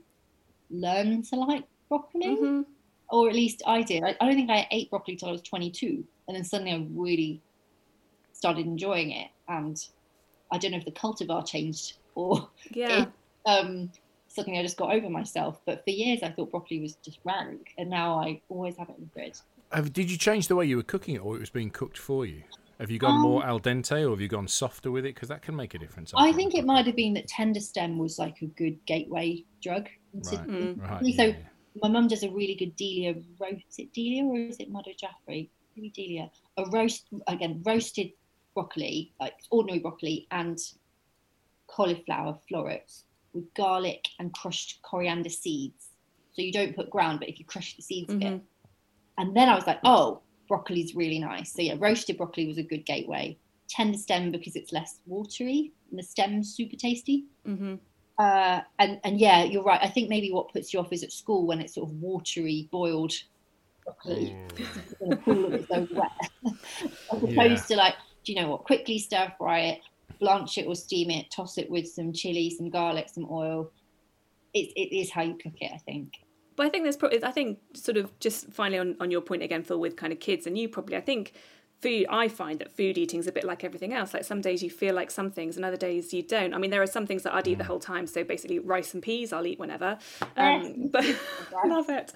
learn 0.70 1.22
to 1.22 1.36
like 1.36 1.64
broccoli 1.88 2.36
Mhm. 2.36 2.64
or 3.10 3.28
at 3.28 3.34
least 3.34 3.62
I 3.66 3.82
did. 3.82 4.02
I, 4.04 4.16
I 4.20 4.26
don't 4.26 4.34
think 4.36 4.50
I 4.50 4.66
ate 4.70 4.88
broccoli 4.90 5.16
till 5.16 5.28
I 5.28 5.32
was 5.32 5.42
22, 5.42 6.04
and 6.30 6.36
then 6.36 6.44
suddenly 6.44 6.72
I 6.72 6.86
really 6.94 7.42
started 8.32 8.64
enjoying 8.66 9.10
it. 9.10 9.28
And 9.48 9.76
I 10.52 10.58
don't 10.58 10.70
know 10.70 10.76
if 10.78 10.84
the 10.84 10.92
cultivar 10.92 11.44
changed 11.44 11.94
or 12.14 12.48
Yeah. 12.70 13.02
if 13.02 13.08
um, 13.46 13.90
suddenly 14.28 14.60
I 14.60 14.62
just 14.62 14.76
got 14.76 14.94
over 14.94 15.10
myself. 15.10 15.60
But 15.66 15.82
for 15.82 15.90
years 15.90 16.22
I 16.22 16.30
thought 16.30 16.52
broccoli 16.52 16.78
was 16.80 16.94
just 17.04 17.18
rank, 17.24 17.74
and 17.78 17.90
now 17.90 18.14
I 18.20 18.40
always 18.48 18.76
have 18.76 18.88
it 18.90 18.96
in 18.98 19.04
the 19.06 19.10
fridge. 19.10 19.38
Have, 19.72 19.92
did 19.92 20.08
you 20.08 20.16
change 20.16 20.46
the 20.46 20.54
way 20.54 20.66
you 20.66 20.76
were 20.76 20.84
cooking 20.84 21.16
it, 21.16 21.18
or 21.18 21.34
it 21.34 21.40
was 21.40 21.50
being 21.50 21.70
cooked 21.70 21.98
for 21.98 22.24
you? 22.24 22.44
Have 22.78 22.92
you 22.92 22.98
gone 23.00 23.16
Um, 23.16 23.22
more 23.22 23.44
al 23.44 23.58
dente, 23.58 24.06
or 24.06 24.10
have 24.10 24.20
you 24.20 24.28
gone 24.28 24.46
softer 24.46 24.92
with 24.92 25.04
it? 25.04 25.14
Because 25.16 25.28
that 25.28 25.42
can 25.42 25.56
make 25.56 25.74
a 25.74 25.78
difference. 25.78 26.12
I 26.14 26.26
find. 26.26 26.36
think 26.36 26.54
it 26.54 26.64
might 26.64 26.86
have 26.86 26.94
been 26.96 27.12
that 27.14 27.26
tender 27.26 27.58
stem 27.60 27.98
was 27.98 28.20
like 28.20 28.40
a 28.40 28.46
good 28.46 28.78
gateway 28.86 29.44
drug. 29.60 29.88
Into, 30.14 30.36
Right, 30.36 30.46
Mm. 30.48 30.80
right. 30.90 31.14
So 31.16 31.22
yeah, 31.24 31.26
yeah. 31.26 31.34
my 31.82 31.88
mum 31.88 32.06
does 32.08 32.22
a 32.22 32.30
really 32.30 32.54
good 32.54 32.74
Delia 32.76 33.14
roast. 33.40 33.64
Is 33.68 33.78
it 33.80 33.92
Delia 33.92 34.24
or 34.24 34.36
is 34.38 34.56
it 34.60 34.72
Madhur 34.72 34.96
Jaffrey? 34.98 35.50
Maybe 35.80 35.90
Delia. 35.90 36.30
A 36.58 36.66
roast 36.70 37.06
again, 37.26 37.62
roasted 37.64 38.12
broccoli, 38.54 39.12
like 39.18 39.34
ordinary 39.50 39.78
broccoli, 39.78 40.26
and 40.30 40.58
cauliflower 41.66 42.38
florets 42.48 43.04
with 43.32 43.52
garlic 43.54 44.06
and 44.18 44.32
crushed 44.34 44.80
coriander 44.82 45.30
seeds. 45.30 45.88
So 46.32 46.42
you 46.42 46.52
don't 46.52 46.76
put 46.76 46.90
ground, 46.90 47.20
but 47.20 47.28
if 47.28 47.38
you 47.38 47.44
crush 47.44 47.76
the 47.76 47.82
seeds 47.82 48.10
mm-hmm. 48.10 48.22
a 48.22 48.30
bit. 48.30 48.32
Mm-hmm. 48.34 49.22
And 49.22 49.36
then 49.36 49.48
I 49.48 49.54
was 49.54 49.66
like, 49.66 49.80
oh, 49.84 50.20
broccoli's 50.48 50.94
really 50.94 51.18
nice. 51.18 51.52
So 51.52 51.62
yeah, 51.62 51.76
roasted 51.78 52.18
broccoli 52.18 52.46
was 52.46 52.58
a 52.58 52.62
good 52.62 52.84
gateway. 52.84 53.38
Tender 53.68 53.98
stem 53.98 54.30
because 54.30 54.56
it's 54.56 54.72
less 54.72 54.98
watery 55.06 55.72
and 55.90 55.98
the 55.98 56.02
stem's 56.02 56.54
super 56.54 56.76
tasty. 56.76 57.24
Mm-hmm. 57.46 57.76
Uh, 58.18 58.60
and 58.78 59.00
and 59.04 59.18
yeah, 59.18 59.44
you're 59.44 59.62
right. 59.62 59.80
I 59.82 59.88
think 59.88 60.10
maybe 60.10 60.30
what 60.30 60.52
puts 60.52 60.74
you 60.74 60.80
off 60.80 60.92
is 60.92 61.02
at 61.02 61.12
school 61.12 61.46
when 61.46 61.60
it's 61.60 61.74
sort 61.74 61.88
of 61.88 61.96
watery, 61.96 62.68
boiled 62.70 63.14
broccoli 63.90 64.36
mm. 64.54 65.00
in 65.00 65.12
a 65.12 65.16
pool 65.16 65.50
that's 65.50 65.68
so 65.68 65.88
wet, 65.92 66.10
as 67.12 67.22
opposed 67.22 67.34
yeah. 67.34 67.56
to 67.56 67.76
like, 67.76 67.94
do 68.24 68.32
you 68.32 68.40
know 68.40 68.48
what? 68.48 68.64
Quickly 68.64 68.98
stir 68.98 69.32
fry 69.38 69.60
it, 69.60 69.80
blanch 70.18 70.58
it 70.58 70.66
or 70.66 70.74
steam 70.74 71.10
it, 71.10 71.30
toss 71.30 71.58
it 71.58 71.70
with 71.70 71.88
some 71.88 72.12
chili, 72.12 72.50
some 72.50 72.70
garlic, 72.70 73.08
some 73.08 73.26
oil. 73.30 73.70
It, 74.52 74.72
it 74.76 74.94
is 74.94 75.10
how 75.10 75.22
you 75.22 75.34
cook 75.34 75.54
it, 75.60 75.70
I 75.72 75.78
think. 75.78 76.12
But 76.56 76.66
I 76.66 76.68
think 76.68 76.84
there's 76.84 76.96
probably, 76.96 77.22
I 77.24 77.30
think, 77.30 77.58
sort 77.74 77.96
of 77.96 78.18
just 78.18 78.52
finally 78.52 78.78
on, 78.78 78.96
on 79.00 79.10
your 79.10 79.20
point 79.20 79.42
again, 79.42 79.62
Phil, 79.62 79.78
with 79.78 79.96
kind 79.96 80.12
of 80.12 80.20
kids 80.20 80.46
and 80.46 80.58
you 80.58 80.68
probably, 80.68 80.96
I 80.96 81.00
think 81.00 81.32
food, 81.80 82.06
I 82.10 82.28
find 82.28 82.58
that 82.60 82.70
food 82.76 82.98
eating 82.98 83.20
is 83.20 83.26
a 83.26 83.32
bit 83.32 83.44
like 83.44 83.64
everything 83.64 83.92
else. 83.92 84.14
Like 84.14 84.24
some 84.24 84.40
days 84.40 84.62
you 84.62 84.70
feel 84.70 84.94
like 84.94 85.10
some 85.10 85.30
things 85.30 85.56
and 85.56 85.64
other 85.64 85.76
days 85.76 86.12
you 86.12 86.22
don't. 86.22 86.54
I 86.54 86.58
mean, 86.58 86.70
there 86.70 86.82
are 86.82 86.86
some 86.86 87.06
things 87.06 87.22
that 87.22 87.34
I'd 87.34 87.48
eat 87.48 87.58
the 87.58 87.64
mm. 87.64 87.68
whole 87.68 87.80
time. 87.80 88.06
So 88.06 88.24
basically 88.24 88.58
rice 88.58 88.94
and 88.94 89.02
peas, 89.02 89.32
I'll 89.32 89.46
eat 89.46 89.58
whenever. 89.58 89.98
Um, 90.36 90.88
but 90.90 91.04
love 91.66 91.90
it. 91.90 92.12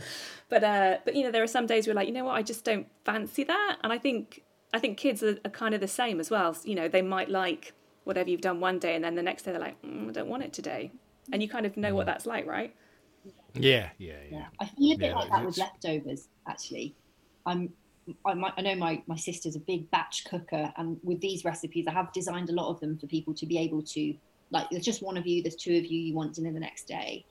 But, 0.48 0.64
uh, 0.64 0.96
but, 1.04 1.14
you 1.14 1.24
know, 1.24 1.30
there 1.30 1.42
are 1.42 1.48
some 1.48 1.66
days 1.66 1.86
where 1.86 1.94
like, 1.94 2.06
you 2.06 2.14
know 2.14 2.24
what, 2.24 2.36
I 2.36 2.42
just 2.42 2.64
don't 2.64 2.86
fancy 3.04 3.44
that. 3.44 3.76
And 3.82 3.92
I 3.92 3.98
think, 3.98 4.44
I 4.72 4.78
think 4.78 4.96
kids 4.96 5.22
are, 5.22 5.36
are 5.44 5.50
kind 5.50 5.74
of 5.74 5.80
the 5.80 5.88
same 5.88 6.20
as 6.20 6.30
well. 6.30 6.56
You 6.64 6.74
know, 6.74 6.88
they 6.88 7.02
might 7.02 7.28
like, 7.28 7.74
whatever 8.04 8.30
you've 8.30 8.40
done 8.40 8.60
one 8.60 8.78
day 8.78 8.94
and 8.94 9.02
then 9.02 9.14
the 9.14 9.22
next 9.22 9.42
day 9.42 9.50
they're 9.50 9.60
like 9.60 9.80
mm, 9.82 10.08
i 10.08 10.12
don't 10.12 10.28
want 10.28 10.42
it 10.42 10.52
today 10.52 10.92
and 11.32 11.42
you 11.42 11.48
kind 11.48 11.66
of 11.66 11.76
know 11.76 11.94
what 11.94 12.04
mm. 12.04 12.06
that's 12.06 12.26
like 12.26 12.46
right 12.46 12.74
yeah 13.54 13.88
yeah 13.98 14.14
yeah, 14.30 14.38
yeah. 14.38 14.46
i 14.60 14.66
feel 14.66 14.94
a 14.94 14.98
bit 14.98 15.10
yeah, 15.10 15.14
like 15.14 15.30
that 15.30 15.44
with 15.44 15.58
leftovers 15.58 16.28
actually 16.46 16.94
i'm 17.46 17.72
I, 18.24 18.52
I, 18.56 18.60
know 18.62 18.74
my, 18.74 19.02
my 19.06 19.16
sister's 19.16 19.56
a 19.56 19.60
big 19.60 19.90
batch 19.90 20.24
cooker, 20.28 20.72
and 20.76 20.98
with 21.02 21.20
these 21.20 21.44
recipes, 21.44 21.86
I 21.86 21.92
have 21.92 22.12
designed 22.12 22.50
a 22.50 22.52
lot 22.52 22.70
of 22.70 22.80
them 22.80 22.98
for 22.98 23.06
people 23.06 23.34
to 23.34 23.46
be 23.46 23.58
able 23.58 23.82
to, 23.82 24.14
like, 24.50 24.68
there's 24.70 24.84
just 24.84 25.02
one 25.02 25.16
of 25.16 25.26
you, 25.26 25.42
there's 25.42 25.56
two 25.56 25.76
of 25.76 25.86
you, 25.86 26.00
you 26.00 26.14
want 26.14 26.34
dinner 26.34 26.52
the 26.52 26.60
next 26.60 26.86
day. 26.86 27.24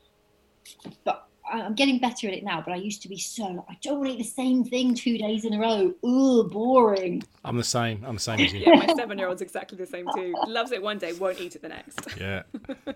But 1.03 1.27
I'm 1.51 1.75
getting 1.75 1.99
better 1.99 2.27
at 2.27 2.33
it 2.33 2.43
now, 2.43 2.61
but 2.61 2.73
I 2.73 2.77
used 2.77 3.01
to 3.03 3.09
be 3.09 3.17
so 3.17 3.43
like, 3.43 3.65
I 3.69 3.77
don't 3.81 3.99
want 3.99 4.09
to 4.09 4.15
eat 4.15 4.17
the 4.17 4.23
same 4.23 4.63
thing 4.63 4.95
two 4.95 5.17
days 5.17 5.45
in 5.45 5.53
a 5.53 5.59
row. 5.59 5.93
Ugh, 6.03 6.51
boring. 6.51 7.21
I'm 7.43 7.57
the 7.57 7.63
same. 7.63 8.03
I'm 8.05 8.15
the 8.15 8.21
same 8.21 8.39
as 8.39 8.53
you. 8.53 8.61
yeah, 8.61 8.75
my 8.75 8.93
seven 8.95 9.17
year 9.17 9.27
old's 9.27 9.41
exactly 9.41 9.77
the 9.77 9.85
same 9.85 10.07
too. 10.15 10.33
Loves 10.47 10.71
it 10.71 10.81
one 10.81 10.97
day, 10.97 11.13
won't 11.13 11.39
eat 11.41 11.55
it 11.55 11.61
the 11.61 11.69
next. 11.69 11.99
Yeah. 12.19 12.43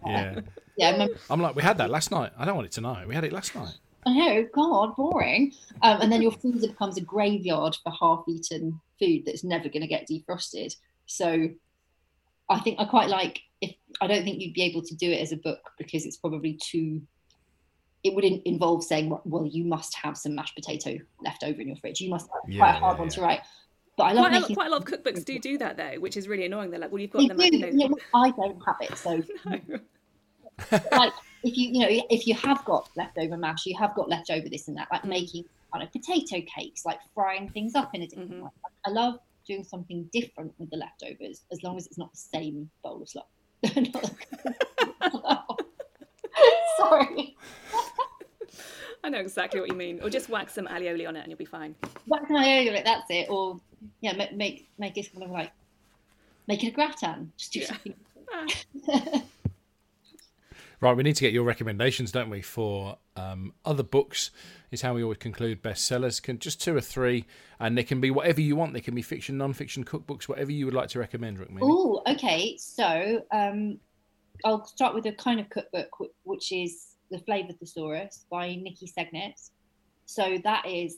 Yeah. 0.05 0.39
Yeah. 0.77 1.07
I'm 1.29 1.41
like, 1.41 1.55
we 1.55 1.63
had 1.63 1.79
that 1.79 1.89
last 1.89 2.11
night. 2.11 2.31
I 2.37 2.45
don't 2.45 2.55
want 2.55 2.67
it 2.67 2.71
tonight. 2.71 3.07
We 3.07 3.15
had 3.15 3.23
it 3.23 3.33
last 3.33 3.55
night. 3.55 3.77
I 4.07 4.13
know, 4.17 4.47
God, 4.53 4.95
boring. 4.95 5.53
Um, 5.81 6.01
and 6.01 6.11
then 6.11 6.21
your 6.21 6.31
freezer 6.31 6.67
becomes 6.67 6.97
a 6.97 7.01
graveyard 7.01 7.77
for 7.83 7.91
half 7.99 8.23
eaten 8.27 8.79
food 8.99 9.23
that's 9.25 9.43
never 9.43 9.69
going 9.69 9.81
to 9.81 9.87
get 9.87 10.07
defrosted. 10.07 10.75
So 11.05 11.49
I 12.49 12.59
think 12.59 12.79
I 12.79 12.85
quite 12.85 13.09
like 13.09 13.41
if 13.61 13.75
I 14.01 14.07
don't 14.07 14.23
think 14.23 14.39
you'd 14.39 14.53
be 14.53 14.63
able 14.63 14.81
to 14.83 14.95
do 14.95 15.11
it 15.11 15.21
as 15.21 15.31
a 15.31 15.37
book 15.37 15.71
because 15.77 16.05
it's 16.05 16.17
probably 16.17 16.59
too 16.61 17.01
it 18.03 18.13
would 18.13 18.23
in, 18.23 18.41
involve 18.45 18.83
saying, 18.83 19.17
well, 19.25 19.45
you 19.45 19.65
must 19.65 19.95
have 19.95 20.15
some 20.15 20.35
mashed 20.35 20.55
potato 20.55 20.97
left 21.21 21.43
over 21.43 21.59
in 21.59 21.67
your 21.67 21.77
fridge. 21.77 21.99
You 21.99 22.09
must 22.09 22.27
have 22.27 22.53
yeah, 22.53 22.59
quite 22.59 22.75
a 22.75 22.79
hard 22.79 22.95
yeah, 22.95 22.99
one 23.01 23.09
to 23.09 23.21
write. 23.21 23.41
But 23.97 24.03
I 24.03 24.11
love 24.13 24.25
quite, 24.25 24.31
making... 24.33 24.51
a, 24.51 24.55
quite 24.55 24.67
a 24.67 24.69
lot 24.69 24.81
of 24.81 24.85
cookbooks 25.03 25.25
do 25.25 25.39
do 25.39 25.57
that 25.57 25.75
though, 25.75 25.99
which 25.99 26.15
is 26.15 26.27
really 26.27 26.45
annoying. 26.45 26.69
They're 26.69 26.79
like, 26.79 26.91
well, 26.91 27.01
you've 27.01 27.11
got 27.11 27.27
them. 27.27 27.37
Do, 27.37 27.45
you 27.45 27.89
know... 27.89 27.97
I 28.13 28.31
don't 28.31 28.61
have 28.65 28.75
it, 28.81 28.97
so 28.97 29.23
no. 29.45 29.79
like 30.91 31.13
if 31.43 31.57
you 31.57 31.69
you 31.69 31.79
know 31.79 31.87
if 32.09 32.27
you 32.27 32.33
have 32.35 32.63
got 32.65 32.89
leftover 32.95 33.37
mash, 33.37 33.65
you 33.65 33.77
have 33.77 33.95
got 33.95 34.09
leftover 34.09 34.49
this 34.49 34.67
and 34.67 34.77
that, 34.77 34.87
like 34.91 35.05
making 35.05 35.45
kind 35.71 35.83
of 35.83 35.91
potato 35.91 36.41
cakes, 36.55 36.85
like 36.85 36.99
frying 37.13 37.49
things 37.49 37.75
up 37.75 37.93
in 37.93 38.01
a 38.01 38.07
different 38.07 38.31
mm-hmm. 38.31 38.43
way. 38.43 38.51
I 38.85 38.89
love 38.89 39.19
doing 39.47 39.63
something 39.63 40.09
different 40.13 40.53
with 40.57 40.69
the 40.69 40.77
leftovers, 40.77 41.41
as 41.51 41.63
long 41.63 41.77
as 41.77 41.87
it's 41.87 41.97
not 41.97 42.11
the 42.11 42.17
same 42.17 42.69
bowl 42.83 43.01
of 43.01 43.09
slop. 43.09 43.29
Sorry. 46.77 47.35
I 49.03 49.09
know 49.09 49.19
exactly 49.19 49.59
what 49.59 49.69
you 49.69 49.75
mean. 49.75 50.01
Or 50.01 50.09
just 50.09 50.29
whack 50.29 50.49
some 50.49 50.67
alioli 50.67 51.07
on 51.07 51.15
it 51.15 51.21
and 51.21 51.29
you'll 51.29 51.37
be 51.37 51.45
fine. 51.45 51.75
Whack 52.07 52.27
some 52.27 52.37
alioli 52.37 52.69
on 52.69 52.75
it, 52.75 52.85
that's 52.85 53.09
it. 53.09 53.29
Or 53.29 53.59
yeah, 54.01 54.13
make 54.13 54.33
make, 54.33 54.69
make 54.77 54.97
it 54.97 55.11
kind 55.11 55.23
of 55.23 55.31
like 55.31 55.51
make 56.47 56.63
it 56.63 56.67
a 56.67 56.71
gratin. 56.71 57.31
Just 57.37 57.53
do 57.53 57.59
yeah. 57.59 57.67
something. 57.67 57.93
right, 60.81 60.95
we 60.95 61.03
need 61.03 61.15
to 61.15 61.21
get 61.21 61.33
your 61.33 61.43
recommendations, 61.43 62.11
don't 62.11 62.29
we, 62.29 62.41
for 62.41 62.97
um, 63.15 63.53
other 63.65 63.83
books? 63.83 64.31
Is 64.69 64.81
how 64.81 64.93
we 64.93 65.01
always 65.01 65.19
conclude 65.19 65.63
bestsellers. 65.63 66.21
Can 66.21 66.39
just 66.39 66.61
two 66.61 66.75
or 66.75 66.81
three, 66.81 67.25
and 67.59 67.77
they 67.77 67.83
can 67.83 68.01
be 68.01 68.11
whatever 68.11 68.41
you 68.41 68.57
want. 68.57 68.73
They 68.73 68.81
can 68.81 68.95
be 68.95 69.01
fiction, 69.01 69.37
non-fiction, 69.37 69.85
cookbooks, 69.85 70.27
whatever 70.27 70.51
you 70.51 70.65
would 70.65 70.73
like 70.73 70.89
to 70.89 70.99
recommend, 70.99 71.39
Rick. 71.39 71.49
Oh, 71.61 72.01
okay. 72.05 72.57
So 72.57 73.23
um, 73.31 73.79
I'll 74.43 74.65
start 74.65 74.93
with 74.93 75.05
a 75.05 75.13
kind 75.13 75.39
of 75.39 75.49
cookbook, 75.49 75.87
which 76.23 76.51
is 76.51 76.95
The 77.09 77.19
Flavor 77.19 77.53
Thesaurus 77.53 78.25
by 78.29 78.55
Nikki 78.55 78.91
Segnit. 78.91 79.49
So 80.05 80.37
that 80.43 80.65
is, 80.67 80.97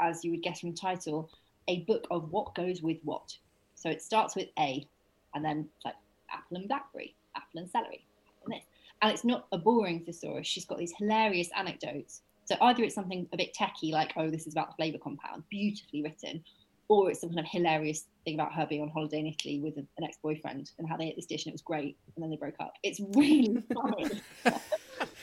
as 0.00 0.24
you 0.24 0.30
would 0.30 0.42
guess 0.42 0.60
from 0.60 0.70
the 0.70 0.76
title, 0.78 1.30
a 1.68 1.80
book 1.80 2.06
of 2.10 2.30
what 2.30 2.54
goes 2.54 2.80
with 2.80 2.98
what. 3.04 3.36
So 3.74 3.90
it 3.90 4.00
starts 4.00 4.34
with 4.34 4.48
A, 4.58 4.86
and 5.34 5.44
then 5.44 5.68
like 5.84 5.94
apple 6.32 6.56
and 6.56 6.68
blackberry, 6.68 7.14
apple 7.36 7.60
and 7.60 7.70
celery, 7.70 8.06
and 8.44 8.54
this. 8.54 8.64
And 9.02 9.12
it's 9.12 9.24
not 9.24 9.46
a 9.52 9.58
boring 9.58 10.04
thesaurus. 10.04 10.46
She's 10.46 10.64
got 10.64 10.78
these 10.78 10.92
hilarious 10.98 11.48
anecdotes. 11.56 12.22
So 12.44 12.56
either 12.60 12.82
it's 12.82 12.94
something 12.94 13.28
a 13.32 13.36
bit 13.36 13.54
techy, 13.54 13.92
like, 13.92 14.12
oh, 14.16 14.30
this 14.30 14.46
is 14.46 14.54
about 14.54 14.70
the 14.70 14.74
flavor 14.74 14.98
compound, 14.98 15.44
beautifully 15.50 16.02
written, 16.02 16.42
or 16.88 17.08
it's 17.08 17.20
some 17.20 17.30
kind 17.30 17.40
of 17.40 17.46
hilarious 17.48 18.06
thing 18.24 18.34
about 18.34 18.52
her 18.52 18.66
being 18.66 18.82
on 18.82 18.88
holiday 18.88 19.20
in 19.20 19.28
Italy 19.28 19.60
with 19.60 19.76
an 19.76 19.86
ex-boyfriend 20.02 20.72
and 20.78 20.88
how 20.88 20.96
they 20.96 21.06
ate 21.06 21.16
this 21.16 21.26
dish 21.26 21.44
and 21.46 21.52
it 21.52 21.54
was 21.54 21.62
great, 21.62 21.96
and 22.16 22.22
then 22.22 22.30
they 22.30 22.36
broke 22.36 22.56
up. 22.58 22.72
It's 22.82 23.00
really 23.14 23.62
funny. 23.74 24.20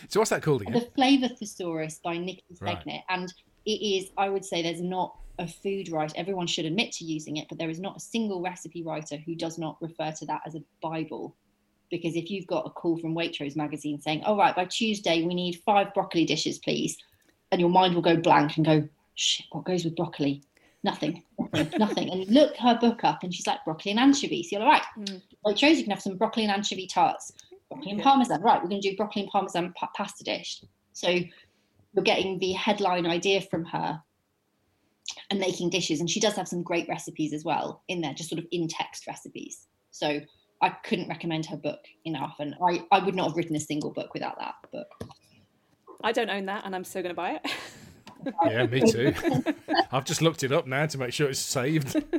so 0.07 0.21
what's 0.21 0.29
that 0.29 0.41
called 0.41 0.61
again? 0.61 0.73
The 0.73 0.89
Flavor 0.95 1.27
Thesaurus 1.27 1.99
by 2.01 2.17
Nikki 2.17 2.43
Segnit, 2.53 2.85
right. 2.85 3.03
and 3.09 3.33
it 3.65 3.71
is. 3.71 4.11
I 4.17 4.29
would 4.29 4.45
say 4.45 4.63
there's 4.63 4.81
not 4.81 5.17
a 5.39 5.47
food 5.47 5.91
writer. 5.91 6.13
Everyone 6.15 6.47
should 6.47 6.65
admit 6.65 6.93
to 6.93 7.05
using 7.05 7.35
it, 7.35 7.47
but 7.49 7.57
there 7.57 7.69
is 7.69 7.81
not 7.81 7.97
a 7.97 7.99
single 7.99 8.41
recipe 8.41 8.81
writer 8.81 9.17
who 9.17 9.35
does 9.35 9.57
not 9.57 9.77
refer 9.81 10.11
to 10.13 10.25
that 10.25 10.41
as 10.45 10.55
a 10.55 10.63
bible. 10.81 11.35
Because 11.89 12.15
if 12.15 12.29
you've 12.29 12.47
got 12.47 12.65
a 12.65 12.69
call 12.69 12.97
from 12.97 13.15
Waitrose 13.15 13.55
magazine 13.55 13.99
saying, 14.01 14.23
"All 14.23 14.39
oh, 14.39 14.53
by 14.53 14.65
Tuesday 14.65 15.23
we 15.23 15.33
need 15.33 15.61
five 15.65 15.93
broccoli 15.93 16.25
dishes, 16.25 16.59
please," 16.59 16.97
and 17.51 17.61
your 17.61 17.69
mind 17.69 17.95
will 17.95 18.01
go 18.01 18.17
blank 18.17 18.57
and 18.57 18.65
go, 18.65 18.87
"Shit, 19.15 19.45
what 19.51 19.65
goes 19.65 19.85
with 19.85 19.95
broccoli?" 19.95 20.43
nothing, 20.83 21.23
nothing, 21.37 21.69
nothing. 21.79 22.09
And 22.09 22.27
look 22.27 22.55
her 22.57 22.77
book 22.79 23.03
up 23.03 23.23
and 23.23 23.33
she's 23.33 23.47
like 23.47 23.63
broccoli 23.65 23.91
and 23.91 23.99
anchovies. 23.99 24.51
You're 24.51 24.61
like, 24.61 24.83
right, 24.97 25.07
mm. 25.07 25.21
like 25.43 25.57
shows 25.57 25.77
you 25.77 25.83
can 25.83 25.91
have 25.91 26.01
some 26.01 26.17
broccoli 26.17 26.43
and 26.43 26.51
anchovy 26.51 26.87
tarts, 26.87 27.31
broccoli 27.69 27.91
and 27.91 28.01
parmesan. 28.01 28.41
Right, 28.41 28.61
we're 28.61 28.69
going 28.69 28.81
to 28.81 28.89
do 28.89 28.97
broccoli 28.97 29.23
and 29.23 29.31
parmesan 29.31 29.73
pa- 29.73 29.89
pasta 29.95 30.23
dish. 30.23 30.63
So 30.93 31.09
you're 31.09 32.03
getting 32.03 32.39
the 32.39 32.53
headline 32.53 33.05
idea 33.05 33.41
from 33.41 33.65
her 33.65 34.01
and 35.29 35.39
making 35.39 35.69
dishes. 35.69 35.99
And 35.99 36.09
she 36.09 36.19
does 36.19 36.35
have 36.35 36.47
some 36.47 36.63
great 36.63 36.87
recipes 36.87 37.33
as 37.33 37.43
well 37.43 37.83
in 37.87 38.01
there, 38.01 38.13
just 38.13 38.29
sort 38.29 38.39
of 38.39 38.47
in 38.51 38.67
text 38.67 39.07
recipes. 39.07 39.67
So 39.91 40.21
I 40.61 40.69
couldn't 40.69 41.07
recommend 41.07 41.45
her 41.47 41.57
book 41.57 41.79
enough. 42.05 42.35
And 42.39 42.55
I, 42.65 42.83
I 42.91 43.03
would 43.03 43.15
not 43.15 43.29
have 43.29 43.37
written 43.37 43.55
a 43.55 43.59
single 43.59 43.91
book 43.91 44.13
without 44.13 44.37
that 44.39 44.55
book. 44.71 44.87
I 46.03 46.11
don't 46.11 46.29
own 46.29 46.45
that 46.45 46.65
and 46.65 46.75
I'm 46.75 46.83
still 46.83 47.03
going 47.03 47.15
to 47.15 47.15
buy 47.15 47.39
it. 47.43 47.51
yeah, 48.45 48.65
me 48.65 48.91
too. 48.91 49.13
I've 49.91 50.05
just 50.05 50.21
looked 50.21 50.43
it 50.43 50.51
up 50.51 50.67
now 50.67 50.85
to 50.85 50.97
make 50.97 51.13
sure 51.13 51.29
it's 51.29 51.39
saved. 51.39 52.03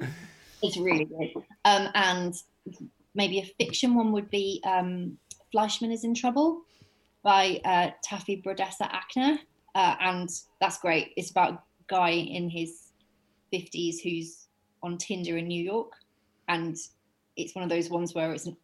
It's 0.60 0.76
really 0.76 1.04
good. 1.04 1.42
Um, 1.64 1.88
and 1.94 2.34
maybe 3.14 3.38
a 3.38 3.64
fiction 3.64 3.94
one 3.94 4.10
would 4.10 4.28
be 4.28 4.60
um, 4.66 5.16
Fleischman 5.54 5.92
is 5.92 6.02
in 6.02 6.14
Trouble 6.14 6.62
by 7.22 7.60
uh, 7.64 7.90
Taffy 8.02 8.42
Brodesser 8.44 8.90
Akner. 8.90 9.38
Uh, 9.74 9.94
and 10.00 10.28
that's 10.60 10.78
great. 10.78 11.12
It's 11.16 11.30
about 11.30 11.52
a 11.52 11.58
guy 11.86 12.10
in 12.10 12.50
his 12.50 12.92
50s 13.52 14.00
who's 14.02 14.48
on 14.82 14.98
Tinder 14.98 15.36
in 15.36 15.46
New 15.46 15.62
York. 15.62 15.92
And 16.48 16.76
it's 17.38 17.54
one 17.54 17.62
of 17.62 17.70
those 17.70 17.88
ones 17.88 18.14
where 18.14 18.32
it's 18.32 18.46
an 18.46 18.56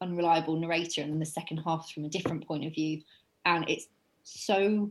unreliable 0.00 0.58
narrator 0.58 1.00
and 1.00 1.12
then 1.12 1.18
the 1.18 1.26
second 1.26 1.58
half 1.58 1.90
from 1.90 2.04
a 2.04 2.08
different 2.08 2.46
point 2.46 2.64
of 2.64 2.74
view. 2.74 3.00
And 3.46 3.68
it's 3.68 3.88
so 4.24 4.90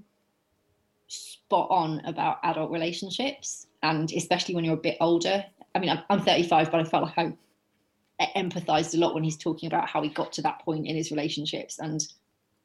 spot 1.07 1.67
on 1.69 1.99
about 2.05 2.37
adult 2.43 2.71
relationships 2.71 3.67
and 3.83 4.11
especially 4.13 4.55
when 4.55 4.63
you're 4.63 4.75
a 4.75 4.77
bit 4.77 4.95
older 5.01 5.43
i 5.75 5.79
mean 5.79 6.01
i'm 6.09 6.21
35 6.21 6.71
but 6.71 6.79
i 6.79 6.83
felt 6.85 7.03
like 7.03 7.35
i 8.21 8.27
empathized 8.37 8.93
a 8.93 8.97
lot 8.97 9.13
when 9.13 9.23
he's 9.23 9.35
talking 9.35 9.67
about 9.67 9.89
how 9.89 10.01
he 10.01 10.07
got 10.07 10.31
to 10.31 10.41
that 10.41 10.61
point 10.61 10.87
in 10.87 10.95
his 10.95 11.11
relationships 11.11 11.79
and 11.79 12.07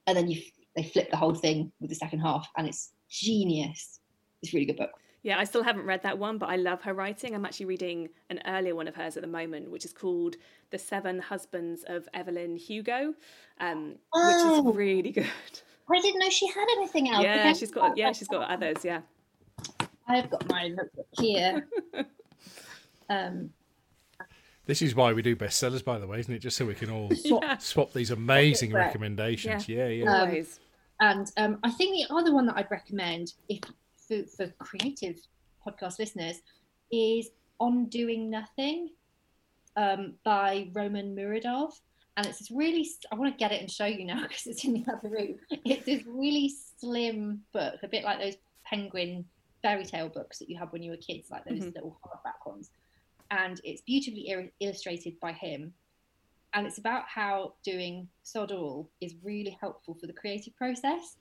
and 0.07 0.17
then 0.17 0.31
you 0.31 0.41
they 0.77 0.83
flip 0.83 1.11
the 1.11 1.17
whole 1.17 1.35
thing 1.35 1.73
with 1.81 1.91
the 1.91 1.97
second 1.97 2.21
half 2.21 2.49
and 2.57 2.69
it's 2.69 2.93
genius. 3.09 4.01
It's 4.43 4.53
a 4.53 4.57
really 4.57 4.67
good 4.67 4.77
book. 4.77 4.91
Yeah, 5.27 5.41
I 5.41 5.45
still 5.45 5.65
haven't 5.65 5.87
read 5.87 6.05
that 6.05 6.19
one, 6.19 6.39
but 6.39 6.51
I 6.51 6.55
love 6.55 6.83
her 6.83 6.95
writing. 6.95 7.35
I'm 7.35 7.45
actually 7.45 7.67
reading 7.67 8.11
an 8.31 8.41
earlier 8.47 8.77
one 8.77 8.87
of 8.87 8.95
hers 8.95 9.17
at 9.17 9.23
the 9.23 9.27
moment, 9.29 9.69
which 9.73 9.85
is 9.85 9.93
called 9.93 10.37
The 10.71 10.79
Seven 10.79 11.19
Husbands 11.19 11.85
of 11.89 12.09
Evelyn 12.15 12.57
Hugo, 12.57 13.13
um, 13.59 13.97
Oh. 14.15 14.61
which 14.63 14.71
is 14.71 14.77
really 14.77 15.11
good. 15.11 15.27
I 15.91 16.01
didn't 16.01 16.21
know 16.21 16.31
she 16.31 16.47
had 16.47 16.69
anything 16.77 17.11
else. 17.11 17.25
Yeah, 17.25 17.53
she's 17.55 17.73
got 17.73 17.97
yeah, 17.97 18.13
she's 18.13 18.29
got 18.29 18.49
others. 18.49 18.85
Yeah, 18.85 19.01
I've 20.07 20.31
got 20.31 20.49
my 20.49 20.69
notebook 20.69 21.09
here. 21.19 21.67
um, 23.11 23.51
This 24.67 24.81
is 24.81 24.95
why 24.95 25.13
we 25.13 25.23
do 25.23 25.35
bestsellers, 25.35 25.85
by 25.85 25.99
the 25.99 26.07
way, 26.07 26.21
isn't 26.21 26.33
it? 26.33 26.39
Just 26.39 26.57
so 26.57 26.65
we 26.67 26.75
can 26.75 26.89
all 26.89 27.09
Yeah. 27.25 27.59
swap 27.59 27.93
these 27.93 28.13
amazing 28.13 28.73
recommendations. 28.73 29.69
Yeah, 29.69 29.89
yeah. 29.89 30.05
Um, 30.05 30.29
always. 30.29 30.61
and 31.01 31.33
um, 31.37 31.59
I 31.65 31.73
think 31.73 32.09
the 32.09 32.15
other 32.15 32.33
one 32.33 32.47
that 32.47 32.57
I'd 32.57 32.71
recommend, 32.71 33.33
if 33.49 33.59
for, 34.07 34.25
for 34.37 34.49
creative 34.59 35.17
podcast 35.67 35.99
listeners, 35.99 36.41
is 36.93 37.31
"On 37.61 37.87
Doing 37.87 38.31
Nothing" 38.31 38.91
um, 39.77 40.15
by 40.25 40.69
Roman 40.73 41.15
Muradov. 41.15 41.73
And 42.17 42.27
it's 42.27 42.39
this 42.39 42.51
really, 42.51 42.89
I 43.13 43.15
want 43.15 43.31
to 43.33 43.37
get 43.39 43.53
it 43.53 43.61
and 43.61 43.71
show 43.71 43.85
you 43.85 44.05
now 44.07 44.23
because 44.29 44.47
it's 44.47 44.65
in 44.65 44.73
the 44.73 44.85
other 44.91 45.09
room. 45.11 45.37
It's 45.67 45.85
this 45.85 46.03
really 46.07 46.51
slim 46.81 47.43
book, 47.53 47.75
a 47.83 47.89
bit 47.89 48.05
like 48.05 48.19
those 48.19 48.37
penguin 48.65 49.25
fairy 49.63 49.85
tale 49.85 50.09
books 50.09 50.39
that 50.39 50.49
you 50.49 50.57
had 50.59 50.73
when 50.73 50.83
you 50.83 50.93
were 50.93 50.97
kids, 50.97 51.31
like 51.31 51.45
those 51.45 51.61
Mhm. 51.61 51.75
little 51.75 51.99
hardback 52.03 52.51
ones. 52.51 52.71
And 53.31 53.61
it's 53.65 53.83
beautifully 53.83 54.29
ir- 54.31 54.53
illustrated 54.61 55.21
by 55.21 55.33
him. 55.33 55.75
And 56.55 56.67
it's 56.67 56.79
about 56.79 57.05
how 57.07 57.53
doing 57.63 58.09
sod 58.23 58.51
all 58.51 58.89
is 59.03 59.15
really 59.23 59.59
helpful 59.61 59.95
for 59.95 60.07
the 60.07 60.13
creative 60.15 60.57
process, 60.57 61.17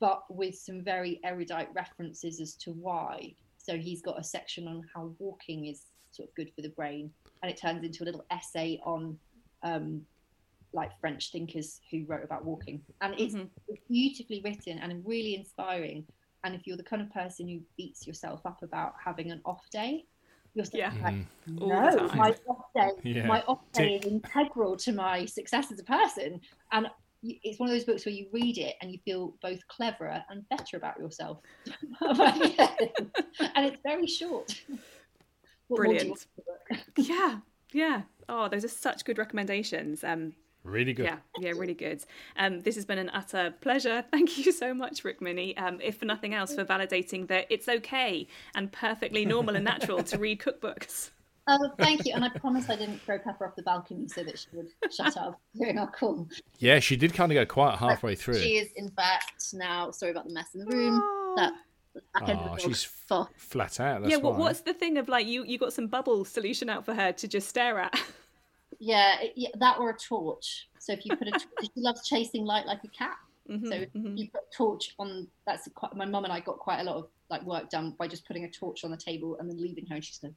but 0.00 0.22
with 0.30 0.54
some 0.56 0.82
very 0.82 1.20
erudite 1.24 1.68
references 1.74 2.40
as 2.40 2.54
to 2.56 2.72
why. 2.72 3.34
So 3.58 3.76
he's 3.76 4.02
got 4.02 4.18
a 4.18 4.24
section 4.24 4.66
on 4.66 4.82
how 4.94 5.14
walking 5.18 5.66
is 5.66 5.86
sort 6.10 6.28
of 6.28 6.34
good 6.34 6.50
for 6.54 6.62
the 6.62 6.70
brain, 6.70 7.12
and 7.42 7.50
it 7.50 7.56
turns 7.56 7.84
into 7.84 8.02
a 8.02 8.06
little 8.06 8.24
essay 8.30 8.80
on 8.84 9.18
um, 9.62 10.04
like 10.72 10.90
French 11.00 11.32
thinkers 11.32 11.80
who 11.90 12.04
wrote 12.06 12.24
about 12.24 12.44
walking. 12.44 12.80
And 13.02 13.14
it's 13.20 13.34
Mhm. 13.34 13.50
beautifully 13.88 14.40
written 14.42 14.78
and 14.78 15.04
really 15.06 15.34
inspiring. 15.34 16.06
And 16.44 16.54
if 16.54 16.66
you're 16.66 16.76
the 16.78 16.82
kind 16.84 17.02
of 17.02 17.10
person 17.10 17.46
who 17.48 17.60
beats 17.76 18.06
yourself 18.06 18.46
up 18.46 18.62
about 18.62 18.94
having 19.04 19.30
an 19.30 19.42
off 19.44 19.68
day, 19.70 20.06
you're 20.54 20.64
still 20.64 20.80
Yeah. 20.80 20.94
like, 21.02 21.14
Mhm. 21.14 21.26
No, 21.46 22.08
my 22.14 22.34
off 22.48 22.72
day, 22.74 22.90
Yeah. 23.12 23.26
my 23.26 23.42
off 23.42 23.70
day 23.72 23.98
Tick. 23.98 24.06
is 24.06 24.12
integral 24.12 24.76
to 24.78 24.92
my 24.92 25.26
success 25.26 25.70
as 25.70 25.78
a 25.78 25.84
person. 25.84 26.40
And 26.72 26.86
y- 26.86 26.92
it's 27.22 27.58
one 27.58 27.68
of 27.68 27.74
those 27.74 27.84
books 27.84 28.06
where 28.06 28.14
you 28.14 28.26
read 28.32 28.58
it 28.58 28.76
and 28.80 28.90
you 28.90 28.98
feel 29.04 29.34
both 29.42 29.66
cleverer 29.68 30.22
and 30.30 30.48
better 30.48 30.76
about 30.76 30.98
yourself. 30.98 31.38
and 32.00 33.66
it's 33.66 33.78
very 33.82 34.06
short. 34.06 34.60
What 35.68 35.84
more 35.84 35.94
do 35.94 36.04
you 36.04 36.10
Brilliant. 36.10 36.10
want 36.10 36.20
from 36.20 36.78
the 36.98 37.02
book? 37.04 37.08
Yeah, 37.08 37.38
yeah. 37.72 38.02
Oh, 38.28 38.48
those 38.48 38.64
are 38.64 38.68
such 38.68 39.04
good 39.04 39.18
recommendations. 39.18 40.02
Um, 40.02 40.32
Really 40.62 40.92
good. 40.92 41.06
Yeah, 41.06 41.16
yeah, 41.38 41.52
really 41.52 41.74
good. 41.74 42.04
Um, 42.36 42.60
this 42.60 42.74
has 42.74 42.84
been 42.84 42.98
an 42.98 43.10
utter 43.14 43.54
pleasure. 43.60 44.04
Thank 44.10 44.36
you 44.36 44.52
so 44.52 44.74
much, 44.74 45.02
Rukmini. 45.04 45.58
Um, 45.58 45.80
if 45.80 45.96
for 45.98 46.04
nothing 46.04 46.34
else, 46.34 46.54
for 46.54 46.64
validating 46.64 47.28
that 47.28 47.46
it's 47.48 47.66
okay 47.68 48.26
and 48.54 48.70
perfectly 48.70 49.24
normal 49.24 49.56
and 49.56 49.64
natural 49.64 50.02
to 50.02 50.18
read 50.18 50.38
cookbooks. 50.38 51.10
Oh, 51.46 51.70
thank 51.78 52.04
you. 52.06 52.14
And 52.14 52.24
I 52.24 52.28
promise 52.28 52.68
I 52.70 52.76
didn't 52.76 53.00
throw 53.02 53.18
Pepper 53.18 53.46
off 53.46 53.56
the 53.56 53.62
balcony 53.62 54.06
so 54.08 54.22
that 54.22 54.38
she 54.38 54.46
would 54.54 54.68
shut 54.92 55.16
up 55.16 55.40
during 55.56 55.78
our 55.78 55.90
call. 55.90 56.28
Yeah, 56.58 56.78
she 56.80 56.96
did 56.96 57.12
kind 57.14 57.32
of 57.32 57.34
go 57.34 57.46
quiet 57.46 57.78
halfway 57.78 58.14
through. 58.14 58.38
She 58.38 58.58
is, 58.58 58.70
in 58.76 58.88
fact, 58.90 59.52
now 59.52 59.90
sorry 59.90 60.12
about 60.12 60.26
the 60.28 60.32
mess 60.34 60.54
in 60.54 60.60
the 60.60 60.66
room. 60.66 61.00
Oh. 61.02 61.34
That 61.36 61.52
the 61.94 62.02
back 62.14 62.28
end 62.28 62.40
Oh, 62.42 62.54
of 62.54 62.60
she's 62.60 62.84
fought. 62.84 63.30
Flat 63.36 63.80
out. 63.80 64.02
That's 64.02 64.12
yeah, 64.12 64.18
what, 64.18 64.36
what's 64.36 64.60
the 64.60 64.74
thing 64.74 64.96
of 64.98 65.08
like 65.08 65.26
you 65.26 65.44
you 65.44 65.58
got 65.58 65.72
some 65.72 65.88
bubble 65.88 66.24
solution 66.24 66.68
out 66.68 66.84
for 66.84 66.94
her 66.94 67.10
to 67.12 67.28
just 67.28 67.48
stare 67.48 67.80
at? 67.80 68.00
Yeah, 68.78 69.20
it- 69.20 69.32
yeah, 69.36 69.48
that 69.58 69.78
or 69.78 69.90
a 69.90 69.96
torch. 69.96 70.68
So 70.78 70.92
if 70.92 71.04
you 71.04 71.16
put 71.16 71.26
a, 71.28 71.32
torch, 71.32 71.44
she 71.62 71.70
loves 71.76 72.08
chasing 72.08 72.44
light 72.44 72.66
like 72.66 72.82
a 72.84 72.88
cat. 72.88 73.16
Mhm, 73.50 73.66
So 73.66 73.74
mhm. 73.98 74.16
you 74.16 74.28
put 74.30 74.42
a 74.42 74.56
torch 74.56 74.94
on. 74.98 75.26
That's 75.46 75.68
quite. 75.74 75.94
My 75.96 76.04
mum 76.04 76.24
and 76.24 76.32
I 76.32 76.38
got 76.40 76.58
quite 76.58 76.80
a 76.80 76.84
lot 76.84 76.96
of 76.96 77.08
like 77.28 77.42
work 77.42 77.70
done 77.70 77.94
by 77.98 78.06
just 78.06 78.24
putting 78.26 78.44
a 78.44 78.50
torch 78.50 78.84
on 78.84 78.90
the 78.90 78.96
table 78.96 79.36
and 79.40 79.50
then 79.50 79.60
leaving 79.60 79.86
her, 79.86 79.96
and 79.96 80.04
she's 80.04 80.18
going. 80.18 80.34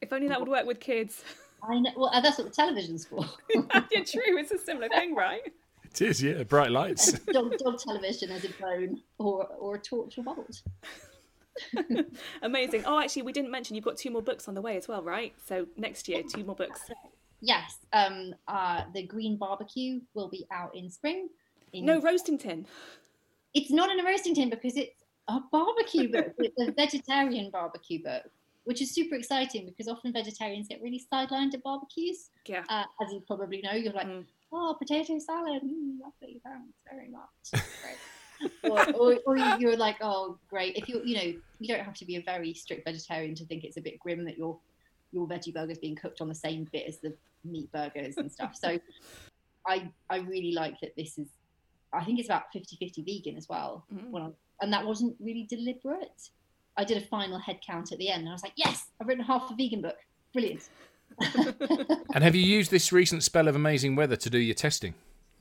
If 0.00 0.12
only 0.12 0.28
that 0.28 0.38
would 0.38 0.48
work 0.48 0.66
with 0.66 0.80
kids. 0.80 1.22
I 1.62 1.80
know. 1.80 1.90
Well, 1.96 2.10
that's 2.22 2.36
what 2.36 2.46
the 2.48 2.52
television's 2.54 3.06
for. 3.06 3.24
yeah, 3.54 4.04
true. 4.04 4.36
It's 4.38 4.50
a 4.50 4.58
similar 4.58 4.88
thing, 4.90 5.14
right? 5.14 5.40
It 5.90 6.02
is, 6.02 6.22
yeah. 6.22 6.42
Bright 6.42 6.70
lights. 6.70 7.12
dog, 7.32 7.56
dog 7.56 7.78
television 7.78 8.30
as 8.30 8.44
a 8.44 8.50
bone 8.60 9.00
or 9.18 9.46
or 9.58 9.76
a 9.76 9.78
torch 9.78 10.18
or 10.18 10.24
bubbles. 10.24 10.62
Amazing. 12.42 12.82
Oh, 12.84 12.98
actually, 12.98 13.22
we 13.22 13.32
didn't 13.32 13.50
mention 13.50 13.76
you've 13.76 13.84
got 13.84 13.96
two 13.96 14.10
more 14.10 14.20
books 14.22 14.48
on 14.48 14.54
the 14.54 14.60
way 14.60 14.76
as 14.76 14.88
well, 14.88 15.02
right? 15.02 15.32
So 15.46 15.66
next 15.76 16.08
year, 16.08 16.22
two 16.22 16.44
more 16.44 16.56
books. 16.56 16.80
Yes. 17.40 17.78
Um. 17.92 18.34
Uh. 18.48 18.82
The 18.92 19.04
Green 19.06 19.36
Barbecue 19.36 20.00
will 20.14 20.28
be 20.28 20.46
out 20.50 20.74
in 20.74 20.90
spring. 20.90 21.28
In, 21.72 21.86
No 21.86 22.00
roasting 22.00 22.38
tin. 22.38 22.66
it's 23.54 23.70
not 23.70 23.90
in 23.90 24.00
a 24.00 24.04
roasting 24.04 24.34
tin 24.34 24.50
because 24.50 24.76
it's 24.76 25.02
a 25.28 25.40
barbecue 25.50 26.10
book. 26.12 26.34
it's 26.38 26.60
a 26.60 26.72
vegetarian 26.72 27.50
barbecue 27.50 28.02
book, 28.02 28.24
which 28.64 28.80
is 28.82 28.94
super 28.94 29.14
exciting 29.14 29.66
because 29.66 29.88
often 29.88 30.12
vegetarians 30.12 30.68
get 30.68 30.80
really 30.82 31.02
sidelined 31.12 31.54
at 31.54 31.62
barbecues. 31.62 32.30
Yeah. 32.46 32.64
Uh, 32.68 32.84
as 33.02 33.12
you 33.12 33.22
probably 33.26 33.60
know, 33.62 33.72
you're 33.72 33.92
like, 33.92 34.06
Mm. 34.06 34.24
oh, 34.52 34.74
potato 34.78 35.18
salad, 35.18 35.62
mm, 35.62 36.00
lovely, 36.00 36.40
thanks 36.44 36.72
very 36.90 37.08
much. 37.08 37.62
Or, 38.64 38.84
or, 38.94 39.18
or 39.26 39.36
you're 39.38 39.76
like, 39.76 39.96
oh, 40.02 40.38
great. 40.50 40.76
If 40.76 40.88
you, 40.88 41.00
you 41.04 41.14
know, 41.16 41.40
you 41.60 41.68
don't 41.68 41.84
have 41.84 41.94
to 41.94 42.04
be 42.04 42.16
a 42.16 42.20
very 42.22 42.52
strict 42.52 42.84
vegetarian 42.84 43.34
to 43.36 43.46
think 43.46 43.64
it's 43.64 43.76
a 43.76 43.80
bit 43.80 43.98
grim 43.98 44.24
that 44.24 44.36
your 44.36 44.58
your 45.12 45.26
veggie 45.28 45.54
burger's 45.54 45.78
being 45.78 45.94
cooked 45.94 46.20
on 46.20 46.28
the 46.28 46.34
same 46.34 46.66
bit 46.72 46.86
as 46.88 46.98
the 46.98 47.14
meat 47.44 47.70
burgers 47.72 48.16
and 48.16 48.30
stuff. 48.30 48.54
So, 48.56 48.78
I 49.66 49.88
I 50.10 50.16
really 50.18 50.52
like 50.52 50.78
that 50.80 50.94
this 50.96 51.16
is. 51.16 51.28
I 51.92 52.04
think 52.04 52.18
it's 52.18 52.28
about 52.28 52.52
50-50 52.54 53.04
vegan 53.06 53.36
as 53.36 53.48
well. 53.48 53.86
Mm. 53.94 54.20
I, 54.20 54.30
and 54.62 54.72
that 54.72 54.84
wasn't 54.84 55.16
really 55.20 55.44
deliberate. 55.48 56.28
I 56.76 56.84
did 56.84 57.02
a 57.02 57.06
final 57.06 57.38
head 57.38 57.60
count 57.66 57.92
at 57.92 57.98
the 57.98 58.08
end, 58.08 58.20
and 58.20 58.28
I 58.28 58.32
was 58.32 58.42
like, 58.42 58.54
yes, 58.56 58.86
I've 59.00 59.06
written 59.06 59.24
half 59.24 59.50
a 59.50 59.54
vegan 59.54 59.82
book. 59.82 59.96
Brilliant. 60.32 60.68
and 62.14 62.24
have 62.24 62.34
you 62.34 62.42
used 62.42 62.70
this 62.70 62.92
recent 62.92 63.22
spell 63.22 63.46
of 63.46 63.54
amazing 63.54 63.94
weather 63.94 64.16
to 64.16 64.30
do 64.30 64.38
your 64.38 64.54
testing? 64.54 64.94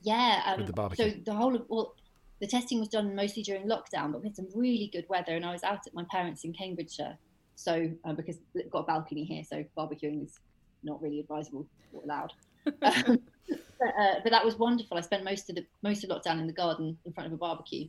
Yeah, 0.03 0.43
um, 0.45 0.57
With 0.57 0.67
the 0.67 0.73
barbecue. 0.73 1.11
So 1.11 1.17
the 1.25 1.33
whole 1.33 1.55
of 1.55 1.63
well, 1.69 1.95
the 2.39 2.47
testing 2.47 2.79
was 2.79 2.89
done 2.89 3.15
mostly 3.15 3.41
during 3.41 3.67
lockdown, 3.67 4.11
but 4.11 4.21
we 4.21 4.27
had 4.27 4.35
some 4.35 4.47
really 4.53 4.89
good 4.91 5.05
weather, 5.09 5.35
and 5.35 5.45
I 5.45 5.51
was 5.51 5.63
out 5.63 5.87
at 5.87 5.93
my 5.93 6.05
parents 6.11 6.43
in 6.43 6.53
Cambridgeshire. 6.53 7.17
So 7.55 7.89
uh, 8.03 8.13
because 8.13 8.37
we've 8.53 8.69
got 8.69 8.79
a 8.79 8.83
balcony 8.83 9.23
here, 9.23 9.43
so 9.43 9.63
barbecuing 9.77 10.25
is 10.25 10.39
not 10.83 11.01
really 11.01 11.19
advisable 11.19 11.65
or 11.93 12.03
allowed. 12.03 12.33
Um, 12.65 12.73
but, 13.79 13.87
uh, 13.99 14.15
but 14.23 14.29
that 14.31 14.43
was 14.43 14.57
wonderful. 14.57 14.97
I 14.97 15.01
spent 15.01 15.23
most 15.23 15.49
of 15.49 15.55
the 15.55 15.65
most 15.81 16.03
of 16.03 16.09
lockdown 16.09 16.39
in 16.39 16.47
the 16.47 16.53
garden 16.53 16.97
in 17.05 17.13
front 17.13 17.27
of 17.27 17.33
a 17.33 17.37
barbecue, 17.37 17.87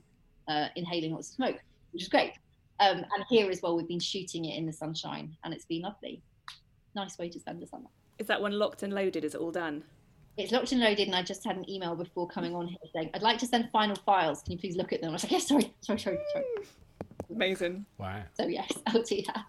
uh, 0.49 0.69
inhaling 0.77 1.13
lots 1.13 1.31
of 1.31 1.35
smoke, 1.35 1.59
which 1.93 2.03
is 2.03 2.09
great. 2.09 2.33
Um, 2.81 2.99
and 2.99 3.25
here 3.29 3.51
as 3.51 3.63
well, 3.63 3.77
we've 3.77 3.89
been 3.89 4.01
shooting 4.01 4.45
it 4.47 4.57
in 4.59 4.67
the 4.67 4.73
sunshine, 4.73 5.37
and 5.45 5.55
it's 5.55 5.65
been 5.65 5.83
lovely. 5.83 6.21
Nice 6.95 7.19
way 7.19 7.29
to 7.29 7.39
spend 7.41 7.63
the 7.63 7.67
summer. 7.67 7.89
Is 8.19 8.27
that 8.27 8.41
one 8.41 8.53
locked 8.53 8.83
and 8.83 8.93
loaded? 8.93 9.25
Is 9.25 9.35
it 9.35 9.41
all 9.41 9.53
done? 9.53 9.85
It's 10.37 10.51
locked 10.53 10.73
and 10.73 10.81
loaded, 10.81 11.07
and 11.07 11.15
I 11.15 11.23
just 11.23 11.45
had 11.45 11.57
an 11.57 11.69
email 11.71 11.95
before 11.95 12.27
coming 12.29 12.55
on 12.55 12.67
here 12.67 12.79
saying, 12.93 13.11
I'd 13.15 13.23
like 13.23 13.39
to 13.39 13.47
send 13.47 13.69
final 13.71 13.97
files. 14.05 14.43
Can 14.43 14.53
you 14.53 14.59
please 14.59 14.77
look 14.77 14.93
at 14.93 15.01
them? 15.01 15.11
I 15.11 15.13
was 15.13 15.25
like, 15.25 15.33
yes, 15.33 15.47
sorry, 15.47 15.73
sorry, 15.81 15.99
sorry, 15.99 16.19
sorry. 16.33 16.45
Amazing. 17.31 17.87
Wow. 17.99 18.23
So, 18.35 18.47
yes, 18.47 18.73
I'll 18.89 19.03
do 19.03 19.23
that. 19.27 19.45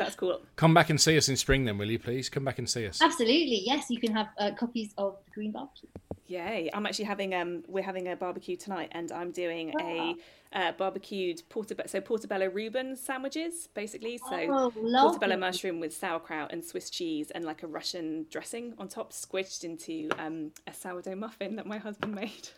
That's 0.00 0.16
cool. 0.16 0.40
Come 0.56 0.72
back 0.72 0.88
and 0.88 0.98
see 0.98 1.18
us 1.18 1.28
in 1.28 1.36
spring 1.36 1.66
then, 1.66 1.76
will 1.76 1.90
you 1.90 1.98
please? 1.98 2.30
Come 2.30 2.42
back 2.42 2.58
and 2.58 2.66
see 2.66 2.86
us. 2.86 3.02
Absolutely, 3.02 3.60
yes, 3.66 3.90
you 3.90 4.00
can 4.00 4.14
have 4.14 4.28
uh, 4.38 4.52
copies 4.52 4.94
of 4.96 5.18
the 5.26 5.30
Green 5.30 5.52
Barbecue. 5.52 5.90
Yay! 6.26 6.70
I'm 6.72 6.86
actually 6.86 7.04
having 7.04 7.34
um 7.34 7.64
we're 7.68 7.84
having 7.84 8.08
a 8.08 8.16
barbecue 8.16 8.56
tonight, 8.56 8.88
and 8.92 9.12
I'm 9.12 9.30
doing 9.30 9.74
a 9.78 10.14
uh, 10.54 10.72
barbecued 10.72 11.42
portobello 11.50 11.86
so 11.86 12.00
portobello 12.00 12.46
Reuben 12.48 12.96
sandwiches 12.96 13.68
basically. 13.74 14.16
So 14.16 14.36
oh, 14.48 14.72
portobello 14.72 15.36
mushroom 15.36 15.80
with 15.80 15.94
sauerkraut 15.94 16.50
and 16.50 16.64
Swiss 16.64 16.88
cheese 16.88 17.30
and 17.32 17.44
like 17.44 17.62
a 17.62 17.66
Russian 17.66 18.24
dressing 18.30 18.72
on 18.78 18.88
top, 18.88 19.12
squished 19.12 19.64
into 19.64 20.08
um 20.18 20.52
a 20.66 20.72
sourdough 20.72 21.16
muffin 21.16 21.56
that 21.56 21.66
my 21.66 21.76
husband 21.76 22.14
made. 22.14 22.48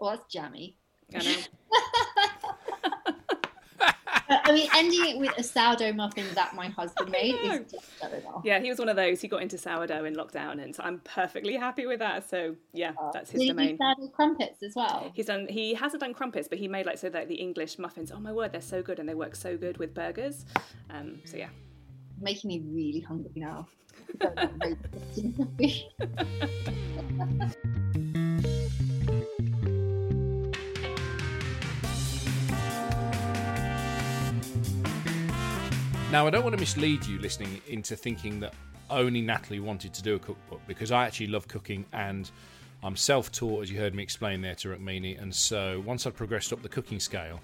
Oh, 0.00 0.10
that's 0.10 0.26
jammy. 0.32 0.76
I 1.14 1.22
know. 1.22 1.36
Uh, 4.28 4.38
I 4.44 4.52
mean, 4.52 4.68
ending 4.74 5.06
it 5.06 5.18
with 5.18 5.36
a 5.38 5.42
sourdough 5.42 5.92
muffin 5.92 6.26
that 6.34 6.54
my 6.54 6.68
husband 6.68 7.10
made 7.10 7.34
is 7.34 7.70
just 7.70 7.84
enough. 8.02 8.42
Yeah, 8.44 8.60
he 8.60 8.68
was 8.68 8.78
one 8.78 8.88
of 8.88 8.96
those. 8.96 9.20
He 9.20 9.28
got 9.28 9.42
into 9.42 9.58
sourdough 9.58 10.04
in 10.04 10.14
lockdown, 10.14 10.62
and 10.62 10.74
so 10.74 10.82
I'm 10.82 11.00
perfectly 11.00 11.56
happy 11.56 11.86
with 11.86 12.00
that. 12.00 12.28
So 12.28 12.56
yeah, 12.72 12.92
that's 13.12 13.30
his 13.30 13.40
Did 13.40 13.44
he 13.44 13.50
do 13.50 13.54
domain. 13.54 13.78
sourdough 13.78 14.08
crumpets 14.08 14.62
as 14.62 14.74
well? 14.74 15.10
He's 15.14 15.26
done. 15.26 15.46
He 15.48 15.74
hasn't 15.74 16.00
done 16.00 16.14
crumpets, 16.14 16.48
but 16.48 16.58
he 16.58 16.68
made 16.68 16.86
like 16.86 16.98
so 16.98 17.08
that 17.10 17.28
the 17.28 17.36
English 17.36 17.78
muffins. 17.78 18.10
Oh 18.10 18.18
my 18.18 18.32
word, 18.32 18.52
they're 18.52 18.60
so 18.60 18.82
good, 18.82 18.98
and 18.98 19.08
they 19.08 19.14
work 19.14 19.36
so 19.36 19.56
good 19.56 19.78
with 19.78 19.94
burgers. 19.94 20.44
Um, 20.90 21.20
so 21.24 21.36
yeah. 21.36 21.48
Making 22.20 22.48
me 22.48 22.62
really 22.70 23.00
hungry 23.00 23.30
now. 23.36 23.68
Now, 36.12 36.24
I 36.24 36.30
don't 36.30 36.44
want 36.44 36.54
to 36.54 36.60
mislead 36.60 37.04
you 37.04 37.18
listening 37.18 37.60
into 37.66 37.96
thinking 37.96 38.38
that 38.38 38.54
only 38.90 39.20
Natalie 39.20 39.58
wanted 39.58 39.92
to 39.92 40.02
do 40.02 40.14
a 40.14 40.18
cookbook 40.20 40.60
because 40.68 40.92
I 40.92 41.04
actually 41.04 41.26
love 41.26 41.48
cooking 41.48 41.84
and 41.92 42.30
I'm 42.84 42.94
self 42.94 43.32
taught, 43.32 43.64
as 43.64 43.72
you 43.72 43.78
heard 43.78 43.92
me 43.92 44.04
explain 44.04 44.40
there 44.40 44.54
to 44.56 44.68
Rukmini. 44.68 45.20
And 45.20 45.34
so 45.34 45.82
once 45.84 46.06
I 46.06 46.10
progressed 46.10 46.52
up 46.52 46.62
the 46.62 46.68
cooking 46.68 47.00
scale, 47.00 47.40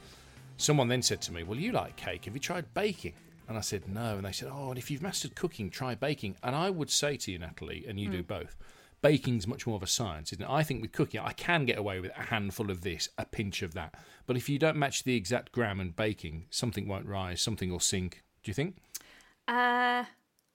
someone 0.59 0.87
then 0.87 1.03
said 1.03 1.21
to 1.23 1.33
me, 1.33 1.43
Well, 1.43 1.59
you 1.59 1.73
like 1.73 1.97
cake. 1.97 2.27
Have 2.27 2.35
you 2.35 2.41
tried 2.41 2.73
baking? 2.73 3.15
And 3.49 3.59
I 3.59 3.63
said, 3.63 3.89
No. 3.89 4.17
And 4.17 4.25
they 4.25 4.33
said, 4.33 4.49
Oh, 4.53 4.69
and 4.69 4.79
if 4.79 4.93
you've 4.93 5.03
mastered 5.03 5.35
cooking, 5.35 5.69
try 5.69 5.97
baking. 5.97 6.37
And 6.45 6.55
I 6.55 6.71
would 6.71 6.91
say 6.91 7.17
to 7.17 7.33
you, 7.33 7.41
Natalie, 7.41 7.85
and 7.89 7.99
you 7.99 8.09
do 8.09 8.23
mm. 8.23 8.29
both, 8.29 8.57
baking's 9.03 9.49
much 9.49 9.67
more 9.67 9.75
of 9.75 9.83
a 9.83 9.89
science, 9.89 10.33
isn't 10.33 10.45
it? 10.45 10.51
I 10.51 10.63
think 10.63 10.83
with 10.83 10.93
cooking, 10.93 11.21
I 11.21 11.33
can 11.33 11.65
get 11.65 11.79
away 11.79 11.99
with 11.99 12.13
a 12.17 12.23
handful 12.27 12.71
of 12.71 12.83
this, 12.83 13.09
a 13.19 13.25
pinch 13.25 13.63
of 13.63 13.75
that. 13.75 13.97
But 14.25 14.37
if 14.37 14.49
you 14.49 14.61
don't 14.61 14.77
match 14.77 15.03
the 15.03 15.17
exact 15.17 15.51
gram 15.51 15.81
and 15.81 15.97
baking, 15.97 16.47
something 16.51 16.87
won't 16.87 17.07
rise, 17.07 17.41
something 17.43 17.69
will 17.69 17.81
sink. 17.81 18.23
Do 18.43 18.51
you 18.51 18.55
think? 18.55 18.77
Uh, 19.49 20.05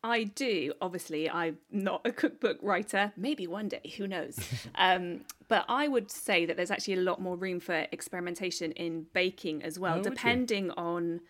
I 0.04 0.24
do. 0.24 0.74
Obviously, 0.82 1.30
I'm 1.30 1.58
not 1.72 2.02
a 2.06 2.12
cookbook 2.12 2.58
writer. 2.62 3.12
Maybe 3.18 3.48
one 3.48 3.68
day, 3.68 3.94
who 3.98 4.08
knows? 4.08 4.40
um, 4.76 5.22
but 5.48 5.66
I 5.68 5.88
would 5.88 6.12
say 6.12 6.46
that 6.46 6.56
there's 6.58 6.72
actually 6.72 6.96
a 6.96 7.02
lot 7.02 7.22
more 7.22 7.36
room 7.36 7.60
for 7.60 7.86
experimentation 7.92 8.72
in 8.74 9.08
baking 9.14 9.64
as 9.64 9.80
well, 9.80 10.00
Oh, 10.00 10.04
depending 10.04 10.72
on 10.72 11.22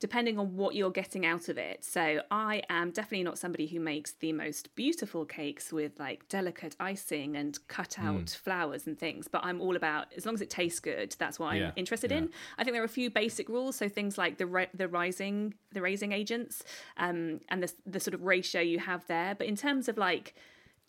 depending 0.00 0.38
on 0.38 0.56
what 0.56 0.74
you're 0.74 0.90
getting 0.90 1.26
out 1.26 1.48
of 1.48 1.58
it. 1.58 1.84
So 1.84 2.20
I 2.30 2.62
am 2.68 2.90
definitely 2.90 3.24
not 3.24 3.38
somebody 3.38 3.66
who 3.66 3.80
makes 3.80 4.12
the 4.12 4.32
most 4.32 4.74
beautiful 4.76 5.24
cakes 5.24 5.72
with 5.72 5.98
like 5.98 6.28
delicate 6.28 6.76
icing 6.78 7.36
and 7.36 7.58
cut 7.68 7.94
Hmm. 7.94 8.06
out 8.06 8.30
flowers 8.30 8.86
and 8.86 8.98
things, 8.98 9.26
but 9.28 9.44
I'm 9.44 9.60
all 9.60 9.76
about 9.76 10.06
as 10.16 10.24
long 10.24 10.34
as 10.34 10.40
it 10.40 10.50
tastes 10.50 10.80
good, 10.80 11.16
that's 11.18 11.38
what 11.38 11.52
I'm 11.52 11.72
interested 11.76 12.10
yeah. 12.10 12.18
in. 12.18 12.30
I 12.58 12.64
think 12.64 12.74
there 12.74 12.82
are 12.82 12.86
a 12.86 12.88
few 12.88 13.10
basic 13.10 13.48
rules, 13.48 13.76
so 13.76 13.88
things 13.88 14.16
like 14.16 14.38
the 14.38 14.68
the 14.74 14.88
rising 14.88 15.54
the 15.72 15.82
raising 15.82 16.12
agents 16.12 16.62
um, 16.96 17.40
and 17.48 17.62
the 17.62 17.72
the 17.86 18.00
sort 18.00 18.14
of 18.14 18.22
ratio 18.22 18.60
you 18.60 18.78
have 18.78 19.06
there. 19.06 19.34
But 19.34 19.46
in 19.46 19.56
terms 19.56 19.88
of 19.88 19.98
like 19.98 20.34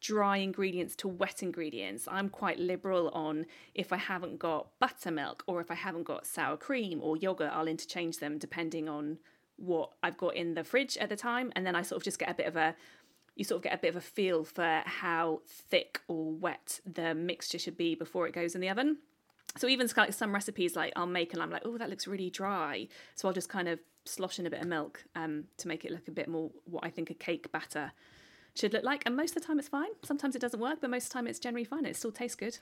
dry 0.02 0.38
ingredients 0.38 0.96
to 0.98 1.08
wet 1.08 1.44
ingredients, 1.44 2.08
I'm 2.10 2.30
quite 2.30 2.60
liberal 2.60 3.10
on 3.10 3.46
if 3.76 3.92
I 3.92 3.98
haven't 3.98 4.40
got 4.40 4.68
buttermilk 4.80 5.44
or 5.48 5.62
if 5.62 5.70
I 5.72 5.76
haven't 5.76 6.04
got 6.04 6.26
sour 6.26 6.58
cream 6.58 7.00
or 7.02 7.18
yogurt, 7.18 7.52
I'll 7.54 7.68
interchange 7.68 8.18
them 8.20 8.38
depending 8.38 8.88
on 8.88 9.18
what 9.58 9.92
I've 10.02 10.18
got 10.18 10.36
in 10.36 10.54
the 10.54 10.64
fridge 10.64 10.98
at 10.98 11.10
the 11.10 11.16
time, 11.16 11.52
and 11.56 11.66
then 11.66 11.76
I 11.76 11.82
sort 11.82 11.98
of 11.98 12.04
just 12.04 12.20
get 12.20 12.30
a 12.30 12.34
bit 12.34 12.48
of 12.48 12.56
a 12.56 12.76
you 13.36 13.46
sort 13.46 13.58
of 13.58 13.64
get 13.64 13.74
a 13.74 13.78
bit 13.78 13.90
of 13.90 13.96
a 13.96 14.02
feel 14.02 14.44
for 14.44 14.84
how 14.86 15.42
thick 15.48 16.02
or 16.10 16.32
wet 16.34 16.82
the 16.86 17.16
mixture 17.16 17.58
should 17.58 17.78
be 17.78 17.96
before 17.96 18.28
it 18.28 18.34
goes 18.34 18.54
in 18.54 18.60
the 18.60 18.70
oven. 18.70 18.98
So 19.56 19.68
even 19.68 19.88
like 19.96 20.12
some 20.12 20.34
recipes 20.34 20.76
like 20.76 20.92
I'll 20.98 21.06
make 21.06 21.34
and 21.34 21.42
I'm 21.42 21.50
like, 21.50 21.62
oh, 21.64 21.78
that 21.78 21.90
looks 21.90 22.06
really 22.06 22.30
dry. 22.30 22.90
So 23.16 23.28
I'll 23.28 23.34
just 23.34 23.48
kind 23.48 23.70
of 23.70 23.80
slosh 24.04 24.40
in 24.40 24.46
a 24.46 24.50
bit 24.50 24.62
of 24.62 24.68
milk 24.68 25.06
um, 25.16 25.46
to 25.58 25.70
make 25.70 25.86
it 25.86 25.92
look 25.92 26.10
a 26.10 26.12
bit 26.12 26.28
more 26.28 26.52
what 26.66 26.84
I 26.84 26.90
think 26.90 27.10
a 27.10 27.14
cake 27.14 27.50
batter 27.52 27.94
should 28.60 28.74
look 28.74 28.84
like. 28.84 29.04
And 29.06 29.16
most 29.16 29.36
of 29.36 29.42
the 29.42 29.48
time 29.48 29.60
it's 29.60 29.68
fine. 29.68 29.90
Sometimes 30.04 30.36
it 30.36 30.40
doesn't 30.40 30.60
work, 30.60 30.80
but 30.82 30.90
most 30.90 31.06
of 31.06 31.10
the 31.10 31.14
time 31.14 31.28
it's 31.28 31.40
generally 31.40 31.66
fine. 31.66 31.86
It 31.86 31.96
still 31.96 32.12
tastes 32.12 32.36
good. 32.36 32.58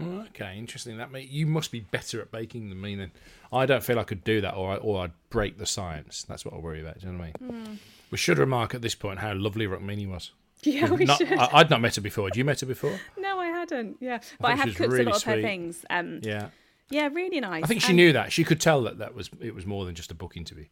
Oh, 0.00 0.24
Okay, 0.28 0.56
interesting. 0.56 0.96
That 0.98 1.10
may, 1.10 1.22
you 1.22 1.46
must 1.46 1.72
be 1.72 1.80
better 1.80 2.20
at 2.20 2.30
baking 2.30 2.68
than 2.68 2.80
me. 2.80 2.94
Then 2.94 3.10
I 3.52 3.66
don't 3.66 3.82
feel 3.82 3.98
I 3.98 4.04
could 4.04 4.24
do 4.24 4.40
that, 4.40 4.54
or 4.54 4.72
I, 4.72 4.76
or 4.76 5.02
I'd 5.04 5.12
break 5.30 5.58
the 5.58 5.66
science. 5.66 6.22
That's 6.22 6.44
what 6.44 6.54
I 6.54 6.58
worry 6.58 6.80
about. 6.80 7.00
Do 7.00 7.06
you 7.06 7.12
know 7.12 7.18
what 7.18 7.30
I 7.40 7.52
mean? 7.52 7.78
We 8.10 8.18
should 8.18 8.38
remark 8.38 8.74
at 8.74 8.82
this 8.82 8.94
point 8.94 9.18
how 9.18 9.34
lovely 9.34 9.66
Rukmini 9.66 10.08
was. 10.08 10.30
Yeah, 10.62 10.90
we 10.90 11.04
Not- 11.06 11.18
should. 11.18 11.32
I, 11.32 11.48
I'd 11.54 11.70
not 11.70 11.80
met 11.80 11.96
her 11.96 12.02
before. 12.02 12.26
Had 12.26 12.36
you 12.36 12.44
met 12.44 12.60
her 12.60 12.66
before? 12.66 12.98
no, 13.18 13.38
I 13.38 13.46
hadn't. 13.46 13.96
Yeah, 14.00 14.20
but 14.40 14.52
I, 14.52 14.54
she 14.54 14.60
have 14.60 14.76
cooked 14.76 14.92
really 14.92 15.04
a 15.06 15.08
lot 15.08 15.16
of 15.16 15.22
her 15.24 15.40
things. 15.40 15.84
Um, 15.90 16.20
yeah. 16.22 16.48
Yeah, 16.90 17.08
really 17.12 17.40
nice. 17.40 17.62
I 17.62 17.66
think 17.66 17.82
she 17.82 17.92
knew 17.92 18.12
that. 18.12 18.32
She 18.32 18.42
could 18.44 18.60
tell 18.60 18.82
that 18.82 18.98
that 18.98 19.14
was 19.14 19.30
it 19.40 19.54
was 19.54 19.64
more 19.64 19.84
than 19.84 19.94
just 19.94 20.10
a 20.10 20.14
book 20.14 20.36
interview. 20.36 20.66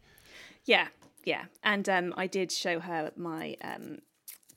Yeah, 0.64 0.88
yeah. 1.24 1.44
And 1.62 1.88
um, 1.88 2.12
I 2.16 2.26
did 2.26 2.50
show 2.50 2.80
her 2.80 3.12
my 3.16 3.56
um, 3.62 3.98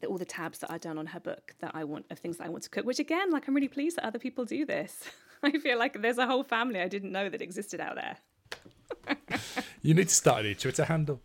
all 0.10 0.18
the 0.18 0.26
tabs 0.26 0.60
that 0.60 0.72
I'd 0.72 0.82
done 0.82 0.98
on 0.98 1.08
her 1.08 1.20
book 1.20 1.56
that 1.60 1.72
I 1.74 1.84
want 1.84 2.06
of 2.10 2.20
things 2.20 2.38
that 2.38 2.48
I 2.48 2.50
want 2.50 2.64
to 2.64 2.70
cook. 2.70 2.86
Which 2.86 3.00
again, 3.00 3.32
like 3.32 3.48
I'm 3.48 3.54
really 3.56 3.68
pleased 3.68 3.98
that 3.98 4.06
other 4.06 4.20
people 4.20 4.46
do 4.46 4.66
this. 4.66 5.04
I 5.44 5.52
feel 5.58 5.78
like 5.80 6.02
there's 6.02 6.18
a 6.18 6.28
whole 6.28 6.44
family 6.44 6.80
I 6.82 6.88
didn't 6.88 7.12
know 7.12 7.30
that 7.30 7.42
existed 7.42 7.80
out 7.82 7.96
there. 7.96 8.18
You 9.82 9.94
need 9.96 10.10
to 10.10 10.14
start 10.16 10.42
a 10.42 10.44
new 10.44 10.54
Twitter 10.56 10.84
handle 10.86 11.22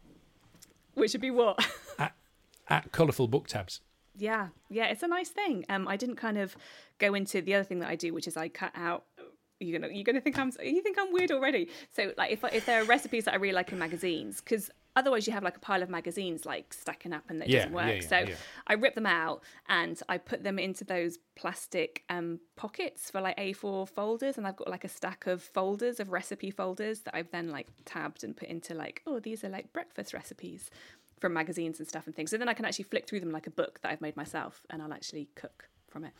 Which 0.94 1.12
would 1.12 1.20
be 1.20 1.30
what? 1.30 1.58
at 2.68 2.90
colourful 2.90 3.28
book 3.28 3.46
tabs. 3.48 3.80
yeah, 4.16 4.48
yeah. 4.70 4.86
It's 4.86 5.02
a 5.02 5.08
nice 5.08 5.28
thing. 5.28 5.64
Um, 5.68 5.86
I 5.86 5.96
didn't 5.96 6.16
kind 6.16 6.38
of 6.38 6.56
go 6.98 7.14
into 7.14 7.42
the 7.42 7.54
other 7.54 7.64
thing 7.64 7.80
that 7.80 7.88
I 7.90 7.96
do, 7.96 8.14
which 8.14 8.26
is 8.26 8.36
I 8.36 8.48
cut 8.48 8.72
out. 8.74 9.04
You're 9.60 9.78
gonna 9.78 9.92
you're 9.92 10.04
gonna 10.04 10.20
think 10.20 10.38
I'm 10.38 10.50
you 10.62 10.82
think 10.82 10.96
I'm 10.98 11.12
weird 11.12 11.30
already. 11.32 11.68
So 11.94 12.12
like 12.16 12.32
if 12.32 12.42
if 12.44 12.64
there 12.66 12.80
are 12.82 12.84
recipes 12.84 13.24
that 13.26 13.34
I 13.34 13.36
really 13.36 13.54
like 13.54 13.70
in 13.72 13.78
magazines, 13.78 14.40
because 14.40 14.70
otherwise 14.96 15.26
you 15.26 15.32
have 15.32 15.42
like 15.44 15.56
a 15.56 15.60
pile 15.60 15.82
of 15.82 15.88
magazines 15.90 16.44
like 16.46 16.72
stacking 16.72 17.12
up 17.12 17.22
and 17.28 17.40
that 17.40 17.48
Yeah, 17.48 17.58
doesn't 17.60 17.72
work. 17.74 17.86
yeah, 17.86 17.94
yeah, 17.94 18.26
so. 18.26 18.34
I 18.66 18.72
rip 18.72 18.94
them 18.94 19.06
out 19.06 19.42
and 19.68 20.00
I 20.08 20.18
put 20.18 20.42
them 20.42 20.58
into 20.58 20.84
those 20.84 21.18
plastic 21.36 22.02
um, 22.08 22.40
pockets 22.56 23.10
for 23.10 23.20
like 23.20 23.36
A4 23.36 23.88
folders, 23.88 24.38
and 24.38 24.46
I've 24.46 24.56
got 24.56 24.68
like 24.68 24.84
a 24.84 24.88
stack 24.88 25.26
of 25.26 25.42
folders 25.42 26.00
of 26.00 26.10
recipe 26.10 26.50
folders 26.50 27.00
that 27.00 27.14
I've 27.14 27.30
then 27.30 27.50
like 27.50 27.68
tabbed 27.84 28.24
and 28.24 28.36
put 28.36 28.48
into 28.48 28.74
like 28.74 29.02
oh 29.06 29.20
these 29.20 29.44
are 29.44 29.48
like 29.48 29.72
breakfast 29.72 30.12
recipes 30.14 30.70
from 31.20 31.32
magazines 31.32 31.78
and 31.78 31.88
stuff 31.88 32.06
and 32.06 32.14
things. 32.14 32.30
So 32.30 32.36
then 32.38 32.48
I 32.48 32.54
can 32.54 32.64
actually 32.64 32.84
flick 32.84 33.06
through 33.08 33.20
them 33.20 33.32
like 33.32 33.46
a 33.46 33.50
book 33.50 33.80
that 33.82 33.90
I've 33.92 34.00
made 34.00 34.16
myself, 34.16 34.62
and 34.70 34.82
I'll 34.82 34.92
actually 34.92 35.28
cook 35.34 35.68
from 35.88 36.04
it. 36.04 36.12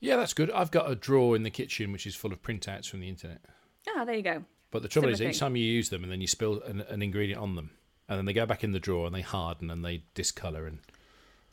Yeah, 0.00 0.16
that's 0.16 0.34
good. 0.34 0.50
I've 0.50 0.70
got 0.70 0.90
a 0.90 0.94
drawer 0.94 1.34
in 1.36 1.44
the 1.44 1.50
kitchen 1.50 1.92
which 1.92 2.06
is 2.06 2.14
full 2.14 2.32
of 2.32 2.42
printouts 2.42 2.86
from 2.90 3.00
the 3.00 3.08
internet. 3.08 3.40
Ah, 3.96 4.04
there 4.04 4.14
you 4.16 4.22
go. 4.22 4.44
But 4.70 4.82
the 4.82 4.88
trouble 4.88 5.06
Similar 5.08 5.12
is, 5.14 5.20
each 5.36 5.38
thing. 5.40 5.46
time 5.48 5.56
you 5.56 5.64
use 5.64 5.88
them 5.88 6.02
and 6.02 6.12
then 6.12 6.20
you 6.20 6.26
spill 6.26 6.60
an, 6.62 6.80
an 6.82 7.00
ingredient 7.00 7.40
on 7.40 7.54
them, 7.54 7.70
and 8.08 8.18
then 8.18 8.24
they 8.24 8.32
go 8.32 8.46
back 8.46 8.64
in 8.64 8.72
the 8.72 8.80
drawer 8.80 9.06
and 9.06 9.14
they 9.14 9.22
harden 9.22 9.70
and 9.70 9.84
they 9.84 10.02
discolour 10.14 10.66
and 10.66 10.78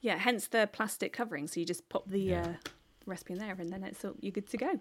Yeah, 0.02 0.18
hence 0.18 0.48
the 0.48 0.70
plastic 0.72 1.14
covering. 1.14 1.48
So 1.48 1.60
you 1.60 1.66
just 1.66 1.88
pop 1.90 2.08
the 2.08 2.36
uh, 2.36 2.54
recipe 3.06 3.34
in 3.34 3.40
there, 3.40 3.56
and 3.60 3.72
then 3.72 3.84
it's 3.84 4.04
all, 4.04 4.16
you're 4.20 4.32
good 4.32 4.50
to 4.50 4.58
go. 4.58 4.80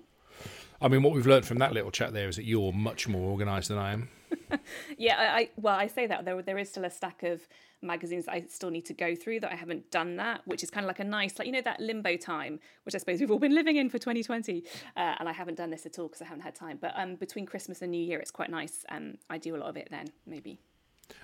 I 0.81 0.89
mean, 0.89 1.03
what 1.03 1.13
we've 1.13 1.27
learned 1.27 1.45
from 1.45 1.59
that 1.59 1.73
little 1.73 1.91
chat 1.91 2.13
there 2.13 2.29
is 2.29 2.37
that 2.37 2.45
you're 2.45 2.73
much 2.73 3.07
more 3.09 3.31
organised 3.31 3.69
than 3.69 3.79
I 3.79 3.93
am. 3.93 4.09
Yeah, 4.97 5.17
I, 5.19 5.41
I 5.41 5.51
well, 5.57 5.75
I 5.75 5.87
say 5.87 6.07
that 6.07 6.25
there 6.25 6.41
there 6.43 6.59
is 6.59 6.69
still 6.69 6.85
a 6.85 6.91
stack 6.91 7.23
of 7.23 7.47
magazines 7.83 8.27
that 8.27 8.33
I 8.33 8.41
still 8.43 8.71
need 8.71 8.85
to 8.87 8.95
go 8.95 9.15
through 9.15 9.41
that 9.41 9.53
I 9.53 9.57
haven't 9.57 9.91
done 9.91 10.17
that, 10.17 10.43
which 10.45 10.63
is 10.63 10.71
kind 10.71 10.85
of 10.85 10.89
like 10.89 11.01
a 11.01 11.05
nice, 11.05 11.39
like 11.39 11.47
you 11.47 11.53
know, 11.53 11.63
that 11.63 11.81
limbo 11.81 12.17
time, 12.17 12.61
which 12.85 12.95
I 12.95 12.99
suppose 12.99 13.21
we've 13.21 13.31
all 13.31 13.39
been 13.39 13.55
living 13.55 13.77
in 13.77 13.89
for 13.89 13.99
2020, 13.99 14.65
uh, 14.97 15.15
and 15.19 15.29
I 15.29 15.33
haven't 15.33 15.57
done 15.57 15.71
this 15.71 15.87
at 15.87 15.99
all 15.99 16.09
because 16.09 16.23
I 16.23 16.27
haven't 16.27 16.43
had 16.43 16.55
time. 16.55 16.79
But 16.81 16.93
um, 16.97 17.17
between 17.17 17.47
Christmas 17.47 17.83
and 17.83 17.91
New 17.91 18.05
Year, 18.05 18.19
it's 18.21 18.31
quite 18.31 18.51
nice. 18.51 18.85
Um, 18.89 19.15
I 19.29 19.39
do 19.39 19.57
a 19.57 19.59
lot 19.59 19.71
of 19.71 19.77
it 19.77 19.89
then, 19.91 20.09
maybe. 20.27 20.61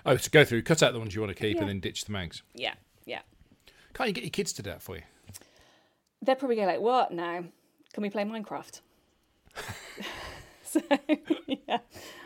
Oh, 0.05 0.17
to 0.17 0.29
go 0.29 0.43
through, 0.45 0.61
cut 0.63 0.81
out 0.83 0.93
the 0.93 0.99
ones 0.99 1.13
you 1.15 1.21
want 1.21 1.35
to 1.35 1.41
keep 1.41 1.55
Yeah. 1.55 1.61
and 1.61 1.69
then 1.69 1.79
ditch 1.79 2.05
the 2.05 2.11
mags. 2.11 2.43
Yeah, 2.53 2.73
yeah. 3.05 3.21
Can't 3.93 4.07
you 4.09 4.13
get 4.13 4.23
your 4.23 4.31
kids 4.31 4.53
to 4.53 4.61
do 4.63 4.69
that 4.69 4.81
for 4.81 4.95
you? 4.95 5.03
They're 6.21 6.35
probably 6.35 6.55
going 6.55 6.67
like, 6.67 6.79
"What 6.81 7.11
now? 7.11 7.43
Can 7.93 8.03
we 8.03 8.09
play 8.09 8.23
Minecraft?" 8.23 8.81
so 10.63 10.81
yeah, 11.47 11.77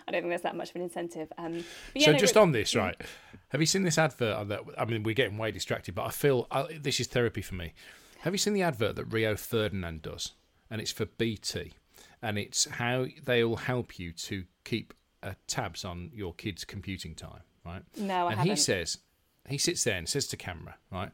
I 0.07 0.11
don't 0.11 0.21
think 0.21 0.29
there's 0.29 0.41
that 0.41 0.55
much 0.55 0.69
of 0.71 0.75
an 0.77 0.81
incentive. 0.83 1.31
Um, 1.37 1.63
yeah, 1.93 2.05
so 2.07 2.11
no, 2.13 2.17
just 2.17 2.37
on 2.37 2.51
this, 2.51 2.75
right? 2.75 2.95
Have 3.49 3.61
you 3.61 3.67
seen 3.67 3.83
this 3.83 3.97
advert? 3.97 4.35
on 4.35 4.47
that? 4.49 4.61
I 4.77 4.85
mean, 4.85 5.03
we're 5.03 5.13
getting 5.15 5.37
way 5.37 5.51
distracted, 5.51 5.95
but 5.95 6.03
I 6.05 6.09
feel 6.09 6.47
uh, 6.51 6.67
this 6.79 6.99
is 6.99 7.07
therapy 7.07 7.41
for 7.41 7.55
me. 7.55 7.73
Have 8.19 8.33
you 8.33 8.37
seen 8.37 8.53
the 8.53 8.61
advert 8.63 8.95
that 8.95 9.05
Rio 9.05 9.35
Ferdinand 9.35 10.01
does? 10.01 10.33
And 10.69 10.79
it's 10.79 10.91
for 10.91 11.05
BT, 11.05 11.73
and 12.21 12.37
it's 12.37 12.65
how 12.65 13.07
they 13.25 13.43
will 13.43 13.57
help 13.57 13.99
you 13.99 14.13
to 14.13 14.45
keep 14.63 14.93
uh, 15.21 15.33
tabs 15.47 15.83
on 15.83 16.11
your 16.13 16.33
kids' 16.33 16.63
computing 16.63 17.13
time, 17.13 17.41
right? 17.65 17.83
No, 17.97 18.27
I 18.27 18.31
and 18.31 18.41
he 18.41 18.49
haven't. 18.49 18.63
says, 18.63 18.97
he 19.47 19.57
sits 19.57 19.83
there 19.83 19.97
and 19.97 20.07
says 20.07 20.27
to 20.27 20.37
camera, 20.37 20.75
right? 20.91 21.11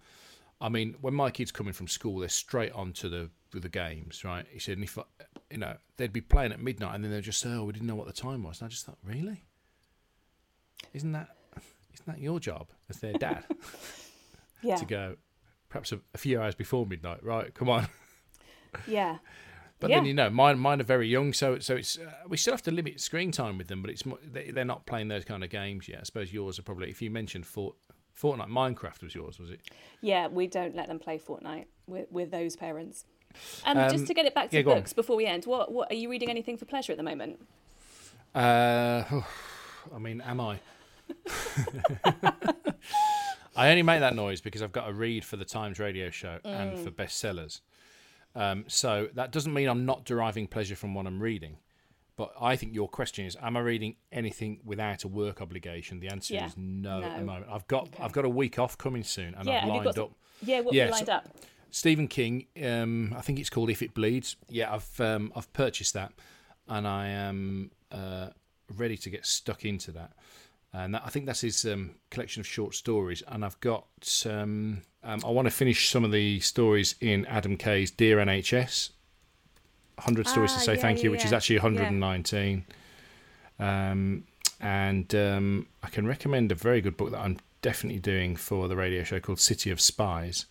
I 0.60 0.70
mean, 0.70 0.95
when 1.02 1.14
my 1.14 1.30
kids 1.30 1.52
come 1.52 1.68
in 1.68 1.74
from 1.74 1.88
school, 1.88 2.20
they're 2.20 2.30
straight 2.30 2.72
on 2.74 2.93
to 2.93 3.10
the 3.10 3.30
with 3.54 3.64
the 3.64 3.70
games, 3.70 4.24
right? 4.24 4.45
He 4.52 4.60
said, 4.60 4.76
and 4.78 4.84
if 4.84 4.98
I, 4.98 5.04
you 5.52 5.58
know, 5.58 5.78
they'd 5.98 6.12
be 6.12 6.22
playing 6.22 6.52
at 6.52 6.60
midnight, 6.60 6.95
and 6.95 7.04
then 7.04 7.12
they'd 7.12 7.24
just 7.24 7.39
say, 7.39 7.50
"Oh, 7.50 7.64
we 7.64 7.74
didn't 7.74 7.88
know 7.88 7.95
what 7.95 8.08
the 8.08 8.14
time 8.14 8.43
was." 8.43 8.60
And 8.60 8.68
I 8.68 8.70
just 8.70 8.86
thought, 8.86 8.98
really? 9.04 9.43
Isn't 10.93 11.12
that 11.14 11.30
isn't 11.93 12.06
that 12.08 12.20
your 12.20 12.39
job 12.39 12.68
as 12.89 13.00
their 13.00 13.14
dad 13.14 13.43
yeah, 14.62 14.76
to 14.76 14.86
go 14.86 15.16
perhaps 15.70 15.91
a, 15.91 16.00
a 16.14 16.18
few 16.18 16.41
hours 16.41 16.56
before 16.56 16.86
midnight? 16.86 17.24
Right, 17.24 17.54
come 17.54 17.70
on. 17.70 17.88
yeah. 18.88 19.18
But 19.80 19.89
Yeah. 19.91 19.97
then 19.97 20.05
you 20.05 20.13
know, 20.13 20.30
mine 20.30 20.57
mine 20.59 20.80
are 20.82 20.84
very 20.86 21.07
young, 21.07 21.34
so 21.34 21.59
so 21.59 21.75
it's 21.75 21.97
uh, 21.99 22.11
we 22.28 22.38
still 22.38 22.53
have 22.53 22.63
to 22.63 22.71
limit 22.71 22.99
screen 22.99 23.32
time 23.32 23.57
with 23.59 23.67
them, 23.67 23.82
but 23.82 23.91
it's 23.91 24.03
they, 24.23 24.49
they're 24.51 24.65
not 24.65 24.86
playing 24.88 25.07
those 25.07 25.23
kind 25.25 25.43
of 25.43 25.49
games 25.51 25.88
yet. 25.88 25.99
I 25.99 26.03
suppose 26.03 26.34
yours 26.34 26.57
are 26.57 26.63
probably. 26.63 26.89
If 26.89 27.01
you 27.01 27.11
mentioned 27.11 27.45
Fort, 27.45 27.75
Fortnite, 28.19 28.49
Minecraft 28.49 29.03
was 29.03 29.13
yours, 29.13 29.39
was 29.39 29.51
it? 29.51 29.61
Yeah, 30.01 30.28
we 30.28 30.47
don't 30.47 30.75
let 30.75 30.88
them 30.88 30.97
play 30.97 31.19
Fortnite 31.19 31.65
with, 31.86 32.07
with 32.11 32.32
those 32.32 32.55
parents. 32.55 33.05
Um, 33.65 33.78
Um, 33.78 33.91
just 33.91 34.07
to 34.07 34.15
get 34.15 34.25
it 34.25 34.34
back 34.34 34.49
to 34.49 34.55
yeah, 34.59 34.67
on. 34.67 34.78
books 34.78 34.93
before 34.93 35.15
we 35.15 35.25
end, 35.28 35.45
what 35.45 35.71
what 35.71 35.91
are 35.91 35.95
you 35.95 36.09
reading 36.09 36.30
anything 36.32 36.57
for 36.57 36.65
pleasure 36.65 36.91
at 36.91 36.97
the 36.97 37.03
moment? 37.03 37.39
Uh, 38.34 39.03
I 39.95 39.99
mean, 39.99 40.21
am 40.21 40.41
I? 40.41 40.59
I 43.55 43.69
only 43.69 43.84
make 43.84 43.99
that 44.01 44.15
noise 44.15 44.41
because 44.41 44.61
I've 44.61 44.71
got 44.71 44.86
to 44.88 44.93
read 44.93 45.25
for 45.25 45.36
the 45.38 45.45
Times 45.45 45.80
radio 45.80 46.09
show 46.09 46.39
and 46.43 46.78
for 46.80 46.91
bestsellers. 46.91 47.61
Um, 48.38 48.66
so 48.68 49.10
that 49.16 49.32
doesn't 49.32 49.54
mean 49.54 49.68
I'm 49.68 49.86
not 49.86 50.06
deriving 50.06 50.48
pleasure 50.48 50.76
from 50.76 50.94
what 50.94 51.08
I'm 51.08 51.20
reading, 51.22 51.58
but 52.16 52.32
I 52.40 52.56
think 52.56 52.76
your 52.76 52.88
question 52.88 53.26
is: 53.26 53.36
Am 53.42 53.58
I 53.58 53.62
reading 53.62 53.96
anything 54.12 54.60
without 54.64 55.04
a 55.04 55.08
work 55.08 55.42
obligation? 55.42 56.00
The 56.00 56.10
answer 56.10 56.36
Yeah. 56.36 56.46
is 56.46 56.54
no, 56.56 57.02
at 57.02 57.18
the 57.18 57.26
moment. 57.26 57.48
I've 57.52 57.68
got 57.68 57.88
Okay. 57.88 58.04
I've 58.04 58.12
got 58.14 58.26
a 58.26 58.30
week 58.30 58.60
off 58.60 58.78
coming 58.78 59.04
soon, 59.04 59.34
and 59.36 59.48
yeah, 59.48 59.62
I've 59.64 59.68
lined 59.70 59.84
got 59.86 59.98
up. 59.98 60.12
Yeah, 60.44 60.60
what 60.62 60.74
Yeah, 60.76 60.90
lined 60.90 61.08
so- 61.08 61.14
up? 61.14 61.28
Stephen 61.72 62.08
King. 62.08 62.46
Um, 62.64 63.14
I 63.18 63.22
think 63.22 63.40
it's 63.40 63.50
called 63.50 63.70
If 63.70 63.82
It 63.82 63.94
Bleeds. 63.94 64.36
Yeah, 64.50 64.74
I've 64.74 65.02
um, 65.02 65.34
I've 65.36 65.52
purchased 65.54 65.94
that, 65.96 66.14
and 66.68 66.88
I 66.88 67.08
am 67.08 67.72
uh, 67.92 68.30
ready 68.76 68.98
to 68.98 69.10
get 69.10 69.26
stuck 69.26 69.66
into 69.66 69.92
that. 69.94 70.12
And 70.84 70.93
that, 70.93 71.03
I 71.05 71.09
think 71.09 71.25
that's 71.25 71.41
his 71.41 71.65
um, 71.65 71.91
collection 72.09 72.39
of 72.41 72.47
short 72.47 72.75
stories. 72.75 73.23
And 73.28 73.43
I've 73.43 73.59
got 73.61 73.86
um, 74.30 74.82
um, 75.03 75.21
I 75.25 75.30
want 75.30 75.47
to 75.47 75.51
finish 75.53 75.89
some 75.89 76.03
of 76.03 76.11
the 76.11 76.39
stories 76.41 76.95
in 77.01 77.25
Adam 77.28 77.57
Kay's 77.57 77.91
Dear 77.91 78.17
NHS. 78.17 78.89
100 79.95 80.28
stories 80.28 80.51
to 80.53 80.57
Ah, 80.59 80.61
say 80.61 80.75
yeah, 80.75 80.82
thank 80.82 81.03
you, 81.03 81.09
yeah, 81.09 81.15
which 81.15 81.25
is 81.25 81.34
actually 81.34 81.55
Yeah. 81.55 81.63
119. 81.63 82.65
Um, 83.59 84.25
and 84.59 85.13
um, 85.15 85.67
I 85.82 85.89
can 85.89 86.05
recommend 86.05 86.51
a 86.51 86.55
very 86.55 86.82
good 86.82 86.97
book 86.97 87.11
that 87.11 87.19
I'm 87.19 87.38
definitely 87.61 87.99
doing 87.99 88.36
for 88.36 88.67
the 88.67 88.75
radio 88.75 89.03
show 89.03 89.19
called 89.19 89.39
City 89.39 89.71
of 89.71 89.82
Spies, 89.82 90.45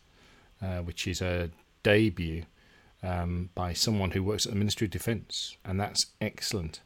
uh, 0.62 0.78
which 0.78 1.06
is 1.06 1.20
a 1.20 1.50
debut 1.82 2.44
um, 3.02 3.50
by 3.54 3.72
someone 3.72 4.10
who 4.12 4.22
works 4.22 4.46
at 4.46 4.52
the 4.52 4.58
Ministry 4.58 4.86
of 4.86 4.90
Defence, 4.90 5.56
and 5.64 5.78
that's 5.78 6.06
excellent. 6.20 6.80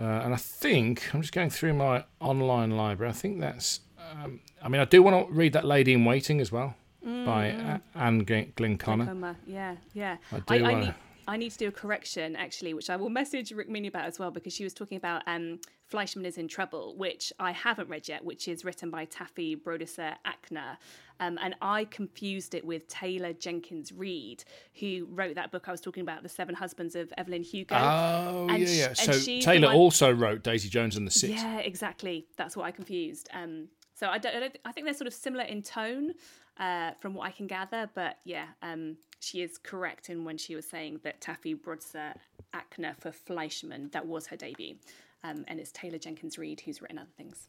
Uh, 0.00 0.04
and 0.24 0.32
I 0.32 0.36
think 0.38 1.14
I'm 1.14 1.20
just 1.20 1.32
going 1.34 1.50
through 1.50 1.74
my 1.74 2.04
online 2.20 2.70
library. 2.70 3.10
I 3.10 3.12
think 3.14 3.40
that's. 3.40 3.80
Um, 4.12 4.40
I 4.62 4.68
mean, 4.68 4.80
I 4.80 4.84
do 4.86 5.02
want 5.02 5.28
to 5.28 5.32
read 5.32 5.52
that 5.52 5.64
Lady 5.64 5.92
in 5.92 6.04
Waiting 6.04 6.40
as 6.40 6.50
well 6.50 6.74
by 7.02 7.46
A- 7.46 7.80
Anne 7.94 8.20
Glen- 8.24 8.52
Glenconner. 8.56 9.36
Yeah, 9.46 9.76
yeah. 9.94 10.16
I 10.32 10.36
I, 10.36 10.38
do 10.40 10.54
I, 10.54 10.72
wanna- 10.72 10.84
need, 10.86 10.94
I 11.28 11.36
need 11.36 11.50
to 11.52 11.58
do 11.58 11.68
a 11.68 11.72
correction 11.72 12.36
actually, 12.36 12.74
which 12.74 12.90
I 12.90 12.96
will 12.96 13.10
message 13.10 13.50
Rukmini 13.50 13.88
about 13.88 14.04
as 14.06 14.18
well 14.18 14.30
because 14.30 14.52
she 14.52 14.64
was 14.64 14.74
talking 14.74 14.96
about 14.96 15.22
um, 15.26 15.60
Fleishman 15.86 16.24
is 16.26 16.38
in 16.38 16.48
Trouble, 16.48 16.94
which 16.96 17.32
I 17.38 17.52
haven't 17.52 17.88
read 17.88 18.08
yet, 18.08 18.24
which 18.24 18.48
is 18.48 18.64
written 18.64 18.90
by 18.90 19.04
Taffy 19.04 19.56
Brodesser 19.56 20.14
Akner. 20.26 20.76
Um, 21.20 21.38
and 21.42 21.54
I 21.60 21.84
confused 21.84 22.54
it 22.54 22.64
with 22.64 22.88
Taylor 22.88 23.32
Jenkins 23.34 23.92
Reid, 23.92 24.44
who 24.80 25.06
wrote 25.10 25.34
that 25.34 25.52
book 25.52 25.68
I 25.68 25.72
was 25.72 25.80
talking 25.80 26.00
about, 26.02 26.22
The 26.22 26.28
Seven 26.30 26.54
Husbands 26.54 26.94
of 26.96 27.12
Evelyn 27.18 27.42
Hugo. 27.42 27.76
Oh 27.76 28.46
And 28.48 28.58
yeah, 28.62 28.68
yeah. 28.68 28.86
and 28.88 28.96
So 28.96 29.12
Taylor 29.40 29.68
one- 29.68 29.76
also 29.76 30.10
wrote 30.12 30.42
Daisy 30.42 30.68
Jones 30.68 30.96
and 30.96 31.06
the 31.06 31.10
Six. 31.10 31.34
Yeah, 31.34 31.58
exactly. 31.58 32.26
That's 32.36 32.56
what 32.56 32.64
I 32.64 32.70
confused. 32.70 33.28
Um, 33.34 33.68
so 33.94 34.06
I 34.08 34.16
don't, 34.16 34.34
I 34.34 34.40
don't. 34.40 34.58
I 34.64 34.72
think 34.72 34.86
they're 34.86 34.94
sort 34.94 35.08
of 35.08 35.12
similar 35.12 35.44
in 35.44 35.60
tone, 35.62 36.14
uh, 36.60 36.92
from 37.00 37.14
what 37.14 37.26
I 37.26 37.30
can 37.32 37.48
gather. 37.48 37.90
But 37.94 38.18
yeah, 38.24 38.46
um, 38.62 38.96
she 39.18 39.42
is 39.42 39.58
correct 39.58 40.08
in 40.10 40.24
when 40.24 40.38
she 40.38 40.54
was 40.54 40.68
saying 40.68 41.00
that 41.02 41.20
Taffy 41.20 41.54
Brodesser 41.56 42.14
Akner 42.54 42.94
for 43.00 43.10
Fleishman 43.10 43.90
that 43.92 44.06
was 44.06 44.26
her 44.28 44.36
debut, 44.36 44.76
um, 45.24 45.44
and 45.48 45.58
it's 45.58 45.72
Taylor 45.72 45.98
Jenkins 45.98 46.38
Reid 46.38 46.60
who's 46.60 46.80
written 46.80 46.98
other 46.98 47.10
things. 47.16 47.48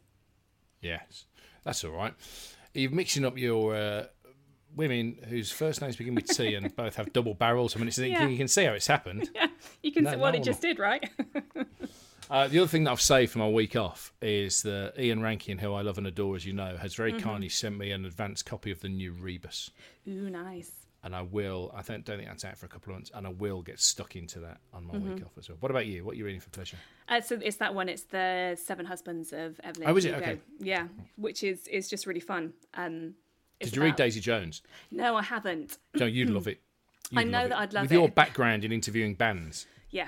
Yes, 0.82 1.26
that's 1.64 1.84
all 1.84 1.91
right. 1.91 2.14
You're 2.74 2.89
mixing 2.91 3.24
up 3.26 3.38
your 3.38 3.76
uh, 3.76 4.05
women 4.76 5.18
whose 5.28 5.51
first 5.51 5.82
names 5.82 5.95
begin 5.95 6.16
with 6.16 6.26
T 6.28 6.55
and 6.55 6.76
both 6.76 6.95
have 6.95 7.14
double 7.14 7.34
barrels. 7.34 7.76
I 7.76 7.80
mean, 7.80 7.88
it's, 7.89 7.97
Yeah. 7.99 8.28
you 8.28 8.38
can 8.38 8.47
see 8.47 8.64
how 8.66 8.74
it's 8.74 8.88
happened. 8.88 9.30
Yeah, 9.36 9.47
you 9.84 9.91
can 9.91 10.03
No, 10.05 10.12
see 10.12 10.18
what 10.18 10.34
no 10.34 10.39
it 10.39 10.43
just 10.43 10.62
did, 10.62 10.80
right? 10.80 11.07
Uh, 12.32 12.48
the 12.48 12.60
other 12.60 12.68
thing 12.68 12.86
that 12.86 12.92
I've 12.92 13.02
saved 13.02 13.34
for 13.34 13.40
my 13.40 13.50
week 13.50 13.76
off 13.76 14.14
is 14.22 14.62
that 14.64 14.94
Ian 14.98 15.22
Rankin, 15.22 15.58
who 15.58 15.74
I 15.74 15.82
love 15.82 15.98
and 15.98 16.08
adore, 16.08 16.38
as 16.38 16.46
you 16.46 16.54
know, 16.54 16.78
has 16.78 16.96
very 16.96 17.12
Mm-hmm. 17.12 17.28
kindly 17.30 17.50
sent 17.50 17.78
me 17.78 17.92
an 17.92 18.06
advanced 18.06 18.46
copy 18.46 18.72
of 18.72 18.80
the 18.80 18.88
new 18.88 19.12
Rebus. 19.12 19.70
Ooh, 20.08 20.30
nice. 20.30 20.72
And 21.04 21.14
I 21.16 21.24
will, 21.24 21.74
I 21.76 21.82
don't, 21.82 22.06
don't 22.06 22.18
think 22.18 22.30
that's 22.30 22.46
out 22.46 22.58
for 22.58 22.68
a 22.68 22.70
couple 22.70 22.94
of 22.94 22.98
months, 23.00 23.12
and 23.14 23.28
I 23.28 23.32
will 23.32 23.62
get 23.62 23.82
stuck 23.82 24.16
into 24.16 24.40
that 24.40 24.60
on 24.74 24.86
my 24.86 24.94
Mm-hmm. 24.94 25.16
week 25.16 25.26
off 25.26 25.32
as 25.38 25.50
well. 25.50 25.58
What 25.60 25.72
about 25.72 25.88
you? 25.88 26.06
What 26.06 26.14
are 26.14 26.18
you 26.18 26.24
reading 26.26 26.40
for 26.40 26.50
pleasure? 26.52 26.78
Uh, 27.10 27.20
so 27.20 27.38
it's 27.44 27.58
that 27.58 27.76
one. 27.76 27.90
It's 27.90 28.04
the 28.04 28.58
Seven 28.64 28.86
Husbands 28.86 29.34
of 29.34 29.60
Evelyn. 29.64 29.90
Oh, 29.90 29.98
is 29.98 30.06
it? 30.06 30.14
Hugo. 30.14 30.24
Okay. 30.26 30.40
Yeah, 30.60 30.88
which 31.18 31.44
is 31.44 31.68
is 31.68 31.90
just 31.90 32.06
really 32.06 32.20
fun. 32.22 32.54
Um, 32.76 33.16
Did 33.60 33.76
you 33.76 33.82
read 33.82 33.98
Daisy 33.98 34.22
Jones? 34.22 34.62
No, 34.90 35.18
I 35.18 35.24
haven't. 35.24 35.80
No, 35.96 36.06
you'd 36.06 36.30
love 36.38 36.48
it. 36.48 36.62
I 37.14 37.24
You'd 37.24 37.32
know 37.32 37.48
that. 37.50 37.58
I'd 37.58 37.74
love 37.74 37.82
it. 37.84 37.90
With 37.90 37.92
your 37.92 38.08
background 38.08 38.64
in 38.64 38.72
interviewing 38.72 39.16
bands. 39.16 39.66
Yeah. 39.90 40.08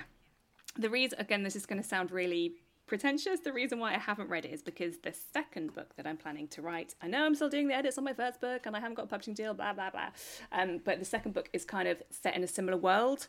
The 0.76 0.90
reason, 0.90 1.20
again, 1.20 1.44
this 1.44 1.56
is 1.56 1.66
going 1.66 1.82
to 1.82 1.88
sound 1.88 2.12
really 2.12 2.56
pretentious. 2.86 3.40
The 3.40 3.54
reason 3.54 3.80
why 3.80 3.94
I 3.94 3.98
haven't 3.98 4.30
read 4.30 4.46
it 4.46 4.52
is 4.52 4.62
because 4.62 4.98
the 4.98 5.14
second 5.14 5.74
book 5.74 5.96
that 5.96 6.06
I'm 6.06 6.18
planning 6.18 6.48
to 6.50 6.62
write, 6.62 6.96
I 7.02 7.08
know 7.08 7.26
I'm 7.26 7.36
still 7.36 7.50
doing 7.50 7.68
the 7.68 7.76
edits 7.76 7.98
on 7.98 8.04
my 8.04 8.14
first 8.14 8.42
book 8.42 8.66
and 8.66 8.76
I 8.76 8.80
haven't 8.80 8.96
got 8.96 9.06
a 9.06 9.08
publishing 9.08 9.34
deal, 9.34 9.54
blah, 9.54 9.74
blah, 9.74 9.90
blah. 9.90 10.10
Um, 10.52 10.80
but 10.84 11.00
the 11.00 11.06
second 11.06 11.34
book 11.34 11.50
is 11.54 11.64
kind 11.66 11.88
of 11.88 12.02
set 12.10 12.36
in 12.36 12.44
a 12.44 12.48
similar 12.48 12.78
world 12.78 13.28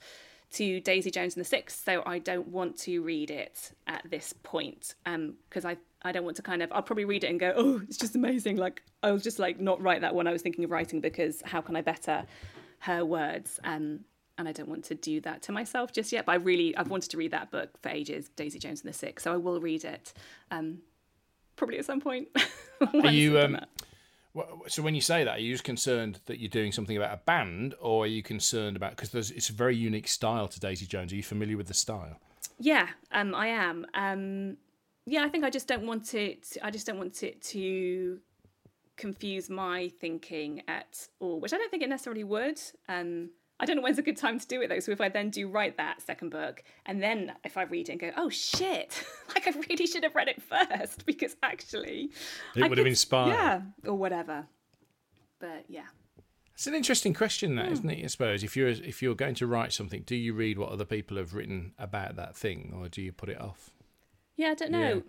to 0.53 0.80
Daisy 0.80 1.11
Jones 1.11 1.34
and 1.36 1.45
the 1.45 1.49
Six. 1.49 1.82
So 1.82 2.03
I 2.07 2.18
don't 2.18 2.49
want 2.49 2.76
to 2.78 3.03
read 3.03 3.30
it 3.30 3.72
at 3.86 4.03
this 4.11 4.32
point 4.42 4.95
because 5.05 5.64
I, 5.64 5.76
I 6.03 6.12
don't 6.12 6.24
want 6.24 6.36
to 6.36 6.42
kind 6.42 6.62
of, 6.62 6.72
I'll 6.72 6.82
probably 6.82 7.05
read 7.05 7.24
it 7.24 7.28
and 7.28 7.40
go, 7.40 7.53
oh, 7.57 7.80
it's 7.88 7.97
just 7.97 8.14
amazing. 8.14 8.57
Like, 8.57 8.82
I'll 9.03 9.18
just 9.18 9.38
like 9.38 9.61
not 9.61 9.80
write 9.82 10.01
that 10.01 10.14
one 10.14 10.26
I 10.26 10.32
was 10.32 10.42
thinking 10.42 10.64
of 10.64 10.70
writing 10.70 11.01
because 11.01 11.42
how 11.45 11.61
can 11.61 11.76
I 11.76 11.80
better 11.80 12.24
her 12.80 13.05
words? 13.05 13.61
Um, 13.64 14.01
and 14.39 14.49
I 14.49 14.53
don't 14.53 14.68
want 14.68 14.85
to 14.87 14.95
do 14.95 15.20
that 15.22 15.43
to 15.43 15.53
myself 15.53 15.93
just 15.93 16.12
yet. 16.12 16.26
But 16.26 16.32
I 16.32 16.37
really, 16.37 16.76
I've 16.76 16.91
wanted 16.91 17.11
to 17.11 17.16
read 17.16 17.30
that 17.30 17.51
book 17.51 17.70
for 17.82 17.89
ages, 17.89 18.28
Daisy 18.37 18.59
Jones 18.59 18.82
and 18.82 18.89
the 18.93 18.97
Six. 18.97 19.22
So 19.22 19.32
I 19.32 19.37
will 19.37 19.61
read 19.61 19.85
it, 19.85 20.12
um, 20.51 20.78
probably 21.57 21.78
at 21.78 21.85
some 21.85 22.01
point. 22.01 22.28
Are 23.03 23.11
you? 23.11 23.39
Um, 23.39 23.61
so 24.66 24.82
when 24.82 24.95
you 24.95 25.01
say 25.01 25.22
that, 25.22 25.37
are 25.37 25.41
you 25.41 25.53
just 25.53 25.62
concerned 25.62 26.18
that 26.26 26.41
you're 26.41 26.49
doing 26.49 26.72
something 26.72 26.97
about 26.97 27.14
a 27.14 27.20
band, 27.24 27.74
or 27.80 28.03
are 28.03 28.09
you 28.09 28.20
concerned 28.20 28.76
about 28.76 28.97
because 28.97 29.30
it's 29.30 29.49
a 29.49 29.53
very 29.53 29.76
unique 29.76 30.09
style 30.09 30.49
to 30.49 30.59
Daisy 30.59 30.87
Jones? 30.87 31.12
Are 31.12 31.16
you 31.16 31.22
familiar 31.22 31.57
with 31.57 31.68
the 31.68 31.74
style? 31.74 32.18
Yeah, 32.59 32.89
um, 33.12 33.32
I 33.32 33.47
am. 33.47 33.87
Um, 33.95 34.57
yeah, 35.07 35.22
I 35.22 35.28
think 35.28 35.45
I 35.45 35.51
just 35.51 35.68
don't 35.68 35.87
want 35.87 36.14
it. 36.14 36.57
I 36.62 36.72
just 36.72 36.87
don't 36.87 36.99
want 36.99 37.22
it 37.22 37.43
to 37.43 38.18
confuse 38.97 39.51
my 39.51 39.91
thinking 40.01 40.62
at 40.66 41.09
all, 41.20 41.41
which 41.41 41.53
I 41.53 41.59
don't 41.59 41.70
think 41.70 41.82
it 41.82 41.89
necessarily 41.89 42.24
would. 42.24 42.61
Um, 42.89 43.30
I 43.61 43.66
don't 43.66 43.76
know 43.76 43.82
when's 43.82 43.98
a 43.98 44.02
good 44.02 44.16
time 44.16 44.38
to 44.40 44.46
do 44.46 44.61
it 44.62 44.68
though. 44.68 44.80
So 44.80 44.90
if 44.92 45.00
I 45.00 45.09
then 45.09 45.30
do 45.30 45.48
write 45.48 45.76
that 45.76 46.02
second 46.02 46.30
book, 46.30 46.62
and 46.86 47.02
then 47.02 47.32
if 47.44 47.57
I 47.57 47.62
read 47.62 47.88
it 47.88 47.92
and 47.92 48.00
go, 48.00 48.11
"Oh 48.16 48.28
shit!" 48.28 49.05
like 49.34 49.46
I 49.46 49.52
really 49.68 49.86
should 49.86 50.02
have 50.02 50.14
read 50.14 50.28
it 50.28 50.42
first 50.42 51.07
because 51.07 51.36
actually 51.42 52.11
It 52.57 52.64
I 52.64 52.68
would 52.68 52.78
have 52.78 52.84
could- 52.84 52.88
inspired. 52.88 53.28
yeah, 53.32 53.61
or 53.86 53.94
whatever. 53.94 54.46
But 55.40 55.64
yeah, 55.68 55.86
It's 56.55 56.66
an 56.66 56.74
interesting 56.74 57.14
question, 57.14 57.55
that 57.57 57.70
not 57.70 57.78
hmm. 57.78 57.90
it? 57.90 58.05
I 58.05 58.07
suppose 58.09 58.42
if 58.42 58.57
you're 58.57 58.68
if 58.68 59.02
you're 59.02 59.14
going 59.14 59.34
to 59.36 59.46
write 59.46 59.72
something, 59.72 60.02
do 60.05 60.16
you 60.16 60.34
read 60.34 60.59
what 60.59 60.70
other 60.70 60.84
people 60.84 61.16
have 61.16 61.34
written 61.34 61.72
about 61.78 62.16
that 62.16 62.36
thing, 62.36 62.72
or 62.76 62.88
do 62.88 63.02
you 63.02 63.12
put 63.12 63.28
it 63.28 63.40
off? 63.40 63.70
yeah, 64.36 64.48
I 64.48 64.55
don't 64.55 64.72
know. 64.72 64.94
Yeah, 64.94 65.00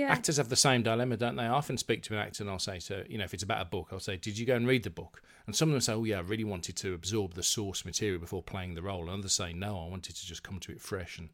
Actors 0.00 0.36
have 0.38 0.48
the 0.48 0.56
same 0.56 0.82
dilemma, 0.82 1.16
don't 1.16 1.36
they? 1.36 1.44
I 1.44 1.48
often 1.48 1.76
speak 1.76 2.02
to 2.04 2.14
an 2.14 2.20
actor 2.20 2.42
and 2.42 2.50
I'll 2.50 2.58
say, 2.58 2.78
so 2.78 3.02
you 3.08 3.18
know, 3.18 3.24
if 3.24 3.34
it's 3.34 3.42
about 3.42 3.60
a 3.62 3.64
book, 3.66 3.88
I'll 3.92 4.00
say, 4.00 4.16
did 4.16 4.38
you 4.38 4.46
go 4.46 4.56
and 4.56 4.66
read 4.66 4.82
the 4.84 4.90
book? 4.90 5.22
And 5.46 5.54
some 5.56 5.68
of 5.68 5.72
them 5.72 5.80
say, 5.80 5.92
oh 5.92 6.04
yeah, 6.04 6.18
I 6.18 6.20
really 6.20 6.44
wanted 6.44 6.76
to 6.76 6.94
absorb 6.94 7.34
the 7.34 7.42
source 7.42 7.84
material 7.84 8.20
before 8.20 8.42
playing 8.42 8.74
the 8.74 8.82
role. 8.82 9.02
And 9.02 9.18
others 9.18 9.32
say, 9.34 9.52
no, 9.52 9.78
I 9.84 9.88
wanted 9.88 10.16
to 10.16 10.26
just 10.26 10.42
come 10.42 10.58
to 10.60 10.72
it 10.72 10.80
fresh. 10.80 11.18
And 11.18 11.28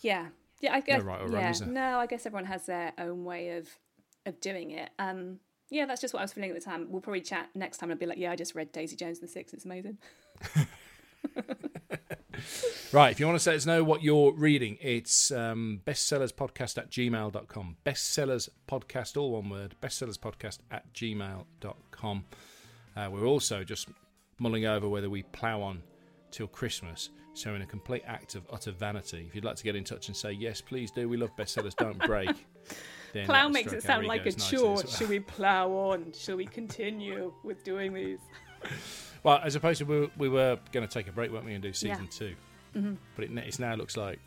Yeah, 0.00 0.26
yeah. 0.60 0.74
I 0.74 0.80
guess. 0.80 1.02
right 1.02 1.20
or 1.20 1.28
wrong, 1.28 1.42
yeah, 1.42 1.52
there? 1.52 1.68
no, 1.68 1.98
I 1.98 2.06
guess 2.06 2.26
everyone 2.26 2.46
has 2.46 2.66
their 2.66 2.92
own 2.98 3.24
way 3.24 3.56
of 3.56 3.68
of 4.26 4.40
doing 4.40 4.72
it. 4.72 4.90
Um, 4.98 5.38
yeah, 5.70 5.86
that's 5.86 6.00
just 6.00 6.12
what 6.14 6.20
I 6.20 6.24
was 6.24 6.32
feeling 6.32 6.50
at 6.50 6.56
the 6.56 6.64
time. 6.64 6.86
We'll 6.90 7.00
probably 7.02 7.20
chat 7.20 7.48
next 7.54 7.78
time. 7.78 7.90
and 7.90 7.96
I'll 7.96 8.00
be 8.00 8.06
like, 8.06 8.18
yeah, 8.18 8.32
I 8.32 8.36
just 8.36 8.54
read 8.54 8.72
Daisy 8.72 8.96
Jones 8.96 9.18
and 9.18 9.28
the 9.28 9.32
Six. 9.32 9.52
It's 9.52 9.64
amazing. 9.64 9.98
Right, 12.92 13.10
if 13.10 13.20
you 13.20 13.26
want 13.26 13.38
to 13.40 13.50
let 13.50 13.56
us 13.56 13.66
know 13.66 13.84
what 13.84 14.02
you're 14.02 14.32
reading, 14.32 14.78
it's 14.80 15.30
um, 15.30 15.82
bestsellerspodcast 15.86 16.78
at 16.78 16.90
gmail.com. 16.90 17.76
Bestsellerspodcast, 17.84 19.16
all 19.16 19.32
one 19.32 19.50
word, 19.50 19.74
bestsellerspodcast 19.82 20.58
at 20.70 20.92
gmail.com. 20.94 22.24
Uh, 22.96 23.08
we're 23.10 23.26
also 23.26 23.62
just 23.62 23.88
mulling 24.38 24.64
over 24.66 24.88
whether 24.88 25.10
we 25.10 25.22
plough 25.24 25.60
on 25.60 25.82
till 26.30 26.46
Christmas. 26.46 27.10
So, 27.34 27.54
in 27.54 27.62
a 27.62 27.66
complete 27.66 28.02
act 28.06 28.34
of 28.34 28.42
utter 28.52 28.72
vanity, 28.72 29.26
if 29.28 29.34
you'd 29.34 29.44
like 29.44 29.56
to 29.56 29.64
get 29.64 29.76
in 29.76 29.84
touch 29.84 30.08
and 30.08 30.16
say, 30.16 30.32
yes, 30.32 30.60
please 30.60 30.90
do, 30.90 31.08
we 31.08 31.16
love 31.16 31.30
bestsellers, 31.36 31.76
don't 31.76 31.98
break. 32.00 32.30
Plow 33.24 33.48
makes 33.48 33.72
it 33.72 33.82
sound 33.82 34.06
like 34.06 34.26
a 34.26 34.32
chore. 34.32 34.74
well. 34.74 34.86
Should 34.86 35.08
we 35.08 35.20
plow 35.20 35.70
on? 35.70 36.12
Should 36.12 36.36
we 36.36 36.44
continue 36.44 37.32
with 37.42 37.64
doing 37.64 37.94
these? 37.94 38.18
Well, 39.22 39.40
as 39.42 39.54
opposed 39.56 39.78
to 39.80 39.84
we 39.84 40.00
were, 40.00 40.08
we 40.16 40.28
were 40.28 40.58
going 40.72 40.86
to 40.86 40.92
take 40.92 41.08
a 41.08 41.12
break, 41.12 41.30
weren't 41.32 41.44
we, 41.44 41.54
and 41.54 41.62
do 41.62 41.72
season 41.72 42.08
Yeah. 42.10 42.28
Mm-hmm. 42.76 42.90
2 42.90 42.96
But 43.16 43.24
it, 43.24 43.30
it 43.38 43.58
now 43.58 43.74
looks 43.74 43.96
like 43.96 44.18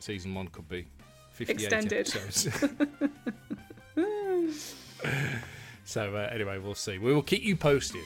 season 0.00 0.34
one 0.34 0.48
could 0.48 0.68
be 0.68 0.86
58 1.32 1.60
Extended. 1.62 2.08
episodes. 2.08 2.48
so, 5.84 6.16
uh, 6.16 6.28
anyway, 6.32 6.58
we'll 6.58 6.74
see. 6.74 6.98
We 6.98 7.14
will 7.14 7.22
keep 7.22 7.42
you 7.42 7.56
posted. 7.56 8.02